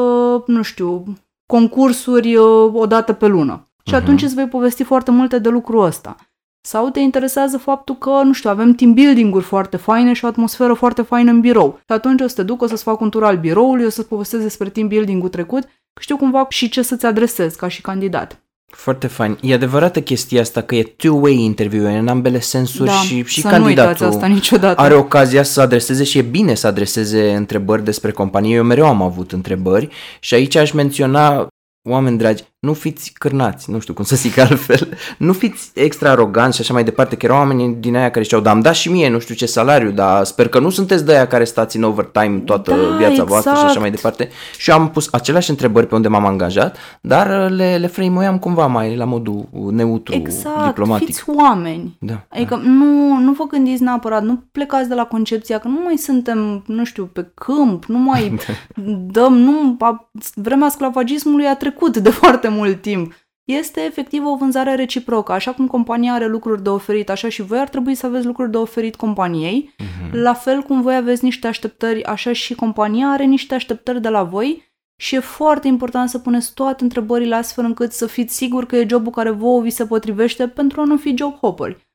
nu 0.47 0.63
știu, 0.63 1.03
concursuri 1.47 2.37
uh, 2.37 2.75
o 2.75 2.87
dată 2.87 3.13
pe 3.13 3.27
lună. 3.27 3.69
Și 3.85 3.95
Mhm. 3.95 4.03
atunci 4.03 4.23
îți 4.23 4.35
vei 4.35 4.47
povesti 4.49 4.83
foarte 4.83 5.11
multe 5.11 5.39
de 5.39 5.49
lucrul 5.49 5.85
ăsta. 5.85 6.17
Sau 6.61 6.89
te 6.91 7.01
interesează 7.01 7.59
faptul 7.59 7.97
că, 7.97 8.21
nu 8.25 8.33
știu, 8.33 8.51
avem 8.51 8.73
team 8.73 8.93
building-uri 8.95 9.45
foarte 9.45 9.77
faine 9.77 10.13
și 10.13 10.25
o 10.25 10.29
atmosferă 10.29 10.73
foarte 10.73 11.03
faină 11.03 11.31
în 11.31 11.41
birou. 11.41 11.79
Și 11.79 11.93
atunci 11.93 12.21
o 12.21 12.27
să 12.27 12.35
te 12.35 12.43
duc, 12.43 12.63
o 12.63 12.67
să-ți 12.67 12.83
fac 12.83 13.01
un 13.01 13.11
tur 13.11 13.25
al 13.25 13.37
biroului, 13.37 13.85
o 13.85 13.89
să-ți 13.89 14.09
povestesc 14.09 14.43
despre 14.43 14.69
team 14.69 14.89
building-ul 14.89 15.29
trecut, 15.29 15.63
că 15.65 16.01
știu 16.01 16.17
cumva 16.17 16.47
și 16.49 16.69
ce 16.69 16.83
să-ți 16.83 17.07
adresez 17.07 17.55
ca 17.55 17.69
și 17.69 17.81
candidat. 17.81 18.43
Foarte 18.73 19.07
fain. 19.07 19.39
E 19.41 19.55
adevărată 19.55 20.01
chestia 20.01 20.41
asta 20.41 20.63
că 20.63 20.75
e 20.75 20.83
two-way 20.83 21.35
interviu, 21.35 21.89
e 21.89 21.99
în 21.99 22.09
ambele 22.09 22.41
sensuri 22.41 22.91
și, 22.91 23.25
și 23.25 23.43
Da, 23.43 23.51
să 23.51 23.57
nu 23.57 23.65
uitați 23.65 23.87
candidatul 23.87 24.17
asta 24.17 24.27
niciodată. 24.27 24.81
are 24.81 24.95
ocazia 24.95 25.43
să 25.43 25.61
adreseze 25.61 26.05
și 26.05 26.19
e 26.19 26.23
bine 26.23 26.55
să 26.55 26.67
adreseze 26.67 27.33
întrebări 27.35 27.85
despre 27.85 28.11
companie. 28.11 28.55
Eu 28.55 28.63
mereu 28.63 28.87
am 28.87 29.03
avut 29.03 29.33
întrebări 29.33 29.89
și 30.21 30.35
aici 30.35 30.55
aș 30.55 30.71
menționa, 30.71 31.47
oameni 31.89 32.19
dragi, 32.19 32.43
nu 32.61 32.73
fiți 32.73 33.13
cârnați, 33.19 33.71
nu 33.71 33.79
știu 33.79 33.95
cum 33.95 34.05
să 34.05 34.17
zic 34.17 34.39
altfel, 34.49 34.89
nu 35.19 35.33
fiți 35.33 35.71
extra 35.75 36.11
aroganți 36.11 36.57
și 36.57 36.63
așa 36.63 36.73
mai 36.73 36.85
departe, 36.85 37.17
că 37.17 37.27
erau 37.27 37.39
oameni 37.39 37.75
din 37.75 37.97
aia 37.97 38.11
care 38.11 38.25
ziceau, 38.25 38.41
da, 38.41 38.51
am 38.51 38.61
dat 38.61 38.75
și 38.75 38.91
mie 38.91 39.09
nu 39.09 39.19
știu 39.19 39.35
ce 39.35 39.47
salariu, 39.47 39.91
dar 39.91 40.25
sper 40.25 40.49
că 40.49 40.59
nu 40.59 40.71
sunteți 40.71 41.05
de 41.05 41.13
aia 41.13 41.27
care 41.27 41.45
stați 41.45 41.77
în 41.77 41.83
overtime 41.83 42.39
toată 42.39 42.71
Da, 42.71 42.97
viața 42.97 43.25
voastră 43.25 43.51
și 43.51 43.57
așa 43.57 43.65
exact. 43.65 43.81
mai 43.81 43.91
departe. 43.91 44.29
Și 44.59 44.71
eu 44.71 44.77
am 44.77 44.91
pus 44.91 45.09
aceleași 45.13 45.51
întrebări 45.51 45.87
pe 45.87 45.95
unde 45.95 46.09
m-am 46.09 46.27
angajat, 46.27 46.77
dar 47.01 47.45
uh, 47.45 47.57
le, 47.57 47.77
le 47.77 47.87
frame 47.87 48.39
cumva 48.41 48.67
mai 48.67 48.97
la 48.97 49.05
modul 49.05 49.49
neutru, 49.71 50.15
Exact, 50.15 50.67
diplomatic. 50.67 51.07
fiți 51.07 51.25
oameni. 51.27 51.97
Da, 52.01 52.25
Adică 52.29 52.61
nu, 52.65 53.19
nu 53.21 53.33
vă 53.33 53.45
gândiți 53.45 53.83
neapărat, 53.83 54.23
nu 54.23 54.43
plecați 54.53 54.89
de 54.89 54.95
la 54.95 55.05
concepția 55.05 55.59
că 55.59 55.69
nu 55.69 55.81
mai 55.85 55.97
suntem, 55.97 56.63
nu 56.67 56.85
știu, 56.85 57.05
pe 57.13 57.31
câmp, 57.35 57.85
nu 57.85 57.99
mai 57.99 58.39
dăm, 59.13 59.35
nu, 59.35 59.77
a, 59.81 60.11
vremea 60.35 60.69
sclavagismului 60.69 61.47
a 61.47 61.57
trecut 61.57 61.97
de 61.97 62.11
foarte 62.11 62.48
mult 62.49 62.83
timp. 62.83 63.13
Este 63.45 63.81
efectiv 63.81 64.25
o 64.27 64.37
vânzare 64.37 64.75
reciprocă. 64.75 65.33
Așa 65.33 65.53
cum 65.53 65.67
compania 65.67 66.13
are 66.13 66.27
lucruri 66.27 66.63
de 66.63 66.69
oferit, 66.69 67.11
așa 67.11 67.29
și 67.29 67.43
voi 67.43 67.59
ar 67.59 67.69
trebui 67.69 67.95
să 67.95 68.07
aveți 68.07 68.27
lucruri 68.27 68.51
de 68.51 68.57
oferit 68.57 68.97
companiei. 68.97 69.75
Mhm. 69.79 70.17
La 70.17 70.35
fel 70.35 70.63
cum 70.63 70.83
voi 70.83 70.97
aveți 70.97 71.25
niște 71.25 71.47
așteptări, 71.47 72.05
așa 72.05 72.33
și 72.33 72.55
compania 72.55 73.09
are 73.09 73.25
niște 73.25 73.55
așteptări 73.55 74.01
de 74.01 74.09
la 74.09 74.23
voi 74.23 74.67
și 75.01 75.15
e 75.15 75.19
foarte 75.19 75.69
important 75.69 76.09
să 76.09 76.19
puneți 76.19 76.55
toate 76.55 76.83
întrebările 76.83 77.35
astfel 77.35 77.65
încât 77.65 77.93
să 77.93 78.07
fiți 78.07 78.37
siguri 78.37 78.67
că 78.67 78.77
e 78.77 78.87
jobul 78.89 79.13
care 79.13 79.31
vouă 79.31 79.61
vi 79.61 79.71
se 79.71 79.87
potrivește 79.87 80.49
pentru 80.49 80.81
a 80.81 80.85
nu 80.85 80.97
fi 80.97 81.17
job 81.17 81.37
hopperi. 81.37 81.87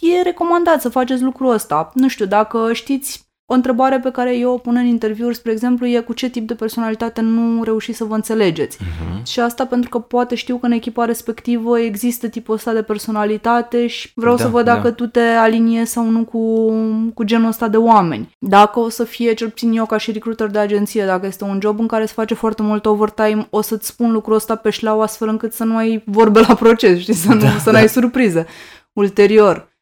E 0.00 0.22
recomandat 0.22 0.80
să 0.80 0.88
faceți 0.88 1.22
lucrul 1.22 1.50
ăsta. 1.50 1.90
Nu 1.94 2.08
știu, 2.08 2.26
dacă 2.26 2.72
știți 2.72 3.25
o 3.48 3.54
întrebare 3.54 3.98
pe 3.98 4.10
care 4.10 4.36
eu 4.36 4.52
o 4.52 4.58
pun 4.58 4.76
în 4.76 4.86
interviuri, 4.86 5.34
spre 5.36 5.52
exemplu, 5.52 5.86
e 5.86 6.00
cu 6.00 6.12
ce 6.12 6.28
tip 6.30 6.46
de 6.46 6.54
personalitate 6.54 7.20
nu 7.20 7.62
reușiți 7.62 7.98
să 7.98 8.04
vă 8.04 8.14
înțelegeți. 8.14 8.78
Mhm. 8.80 9.24
Și 9.24 9.40
asta 9.40 9.66
pentru 9.66 9.88
că 9.90 9.98
poate 9.98 10.34
știu 10.34 10.56
că 10.56 10.66
în 10.66 10.72
echipa 10.72 11.04
respectivă 11.04 11.78
există 11.80 12.28
tipul 12.28 12.54
ăsta 12.54 12.72
de 12.72 12.82
personalitate 12.82 13.86
și 13.86 14.10
vreau 14.14 14.36
Da, 14.36 14.42
să 14.42 14.48
văd 14.48 14.64
da. 14.64 14.74
dacă 14.74 14.90
tu 14.90 15.06
te 15.06 15.20
aliniezi 15.20 15.92
sau 15.92 16.04
nu 16.10 16.24
cu, 16.24 16.70
cu 17.14 17.22
genul 17.24 17.48
ăsta 17.48 17.68
de 17.68 17.76
oameni. 17.76 18.30
Dacă 18.38 18.78
o 18.80 18.88
să 18.88 19.04
fie, 19.04 19.32
cel 19.34 19.48
puțin 19.48 19.72
eu 19.76 19.86
ca 19.86 19.96
și 19.98 20.12
recruiter 20.12 20.46
de 20.46 20.58
agenție, 20.58 21.04
dacă 21.04 21.26
este 21.26 21.44
un 21.44 21.58
job 21.62 21.80
în 21.80 21.86
care 21.86 22.06
se 22.06 22.12
face 22.16 22.34
foarte 22.34 22.62
mult 22.62 22.86
overtime, 22.86 23.46
o 23.50 23.60
să-ți 23.60 23.86
spun 23.86 24.12
lucrul 24.12 24.34
ăsta 24.34 24.54
pe 24.54 24.70
șleau 24.70 25.00
astfel 25.00 25.28
încât 25.28 25.52
să 25.52 25.64
nu 25.64 25.76
ai 25.76 26.02
vorbe 26.06 26.40
la 26.48 26.54
proces, 26.54 26.98
știi, 26.98 27.14
să 27.14 27.32
nu, 27.34 27.40
Da, 27.40 27.48
să 27.50 27.64
da. 27.64 27.70
n-ai 27.70 27.88
surprize. 27.88 28.46
ulterior. 28.92 29.74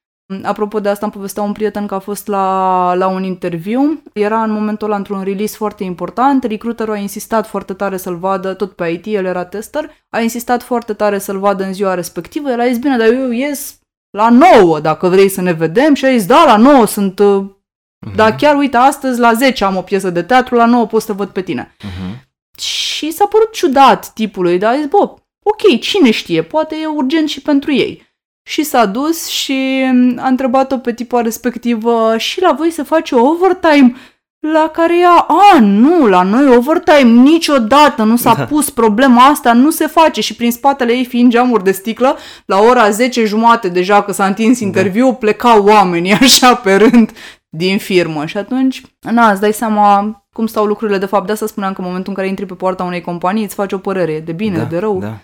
Apropo 0.43 0.81
de 0.81 0.89
asta, 0.89 1.05
am 1.05 1.11
povestea 1.11 1.43
un 1.43 1.53
prieten 1.53 1.87
că 1.87 1.95
a 1.95 1.99
fost 1.99 2.27
la, 2.27 2.95
la 2.95 3.07
un 3.07 3.23
interviu. 3.23 4.03
Era 4.13 4.43
în 4.43 4.51
momentul 4.51 4.87
ăla 4.87 4.97
într-un 4.97 5.23
release 5.23 5.57
foarte 5.57 5.85
important. 5.85 6.45
Recruiterul 6.45 6.95
a 6.95 6.99
insistat 6.99 7.47
foarte 7.47 7.73
tare 7.73 7.97
să-l 7.97 8.17
vadă, 8.17 8.55
tot 8.55 8.73
pe 8.73 8.89
IT, 8.89 9.07
el 9.07 9.25
era 9.25 9.45
tester, 9.45 9.91
a 10.09 10.21
insistat 10.21 10.63
foarte 10.63 10.93
tare 10.93 11.19
să-l 11.19 11.39
vadă 11.39 11.65
în 11.65 11.73
ziua 11.73 11.95
respectivă. 11.95 12.51
El 12.51 12.61
a 12.61 12.67
zis, 12.67 12.79
bine, 12.79 12.97
dar 12.97 13.07
eu 13.07 13.31
ies 13.31 13.79
la 14.11 14.29
9 14.29 14.81
dacă 14.81 15.09
vrei 15.09 15.29
să 15.29 15.41
ne 15.41 15.53
vedem. 15.53 15.95
Și 15.95 16.05
a 16.05 16.11
zis, 16.11 16.27
da, 16.27 16.45
la 16.45 16.57
9 16.57 16.87
sunt... 16.87 17.21
Uh-huh. 17.21 18.15
Dar 18.15 18.35
chiar, 18.35 18.57
uite, 18.57 18.77
astăzi 18.77 19.21
la 19.21 19.33
10 19.33 19.65
am 19.65 19.77
o 19.77 19.83
piesă 19.83 20.11
de 20.11 20.23
teatru, 20.23 20.55
la 20.55 20.67
9 20.67 20.87
pot 20.87 21.03
să 21.03 21.13
văd 21.13 21.29
pe 21.29 21.43
tine. 21.43 21.77
Uh-huh. 21.79 22.21
Și 22.61 23.11
s-a 23.11 23.27
părut 23.27 23.53
ciudat 23.53 24.13
tipului, 24.13 24.59
dar 24.59 24.73
a 24.73 24.77
zis, 24.77 24.87
bă, 24.87 25.15
ok, 25.43 25.81
cine 25.81 26.11
știe, 26.11 26.43
poate 26.43 26.77
e 26.83 26.87
urgent 26.87 27.29
și 27.29 27.41
pentru 27.41 27.73
ei. 27.73 28.14
Și 28.47 28.63
s-a 28.63 28.87
dus 28.87 29.27
și 29.27 29.85
a 30.17 30.29
întrebat-o 30.29 30.79
pe 30.79 30.93
tipa 30.93 31.21
respectivă 31.21 32.15
și 32.17 32.41
la 32.41 32.53
voi 32.53 32.71
se 32.71 32.83
face 32.83 33.15
overtime? 33.15 33.95
La 34.39 34.71
care 34.73 34.99
ea, 34.99 35.27
a, 35.29 35.59
nu, 35.61 36.07
la 36.07 36.23
noi 36.23 36.57
overtime 36.57 37.21
niciodată 37.23 38.03
nu 38.03 38.17
s-a 38.17 38.35
da. 38.35 38.45
pus 38.45 38.71
problema 38.71 39.23
asta, 39.23 39.53
nu 39.53 39.71
se 39.71 39.87
face 39.87 40.21
și 40.21 40.35
prin 40.35 40.53
spatele 40.53 40.93
ei 40.93 41.05
fiind 41.05 41.31
geamuri 41.31 41.65
de 41.65 41.73
sticlă, 41.73 42.17
la 42.47 42.59
ora 42.59 42.91
10 42.91 43.25
jumate 43.25 43.69
deja 43.69 44.03
că 44.03 44.13
s-a 44.13 44.27
întins 44.27 44.59
da. 44.59 44.67
interviu, 44.67 45.07
da. 45.07 45.13
plecau 45.13 45.65
oamenii 45.65 46.13
așa 46.23 46.55
pe 46.55 46.75
rând 46.75 47.13
din 47.49 47.79
firmă 47.79 48.27
și 48.27 48.37
atunci, 48.37 48.83
na, 49.01 49.31
îți 49.31 49.41
dai 49.41 49.53
seama 49.53 50.19
cum 50.33 50.47
stau 50.47 50.65
lucrurile 50.65 50.99
de 50.99 51.07
fapt. 51.07 51.27
De 51.27 51.33
asta 51.33 51.47
spuneam 51.47 51.73
că 51.73 51.81
în 51.81 51.87
momentul 51.87 52.11
în 52.11 52.17
care 52.17 52.29
intri 52.29 52.47
pe 52.47 52.55
poarta 52.55 52.83
unei 52.83 53.01
companii 53.01 53.45
îți 53.45 53.55
faci 53.55 53.73
o 53.73 53.79
părere 53.79 54.21
de 54.21 54.33
bine, 54.33 54.57
da, 54.57 54.65
de 54.65 54.79
rău. 54.79 54.99
Da. 54.99 55.19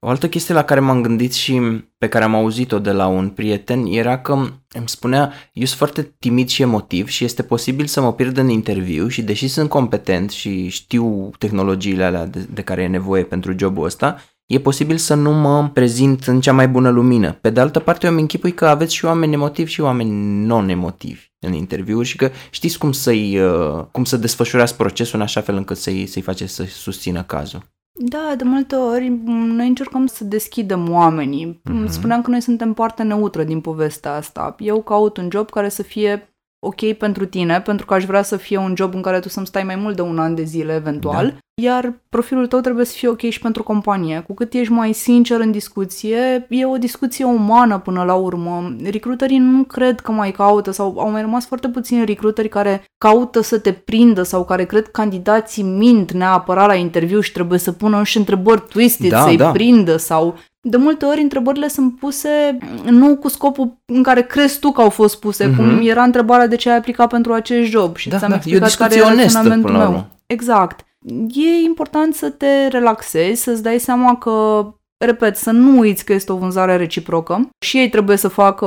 O 0.00 0.08
altă 0.08 0.28
chestie 0.28 0.54
la 0.54 0.64
care 0.64 0.80
m-am 0.80 1.02
gândit 1.02 1.32
și 1.32 1.60
pe 1.98 2.08
care 2.08 2.24
am 2.24 2.34
auzit-o 2.34 2.78
de 2.78 2.92
la 2.92 3.06
un 3.06 3.28
prieten 3.28 3.86
era 3.86 4.18
că 4.18 4.32
îmi 4.68 4.88
spunea, 4.88 5.32
eu 5.52 5.64
sunt 5.64 5.78
foarte 5.78 6.14
timid 6.18 6.48
și 6.48 6.62
emotiv 6.62 7.08
și 7.08 7.24
este 7.24 7.42
posibil 7.42 7.86
să 7.86 8.00
mă 8.00 8.12
pierd 8.12 8.36
în 8.36 8.48
interviu 8.48 9.08
și 9.08 9.22
deși 9.22 9.48
sunt 9.48 9.68
competent 9.68 10.30
și 10.30 10.68
știu 10.68 11.30
tehnologiile 11.38 12.04
alea 12.04 12.26
de, 12.26 12.46
de 12.52 12.62
care 12.62 12.82
e 12.82 12.86
nevoie 12.88 13.22
pentru 13.22 13.54
jobul 13.58 13.84
ăsta, 13.84 14.22
e 14.46 14.60
posibil 14.60 14.96
să 14.96 15.14
nu 15.14 15.32
mă 15.32 15.68
prezint 15.68 16.26
în 16.26 16.40
cea 16.40 16.52
mai 16.52 16.68
bună 16.68 16.90
lumină. 16.90 17.32
Pe 17.32 17.50
de 17.50 17.60
altă 17.60 17.78
parte, 17.78 18.06
eu 18.06 18.12
îmi 18.12 18.20
închipui 18.20 18.52
că 18.52 18.66
aveți 18.66 18.94
și 18.94 19.04
oameni 19.04 19.32
emotivi 19.32 19.70
și 19.70 19.80
oameni 19.80 20.44
non-emotivi 20.46 21.30
în 21.38 21.52
interviuri 21.52 22.06
și 22.06 22.16
că 22.16 22.30
știți 22.50 22.78
cum, 22.78 22.92
să-i, 22.92 23.38
uh, 23.38 23.84
cum 23.92 24.04
să 24.04 24.16
desfășurați 24.16 24.76
procesul 24.76 25.18
în 25.18 25.24
așa 25.24 25.40
fel 25.40 25.56
încât 25.56 25.76
să-i, 25.76 26.06
să-i 26.06 26.22
faceți 26.22 26.54
să 26.54 26.64
susțină 26.64 27.22
cazul. 27.22 27.76
Da, 28.00 28.34
de 28.36 28.44
multe 28.44 28.74
ori 28.74 29.08
noi 29.24 29.68
încercăm 29.68 30.06
să 30.06 30.24
deschidem 30.24 30.90
oamenii. 30.90 31.60
Mm-hmm. 31.60 31.86
Spuneam 31.88 32.22
că 32.22 32.30
noi 32.30 32.40
suntem 32.40 32.72
parte 32.72 33.02
neutră 33.02 33.44
din 33.44 33.60
povestea 33.60 34.14
asta. 34.14 34.54
Eu 34.58 34.82
caut 34.82 35.16
un 35.16 35.28
job 35.30 35.50
care 35.50 35.68
să 35.68 35.82
fie 35.82 36.34
ok 36.60 36.92
pentru 36.92 37.26
tine, 37.26 37.60
pentru 37.60 37.86
că 37.86 37.94
aș 37.94 38.04
vrea 38.04 38.22
să 38.22 38.36
fie 38.36 38.56
un 38.56 38.74
job 38.76 38.94
în 38.94 39.02
care 39.02 39.20
tu 39.20 39.28
să-mi 39.28 39.46
stai 39.46 39.62
mai 39.62 39.76
mult 39.76 39.96
de 39.96 40.02
un 40.02 40.18
an 40.18 40.34
de 40.34 40.42
zile, 40.42 40.74
eventual, 40.74 41.26
da. 41.26 41.62
iar 41.62 42.00
profilul 42.08 42.46
tău 42.46 42.60
trebuie 42.60 42.84
să 42.84 42.92
fie 42.96 43.08
ok 43.08 43.20
și 43.20 43.40
pentru 43.40 43.62
companie. 43.62 44.24
Cu 44.26 44.34
cât 44.34 44.52
ești 44.52 44.72
mai 44.72 44.92
sincer 44.92 45.40
în 45.40 45.50
discuție, 45.50 46.46
e 46.48 46.66
o 46.66 46.76
discuție 46.76 47.24
umană 47.24 47.78
până 47.78 48.04
la 48.04 48.14
urmă. 48.14 48.76
Recruiterii 48.82 49.38
nu 49.38 49.62
cred 49.62 50.00
că 50.00 50.12
mai 50.12 50.30
caută 50.30 50.70
sau 50.70 50.98
au 50.98 51.10
mai 51.10 51.20
rămas 51.20 51.46
foarte 51.46 51.68
puțini 51.68 52.04
recruteri 52.04 52.48
care 52.48 52.84
caută 52.98 53.40
să 53.40 53.58
te 53.58 53.72
prindă 53.72 54.22
sau 54.22 54.44
care 54.44 54.64
cred 54.64 54.82
că 54.82 54.90
candidații 54.90 55.62
mint 55.62 56.12
neapărat 56.12 56.66
la 56.66 56.74
interviu 56.74 57.20
și 57.20 57.32
trebuie 57.32 57.58
să 57.58 57.72
pună 57.72 58.02
și 58.02 58.16
întrebări 58.16 58.62
twisted, 58.68 59.10
da, 59.10 59.22
să-i 59.22 59.36
da. 59.36 59.50
prindă 59.50 59.96
sau 59.96 60.36
de 60.70 60.76
multe 60.76 61.04
ori 61.04 61.20
întrebările 61.20 61.68
sunt 61.68 61.96
puse 61.98 62.58
nu 62.84 63.16
cu 63.16 63.28
scopul 63.28 63.78
în 63.86 64.02
care 64.02 64.22
crezi 64.22 64.58
tu 64.58 64.70
că 64.70 64.80
au 64.80 64.90
fost 64.90 65.20
puse, 65.20 65.50
mm-hmm. 65.50 65.56
cum 65.56 65.80
era 65.82 66.02
întrebarea 66.02 66.46
de 66.46 66.56
ce 66.56 66.70
ai 66.70 66.76
aplicat 66.76 67.08
pentru 67.08 67.32
acest 67.32 67.70
job 67.70 67.96
și 67.96 68.08
da, 68.08 68.18
ți-am 68.18 68.30
da, 68.30 68.36
explicat 68.36 68.74
care 68.74 68.96
e 68.96 69.00
raționamentul 69.00 69.70
meu. 69.70 70.06
Exact. 70.26 70.86
E 71.34 71.64
important 71.64 72.14
să 72.14 72.28
te 72.28 72.66
relaxezi, 72.70 73.42
să-ți 73.42 73.62
dai 73.62 73.78
seama 73.78 74.16
că 74.16 74.66
Repet, 75.04 75.36
să 75.36 75.50
nu 75.50 75.78
uiți 75.78 76.04
că 76.04 76.12
este 76.12 76.32
o 76.32 76.36
vânzare 76.36 76.76
reciprocă 76.76 77.48
și 77.58 77.78
ei 77.78 77.88
trebuie 77.88 78.16
să 78.16 78.28
facă 78.28 78.64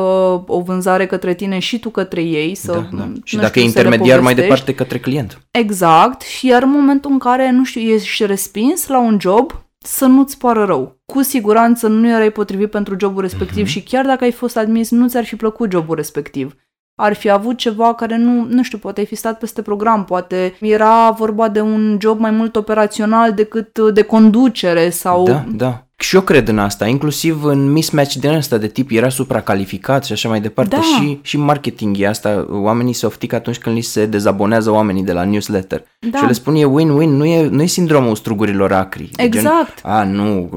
o 0.48 0.62
vânzare 0.62 1.06
către 1.06 1.34
tine 1.34 1.60
și 1.60 1.80
tu 1.80 1.90
către 1.90 2.22
ei. 2.22 2.56
Să, 2.56 2.72
da, 2.72 2.98
da. 2.98 3.12
Și 3.24 3.36
dacă 3.36 3.48
știu, 3.48 3.62
e 3.62 3.66
intermediar 3.66 4.20
mai 4.20 4.36
departe 4.36 4.76
către 4.76 5.00
client. 5.00 5.42
Exact. 5.52 6.22
Și 6.22 6.48
iar 6.48 6.64
în 6.64 6.70
momentul 6.70 7.12
în 7.12 7.18
care, 7.18 7.52
nu 7.52 7.64
știu, 7.64 7.82
ești 7.82 8.26
respins 8.26 8.88
la 8.88 9.00
un 9.00 9.18
job, 9.20 9.66
să 9.78 10.06
nu-ți 10.06 10.38
pară 10.38 10.64
rău. 10.64 11.01
Cu 11.12 11.22
siguranță 11.22 11.88
nu 11.88 12.08
erai 12.08 12.30
potrivit 12.30 12.70
pentru 12.70 12.96
jobul 13.00 13.22
respectiv 13.22 13.66
uh-huh. 13.66 13.70
și 13.70 13.84
chiar 13.84 14.06
dacă 14.06 14.24
ai 14.24 14.32
fost 14.32 14.58
admis, 14.58 14.92
nu 14.92 15.08
ți-ar 15.08 15.24
fi 15.24 15.36
plăcut 15.36 15.72
jobul 15.72 15.96
respectiv. 15.96 16.56
Ar 16.96 17.14
fi 17.14 17.30
avut 17.30 17.58
ceva 17.58 17.94
care 17.94 18.18
nu, 18.18 18.46
nu 18.50 18.64
știu, 18.64 18.78
poate 18.78 19.00
ai 19.00 19.06
fi 19.06 19.16
stat 19.16 19.40
peste 19.40 19.62
program, 19.62 20.06
poate 20.06 20.54
era 20.60 21.10
vorba 21.10 21.50
de 21.50 21.62
un 21.62 21.98
job 22.02 22.20
mai 22.20 22.32
mult 22.32 22.56
operațional 22.56 23.34
decât 23.34 23.80
de 23.80 24.02
conducere 24.02 24.90
sau... 24.90 25.24
Da, 25.24 25.46
da. 25.56 25.86
Și 26.02 26.16
eu 26.16 26.22
cred 26.22 26.48
în 26.48 26.60
asta, 26.60 26.86
inclusiv 26.86 27.44
în 27.44 27.72
mismatch 27.72 28.14
din 28.14 28.30
asta 28.30 28.58
de 28.58 28.68
tip 28.68 28.92
era 28.92 29.10
supracalificat 29.10 30.06
și 30.06 30.12
așa 30.12 30.30
mai 30.30 30.42
departe. 30.42 30.76
Da. 30.76 30.82
Și, 30.82 31.20
și 31.22 31.38
marketing 31.38 32.00
e 32.00 32.08
asta, 32.08 32.48
oamenii 32.50 32.94
se 32.94 33.06
oftic 33.06 33.34
atunci 33.34 33.58
când 33.58 33.76
li 33.76 33.82
se 33.82 34.06
dezabonează 34.06 34.72
oamenii 34.72 35.04
de 35.04 35.14
la 35.14 35.24
newsletter. 35.24 35.84
Da. 36.00 36.18
Și 36.18 36.26
le 36.26 36.32
spun 36.32 36.56
e 36.56 36.66
win-win, 36.66 37.10
nu 37.10 37.26
e, 37.26 37.48
nu 37.48 37.62
e 37.62 37.66
sindromul 37.66 38.16
strugurilor 38.16 38.72
acri. 38.72 39.10
Exact. 39.16 39.82
Gen, 39.82 39.92
a, 39.92 40.04
nu, 40.04 40.50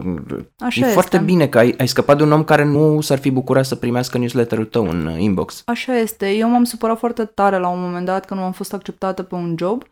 așa 0.59 0.81
e 0.81 0.83
este. 0.83 0.93
foarte 0.93 1.19
bine 1.19 1.47
că 1.47 1.59
ai, 1.59 1.75
ai 1.79 1.89
scăpat 1.89 2.17
de 2.17 2.23
un 2.23 2.33
om 2.33 2.45
care 2.45 2.65
nu 2.65 3.01
s-ar 3.01 3.19
fi 3.19 3.31
bucurat 3.31 3.65
să 3.65 3.75
primească 3.75 4.19
newsletterul 4.19 4.65
tău 4.65 4.89
în 4.89 5.17
inbox. 5.19 5.63
Așa 5.67 5.99
este. 5.99 6.31
Eu 6.31 6.49
m-am 6.49 6.65
supărat 6.65 6.99
foarte 6.99 7.25
tare 7.25 7.59
la 7.59 7.69
un 7.69 7.81
moment 7.81 8.07
dat 8.07 8.25
când 8.25 8.41
nu 8.41 8.47
am 8.47 8.53
fost 8.53 8.73
acceptată 8.73 9.23
pe 9.23 9.35
un 9.35 9.55
job 9.59 9.85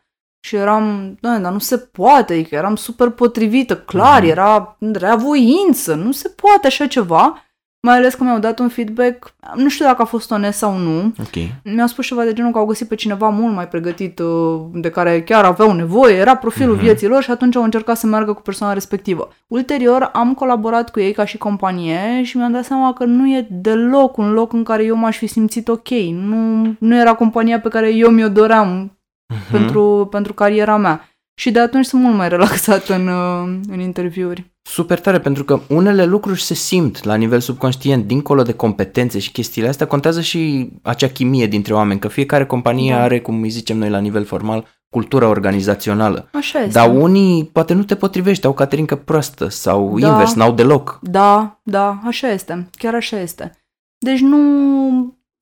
și 0.45 0.57
eram, 0.57 1.17
da, 1.21 1.39
dar 1.39 1.53
nu 1.53 1.59
se 1.59 1.79
poate, 1.79 2.33
adică 2.33 2.55
eram 2.55 2.77
super 2.77 3.09
potrivită, 3.09 3.77
clar, 3.77 4.23
mm-hmm. 4.23 4.31
era, 4.31 4.77
era 4.93 5.17
voință, 5.17 5.95
nu 5.95 6.13
se 6.13 6.29
poate 6.29 6.67
așa 6.67 6.87
ceva. 6.87 7.43
Mai 7.87 7.97
ales 7.97 8.15
că 8.15 8.25
mi-au 8.25 8.39
dat 8.39 8.59
un 8.59 8.69
feedback, 8.69 9.35
nu 9.55 9.69
știu 9.69 9.85
dacă 9.85 10.03
a 10.03 10.05
fost 10.05 10.31
onest 10.31 10.59
sau 10.59 10.77
nu. 10.77 11.13
Okay. 11.27 11.55
Mi-au 11.65 11.87
spus 11.87 12.07
ceva 12.07 12.25
de 12.25 12.33
genul 12.33 12.53
că 12.53 12.59
au 12.59 12.67
găsit 12.67 12.89
pe 12.89 12.95
cineva 12.95 13.29
mult 13.29 13.55
mai 13.55 13.69
pregătit, 13.69 14.19
uh, 14.19 14.61
de 14.73 14.91
care 14.91 15.23
chiar 15.23 15.45
aveau 15.45 15.73
nevoie, 15.73 16.15
era 16.15 16.37
profilul 16.37 16.77
mm-hmm. 16.77 16.81
vieții 16.81 17.09
lor 17.09 17.23
și 17.23 17.31
atunci 17.31 17.57
au 17.57 17.63
încercat 17.63 17.97
să 17.97 18.07
meargă 18.07 18.33
cu 18.33 18.43
persoana 18.43 18.73
respectivă. 18.73 19.29
Ulterior 19.47 20.11
am 20.13 20.35
colaborat 20.35 20.91
cu 20.91 21.01
ei 21.01 21.13
ca 21.13 21.25
și 21.25 21.39
companie 21.39 22.23
și 22.23 22.37
mi-am 22.37 22.53
dat 22.53 22.65
seama 22.65 22.93
că 22.93 23.05
nu 23.05 23.29
e 23.29 23.47
deloc 23.51 24.17
un 24.17 24.33
loc 24.33 24.53
în 24.53 24.65
care 24.65 24.85
eu 24.85 24.97
m-aș 24.97 25.17
fi 25.17 25.27
simțit 25.27 25.69
ok. 25.69 25.89
Nu, 26.11 26.75
nu 26.79 26.97
era 26.97 27.15
compania 27.15 27.61
pe 27.61 27.69
care 27.69 27.95
eu 27.95 28.11
mi-o 28.11 28.29
doream 28.29 28.97
uh-huh. 29.33 29.51
pentru, 29.51 30.09
pentru 30.11 30.35
cariera 30.35 30.77
mea. 30.77 31.07
Și 31.35 31.51
de 31.51 31.61
atunci 31.61 31.85
sunt 31.85 32.03
mult 32.03 32.17
mai 32.17 32.29
relaxat 32.29 32.89
în, 32.89 33.09
uh, 33.09 33.59
în 33.69 33.81
interviuri. 33.81 34.51
Super 34.63 35.01
tare, 35.01 35.19
pentru 35.19 35.45
că 35.45 35.61
unele 35.69 36.05
lucruri 36.05 36.43
se 36.43 36.55
simt 36.55 37.05
la 37.05 37.15
nivel 37.15 37.41
subconștient, 37.41 38.07
dincolo 38.07 38.43
de 38.43 38.53
competențe 38.53 39.19
și 39.19 39.33
chestiile 39.33 39.69
astea, 39.69 39.87
contează 39.87 40.21
și 40.21 40.71
acea 40.83 41.09
chimie 41.09 41.47
dintre 41.47 41.75
oameni, 41.75 42.01
că 42.01 42.09
fiecare 42.09 42.47
companie 42.47 42.93
da. 42.93 43.03
are, 43.03 43.21
cum 43.21 43.43
îi 43.43 43.49
zicem 43.49 43.79
noi 43.79 43.91
la 43.91 43.99
nivel 43.99 44.25
formal, 44.25 44.67
cultura 44.91 45.29
organizațională. 45.29 46.29
Așa 46.33 46.59
este. 46.59 46.79
Dar 46.79 46.95
unii 46.95 47.45
poate 47.45 47.75
nu 47.75 47.83
te 47.83 47.95
potrivești, 47.95 48.47
au 48.47 48.53
caterincă 48.53 48.97
proastă 48.97 49.49
sau 49.49 49.99
da. 49.99 50.09
invers, 50.09 50.35
n-au 50.35 50.53
deloc. 50.53 50.99
Da, 51.03 51.61
da, 51.63 52.01
așa 52.05 52.29
este, 52.29 52.69
chiar 52.79 52.95
așa 52.95 53.21
este. 53.21 53.51
Deci 53.99 54.21
nu, 54.21 54.39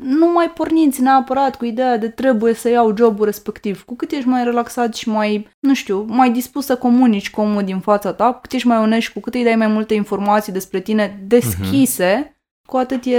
nu 0.03 0.33
mai 0.33 0.51
porniți 0.51 1.01
neapărat 1.01 1.57
cu 1.57 1.65
ideea 1.65 1.99
de 1.99 2.09
trebuie 2.09 2.55
să 2.55 2.69
iau 2.71 2.95
jobul 2.97 3.25
respectiv. 3.25 3.83
Cu 3.83 3.97
cât 3.97 4.11
ești 4.11 4.29
mai 4.29 4.45
relaxat 4.45 4.95
și 4.95 5.09
mai, 5.09 5.49
nu 5.61 5.75
știu, 5.75 6.05
mai 6.09 6.31
dispus 6.31 6.65
să 6.65 6.77
comunici 6.77 7.31
cu 7.31 7.41
omul 7.41 7.63
din 7.63 7.79
fața 7.79 8.13
ta, 8.13 8.33
cu 8.33 8.41
cât 8.41 8.53
ești 8.53 8.67
mai 8.67 8.79
onest, 8.79 9.09
cu 9.09 9.21
cât 9.21 9.35
îi 9.35 9.45
dai 9.45 9.57
mai 9.57 9.67
multe 9.67 9.95
informații 9.95 10.53
despre 10.53 10.81
tine 10.81 11.21
deschise, 11.27 12.25
uh-huh. 12.25 12.67
cu 12.67 12.77
atât 12.77 13.05
e, 13.05 13.17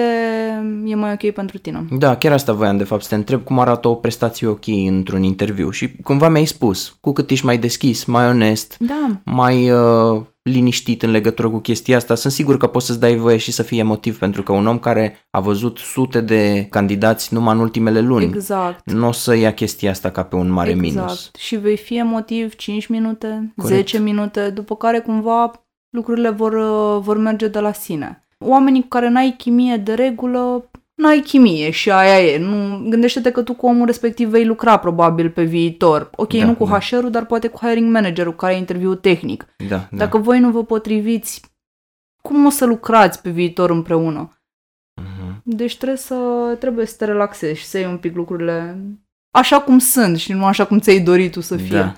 e 0.85 0.95
mai 0.95 1.11
ok 1.11 1.33
pentru 1.33 1.57
tine. 1.57 1.85
Da, 1.97 2.15
chiar 2.15 2.31
asta 2.31 2.53
voiam 2.53 2.77
de 2.77 2.83
fapt 2.83 3.01
să 3.03 3.09
te 3.09 3.15
întreb 3.15 3.43
cum 3.43 3.59
arată 3.59 3.87
o 3.87 3.95
prestație 3.95 4.47
ok 4.47 4.67
într-un 4.67 5.23
interviu 5.23 5.69
și 5.69 5.95
cumva 6.03 6.29
mi-ai 6.29 6.45
spus, 6.45 6.97
cu 7.01 7.11
cât 7.13 7.29
ești 7.29 7.45
mai 7.45 7.57
deschis, 7.57 8.05
mai 8.05 8.27
onest, 8.27 8.77
da. 8.79 9.07
mai 9.23 9.71
uh, 9.71 10.21
liniștit 10.43 11.03
în 11.03 11.11
legătură 11.11 11.49
cu 11.49 11.59
chestia 11.59 11.97
asta. 11.97 12.15
Sunt 12.15 12.33
sigur 12.33 12.57
că 12.57 12.67
poți 12.67 12.85
să-ți 12.85 12.99
dai 12.99 13.15
voie 13.15 13.37
și 13.37 13.51
să 13.51 13.63
fie 13.63 13.79
emotiv, 13.79 14.17
pentru 14.17 14.43
că 14.43 14.51
un 14.51 14.67
om 14.67 14.79
care 14.79 15.27
a 15.29 15.39
văzut 15.39 15.77
sute 15.77 16.21
de 16.21 16.67
candidați 16.69 17.33
numai 17.33 17.53
în 17.53 17.59
ultimele 17.59 17.99
luni, 17.99 18.25
exact. 18.25 18.91
nu 18.91 19.07
o 19.07 19.11
să 19.11 19.35
ia 19.35 19.53
chestia 19.53 19.89
asta 19.89 20.09
ca 20.09 20.23
pe 20.23 20.35
un 20.35 20.49
mare 20.49 20.69
exact. 20.69 20.93
minus. 20.93 21.31
Și 21.37 21.55
vei 21.55 21.77
fi 21.77 21.97
emotiv 21.97 22.55
5 22.55 22.87
minute, 22.87 23.53
Corect. 23.55 23.75
10 23.75 23.99
minute, 23.99 24.49
după 24.49 24.75
care 24.75 24.99
cumva 24.99 25.51
lucrurile 25.89 26.29
vor, 26.29 26.53
vor 26.99 27.17
merge 27.17 27.47
de 27.47 27.59
la 27.59 27.73
sine. 27.73 28.25
Oamenii 28.39 28.81
cu 28.81 28.87
care 28.87 29.09
n-ai 29.09 29.33
chimie 29.37 29.77
de 29.77 29.93
regulă 29.93 30.69
n-ai 30.95 31.19
chimie 31.19 31.69
și 31.69 31.91
aia 31.91 32.25
e. 32.25 32.37
Nu, 32.37 32.89
gândește-te 32.89 33.31
că 33.31 33.43
tu 33.43 33.53
cu 33.53 33.65
omul 33.65 33.85
respectiv 33.85 34.29
vei 34.29 34.45
lucra 34.45 34.77
probabil 34.77 35.29
pe 35.29 35.43
viitor. 35.43 36.09
Ok, 36.15 36.33
da, 36.33 36.45
nu 36.45 36.55
cu 36.55 36.65
da. 36.65 36.79
HR-ul, 36.79 37.09
dar 37.09 37.25
poate 37.25 37.47
cu 37.47 37.57
hiring 37.57 37.91
managerul 37.91 38.35
care 38.35 38.53
ai 38.53 38.59
interviu 38.59 38.95
tehnic. 38.95 39.45
Da, 39.67 39.87
Dacă 39.91 40.17
voi 40.17 40.39
nu 40.39 40.51
vă 40.51 40.63
potriviți, 40.63 41.41
cum 42.21 42.45
o 42.45 42.49
să 42.49 42.65
lucrați 42.65 43.21
pe 43.21 43.29
viitor 43.29 43.69
împreună? 43.69 44.41
Uh-huh. 45.01 45.41
Deci 45.43 45.77
trebuie 45.77 45.97
să, 45.97 46.15
trebuie 46.59 46.85
să 46.85 46.95
te 46.97 47.05
relaxezi 47.05 47.59
și 47.59 47.65
să 47.65 47.77
iei 47.77 47.87
un 47.87 47.97
pic 47.97 48.15
lucrurile 48.15 48.77
așa 49.31 49.61
cum 49.61 49.79
sunt 49.79 50.17
și 50.17 50.33
nu 50.33 50.45
așa 50.45 50.65
cum 50.65 50.79
ți-ai 50.79 50.99
dorit 50.99 51.31
tu 51.31 51.41
să 51.41 51.57
fie. 51.57 51.77
Da. 51.77 51.95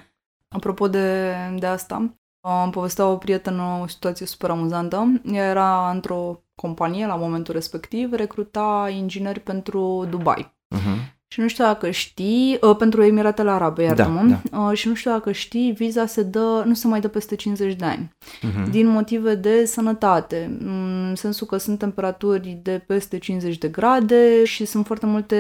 Apropo 0.48 0.88
de, 0.88 1.34
de 1.58 1.66
asta, 1.66 2.18
am 2.46 2.70
povestea 2.70 3.08
o 3.08 3.18
prietenă 3.18 3.80
o 3.82 3.88
situație 3.88 4.26
super 4.26 4.50
amuzantă. 4.50 5.22
Ea 5.32 5.50
era 5.50 5.90
într-o 5.90 6.44
companie 6.56 7.06
la 7.06 7.16
momentul 7.16 7.54
respectiv, 7.54 8.14
recruta 8.14 8.90
ingineri 8.92 9.40
pentru 9.40 10.06
Dubai. 10.10 10.54
Uh-huh. 10.76 11.23
Și 11.34 11.40
nu 11.40 11.48
știu 11.48 11.64
dacă 11.64 11.90
știi, 11.90 12.58
uh, 12.62 12.76
pentru 12.76 13.04
Emiratele 13.04 13.50
Arabe, 13.50 13.84
iartă-mă, 13.84 14.38
Da, 14.52 14.60
uh, 14.60 14.78
și 14.78 14.88
nu 14.88 14.94
știu 14.94 15.12
dacă 15.12 15.32
știi, 15.32 15.72
viza 15.72 16.06
se 16.06 16.22
dă, 16.22 16.64
nu 16.66 16.74
se 16.74 16.88
mai 16.88 17.00
dă 17.00 17.08
peste 17.08 17.36
50 17.36 17.74
de 17.76 17.86
ani, 17.86 18.10
Uh-huh. 18.24 18.70
din 18.70 18.88
motive 18.88 19.36
de 19.36 19.66
sănătate, 19.66 20.58
în 20.60 21.14
sensul 21.16 21.48
că 21.48 21.58
sunt 21.58 21.80
temperaturi 21.80 22.60
de 22.64 22.84
peste 22.88 23.18
50 23.18 23.58
de 23.58 23.68
grade 23.68 24.44
și 24.44 24.66
sunt 24.66 24.86
foarte 24.86 25.06
multe 25.06 25.38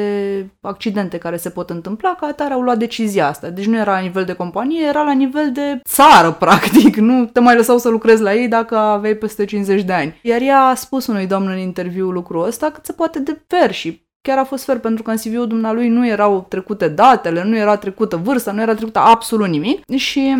accidente 0.61 1.17
care 1.17 1.37
se 1.37 1.49
pot 1.49 1.69
întâmpla, 1.69 2.15
ca 2.19 2.27
atare 2.27 2.53
au 2.53 2.61
luat 2.61 2.77
decizia 2.77 3.27
asta. 3.27 3.49
Deci 3.49 3.65
nu 3.65 3.77
era 3.77 3.91
la 3.91 3.99
nivel 3.99 4.23
de 4.23 4.33
companie, 4.33 4.85
era 4.87 5.03
la 5.03 5.13
nivel 5.13 5.51
de 5.51 5.81
țară, 5.87 6.31
practic. 6.45 6.95
Nu 6.95 7.25
te 7.25 7.39
mai 7.39 7.55
lăsau 7.55 7.77
să 7.77 7.89
lucrezi 7.89 8.21
la 8.21 8.33
ei 8.33 8.47
dacă 8.47 8.77
aveai 8.77 9.13
peste 9.15 9.45
50 9.45 9.83
de 9.83 9.93
ani. 9.93 10.19
Iar 10.21 10.41
ea 10.41 10.59
a 10.59 10.75
spus 10.75 11.07
unui 11.07 11.27
domn 11.27 11.47
în 11.47 11.57
interviu 11.57 12.09
lucrul 12.09 12.45
ăsta 12.47 12.69
cât 12.69 12.85
se 12.85 12.91
poate 12.91 13.19
de 13.19 13.41
fer 13.47 13.71
și 13.71 14.01
chiar 14.27 14.37
a 14.37 14.43
fost 14.43 14.63
fer 14.63 14.79
pentru 14.79 15.03
că 15.03 15.11
în 15.11 15.17
CV-ul 15.17 15.47
dumnealui 15.47 15.87
nu 15.87 16.07
erau 16.07 16.45
trecute 16.49 16.87
datele, 16.87 17.43
nu 17.43 17.57
era 17.57 17.75
trecută 17.77 18.15
vârsta, 18.23 18.51
nu 18.51 18.61
era 18.61 18.73
trecută 18.73 18.99
absolut 18.99 19.47
nimic 19.47 19.95
și 19.95 20.35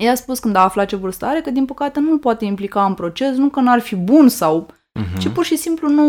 ea 0.00 0.12
a 0.12 0.14
spus 0.14 0.38
când 0.38 0.56
a 0.56 0.60
aflat 0.60 0.86
ce 0.88 0.96
vârstă 0.96 1.26
are 1.26 1.40
că 1.40 1.50
din 1.50 1.64
păcate 1.64 2.00
nu 2.00 2.10
îl 2.10 2.18
poate 2.18 2.44
implica 2.44 2.84
în 2.84 2.94
proces, 2.94 3.36
nu 3.36 3.48
că 3.48 3.60
n-ar 3.60 3.80
fi 3.80 3.94
bun 3.96 4.28
sau, 4.28 4.66
Uh-huh. 5.00 5.18
ci 5.18 5.28
pur 5.28 5.44
și 5.44 5.56
simplu 5.56 5.88
nu, 5.88 6.04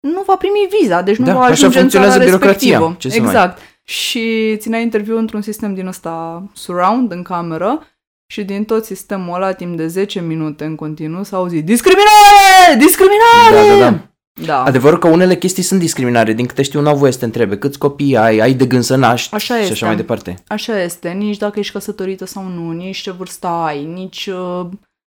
nu 0.00 0.22
va 0.26 0.36
primi 0.36 0.68
viza, 0.80 1.02
deci 1.02 1.16
nu 1.16 1.24
Da, 1.24 1.32
va 1.34 1.40
așa 1.40 1.50
ajunge 1.50 1.80
în 1.80 1.88
țara 1.88 2.04
funcționează 2.04 2.18
birocrația. 2.18 2.78
respectivă. 2.78 2.96
Ce 2.98 3.08
să 3.08 3.20
mai- 3.20 3.26
exact. 3.28 3.58
Și 3.84 4.56
ținea 4.56 4.78
interviu 4.80 5.18
într-un 5.18 5.40
sistem 5.42 5.74
din 5.74 5.86
ăsta 5.86 6.42
surround 6.52 7.12
în 7.12 7.22
cameră 7.22 7.86
și 8.26 8.44
din 8.44 8.64
tot 8.64 8.84
sistemul 8.84 9.34
ăla 9.34 9.52
timp 9.52 9.76
de 9.76 9.86
10 9.86 10.20
minute 10.20 10.64
în 10.64 10.74
continuu 10.74 11.22
s-a 11.22 11.36
auzit 11.36 11.64
discriminare! 11.64 12.76
Discriminare! 12.78 13.68
Da, 13.68 13.84
da, 13.84 13.90
da. 13.90 14.09
Da. 14.44 14.62
Adevărul 14.62 14.98
că 14.98 15.08
unele 15.08 15.36
chestii 15.36 15.62
sunt 15.62 15.80
discriminare, 15.80 16.32
din 16.32 16.46
câte 16.46 16.62
știu, 16.62 16.80
n-au 16.80 16.96
voie 16.96 17.12
să 17.12 17.18
te 17.18 17.24
întrebe 17.24 17.58
câți 17.58 17.78
copii 17.78 18.16
ai, 18.16 18.38
ai 18.38 18.54
de 18.54 18.66
gând 18.66 18.82
să 18.82 18.96
naști 18.96 19.34
Așa 19.34 19.54
și 19.54 19.60
este. 19.60 19.72
așa 19.72 19.86
mai 19.86 19.96
departe. 19.96 20.34
Așa 20.46 20.82
este, 20.82 21.08
nici 21.08 21.36
dacă 21.36 21.58
ești 21.58 21.72
căsătorită 21.72 22.26
sau 22.26 22.44
nu, 22.48 22.70
nici 22.70 22.98
ce 22.98 23.10
vârstă 23.10 23.46
ai, 23.46 23.84
nici 23.84 24.26
uh, 24.26 24.66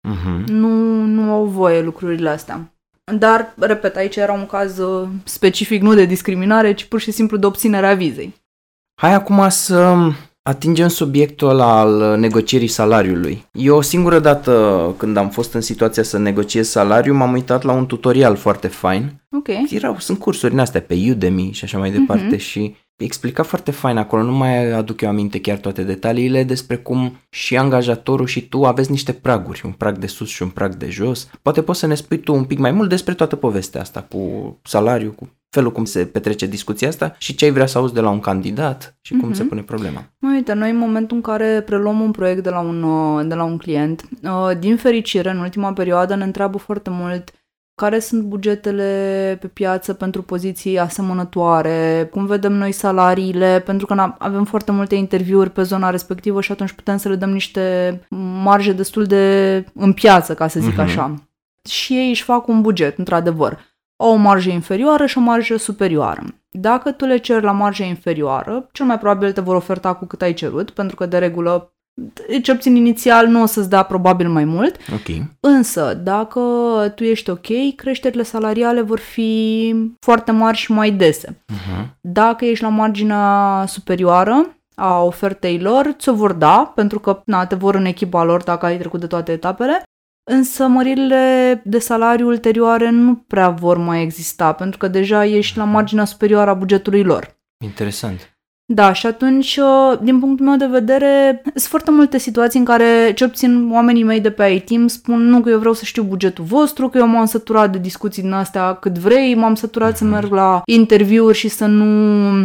Uh-huh. 0.08 0.44
nu, 0.46 1.02
nu 1.04 1.32
au 1.32 1.44
voie 1.44 1.80
lucrurile 1.82 2.28
astea. 2.28 2.74
Dar, 3.18 3.54
repet, 3.58 3.96
aici 3.96 4.16
era 4.16 4.32
un 4.32 4.46
caz 4.46 4.78
uh, 4.78 5.08
specific 5.24 5.82
nu 5.82 5.94
de 5.94 6.04
discriminare, 6.04 6.74
ci 6.74 6.84
pur 6.84 7.00
și 7.00 7.10
simplu 7.10 7.36
de 7.36 7.46
obținerea 7.46 7.94
vizei. 7.94 8.34
Hai 9.00 9.14
acum 9.14 9.48
să 9.48 9.96
atingem 10.42 10.88
subiectul 10.88 11.48
ăla 11.48 11.80
al 11.80 12.18
negocierii 12.18 12.68
salariului. 12.68 13.44
Eu 13.52 13.76
o 13.76 13.80
singură 13.80 14.18
dată 14.18 14.94
când 14.98 15.16
am 15.16 15.28
fost 15.28 15.52
în 15.52 15.60
situația 15.60 16.02
să 16.02 16.18
negociez 16.18 16.68
salariul, 16.68 17.16
m-am 17.16 17.32
uitat 17.32 17.62
la 17.62 17.72
un 17.72 17.86
tutorial 17.86 18.36
foarte 18.36 18.68
fain. 18.68 19.22
Ok. 19.36 19.48
Erau, 19.70 19.96
sunt 19.98 20.18
cursuri 20.18 20.50
din 20.50 20.60
astea 20.60 20.80
pe 20.80 20.94
Udemy 21.10 21.50
și 21.52 21.64
așa 21.64 21.78
mai 21.78 21.90
departe 21.90 22.24
Mhm. 22.24 22.36
și 22.38 22.74
explica 22.96 23.42
foarte 23.42 23.70
fain 23.70 23.96
acolo, 23.96 24.22
nu 24.22 24.32
mai 24.32 24.70
aduc 24.70 25.00
eu 25.00 25.08
aminte 25.08 25.40
chiar 25.40 25.58
toate 25.58 25.82
detaliile 25.82 26.42
despre 26.44 26.76
cum 26.76 27.18
și 27.30 27.56
angajatorul 27.56 28.26
și 28.26 28.48
tu 28.48 28.64
aveți 28.64 28.90
niște 28.90 29.12
praguri, 29.12 29.62
un 29.64 29.70
prag 29.72 29.98
de 29.98 30.06
sus 30.06 30.28
și 30.28 30.42
un 30.42 30.48
prag 30.48 30.74
de 30.74 30.88
jos. 30.90 31.28
Poate 31.42 31.62
poți 31.62 31.78
să 31.78 31.86
ne 31.86 31.94
spui 31.94 32.18
tu 32.18 32.34
un 32.34 32.44
pic 32.44 32.58
mai 32.58 32.70
mult 32.70 32.88
despre 32.88 33.14
toată 33.14 33.36
povestea 33.36 33.80
asta 33.80 34.06
cu 34.10 34.56
salariul, 34.62 35.12
cu 35.12 35.28
felul 35.50 35.72
cum 35.72 35.84
se 35.84 36.04
petrece 36.06 36.46
discuția 36.46 36.88
asta 36.88 37.14
și 37.18 37.34
ce 37.34 37.44
ai 37.44 37.50
vrea 37.50 37.66
să 37.66 37.78
auzi 37.78 37.94
de 37.94 38.00
la 38.00 38.10
un 38.10 38.20
candidat 38.20 38.98
și 39.00 39.12
cum 39.12 39.28
Mhm. 39.28 39.36
se 39.36 39.42
pune 39.44 39.62
problema. 39.62 40.04
Mă, 40.18 40.30
Uite, 40.34 40.52
noi 40.52 40.70
în 40.70 40.76
momentul 40.76 41.16
în 41.16 41.22
care 41.22 41.60
preluăm 41.66 42.00
un 42.00 42.10
proiect 42.10 42.42
de 42.42 42.50
la 42.50 42.60
un, 42.60 42.82
uh, 42.82 43.24
de 43.26 43.34
la 43.34 43.44
un 43.44 43.56
client, 43.56 44.02
uh, 44.22 44.50
din 44.58 44.76
fericire, 44.76 45.30
în 45.30 45.38
ultima 45.38 45.72
perioadă 45.72 46.14
ne 46.14 46.24
întreabă 46.24 46.58
foarte 46.58 46.90
mult 46.92 47.30
care 47.74 47.98
sunt 47.98 48.22
bugetele 48.22 49.36
pe 49.40 49.46
piață 49.46 49.92
pentru 49.92 50.22
poziții 50.22 50.78
asemănătoare, 50.78 52.08
cum 52.12 52.26
vedem 52.26 52.52
noi 52.52 52.72
salariile, 52.72 53.62
pentru 53.66 53.86
că 53.86 53.94
na- 53.94 54.16
avem 54.18 54.44
foarte 54.44 54.72
multe 54.72 54.94
interviuri 54.94 55.50
pe 55.50 55.62
zona 55.62 55.90
respectivă 55.90 56.40
și 56.40 56.52
atunci 56.52 56.72
putem 56.72 56.96
să 56.96 57.08
le 57.08 57.14
dăm 57.16 57.30
niște 57.30 58.00
marje 58.42 58.72
destul 58.72 59.04
de 59.04 59.64
în 59.74 59.92
piață, 59.92 60.34
ca 60.34 60.48
să 60.48 60.60
zic 60.60 60.70
Mhm. 60.72 60.80
așa. 60.80 61.14
Și 61.68 61.92
ei 61.94 62.08
își 62.08 62.22
fac 62.22 62.46
un 62.48 62.60
buget, 62.60 62.98
într-adevăr. 62.98 63.58
Au 64.00 64.12
o 64.12 64.16
marjă 64.16 64.50
inferioară 64.50 65.06
și 65.06 65.18
o 65.18 65.20
marjă 65.20 65.56
superioară. 65.56 66.22
Dacă 66.50 66.92
tu 66.92 67.04
le 67.04 67.16
ceri 67.16 67.44
la 67.44 67.52
marjă 67.52 67.82
inferioară, 67.82 68.68
cel 68.72 68.86
mai 68.86 68.98
probabil 68.98 69.32
te 69.32 69.40
vor 69.40 69.54
oferta 69.54 69.94
cu 69.94 70.06
cât 70.06 70.22
ai 70.22 70.34
cerut, 70.34 70.70
pentru 70.70 70.96
că 70.96 71.06
de 71.06 71.18
regulă 71.18 71.72
ce 72.42 72.52
obțin 72.52 72.76
inițial 72.76 73.26
nu 73.26 73.42
o 73.42 73.46
să-ți 73.46 73.70
dea 73.70 73.82
probabil 73.82 74.28
mai 74.28 74.44
mult, 74.44 74.76
Ok. 74.92 75.26
însă 75.40 76.00
dacă 76.02 76.40
tu 76.94 77.04
ești 77.04 77.30
ok, 77.30 77.74
creșterile 77.76 78.22
salariale 78.22 78.80
vor 78.80 78.98
fi 78.98 79.74
foarte 80.00 80.30
mari 80.30 80.56
și 80.56 80.72
mai 80.72 80.90
dese. 80.90 81.42
Uh-huh. 81.52 81.86
Dacă 82.00 82.44
ești 82.44 82.64
la 82.64 82.70
marginea 82.70 83.64
superioară 83.66 84.56
a 84.74 85.02
ofertei 85.02 85.58
lor, 85.58 85.94
ți-o 85.98 86.14
vor 86.14 86.32
da, 86.32 86.72
pentru 86.74 86.98
că 86.98 87.22
na, 87.24 87.46
te 87.46 87.54
vor 87.54 87.74
în 87.74 87.84
echipa 87.84 88.24
lor 88.24 88.42
dacă 88.42 88.66
ai 88.66 88.78
trecut 88.78 89.00
de 89.00 89.06
toate 89.06 89.32
etapele, 89.32 89.82
însă 90.24 90.66
măririle 90.66 91.60
de 91.64 91.78
salariu 91.78 92.26
ulterioare 92.26 92.90
nu 92.90 93.14
prea 93.14 93.48
vor 93.48 93.76
mai 93.76 94.02
exista, 94.02 94.52
pentru 94.52 94.78
că 94.78 94.88
deja 94.88 95.24
ești 95.24 95.58
la 95.58 95.64
marginea 95.64 96.04
superioară 96.04 96.50
a 96.50 96.54
bugetului 96.54 97.02
lor. 97.02 97.38
Interesant. 97.64 98.34
Da, 98.72 98.92
și 98.92 99.06
atunci, 99.06 99.56
uh, 99.56 99.98
din 100.02 100.18
punctul 100.18 100.46
meu 100.46 100.56
de 100.56 100.66
vedere, 100.66 101.42
sunt 101.44 101.68
foarte 101.68 101.90
multe 101.90 102.18
situații 102.18 102.58
în 102.58 102.64
care, 102.64 103.12
ce 103.14 103.24
obțin 103.24 103.70
oamenii 103.72 104.02
mei 104.02 104.20
de 104.20 104.30
pe 104.30 104.44
IT, 104.46 104.70
îmi 104.70 104.90
spun, 104.90 105.28
nu, 105.28 105.40
că 105.40 105.50
eu 105.50 105.58
vreau 105.58 105.74
să 105.74 105.84
știu 105.84 106.02
bugetul 106.02 106.44
vostru, 106.44 106.88
că 106.88 106.98
eu 106.98 107.06
m-am 107.06 107.24
săturat 107.24 107.70
de 107.72 107.78
discuții 107.78 108.22
din 108.22 108.32
astea 108.32 108.74
cât 108.74 108.98
vrei, 108.98 109.34
m-am 109.34 109.54
săturat 109.54 109.96
să 109.96 110.04
merg 110.04 110.32
la 110.32 110.62
interviuri 110.64 111.36
și 111.36 111.48
să 111.48 111.66
nu 111.66 111.84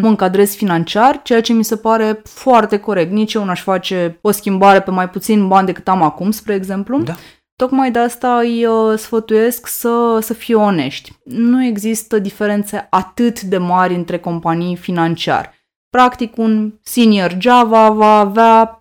mă 0.02 0.07
încadrez 0.07 0.56
financiar, 0.56 1.22
ceea 1.23 1.41
ce 1.41 1.53
mi 1.53 1.64
se 1.64 1.76
pare 1.76 2.22
foarte 2.23 2.77
corect. 2.77 3.11
Nici 3.11 3.34
eu 3.34 3.45
n-aș 3.45 3.61
face 3.61 4.18
o 4.22 4.31
schimbare 4.31 4.81
pe 4.81 4.91
mai 4.91 5.10
puțin 5.10 5.47
bani 5.47 5.65
decât 5.65 5.88
am 5.88 6.02
acum, 6.02 6.31
spre 6.31 6.53
exemplu. 6.53 7.02
Da. 7.02 7.15
Tocmai 7.56 7.91
de 7.91 7.99
asta 7.99 8.40
îi 8.40 8.65
uh, 8.65 8.98
sfătuiesc 8.98 9.68
să, 9.68 10.19
să 10.22 10.34
fie 10.34 10.56
onești. 10.56 11.14
Nu 11.23 11.65
există 11.65 12.19
diferențe 12.19 12.88
atât 12.90 13.41
de 13.41 13.57
mari 13.57 13.95
între 13.95 14.19
companii 14.19 14.76
financiar. 14.76 15.53
Practic, 15.90 16.38
un 16.38 16.73
senior 16.82 17.36
Java 17.40 17.90
va 17.90 18.19
avea 18.19 18.77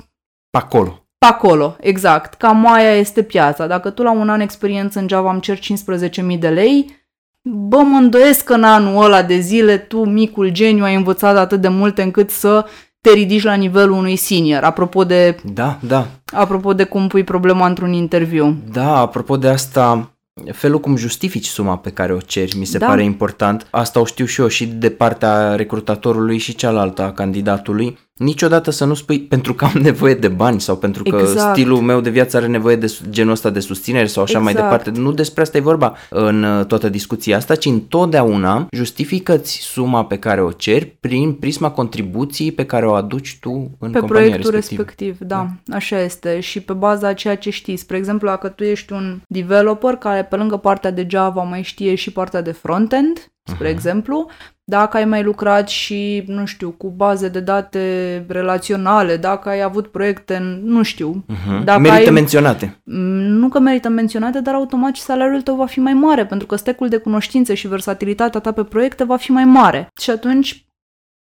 Pe 0.50 0.58
acolo. 0.58 1.06
pe 1.18 1.26
acolo, 1.26 1.76
exact. 1.80 2.34
Cam 2.34 2.72
aia 2.72 2.94
este 2.94 3.22
piața. 3.22 3.66
Dacă 3.66 3.90
tu 3.90 4.02
la 4.02 4.10
un 4.10 4.28
an 4.28 4.40
experiență 4.40 4.98
în 4.98 5.08
Java 5.08 5.32
îmi 5.32 5.40
cer 5.40 5.58
15.000 5.58 6.38
de 6.38 6.48
lei, 6.48 7.06
bă, 7.42 7.76
mă 7.76 7.96
îndoiesc 7.96 8.44
că 8.44 8.54
în 8.54 8.64
anul 8.64 9.04
ăla 9.04 9.22
de 9.22 9.38
zile 9.38 9.78
tu, 9.78 10.04
micul 10.04 10.48
geniu, 10.48 10.84
ai 10.84 10.94
învățat 10.94 11.36
atât 11.36 11.60
de 11.60 11.68
multe 11.68 12.02
încât 12.02 12.30
să 12.30 12.66
te 13.04 13.12
ridici 13.12 13.42
la 13.42 13.54
nivelul 13.54 13.96
unui 13.96 14.16
senior. 14.16 14.62
Apropo 14.62 15.04
de, 15.04 15.36
Da, 15.52 15.78
da. 15.80 16.06
apropo 16.32 16.72
de 16.72 16.84
cum 16.84 17.06
pui 17.08 17.24
problema 17.24 17.66
într-un 17.66 17.92
interviu. 17.92 18.56
Da, 18.72 18.96
apropo 18.98 19.36
de 19.36 19.48
asta, 19.48 20.10
felul 20.52 20.80
cum 20.80 20.96
justifici 20.96 21.46
suma 21.46 21.76
pe 21.76 21.90
care 21.90 22.12
o 22.12 22.18
ceri 22.18 22.56
mi 22.58 22.64
se 22.64 22.78
Da. 22.78 22.86
pare 22.86 23.02
important. 23.04 23.66
Asta 23.70 24.00
o 24.00 24.04
știu 24.04 24.24
și 24.24 24.40
eu 24.40 24.46
și 24.48 24.66
de 24.66 24.90
partea 24.90 25.54
recrutatorului 25.54 26.38
și 26.38 26.54
cealaltă 26.54 27.02
a 27.02 27.12
candidatului. 27.12 27.98
Niciodată 28.24 28.70
să 28.70 28.84
nu 28.84 28.94
spui 28.94 29.20
pentru 29.20 29.54
că 29.54 29.64
am 29.64 29.80
nevoie 29.82 30.14
de 30.14 30.28
bani 30.28 30.60
sau 30.60 30.76
pentru 30.76 31.02
că 31.02 31.16
Exact. 31.20 31.54
stilul 31.56 31.80
meu 31.80 32.00
de 32.00 32.10
viață 32.10 32.36
are 32.36 32.46
nevoie 32.46 32.76
de 32.76 32.86
su- 32.86 33.02
genul 33.10 33.32
ăsta 33.32 33.50
de 33.50 33.60
susținere 33.60 34.06
sau 34.06 34.22
așa 34.22 34.38
mai 34.38 34.52
Exact. 34.52 34.70
departe. 34.70 35.00
Nu 35.00 35.12
despre 35.12 35.42
asta 35.42 35.56
e 35.56 35.60
vorba 35.60 35.94
în 36.10 36.42
uh, 36.42 36.64
toată 36.66 36.88
discuția 36.88 37.36
asta, 37.36 37.54
ci 37.54 37.64
întotdeauna 37.64 38.66
justifică-ți 38.72 39.58
suma 39.60 40.04
pe 40.04 40.18
care 40.18 40.42
o 40.42 40.50
ceri 40.52 40.84
prin 41.00 41.32
prisma 41.32 41.70
contribuției 41.70 42.52
pe 42.52 42.66
care 42.66 42.86
o 42.86 42.92
aduci 42.92 43.38
tu 43.40 43.50
în 43.78 43.90
Pe 43.90 43.98
compania 43.98 44.08
proiectul 44.08 44.50
respectivă. 44.50 44.82
respectiv, 44.82 45.18
da, 45.28 45.46
așa 45.72 46.00
este. 46.00 46.40
Și 46.40 46.60
pe 46.60 46.72
baza 46.72 47.08
a 47.08 47.12
ceea 47.14 47.36
ce 47.36 47.50
știi. 47.50 47.76
Spre 47.76 47.96
exemplu, 47.96 48.28
dacă 48.28 48.48
tu 48.48 48.64
ești 48.64 48.92
un 48.92 49.20
developer 49.28 49.94
care 49.94 50.24
pe 50.24 50.36
lângă 50.36 50.56
partea 50.56 50.90
de 50.90 51.06
Java 51.10 51.42
mai 51.42 51.62
știe 51.62 51.94
și 51.94 52.10
partea 52.12 52.42
de 52.42 52.52
frontend, 52.52 53.26
spre 53.50 53.66
Mhm. 53.68 53.74
exemplu, 53.76 54.28
dacă 54.64 54.96
ai 54.96 55.04
mai 55.04 55.22
lucrat 55.22 55.68
și, 55.68 56.24
nu 56.26 56.44
știu, 56.44 56.70
cu 56.70 56.90
baze 56.90 57.28
de 57.28 57.40
date 57.40 58.24
relaționale, 58.28 59.16
dacă 59.16 59.48
ai 59.48 59.62
avut 59.62 59.86
proiecte, 59.86 60.36
în, 60.36 60.60
nu 60.64 60.82
știu, 60.82 61.24
Mhm. 61.28 61.64
Dacă 61.64 61.80
Merită 61.80 62.08
ai- 62.08 62.14
menționate. 62.14 62.80
m, 62.84 62.92
nu 63.20 63.48
că 63.48 63.58
merită 63.58 63.88
menționate, 63.88 64.40
dar 64.40 64.54
automat 64.54 64.94
și 64.94 65.02
salariul 65.02 65.42
tău 65.42 65.56
va 65.56 65.66
fi 65.66 65.80
mai 65.80 65.94
mare, 65.94 66.26
pentru 66.26 66.46
că 66.46 66.56
stecul 66.56 66.88
de 66.88 66.96
cunoștințe 66.96 67.54
și 67.54 67.68
versatilitatea 67.68 68.40
ta 68.40 68.52
pe 68.52 68.64
proiecte 68.64 69.04
va 69.04 69.16
fi 69.16 69.30
mai 69.30 69.44
mare. 69.44 69.88
Și 70.00 70.10
atunci, 70.10 70.66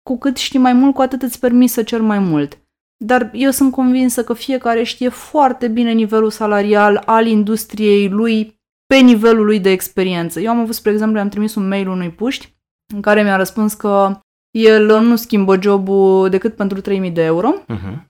cu 0.03 0.19
cât 0.19 0.37
știi 0.37 0.59
mai 0.59 0.73
mult, 0.73 0.95
cu 0.95 1.03
atât 1.03 1.23
îți 1.23 1.39
permiți 1.41 1.73
să 1.73 1.83
cer 1.83 2.01
mai 2.01 2.19
mult. 2.19 2.59
Dar 3.05 3.31
eu 3.33 3.51
sunt 3.51 3.73
convinsă 3.73 4.25
că 4.25 4.35
fiecare 4.35 4.83
știe 4.83 5.09
foarte 5.09 5.69
bine 5.69 5.93
nivelul 5.93 6.31
salarial 6.31 7.03
al 7.07 7.27
industriei 7.27 8.09
lui 8.09 8.61
pe 8.93 8.99
nivelul 8.99 9.45
lui 9.45 9.61
de 9.61 9.71
experiență. 9.71 10.41
Eu 10.41 10.51
am 10.51 10.59
avut, 10.59 10.75
spre 10.75 10.91
exemplu, 10.91 11.21
am 11.21 11.29
trimis 11.29 11.55
un 11.55 11.69
mail 11.69 11.89
unui 11.89 12.11
puști 12.11 12.55
în 12.95 13.01
care 13.01 13.23
mi-a 13.23 13.37
răspuns 13.37 13.75
că 13.75 14.21
el 14.51 15.01
nu 15.01 15.17
schimbă 15.17 15.61
jobul 15.61 16.29
decât 16.29 16.57
pentru 16.57 16.81
3000 16.81 17.11
de 17.11 17.23
euro. 17.23 17.55
Uh-huh. 17.63 18.07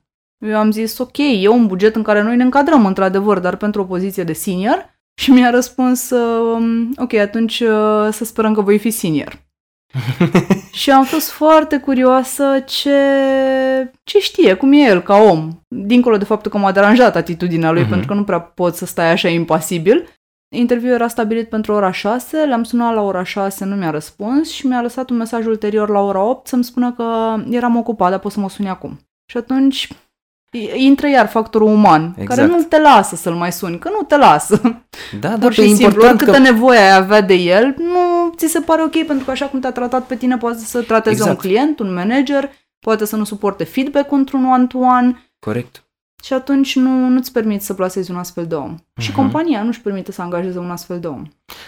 Eu 0.46 0.56
am 0.58 0.70
zis, 0.70 0.98
ok, 0.98 1.18
e 1.18 1.48
un 1.48 1.66
buget 1.66 1.96
în 1.96 2.02
care 2.02 2.22
noi 2.22 2.36
ne 2.36 2.42
încadrăm, 2.42 2.86
într-adevăr, 2.86 3.38
dar 3.38 3.56
pentru 3.56 3.80
o 3.80 3.84
poziție 3.84 4.22
de 4.22 4.32
senior. 4.32 4.90
Și 5.22 5.30
mi-a 5.30 5.50
răspuns, 5.50 6.10
uh, 6.10 6.88
ok, 6.96 7.12
atunci 7.12 7.60
uh, 7.60 8.08
să 8.10 8.24
sperăm 8.24 8.54
că 8.54 8.60
voi 8.60 8.78
fi 8.78 8.90
senior. 8.90 9.38
și 10.80 10.90
am 10.90 11.04
fost 11.04 11.30
foarte 11.30 11.78
curioasă 11.78 12.62
ce, 12.66 12.98
ce 14.02 14.18
știe, 14.18 14.54
cum 14.54 14.72
e 14.72 14.76
el 14.76 15.02
ca 15.02 15.16
om. 15.16 15.48
Dincolo 15.68 16.16
de 16.16 16.24
faptul 16.24 16.50
că 16.50 16.58
m-a 16.58 16.72
deranjat 16.72 17.16
atitudinea 17.16 17.70
lui, 17.70 17.80
Mhm. 17.80 17.90
pentru 17.90 18.06
că 18.06 18.14
nu 18.14 18.24
prea 18.24 18.40
pot 18.40 18.74
să 18.74 18.86
stai 18.86 19.10
așa 19.10 19.28
impasibil. 19.28 20.08
Interviul 20.54 20.92
era 20.92 21.08
stabilit 21.08 21.48
pentru 21.48 21.72
ora 21.72 21.90
6, 21.92 22.46
l-am 22.46 22.62
sunat 22.64 22.94
la 22.94 23.00
ora 23.02 23.22
6, 23.22 23.64
nu 23.64 23.74
mi-a 23.74 23.90
răspuns 23.90 24.50
și 24.50 24.66
mi-a 24.66 24.82
lăsat 24.82 25.10
un 25.10 25.16
mesaj 25.16 25.46
ulterior 25.46 25.88
la 25.88 26.00
ora 26.00 26.22
8 26.22 26.46
să-mi 26.46 26.64
spună 26.64 26.92
că 26.92 27.36
eram 27.50 27.76
ocupat, 27.76 28.10
dar 28.10 28.18
pot 28.18 28.32
să 28.32 28.40
mă 28.40 28.48
suni 28.48 28.68
acum. 28.68 28.98
Și 29.30 29.36
atunci 29.36 29.88
i- 30.52 30.70
intră 30.84 31.08
iar 31.08 31.28
factorul 31.28 31.68
uman, 31.68 32.14
Exact. 32.18 32.28
care 32.40 32.46
nu 32.46 32.62
te 32.62 32.80
lasă 32.80 33.16
să-l 33.16 33.34
mai 33.34 33.52
suni, 33.52 33.78
că 33.78 33.88
nu 33.88 34.02
te 34.06 34.16
lasă. 34.16 34.60
Da, 35.20 35.28
da, 35.28 35.34
Pur 35.38 35.54
pe 35.54 35.62
și 35.62 35.66
simplu, 35.74 35.84
important 35.84 36.18
câtă 36.18 36.30
că... 36.30 36.38
nevoie 36.38 36.78
ai 36.78 36.94
avea 36.96 37.20
de 37.20 37.34
el, 37.34 37.74
nu 37.78 38.30
ți 38.36 38.46
se 38.46 38.60
pare 38.60 38.82
ok, 38.82 39.04
pentru 39.06 39.24
că 39.24 39.30
așa 39.30 39.46
cum 39.46 39.60
te-a 39.60 39.72
tratat 39.72 40.06
pe 40.06 40.16
tine, 40.16 40.36
poate 40.36 40.58
să 40.58 40.82
trateze 40.82 41.14
Exact. 41.16 41.30
un 41.30 41.36
client, 41.36 41.78
un 41.78 41.94
manager, 41.94 42.50
poate 42.80 43.04
să 43.04 43.16
nu 43.16 43.24
suporte 43.24 43.64
feedback 43.64 44.12
într-un 44.12 44.44
one-to-one 44.44 45.22
Corect. 45.38 45.84
Și 46.22 46.32
atunci 46.32 46.76
nu, 46.76 47.08
nu-ți 47.08 47.32
permiți 47.32 47.66
să 47.66 47.74
plasezi 47.74 48.10
un 48.10 48.16
astfel 48.16 48.46
de 48.46 48.54
om. 48.54 48.74
Și 49.00 49.08
Mhm. 49.10 49.18
compania 49.18 49.62
nu-și 49.62 49.80
permite 49.80 50.12
să 50.12 50.22
angajeze 50.22 50.58
un 50.58 50.70
astfel 50.70 51.00
de 51.00 51.06
om. 51.06 51.22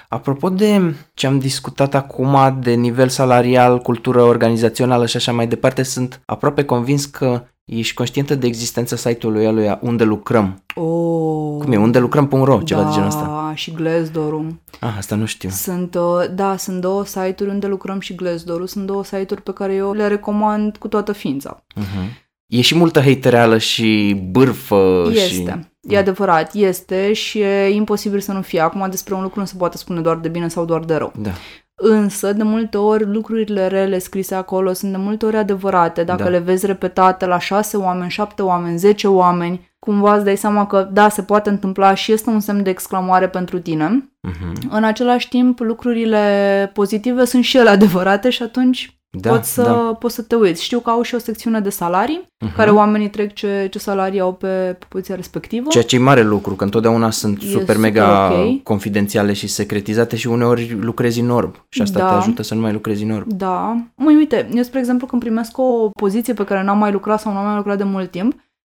Apropo 0.08 0.48
de 0.48 0.94
ce 1.14 1.26
am 1.26 1.38
discutat 1.38 1.94
acum 1.94 2.58
de 2.60 2.72
nivel 2.72 3.08
salarial, 3.08 3.78
cultură 3.78 4.22
organizațională 4.22 5.06
și 5.06 5.16
așa 5.16 5.32
mai 5.32 5.46
departe, 5.46 5.82
sunt 5.82 6.20
aproape 6.26 6.64
convins 6.64 7.04
că 7.04 7.42
ești 7.64 7.94
conștientă 7.94 8.34
de 8.34 8.46
existența 8.46 8.96
site-ului 8.96 9.52
lui 9.52 9.78
unde 9.80 10.04
lucrăm. 10.04 10.62
Oh, 10.74 11.58
Cum 11.62 11.72
e? 11.72 11.76
Unde 11.76 11.98
lucrăm.ro, 11.98 12.60
ceva 12.62 12.80
da, 12.82 12.86
de 12.88 12.92
genul 12.92 13.06
ăsta. 13.08 13.52
și 13.54 13.72
Glassdoor-ul. 13.72 14.60
Ah, 14.80 14.94
asta 14.98 15.14
nu 15.14 15.24
știu. 15.24 15.48
Sunt, 15.48 15.94
uh, 15.94 16.02
da, 16.34 16.56
sunt 16.56 16.80
două 16.80 17.04
site-uri 17.04 17.50
unde 17.52 17.66
lucrăm 17.66 18.00
și 18.00 18.14
Glassdoor-ul. 18.14 18.66
Sunt 18.66 18.86
două 18.86 19.04
site-uri 19.04 19.42
pe 19.42 19.52
care 19.52 19.74
eu 19.74 19.92
le 19.92 20.06
recomand 20.06 20.76
cu 20.76 20.88
toată 20.88 21.12
ființa. 21.12 21.64
Uh-huh. 21.80 22.22
E 22.56 22.60
și 22.60 22.76
multă 22.76 23.00
hatereală 23.00 23.58
și 23.58 24.20
bârfă 24.30 25.10
și... 25.12 25.18
Este. 25.18 25.68
E 25.80 25.98
adevărat, 25.98 26.54
este 26.54 27.12
și 27.12 27.38
e 27.40 27.68
imposibil 27.68 28.20
să 28.20 28.32
nu 28.32 28.42
fie. 28.42 28.60
Acum 28.60 28.86
despre 28.90 29.14
un 29.14 29.22
lucru 29.22 29.40
nu 29.40 29.46
se 29.46 29.54
poate 29.58 29.76
spune 29.76 30.00
doar 30.00 30.16
de 30.16 30.28
bine 30.28 30.48
sau 30.48 30.64
doar 30.64 30.80
de 30.84 30.94
rău. 30.94 31.12
Da. 31.16 31.30
Însă, 31.74 32.32
de 32.32 32.42
multe 32.42 32.76
ori, 32.76 33.04
lucrurile 33.04 33.66
rele 33.66 33.98
scrise 33.98 34.34
acolo 34.34 34.72
sunt 34.72 34.90
de 34.90 34.96
multe 34.96 35.26
ori 35.26 35.36
adevărate. 35.36 36.04
Dacă 36.04 36.22
Da. 36.22 36.28
le 36.28 36.38
vezi 36.38 36.66
repetate 36.66 37.26
la 37.26 37.38
șase 37.38 37.76
oameni, 37.76 38.10
șapte 38.10 38.42
oameni, 38.42 38.78
zece 38.78 39.08
oameni, 39.08 39.70
cumva 39.78 40.14
îți 40.14 40.24
dai 40.24 40.36
seama 40.36 40.66
că 40.66 40.88
da, 40.92 41.08
se 41.08 41.22
poate 41.22 41.50
întâmpla 41.50 41.94
și 41.94 42.12
este 42.12 42.30
un 42.30 42.40
semn 42.40 42.62
de 42.62 42.70
exclamare 42.70 43.28
pentru 43.28 43.58
tine. 43.58 44.10
Uh-huh. 44.28 44.70
În 44.70 44.84
același 44.84 45.28
timp, 45.28 45.58
lucrurile 45.58 46.70
pozitive 46.74 47.24
sunt 47.24 47.44
și 47.44 47.56
ele 47.56 47.70
adevărate 47.70 48.30
și 48.30 48.42
atunci 48.42 48.98
Da, 49.20 49.30
poți, 49.30 49.52
să, 49.52 49.62
da. 49.62 49.72
poți 49.98 50.14
să 50.14 50.22
te 50.22 50.34
uiți. 50.34 50.62
Știu 50.62 50.78
că 50.80 50.90
au 50.90 51.02
și 51.02 51.14
o 51.14 51.18
secțiune 51.18 51.60
de 51.60 51.68
salarii, 51.70 52.22
Uh-huh. 52.44 52.56
care 52.56 52.70
oamenii 52.70 53.10
trec 53.10 53.32
ce, 53.32 53.68
ce 53.70 53.78
salarii 53.78 54.20
au 54.20 54.32
pe, 54.32 54.76
pe 54.78 54.84
poziția 54.88 55.14
respectivă. 55.14 55.68
Ceea 55.68 55.84
ce 55.84 55.96
e 55.96 55.98
mare 55.98 56.22
lucru, 56.22 56.54
că 56.54 56.64
întotdeauna 56.64 57.10
sunt 57.10 57.36
E 57.42 57.46
super 57.46 57.60
super 57.60 57.76
mega 57.76 58.32
ok. 58.32 58.62
confidențiale 58.62 59.32
și 59.32 59.46
secretizate 59.46 60.16
și 60.16 60.26
uneori 60.26 60.76
lucrezi 60.80 61.20
în 61.20 61.30
orb 61.30 61.54
și 61.68 61.82
asta 61.82 61.98
Da. 61.98 62.08
te 62.08 62.14
ajută 62.14 62.42
să 62.42 62.54
nu 62.54 62.60
mai 62.60 62.72
lucrezi 62.72 63.02
în 63.02 63.10
orb. 63.10 63.26
Da. 63.32 63.76
Măi, 63.96 64.14
uite, 64.14 64.48
eu, 64.54 64.62
spre 64.62 64.78
exemplu, 64.78 65.06
când 65.06 65.22
primesc 65.22 65.58
o 65.58 65.88
poziție 66.00 66.32
pe 66.34 66.44
care 66.44 66.62
n-am 66.62 66.78
mai 66.78 66.92
lucrat 66.92 67.20
sau 67.20 67.32
n-am 67.32 67.44
mai 67.46 67.56
lucrat 67.56 67.76
de 67.76 67.84
mult 67.84 68.10
timp, 68.10 68.34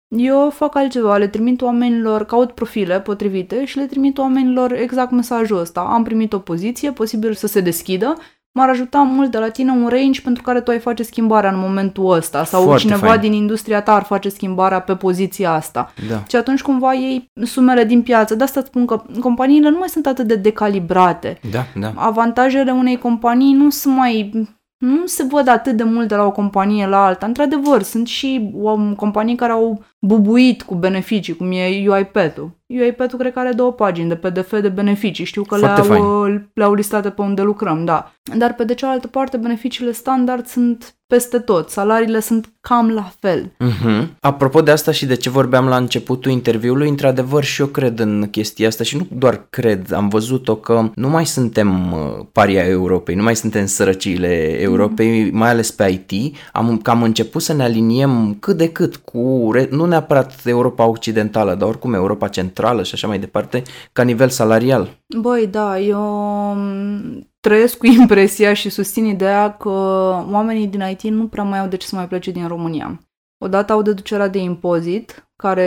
eu 0.07 0.49
fac 0.49 0.75
altceva, 0.75 1.17
le 1.17 1.27
trimit 1.27 1.61
oamenilor, 1.61 2.25
caut 2.25 2.51
profile 2.51 2.99
potrivite 2.99 3.65
și 3.65 3.77
le 3.77 3.85
trimit 3.85 4.17
oamenilor 4.17 4.71
exact 4.73 5.11
mesajul 5.11 5.57
ăsta. 5.59 5.79
Am 5.79 6.03
primit 6.03 6.33
o 6.33 6.39
poziție, 6.39 6.91
posibil 6.91 7.33
să 7.33 7.47
se 7.47 7.59
deschidă, 7.59 8.15
m-ar 8.57 8.69
ajuta 8.69 9.01
mult 9.01 9.31
de 9.31 9.37
la 9.37 9.49
tine 9.49 9.71
un 9.71 9.87
range 9.87 10.21
pentru 10.21 10.43
care 10.43 10.61
tu 10.61 10.71
ai 10.71 10.79
face 10.79 11.03
schimbarea 11.03 11.49
în 11.49 11.59
momentul 11.59 12.11
ăsta 12.11 12.43
sau 12.43 12.63
Foarte 12.63 12.81
cineva 12.81 13.07
fain. 13.07 13.19
din 13.21 13.33
industria 13.33 13.81
ta 13.81 13.93
ar 13.95 14.03
face 14.03 14.29
schimbarea 14.29 14.79
pe 14.81 14.95
poziția 14.95 15.51
asta. 15.53 15.93
Da. 16.09 16.23
Și 16.27 16.35
atunci 16.35 16.61
cumva 16.61 16.93
iei 16.93 17.31
sumele 17.43 17.83
din 17.83 18.01
piață. 18.01 18.35
De 18.35 18.43
asta 18.43 18.59
îți 18.59 18.69
spun 18.69 18.85
că 18.85 19.03
companiile 19.19 19.69
nu 19.69 19.77
mai 19.77 19.89
sunt 19.89 20.05
atât 20.07 20.27
de 20.27 20.35
decalibrate 20.35 21.39
Da, 21.51 21.65
da. 21.79 21.91
avantajele 21.95 22.71
unei 22.71 22.97
companii 22.97 23.53
nu 23.53 23.69
sunt 23.69 23.95
mai 23.95 24.31
nu 24.85 25.05
se 25.05 25.23
văd 25.23 25.47
atât 25.47 25.75
de 25.75 25.83
mult 25.83 26.07
de 26.07 26.15
la 26.15 26.23
o 26.23 26.31
companie 26.31 26.87
la 26.87 27.05
alta. 27.05 27.25
Într-adevăr, 27.25 27.81
sunt 27.81 28.07
și 28.07 28.51
um, 28.53 28.95
companii 28.95 29.35
care 29.35 29.51
au 29.51 29.83
bubuit 29.99 30.61
cu 30.61 30.75
beneficii, 30.75 31.35
cum 31.35 31.51
e 31.51 31.89
UiPath-ul. 31.89 32.51
UiPath-ul 32.67 33.19
cred 33.19 33.33
că 33.33 33.39
are 33.39 33.51
două 33.51 33.71
pagini 33.71 34.09
de 34.09 34.15
PDF 34.15 34.61
de 34.61 34.69
beneficii. 34.69 35.25
Știu 35.25 35.43
că 35.43 35.55
Foarte 35.55 35.87
le-au, 35.87 36.25
uh, 36.25 36.41
le-au 36.53 36.73
listate 36.73 37.09
pe 37.09 37.21
unde 37.21 37.41
lucrăm, 37.41 37.85
da. 37.85 38.11
Dar 38.37 38.53
pe 38.53 38.63
de 38.63 38.73
cealaltă 38.73 39.07
parte, 39.07 39.37
beneficiile 39.37 39.91
standard 39.91 40.45
sunt 40.45 40.94
peste 41.07 41.39
tot. 41.39 41.69
Salariile 41.69 42.19
sunt 42.19 42.53
cam 42.61 42.89
la 42.89 43.11
fel. 43.19 43.51
Uh-huh. 43.59 44.07
Apropo 44.19 44.61
de 44.61 44.71
asta 44.71 44.91
și 44.91 45.05
de 45.05 45.15
ce 45.15 45.29
vorbeam 45.29 45.67
la 45.67 45.77
începutul 45.77 46.31
interviului, 46.31 46.89
într-adevăr 46.89 47.43
și 47.43 47.61
eu 47.61 47.67
cred 47.67 47.99
în 47.99 48.27
chestia 48.31 48.67
asta 48.67 48.83
și 48.83 48.97
nu 48.97 49.07
doar 49.11 49.45
cred, 49.49 49.91
am 49.93 50.07
văzut-o 50.07 50.55
că 50.55 50.89
nu 50.95 51.09
mai 51.09 51.25
suntem 51.25 51.91
uh, 51.91 52.25
paria 52.31 52.63
Europei, 52.63 53.15
nu 53.15 53.23
mai 53.23 53.35
suntem 53.35 53.65
sărăciile 53.65 54.61
Europei, 54.61 55.31
mai 55.31 55.49
ales 55.49 55.71
pe 55.71 56.05
IT, 56.09 56.35
am 56.51 56.77
cam 56.77 57.03
început 57.03 57.41
să 57.41 57.53
ne 57.53 57.63
aliniem 57.63 58.37
cât 58.39 58.57
de 58.57 58.69
cât 58.69 58.95
cu, 58.95 59.49
re- 59.53 59.67
nu 59.71 59.85
neapărat 59.85 60.41
Europa 60.45 60.85
Occidentală, 60.85 61.55
dar 61.55 61.67
oricum 61.67 61.93
Europa 61.93 62.27
Centrală 62.27 62.83
și 62.83 62.93
așa 62.93 63.07
mai 63.07 63.19
departe, 63.19 63.63
ca 63.93 64.03
nivel 64.03 64.29
salarial. 64.29 64.97
Băi, 65.21 65.47
da, 65.47 65.79
eu 65.79 66.01
m, 66.55 67.27
trăiesc 67.45 67.77
cu 67.77 67.85
impresia 68.01 68.53
și 68.53 68.69
susțin 68.69 69.05
ideea 69.05 69.51
că 69.57 69.69
oamenii 70.31 70.67
din 70.67 70.83
IT 70.91 71.01
nu 71.01 71.27
prea 71.27 71.43
mai 71.43 71.59
au 71.59 71.67
de 71.67 71.77
ce 71.77 71.87
să 71.87 71.95
mai 71.95 72.07
plece 72.07 72.31
din 72.31 72.47
România. 72.47 72.99
Odată 73.37 73.73
au 73.73 73.81
deducerea 73.81 74.27
de 74.27 74.39
impozit, 74.39 75.29
care 75.35 75.63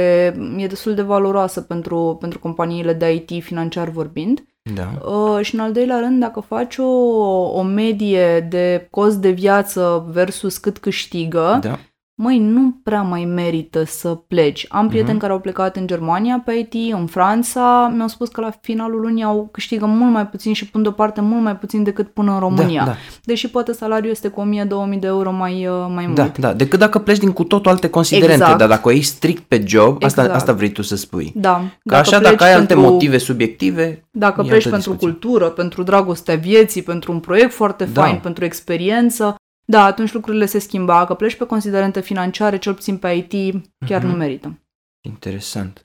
e 0.57 0.67
destul 0.67 0.95
de 0.95 1.03
valoroasă 1.03 1.61
pentru, 1.61 2.17
pentru 2.21 2.39
companiile 2.39 2.93
de 2.93 3.13
IT 3.13 3.43
financiar 3.43 3.89
vorbind. 3.89 4.43
Da. 4.75 5.11
Uh, 5.11 5.45
și 5.45 5.55
în 5.55 5.61
al 5.61 5.73
doilea 5.73 5.99
rând, 5.99 6.21
dacă 6.21 6.41
faci 6.41 6.77
o, 6.79 6.91
o 7.59 7.63
medie 7.63 8.41
de 8.41 8.87
cost 8.91 9.17
de 9.17 9.31
viață 9.31 10.07
versus 10.11 10.59
cât 10.59 10.79
câștigă, 10.79 11.59
Da. 11.63 11.79
Măi, 12.21 12.39
nu 12.39 12.75
prea 12.83 13.03
mai 13.03 13.25
merită 13.25 13.85
să 13.85 14.09
pleci. 14.09 14.67
Am 14.69 14.87
prieteni 14.89 15.13
Mhm. 15.13 15.21
care 15.21 15.33
au 15.33 15.39
plecat 15.41 15.77
în 15.77 15.87
Germania 15.87 16.43
pe 16.45 16.53
IT, 16.53 16.93
în 16.95 17.07
Franța, 17.07 17.93
mi-au 17.95 18.09
spus 18.09 18.29
că 18.29 18.41
la 18.41 18.51
finalul 18.61 19.01
lunii 19.01 19.23
au 19.23 19.49
câștigă 19.53 19.87
mult 19.87 20.13
mai 20.13 20.27
puțin 20.27 20.53
și 20.53 20.67
pun 20.71 20.83
deoparte 20.83 21.21
mult 21.21 21.43
mai 21.43 21.57
puțin 21.57 21.83
decât 21.83 22.09
până 22.09 22.33
în 22.33 22.39
România. 22.39 22.85
Da, 22.85 22.91
da. 22.91 22.97
Deși 23.25 23.49
poate 23.51 23.73
salariul 23.73 24.11
este 24.11 24.29
cu 24.29 24.41
1000-2000 24.41 24.99
de 25.01 25.07
euro 25.07 25.33
mai, 25.33 25.67
uh, 25.67 25.87
mai 25.95 26.11
Da, 26.15 26.23
mult. 26.23 26.39
da, 26.39 26.53
decât 26.53 26.79
dacă 26.79 26.99
pleci 26.99 27.19
din 27.19 27.33
cu 27.33 27.45
totul 27.45 27.71
alte 27.71 27.89
considerente, 27.89 28.33
Exact. 28.33 28.59
dar 28.59 28.69
dacă 28.69 28.89
o 28.89 28.91
iei 28.91 29.03
strict 29.03 29.43
pe 29.43 29.63
job, 29.67 30.05
asta, 30.05 30.21
Exact. 30.21 30.39
asta 30.41 30.53
vrei 30.53 30.73
tu 30.73 30.83
să 30.83 30.97
spui. 30.97 31.33
Da. 31.35 31.63
Că 31.87 31.97
așa, 31.97 32.19
dacă 32.19 32.35
pleci 32.35 32.49
ai 32.49 32.55
alte 32.55 32.67
pentru- 32.75 32.91
motive 32.91 33.19
subiective, 33.19 34.03
Dacă 34.11 34.41
E 34.45 34.49
pleci 34.49 34.55
altă 34.65 34.69
pentru 34.69 34.91
discuție. 34.91 35.19
cultură, 35.19 35.45
pentru 35.49 35.83
dragostea 35.83 36.35
vieții, 36.37 36.83
pentru 36.83 37.13
un 37.13 37.19
proiect 37.21 37.53
foarte 37.53 37.85
Da. 37.93 38.03
fain, 38.03 38.19
pentru 38.23 38.45
experiență, 38.45 39.35
da, 39.71 39.85
atunci 39.85 40.13
lucrurile 40.13 40.47
se 40.47 40.59
schimbă. 40.59 40.93
Dacă 40.93 41.15
pleci 41.15 41.37
pe 41.37 41.45
considerente 41.47 42.01
financiare, 42.01 42.59
cel 42.59 42.75
puțin 42.75 42.97
pe 42.97 43.09
IT, 43.09 43.63
chiar 43.87 44.03
Mhm. 44.03 44.11
nu 44.11 44.17
merită. 44.17 44.59
Interesant. 45.07 45.83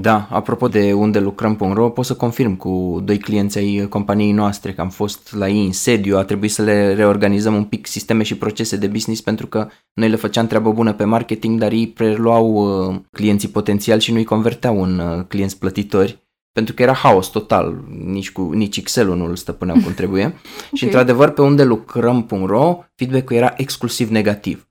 Da, 0.00 0.28
apropo 0.30 0.68
de 0.68 0.92
unde 0.92 1.18
lucrăm.ro, 1.18 1.90
pot 1.90 2.04
să 2.04 2.14
confirm 2.14 2.56
cu 2.56 3.00
doi 3.04 3.18
clienți 3.18 3.58
ai 3.58 3.86
companiei 3.88 4.32
noastre 4.32 4.72
că 4.74 4.80
am 4.80 4.88
fost 4.90 5.34
la 5.34 5.48
ei 5.48 5.64
în 5.66 5.72
sediu, 5.72 6.16
a 6.16 6.24
trebuit 6.24 6.50
să 6.50 6.62
le 6.62 6.94
reorganizăm 6.94 7.54
un 7.54 7.64
pic 7.64 7.86
sisteme 7.86 8.22
și 8.22 8.36
procese 8.36 8.76
de 8.76 8.86
business 8.86 9.20
pentru 9.20 9.46
că 9.46 9.68
noi 9.92 10.08
le 10.08 10.16
făceam 10.16 10.46
treabă 10.46 10.72
bună 10.72 10.92
pe 10.92 11.04
marketing, 11.04 11.58
dar 11.58 11.72
ei 11.72 11.88
preluau 11.88 12.46
uh, 12.54 13.00
clienții 13.10 13.48
potențiali 13.48 14.00
și 14.00 14.12
nu-i 14.12 14.24
converteau 14.24 14.82
în 14.82 14.98
uh, 14.98 15.24
clienți 15.28 15.58
plătitori 15.58 16.22
pentru 16.52 16.74
că 16.74 16.82
era 16.82 16.92
haos 16.92 17.26
total, 17.26 17.84
nici, 18.04 18.32
cu, 18.32 18.42
nici 18.42 18.76
Excel-ul 18.76 19.16
nu 19.16 19.24
îl 19.24 19.36
stăpâneau 19.36 19.78
cum 19.82 19.94
trebuie. 19.94 20.34
Și 20.74 20.74
Ok. 20.74 20.82
într-adevăr 20.82 21.30
pe 21.30 21.42
unde 21.42 21.64
lucrăm.ro 21.64 22.78
feedback-ul 22.94 23.36
era 23.36 23.54
exclusiv 23.56 24.08
negativ. 24.10 24.66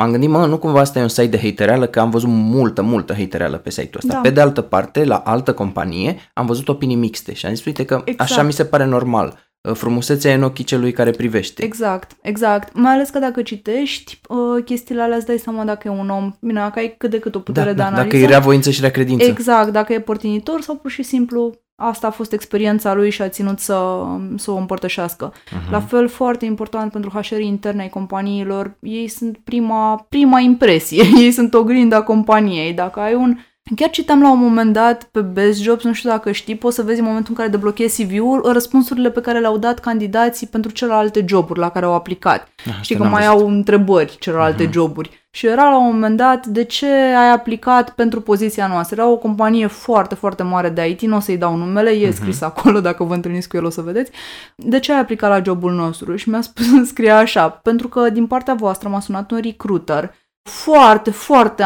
M-am 0.00 0.10
gândit, 0.10 0.28
mă, 0.28 0.46
nu 0.46 0.58
cumva 0.58 0.80
asta 0.80 0.98
e 0.98 1.02
un 1.02 1.08
site 1.08 1.26
de 1.26 1.38
hatereală, 1.38 1.86
că 1.86 2.00
am 2.00 2.10
văzut 2.10 2.28
multă, 2.28 2.82
multă 2.82 3.14
hatereală 3.14 3.56
pe 3.56 3.70
site-ul 3.70 3.96
ăsta. 3.96 4.12
Da. 4.14 4.20
Pe 4.20 4.30
de 4.30 4.40
altă 4.40 4.60
parte, 4.60 5.04
la 5.04 5.16
altă 5.16 5.54
companie, 5.54 6.16
am 6.34 6.46
văzut 6.46 6.68
opinii 6.68 6.96
mixte 6.96 7.34
și 7.34 7.46
am 7.46 7.54
zis, 7.54 7.64
uite 7.64 7.84
că 7.84 8.02
Exact. 8.04 8.30
așa 8.30 8.42
mi 8.42 8.52
se 8.52 8.64
pare 8.64 8.84
normal. 8.84 9.38
Frumusețea 9.72 10.30
e 10.30 10.34
în 10.34 10.42
ochii 10.42 10.64
celui 10.64 10.92
care 10.92 11.10
privește. 11.10 11.64
Exact, 11.64 12.16
exact. 12.22 12.74
Mai 12.74 12.92
ales 12.92 13.10
că 13.10 13.18
dacă 13.18 13.42
citești 13.42 14.20
uh, 14.28 14.64
chestiile 14.64 15.02
alea, 15.02 15.16
îți 15.16 15.26
dai 15.26 15.38
seama 15.38 15.64
dacă 15.64 15.88
e 15.88 15.90
un 15.90 16.10
om, 16.10 16.32
bine, 16.40 16.60
dacă 16.60 16.78
ai 16.78 16.94
cât 16.98 17.10
de 17.10 17.18
cât 17.18 17.34
o 17.34 17.38
putere 17.38 17.66
da, 17.66 17.72
de 17.72 17.76
da, 17.76 17.86
analiză. 17.86 18.04
dacă 18.04 18.16
e 18.16 18.26
rea 18.26 18.38
voință 18.38 18.70
și 18.70 18.80
rea 18.80 18.90
credință. 18.90 19.24
Exact, 19.24 19.72
dacă 19.72 19.92
e 19.92 20.00
părtinitor 20.00 20.60
sau 20.60 20.76
pur 20.76 20.90
și 20.90 21.02
simplu 21.02 21.60
Asta 21.82 22.06
a 22.06 22.10
fost 22.10 22.32
experiența 22.32 22.94
lui 22.94 23.10
și 23.10 23.22
a 23.22 23.28
ținut 23.28 23.58
să, 23.58 24.06
să 24.36 24.50
o 24.50 24.56
împărtășească. 24.56 25.32
Uh-huh. 25.32 25.70
La 25.70 25.80
fel, 25.80 26.08
foarte 26.08 26.44
important 26.44 26.92
pentru 26.92 27.10
HR 27.10 27.38
interne 27.38 27.82
ai 27.82 27.88
companiilor, 27.88 28.76
ei 28.80 29.08
sunt 29.08 29.38
prima, 29.44 30.06
prima 30.08 30.40
impresie, 30.40 31.02
ei 31.24 31.30
sunt 31.30 31.54
oglinda 31.54 32.02
companiei. 32.02 32.72
Dacă 32.72 33.00
ai 33.00 33.14
un 33.14 33.36
Chiar 33.76 33.90
citam 33.90 34.22
la 34.22 34.32
un 34.32 34.38
moment 34.38 34.72
dat 34.72 35.02
pe 35.04 35.20
Best 35.20 35.60
Jobs, 35.62 35.84
nu 35.84 35.92
știu 35.92 36.10
dacă 36.10 36.32
știi, 36.32 36.56
poți 36.56 36.76
să 36.76 36.82
vezi 36.82 36.98
în 37.00 37.04
momentul 37.06 37.30
în 37.30 37.36
care 37.36 37.48
deblochezi 37.48 38.04
CV-ul 38.04 38.52
răspunsurile 38.52 39.10
pe 39.10 39.20
care 39.20 39.38
le-au 39.38 39.58
dat 39.58 39.78
candidații 39.78 40.46
pentru 40.46 40.70
celelalte 40.70 41.24
joburi 41.28 41.58
la 41.58 41.70
care 41.70 41.84
au 41.84 41.94
aplicat. 41.94 42.48
Ah, 42.66 42.78
știi 42.80 42.96
că 42.96 43.02
mai 43.02 43.26
văzut. 43.26 43.42
au 43.42 43.48
întrebări 43.48 44.16
celelalte 44.18 44.68
uh-huh. 44.68 44.72
joburi. 44.72 45.20
Și 45.32 45.46
era 45.46 45.62
la 45.62 45.78
un 45.78 45.92
moment 45.92 46.16
dat, 46.16 46.46
de 46.46 46.64
ce 46.64 46.86
ai 46.86 47.30
aplicat 47.30 47.90
pentru 47.90 48.20
poziția 48.20 48.66
noastră? 48.66 49.00
Era 49.00 49.10
o 49.10 49.16
companie 49.16 49.66
foarte, 49.66 50.14
foarte 50.14 50.42
mare 50.42 50.68
de 50.68 50.88
IT, 50.88 51.00
nu 51.00 51.16
o 51.16 51.20
să-i 51.20 51.36
dau 51.36 51.56
numele, 51.56 51.90
e 51.90 52.08
uh-huh. 52.08 52.14
scris 52.14 52.40
acolo, 52.40 52.80
dacă 52.88 53.04
vă 53.04 53.14
întâlniți 53.14 53.48
cu 53.48 53.56
el 53.56 53.64
o 53.64 53.70
să 53.70 53.80
vedeți. 53.80 54.10
De 54.56 54.78
ce 54.78 54.92
ai 54.92 55.00
aplicat 55.00 55.30
la 55.30 55.42
jobul 55.42 55.72
nostru? 55.72 56.16
Și 56.16 56.28
mi-a 56.28 56.40
spus, 56.40 56.66
scria 56.90 57.18
așa, 57.18 57.48
pentru 57.48 57.88
că 57.88 58.10
din 58.10 58.26
partea 58.26 58.54
voastră 58.54 58.88
m-a 58.88 59.00
sunat 59.00 59.30
un 59.30 59.40
recruiter 59.42 60.14
foarte, 60.42 61.10
foarte 61.10 61.64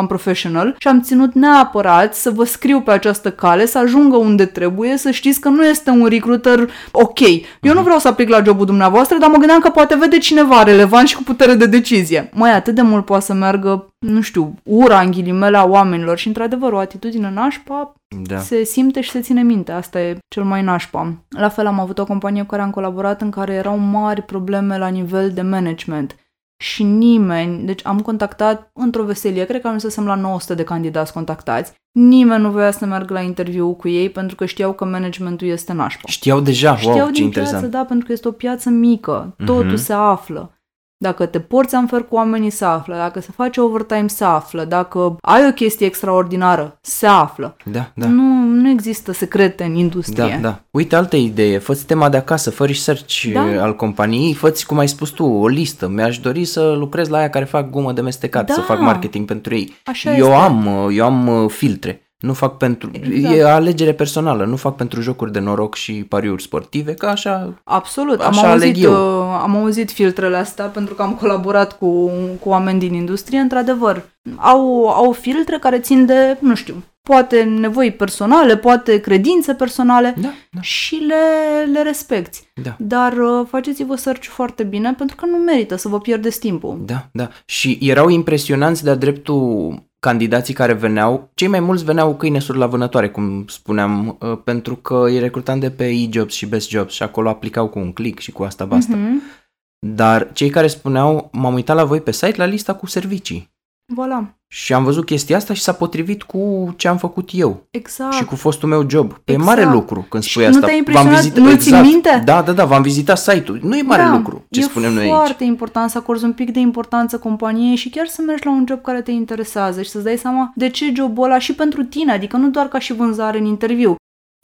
unprofessional 0.00 0.74
și 0.78 0.88
am 0.88 1.00
ținut 1.00 1.34
neapărat 1.34 2.14
să 2.14 2.30
vă 2.30 2.44
scriu 2.44 2.80
pe 2.80 2.90
această 2.90 3.30
cale, 3.30 3.66
să 3.66 3.78
ajungă 3.78 4.16
unde 4.16 4.46
trebuie, 4.46 4.96
să 4.96 5.10
știți 5.10 5.40
că 5.40 5.48
nu 5.48 5.64
este 5.64 5.90
un 5.90 6.06
recruiter 6.06 6.70
ok. 6.92 7.20
Eu 7.20 7.38
nu 7.60 7.72
mhm. 7.72 7.82
vreau 7.82 7.98
să 7.98 8.08
aplic 8.08 8.28
la 8.28 8.42
jobul 8.42 8.66
dumneavoastră, 8.66 9.16
dar 9.18 9.30
mă 9.30 9.36
gândeam 9.36 9.60
că 9.60 9.70
poate 9.70 9.96
vede 9.96 10.18
cineva 10.18 10.62
relevant 10.62 11.08
și 11.08 11.16
cu 11.16 11.22
putere 11.22 11.54
de 11.54 11.66
decizie. 11.66 12.30
Mai 12.34 12.54
atât 12.54 12.74
de 12.74 12.82
mult 12.82 13.04
poate 13.04 13.24
să 13.24 13.32
meargă, 13.32 13.88
nu 13.98 14.20
știu, 14.20 14.54
ura 14.62 15.00
în 15.00 15.10
ghilimele 15.10 15.56
a 15.56 15.64
oamenilor 15.64 16.18
și 16.18 16.26
într-adevăr 16.26 16.72
o 16.72 16.78
atitudine 16.78 17.30
nașpa 17.34 17.94
da. 18.22 18.38
se 18.38 18.64
simte 18.64 19.00
și 19.00 19.10
se 19.10 19.20
ține 19.20 19.42
minte. 19.42 19.72
Asta 19.72 20.00
e 20.00 20.18
cel 20.28 20.44
mai 20.44 20.62
nașpa. 20.62 21.12
La 21.28 21.48
fel 21.48 21.66
am 21.66 21.80
avut 21.80 21.98
o 21.98 22.04
companie 22.04 22.40
cu 22.40 22.48
care 22.48 22.62
am 22.62 22.70
colaborat 22.70 23.20
în 23.20 23.30
care 23.30 23.52
erau 23.52 23.78
mari 23.78 24.22
probleme 24.22 24.78
la 24.78 24.88
nivel 24.88 25.30
de 25.30 25.42
management 25.42 26.16
și 26.56 26.82
nimeni, 26.82 27.66
deci 27.66 27.86
am 27.86 28.00
contactat 28.00 28.70
într-o 28.74 29.04
veselie, 29.04 29.44
cred 29.44 29.60
că 29.60 29.66
ajunsesem 29.66 30.06
la 30.06 30.14
900 30.14 30.54
de 30.54 30.64
candidați 30.64 31.12
contactați, 31.12 31.72
nimeni 31.92 32.42
nu 32.42 32.50
voia 32.50 32.70
să 32.70 32.86
meargă 32.86 33.12
la 33.12 33.20
interviu 33.20 33.74
cu 33.74 33.88
ei 33.88 34.10
pentru 34.10 34.36
că 34.36 34.46
știau 34.46 34.72
că 34.72 34.84
managementul 34.84 35.46
este 35.46 35.72
nașpa. 35.72 36.08
Știau 36.08 36.40
deja, 36.40 36.76
știau 36.76 36.98
wow, 36.98 37.10
din 37.10 37.22
interesant. 37.24 37.58
piață, 37.60 37.76
da, 37.76 37.84
pentru 37.84 38.06
că 38.06 38.12
este 38.12 38.28
o 38.28 38.32
piață 38.32 38.70
mică, 38.70 39.34
totul 39.44 39.72
uh-huh. 39.72 39.82
se 39.82 39.92
află. 39.92 40.55
Dacă 40.98 41.26
te 41.26 41.40
porți 41.40 41.74
înfer 41.74 42.02
cu 42.02 42.14
oamenii, 42.14 42.50
se 42.50 42.64
află. 42.64 42.94
Dacă 42.94 43.20
se 43.20 43.30
face 43.36 43.60
overtime, 43.60 44.08
se 44.08 44.24
află. 44.24 44.64
Dacă 44.64 45.16
ai 45.20 45.46
o 45.48 45.52
chestie 45.52 45.86
extraordinară, 45.86 46.78
se 46.80 47.06
află. 47.06 47.56
Da, 47.64 47.90
da. 47.94 48.06
Nu, 48.06 48.44
nu 48.44 48.68
există 48.68 49.12
secrete 49.12 49.64
în 49.64 49.74
industrie. 49.74 50.38
Da, 50.40 50.48
da. 50.48 50.60
Uite, 50.70 50.96
altă 50.96 51.16
idee. 51.16 51.58
Fă 51.58 51.78
tema 51.86 52.08
de 52.08 52.16
acasă, 52.16 52.50
fă 52.50 52.66
research 52.66 53.24
da? 53.32 53.40
al 53.40 53.76
companiei, 53.76 54.34
fă 54.34 54.54
cum 54.66 54.78
ai 54.78 54.88
spus 54.88 55.10
tu, 55.10 55.24
o 55.24 55.46
listă. 55.46 55.88
Mi-aș 55.88 56.18
dori 56.18 56.44
să 56.44 56.74
lucrez 56.78 57.08
la 57.08 57.18
aia 57.18 57.30
care 57.30 57.44
fac 57.44 57.70
gumă 57.70 57.92
de 57.92 58.00
mestecat, 58.00 58.46
da. 58.46 58.52
să 58.52 58.60
fac 58.60 58.80
marketing 58.80 59.26
pentru 59.26 59.54
ei. 59.54 59.76
Așa 59.84 60.16
eu 60.16 60.26
este. 60.26 60.38
am, 60.38 60.88
eu 60.92 61.04
am 61.04 61.26
uh, 61.26 61.50
filtre. 61.50 62.05
Nu 62.18 62.32
fac 62.32 62.56
pentru... 62.56 62.90
Exact. 62.92 63.36
E 63.36 63.44
alegere 63.44 63.92
personală, 63.92 64.44
nu 64.44 64.56
fac 64.56 64.76
pentru 64.76 65.00
jocuri 65.00 65.32
de 65.32 65.38
noroc 65.38 65.74
și 65.74 65.92
pariuri 65.92 66.42
sportive, 66.42 66.94
că 66.94 67.06
așa... 67.06 67.60
Absolut, 67.64 68.20
așa 68.20 68.40
am, 68.40 68.50
aleg 68.50 68.68
auzit, 68.68 68.84
eu. 68.84 68.92
Uh, 68.92 69.38
am 69.42 69.56
auzit 69.56 69.90
filtrele 69.90 70.36
astea 70.36 70.64
pentru 70.64 70.94
că 70.94 71.02
am 71.02 71.14
colaborat 71.14 71.78
cu, 71.78 72.10
cu 72.40 72.48
oameni 72.48 72.78
din 72.78 72.94
industrie, 72.94 73.38
într-adevăr. 73.38 74.02
Au, 74.36 74.88
au 74.88 75.12
filtre 75.12 75.58
care 75.58 75.78
țin 75.78 76.06
de, 76.06 76.38
nu 76.40 76.54
știu, 76.54 76.84
poate 77.02 77.42
nevoi 77.42 77.92
personale, 77.92 78.56
poate 78.56 79.00
credințe 79.00 79.54
personale 79.54 80.14
da, 80.20 80.32
da. 80.50 80.60
și 80.60 80.94
le, 80.94 81.72
le 81.72 81.82
respecti. 81.82 82.48
Da. 82.62 82.76
Dar 82.78 83.12
uh, 83.12 83.46
faceți-vă 83.48 83.96
search 83.96 84.26
foarte 84.26 84.62
bine 84.62 84.92
pentru 84.92 85.16
că 85.16 85.26
nu 85.26 85.36
merită 85.36 85.76
să 85.76 85.88
vă 85.88 86.00
pierdeți 86.00 86.38
timpul. 86.38 86.78
Da, 86.84 87.08
da. 87.12 87.28
Și 87.44 87.78
erau 87.80 88.08
impresionanți 88.08 88.84
de-a 88.84 88.94
dreptul 88.94 89.74
candidații 90.06 90.54
care 90.54 90.72
veneau, 90.72 91.30
cei 91.34 91.48
mai 91.48 91.60
mulți 91.60 91.84
veneau 91.84 92.14
câine 92.14 92.38
sur 92.38 92.56
la 92.56 92.66
vânătoare, 92.66 93.08
cum 93.08 93.44
spuneam, 93.48 94.16
uh, 94.20 94.38
pentru 94.44 94.76
că 94.76 95.02
îi 95.04 95.18
recrutam 95.18 95.58
de 95.58 95.70
pe 95.70 95.88
e-jobs 95.88 96.34
și 96.34 96.46
best 96.46 96.68
jobs 96.68 96.92
și 96.92 97.02
acolo 97.02 97.28
aplicau 97.28 97.68
cu 97.68 97.78
un 97.78 97.92
click 97.92 98.18
și 98.18 98.32
cu 98.32 98.42
asta 98.42 98.64
basta. 98.64 98.96
Uh-huh. 98.96 99.44
Dar 99.78 100.32
cei 100.32 100.50
care 100.50 100.66
spuneau, 100.66 101.28
m-am 101.32 101.54
uitat 101.54 101.76
la 101.76 101.84
voi 101.84 102.00
pe 102.00 102.12
site 102.12 102.36
la 102.36 102.44
lista 102.44 102.74
cu 102.74 102.86
servicii. 102.86 103.55
Voilà. 103.94 104.34
Și 104.48 104.72
am 104.72 104.84
văzut 104.84 105.04
chestia 105.04 105.36
asta 105.36 105.54
și 105.54 105.62
s-a 105.62 105.72
potrivit 105.72 106.22
cu 106.22 106.74
ce 106.76 106.88
am 106.88 106.96
făcut 106.96 107.30
eu. 107.32 107.66
Exact. 107.70 108.12
Și 108.12 108.24
cu 108.24 108.34
fostul 108.36 108.68
meu 108.68 108.88
job. 108.88 109.12
Pe 109.12 109.32
exact. 109.32 109.48
mare 109.48 109.64
lucru 109.64 110.06
când 110.08 110.22
spui 110.22 110.42
și 110.42 110.48
asta. 110.48 110.60
Nu 110.60 110.66
te-ai 110.66 110.78
impresionat? 110.78 111.12
V-am 111.12 111.22
vizitat, 111.22 111.44
nu 111.44 111.50
exact. 111.50 111.82
ții 111.82 111.92
minte? 111.92 112.22
Da, 112.24 112.42
da, 112.42 112.52
da, 112.52 112.64
v-am 112.64 112.82
vizitat 112.82 113.18
site-ul. 113.18 113.60
Nu 113.62 113.76
e 113.76 113.82
mare 113.82 114.02
da, 114.02 114.10
lucru 114.10 114.44
ce 114.50 114.60
e 114.60 114.62
spunem 114.62 114.92
noi 114.92 115.02
aici. 115.02 115.12
E 115.12 115.14
foarte 115.14 115.44
important 115.44 115.90
să 115.90 115.98
acorzi 115.98 116.24
un 116.24 116.32
pic 116.32 116.52
de 116.52 116.58
importanță 116.58 117.18
companiei 117.18 117.76
și 117.76 117.90
chiar 117.90 118.06
să 118.06 118.22
mergi 118.22 118.44
la 118.44 118.50
un 118.50 118.64
job 118.68 118.80
care 118.82 119.02
te 119.02 119.10
interesează 119.10 119.82
și 119.82 119.90
să-ți 119.90 120.04
dai 120.04 120.16
seama 120.16 120.52
de 120.54 120.68
ce 120.68 120.92
jobul 120.94 121.24
ăla 121.24 121.38
și 121.38 121.54
pentru 121.54 121.82
tine, 121.84 122.12
adică 122.12 122.36
nu 122.36 122.48
doar 122.48 122.68
ca 122.68 122.78
și 122.78 122.92
vânzare 122.92 123.38
în 123.38 123.44
interviu. 123.44 123.94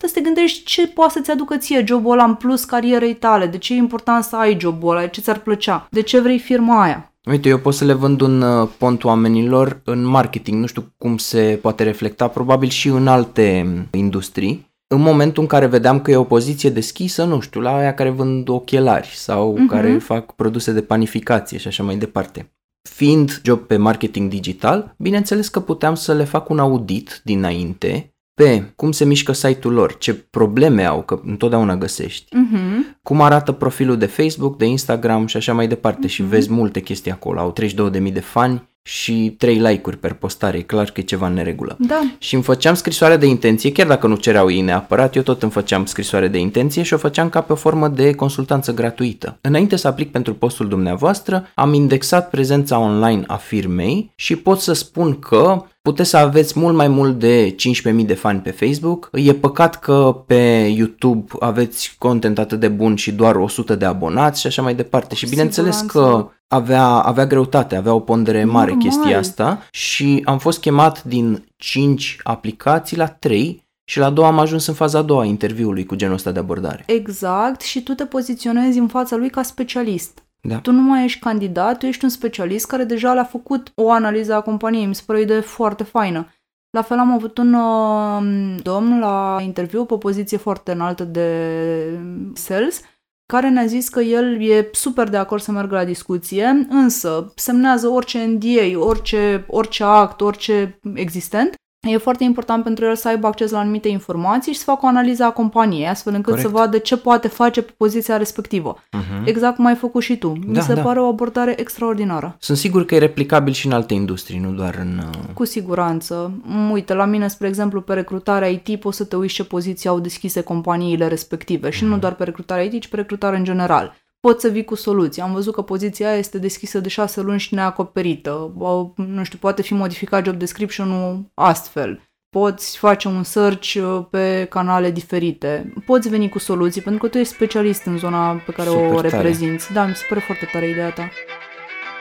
Să 0.05 0.10
te 0.14 0.20
gândești 0.20 0.64
ce 0.64 0.86
poate 0.89 1.12
să-ți 1.12 1.31
aducă 1.31 1.56
ție 1.56 1.85
jobul 1.86 2.12
ăla 2.12 2.24
în 2.24 2.35
plus 2.35 2.64
carierei 2.64 3.14
tale, 3.14 3.47
de 3.47 3.59
ce 3.59 3.74
e 3.74 3.77
important 3.77 4.24
să 4.24 4.36
ai 4.36 4.56
jobul 4.60 4.97
ăla, 4.97 5.06
ce 5.06 5.20
ți-ar 5.20 5.39
plăcea, 5.39 5.86
de 5.90 6.02
ce 6.02 6.20
vrei 6.20 6.39
firma 6.39 6.82
aia. 6.82 7.11
Uite, 7.31 7.49
eu 7.49 7.59
pot 7.59 7.74
să 7.74 7.85
le 7.85 7.93
vând 7.93 8.20
un 8.20 8.40
uh, 8.40 8.69
pont 8.78 9.05
oamenilor 9.05 9.81
în 9.85 10.05
marketing, 10.05 10.61
nu 10.61 10.66
știu 10.66 10.93
cum 10.99 11.16
se 11.16 11.59
poate 11.62 11.82
reflecta, 11.82 12.28
probabil 12.28 12.69
și 12.69 12.89
în 12.89 13.07
alte 13.07 13.62
um, 13.66 13.89
industrii. 13.99 14.70
În 14.86 15.01
momentul 15.01 15.43
în 15.43 15.49
care 15.49 15.66
vedeam 15.66 16.01
că 16.01 16.11
e 16.11 16.16
o 16.16 16.24
poziție 16.24 16.70
deschisă, 16.70 17.24
nu 17.24 17.40
știu, 17.40 17.61
la 17.61 17.77
aia 17.77 17.94
care 17.94 18.11
vând 18.11 18.49
ochelari 18.49 19.07
sau 19.07 19.55
uh-huh. 19.55 19.69
care 19.69 19.99
fac 19.99 20.35
produse 20.35 20.73
de 20.73 20.82
panificație 20.82 21.59
și 21.59 21.66
așa 21.66 21.82
mai 21.82 21.97
departe. 21.97 22.53
Fiind 22.89 23.40
job 23.44 23.59
pe 23.59 23.77
marketing 23.77 24.31
digital, 24.31 24.94
bineînțeles 24.99 25.49
că 25.49 25.61
puteam 25.61 25.94
să 25.94 26.15
le 26.15 26.24
fac 26.24 26.49
un 26.49 26.59
audit 26.59 27.20
dinainte 27.24 28.15
pe 28.34 28.72
cum 28.76 28.92
se 28.92 29.04
mișcă 29.04 29.32
site-ul 29.32 29.74
lor, 29.74 29.98
ce 29.98 30.14
probleme 30.14 30.84
au, 30.84 31.02
că 31.02 31.20
întotdeauna 31.24 31.76
găsești, 31.76 32.36
uh-huh. 32.36 32.98
cum 33.02 33.20
arată 33.20 33.52
profilul 33.52 33.96
de 33.96 34.06
Facebook, 34.06 34.56
de 34.56 34.64
Instagram 34.64 35.26
și 35.26 35.36
așa 35.36 35.52
mai 35.52 35.68
departe 35.68 36.06
uh-huh. 36.06 36.10
și 36.10 36.22
vezi 36.22 36.52
multe 36.52 36.80
chestii 36.80 37.10
acolo. 37.10 37.40
Au 37.40 37.54
32.000 37.60 38.12
de 38.12 38.20
fani 38.20 38.70
și 38.84 39.34
3 39.38 39.54
like-uri 39.54 39.96
per 39.96 40.12
postare, 40.12 40.59
e 40.59 40.62
clar 40.62 40.90
că 40.90 41.00
e 41.00 41.02
ceva 41.02 41.26
în 41.26 41.32
neregulă. 41.32 41.76
Da. 41.78 42.00
Și 42.18 42.34
îmi 42.34 42.42
făceam 42.42 42.74
scrisoare 42.74 43.16
de 43.16 43.26
intenție, 43.26 43.72
chiar 43.72 43.86
dacă 43.86 44.06
nu 44.06 44.16
cereau 44.16 44.50
ei 44.50 44.60
neapărat, 44.60 45.16
eu 45.16 45.22
tot 45.22 45.42
îmi 45.42 45.52
făceam 45.52 45.86
scrisoare 45.86 46.28
de 46.28 46.38
intenție 46.38 46.82
și 46.82 46.94
o 46.94 46.96
făceam 46.96 47.28
ca 47.28 47.40
pe 47.40 47.52
o 47.52 47.56
formă 47.56 47.88
de 47.88 48.14
consultanță 48.14 48.74
gratuită. 48.74 49.38
Înainte 49.40 49.76
să 49.76 49.88
aplic 49.88 50.10
pentru 50.10 50.34
postul 50.34 50.68
dumneavoastră, 50.68 51.46
am 51.54 51.74
indexat 51.74 52.30
prezența 52.30 52.78
online 52.78 53.22
a 53.26 53.36
firmei 53.36 54.12
și 54.14 54.36
pot 54.36 54.60
să 54.60 54.72
spun 54.72 55.18
că 55.18 55.64
puteți 55.82 56.09
să 56.10 56.16
aveți 56.16 56.59
mult 56.59 56.76
mai 56.76 56.88
mult 56.88 57.18
de 57.18 57.54
15.000 58.00 58.06
de 58.06 58.14
fani 58.14 58.40
pe 58.40 58.50
Facebook. 58.50 59.10
E 59.12 59.34
păcat 59.34 59.78
că 59.78 60.22
pe 60.26 60.72
YouTube 60.76 61.32
aveți 61.40 61.94
content 61.98 62.38
atât 62.38 62.60
de 62.60 62.68
bun 62.68 62.96
și 62.96 63.12
doar 63.12 63.36
100 63.36 63.74
de 63.74 63.84
abonați 63.84 64.40
și 64.40 64.46
așa 64.46 64.62
mai 64.62 64.74
departe. 64.74 65.14
Și 65.14 65.28
bineînțeles 65.28 65.80
că 65.80 66.30
avea, 66.48 66.86
avea 66.86 67.26
greutate, 67.26 67.76
avea 67.76 67.94
o 67.94 68.00
pondere 68.00 68.44
mare 68.44 68.70
Normal. 68.70 68.88
chestia 68.88 69.18
asta 69.18 69.66
și 69.70 70.22
am 70.24 70.38
fost 70.38 70.60
chemat 70.60 71.02
din 71.02 71.44
5 71.56 72.16
aplicații 72.22 72.96
la 72.96 73.06
3 73.06 73.62
și 73.84 73.98
la 73.98 74.10
două 74.10 74.26
am 74.26 74.38
ajuns 74.38 74.66
în 74.66 74.74
faza 74.74 74.98
a 74.98 75.02
doua 75.02 75.20
a 75.20 75.24
interviului 75.24 75.86
cu 75.86 75.94
genul 75.94 76.14
ăsta 76.14 76.32
de 76.32 76.38
abordare. 76.38 76.82
Exact, 76.86 77.60
și 77.60 77.82
tu 77.82 77.92
te 77.92 78.04
poziționezi 78.04 78.78
în 78.78 78.88
fața 78.88 79.16
lui 79.16 79.30
ca 79.30 79.42
specialist. 79.42 80.22
Da. 80.48 80.60
Tu 80.60 80.73
nu 80.73 80.81
mai 80.81 81.05
ești 81.05 81.20
candidat, 81.20 81.78
tu 81.78 81.86
ești 81.86 82.05
un 82.05 82.10
specialist 82.10 82.66
care 82.66 82.85
deja 82.85 83.14
le-a 83.14 83.24
făcut 83.24 83.73
o 83.74 83.90
analiză 83.90 84.35
a 84.35 84.43
companiei. 84.43 84.86
Mi 84.86 84.94
se 84.94 85.02
pare 85.06 85.19
o 85.19 85.23
idee 85.23 85.40
foarte 85.40 85.85
faină. 85.85 86.28
La 86.70 86.82
fel 86.82 86.98
am 86.98 87.12
avut 87.12 87.39
un 87.39 87.55
uh, 87.55 88.62
domn 88.62 88.98
la 88.98 89.39
interviu 89.43 89.85
pe 89.85 89.94
o 89.94 89.98
poziție 89.98 90.36
foarte 90.36 90.73
înaltă 90.73 91.05
de 91.05 92.01
sales 92.35 92.81
care 93.27 93.48
ne-a 93.48 93.66
zis 93.66 93.89
că 93.89 94.01
el 94.01 94.43
e 94.43 94.69
super 94.73 95.09
de 95.09 95.16
acord 95.16 95.43
să 95.43 95.52
meargă 95.52 95.74
la 95.74 95.85
discuție, 95.85 96.66
însă 96.69 97.32
semnează 97.36 97.89
orice 97.89 98.24
NDA, 98.24 98.78
orice, 98.78 99.44
orice 99.48 99.85
act, 99.85 100.20
orice 100.20 100.78
existent 100.94 101.55
E 101.90 101.96
foarte 101.96 102.24
important 102.24 102.64
pentru 102.64 102.84
el 102.84 102.96
să 102.96 103.09
aibă 103.09 103.26
acces 103.26 103.50
la 103.50 103.59
anumite 103.59 103.88
informații 103.88 104.52
și 104.52 104.59
să 104.59 104.64
facă 104.64 104.80
o 104.82 104.88
analiză 104.88 105.24
a 105.24 105.30
companiei, 105.30 105.88
astfel 105.88 106.14
încât 106.14 106.32
Corect. 106.32 106.48
să 106.48 106.54
vadă 106.54 106.78
ce 106.78 106.96
poate 106.96 107.28
face 107.28 107.62
pe 107.62 107.72
poziția 107.76 108.16
respectivă. 108.16 108.76
Uh-huh. 108.78 109.24
Exact 109.24 109.56
cum 109.56 109.66
ai 109.66 109.74
făcut 109.74 110.02
și 110.02 110.16
tu. 110.16 110.28
Mi 110.46 110.54
da, 110.54 110.60
se 110.60 110.74
da. 110.74 110.82
pare 110.82 111.00
o 111.00 111.06
abordare 111.06 111.60
extraordinară. 111.60 112.36
Sunt 112.38 112.59
sigur 112.59 112.84
că 112.84 112.94
e 112.94 112.98
replicabil 112.98 113.52
și 113.52 113.66
în 113.66 113.72
alte 113.72 113.94
industrii, 113.94 114.38
nu 114.38 114.50
doar 114.50 114.74
în... 114.80 114.98
Uh, 114.98 115.34
Cu 115.34 115.44
siguranță. 115.44 116.32
Uite, 116.72 116.94
la 116.94 117.04
mine, 117.04 117.28
spre 117.28 117.46
exemplu, 117.48 117.80
pe 117.80 117.94
recrutarea 117.94 118.48
IT 118.48 118.80
poți 118.80 118.96
să 118.96 119.04
te 119.04 119.16
uiți 119.16 119.34
ce 119.34 119.44
poziții 119.44 119.88
au 119.88 120.00
deschise 120.00 120.42
companiile 120.42 121.09
respective 121.09 121.70
și 121.70 121.78
uh-huh. 121.78 121.86
nu 121.86 121.90
mhm. 121.90 122.00
doar 122.00 122.14
pe 122.14 122.24
recrutarea 122.24 122.64
IT, 122.64 122.80
ci 122.80 122.88
pe 122.88 122.96
recrutare 122.96 123.36
în 123.36 123.44
general 123.44 123.94
poți 124.27 124.40
să 124.40 124.49
vii 124.49 124.65
cu 124.65 124.74
soluții. 124.74 125.23
Am 125.23 125.32
văzut 125.32 125.55
că 125.55 125.62
poziția 125.62 126.09
aia 126.09 126.16
este 126.19 126.39
deschisă 126.39 126.81
de 126.81 126.89
șase 126.89 127.20
luni 127.20 127.39
și 127.39 127.55
neacoperită. 127.55 128.53
Nu 128.97 129.24
știu, 129.24 129.39
poate 129.40 129.62
fi 129.62 129.74
modificat 129.74 130.24
job 130.24 130.35
description-ul 130.36 131.31
astfel. 131.35 132.01
poți 132.36 132.78
face 132.78 133.09
un 133.09 133.23
search 133.23 133.74
uh, 133.74 134.05
pe 134.11 134.47
canale 134.51 134.90
diferite, 134.90 135.73
poți 135.86 136.09
veni 136.09 136.28
cu 136.28 136.39
soluții, 136.39 136.81
pentru 136.81 137.03
că 137.03 137.09
tu 137.09 137.19
ești 137.19 137.32
specialist 137.35 137.85
în 137.85 137.99
zona 137.99 138.32
pe 138.47 138.53
care 138.53 138.69
Super 138.69 138.90
o 138.93 138.94
tare. 138.94 139.09
reprezinți. 139.09 139.73
Da, 139.73 139.85
mi 139.86 139.94
se 139.94 140.05
pare 140.09 140.20
foarte 140.20 140.49
tare 140.53 140.69
ideea 140.69 140.90
ta. 140.90 141.11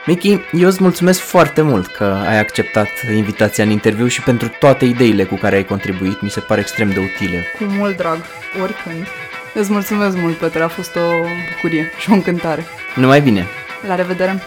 Michi, 0.06 0.38
eu 0.52 0.68
îți 0.68 0.82
mulțumesc 0.82 1.20
foarte 1.20 1.62
mult 1.62 1.86
că 1.86 2.04
ai 2.04 2.38
acceptat 2.38 2.88
invitația 3.16 3.64
în 3.64 3.70
interviu 3.70 4.06
și 4.06 4.22
pentru 4.22 4.50
toate 4.58 4.84
ideile 4.84 5.24
cu 5.24 5.34
care 5.34 5.56
ai 5.56 5.64
contribuit. 5.64 6.20
Mi 6.20 6.30
se 6.30 6.40
pare 6.40 6.60
extrem 6.60 6.90
de 6.90 7.00
utile. 7.00 7.42
Cu 7.58 7.64
mult 7.64 7.96
drag, 7.96 8.18
oricând. 8.62 9.06
Îți 9.54 9.72
mulțumesc 9.72 10.16
mult, 10.16 10.36
Petre, 10.36 10.62
a 10.62 10.68
fost 10.68 10.96
o 10.96 11.00
bucurie 11.54 11.90
și 11.98 12.10
o 12.10 12.12
încântare. 12.12 12.64
Numai 12.94 13.20
bine! 13.20 13.46
La 13.86 13.94
revedere! 13.94 14.42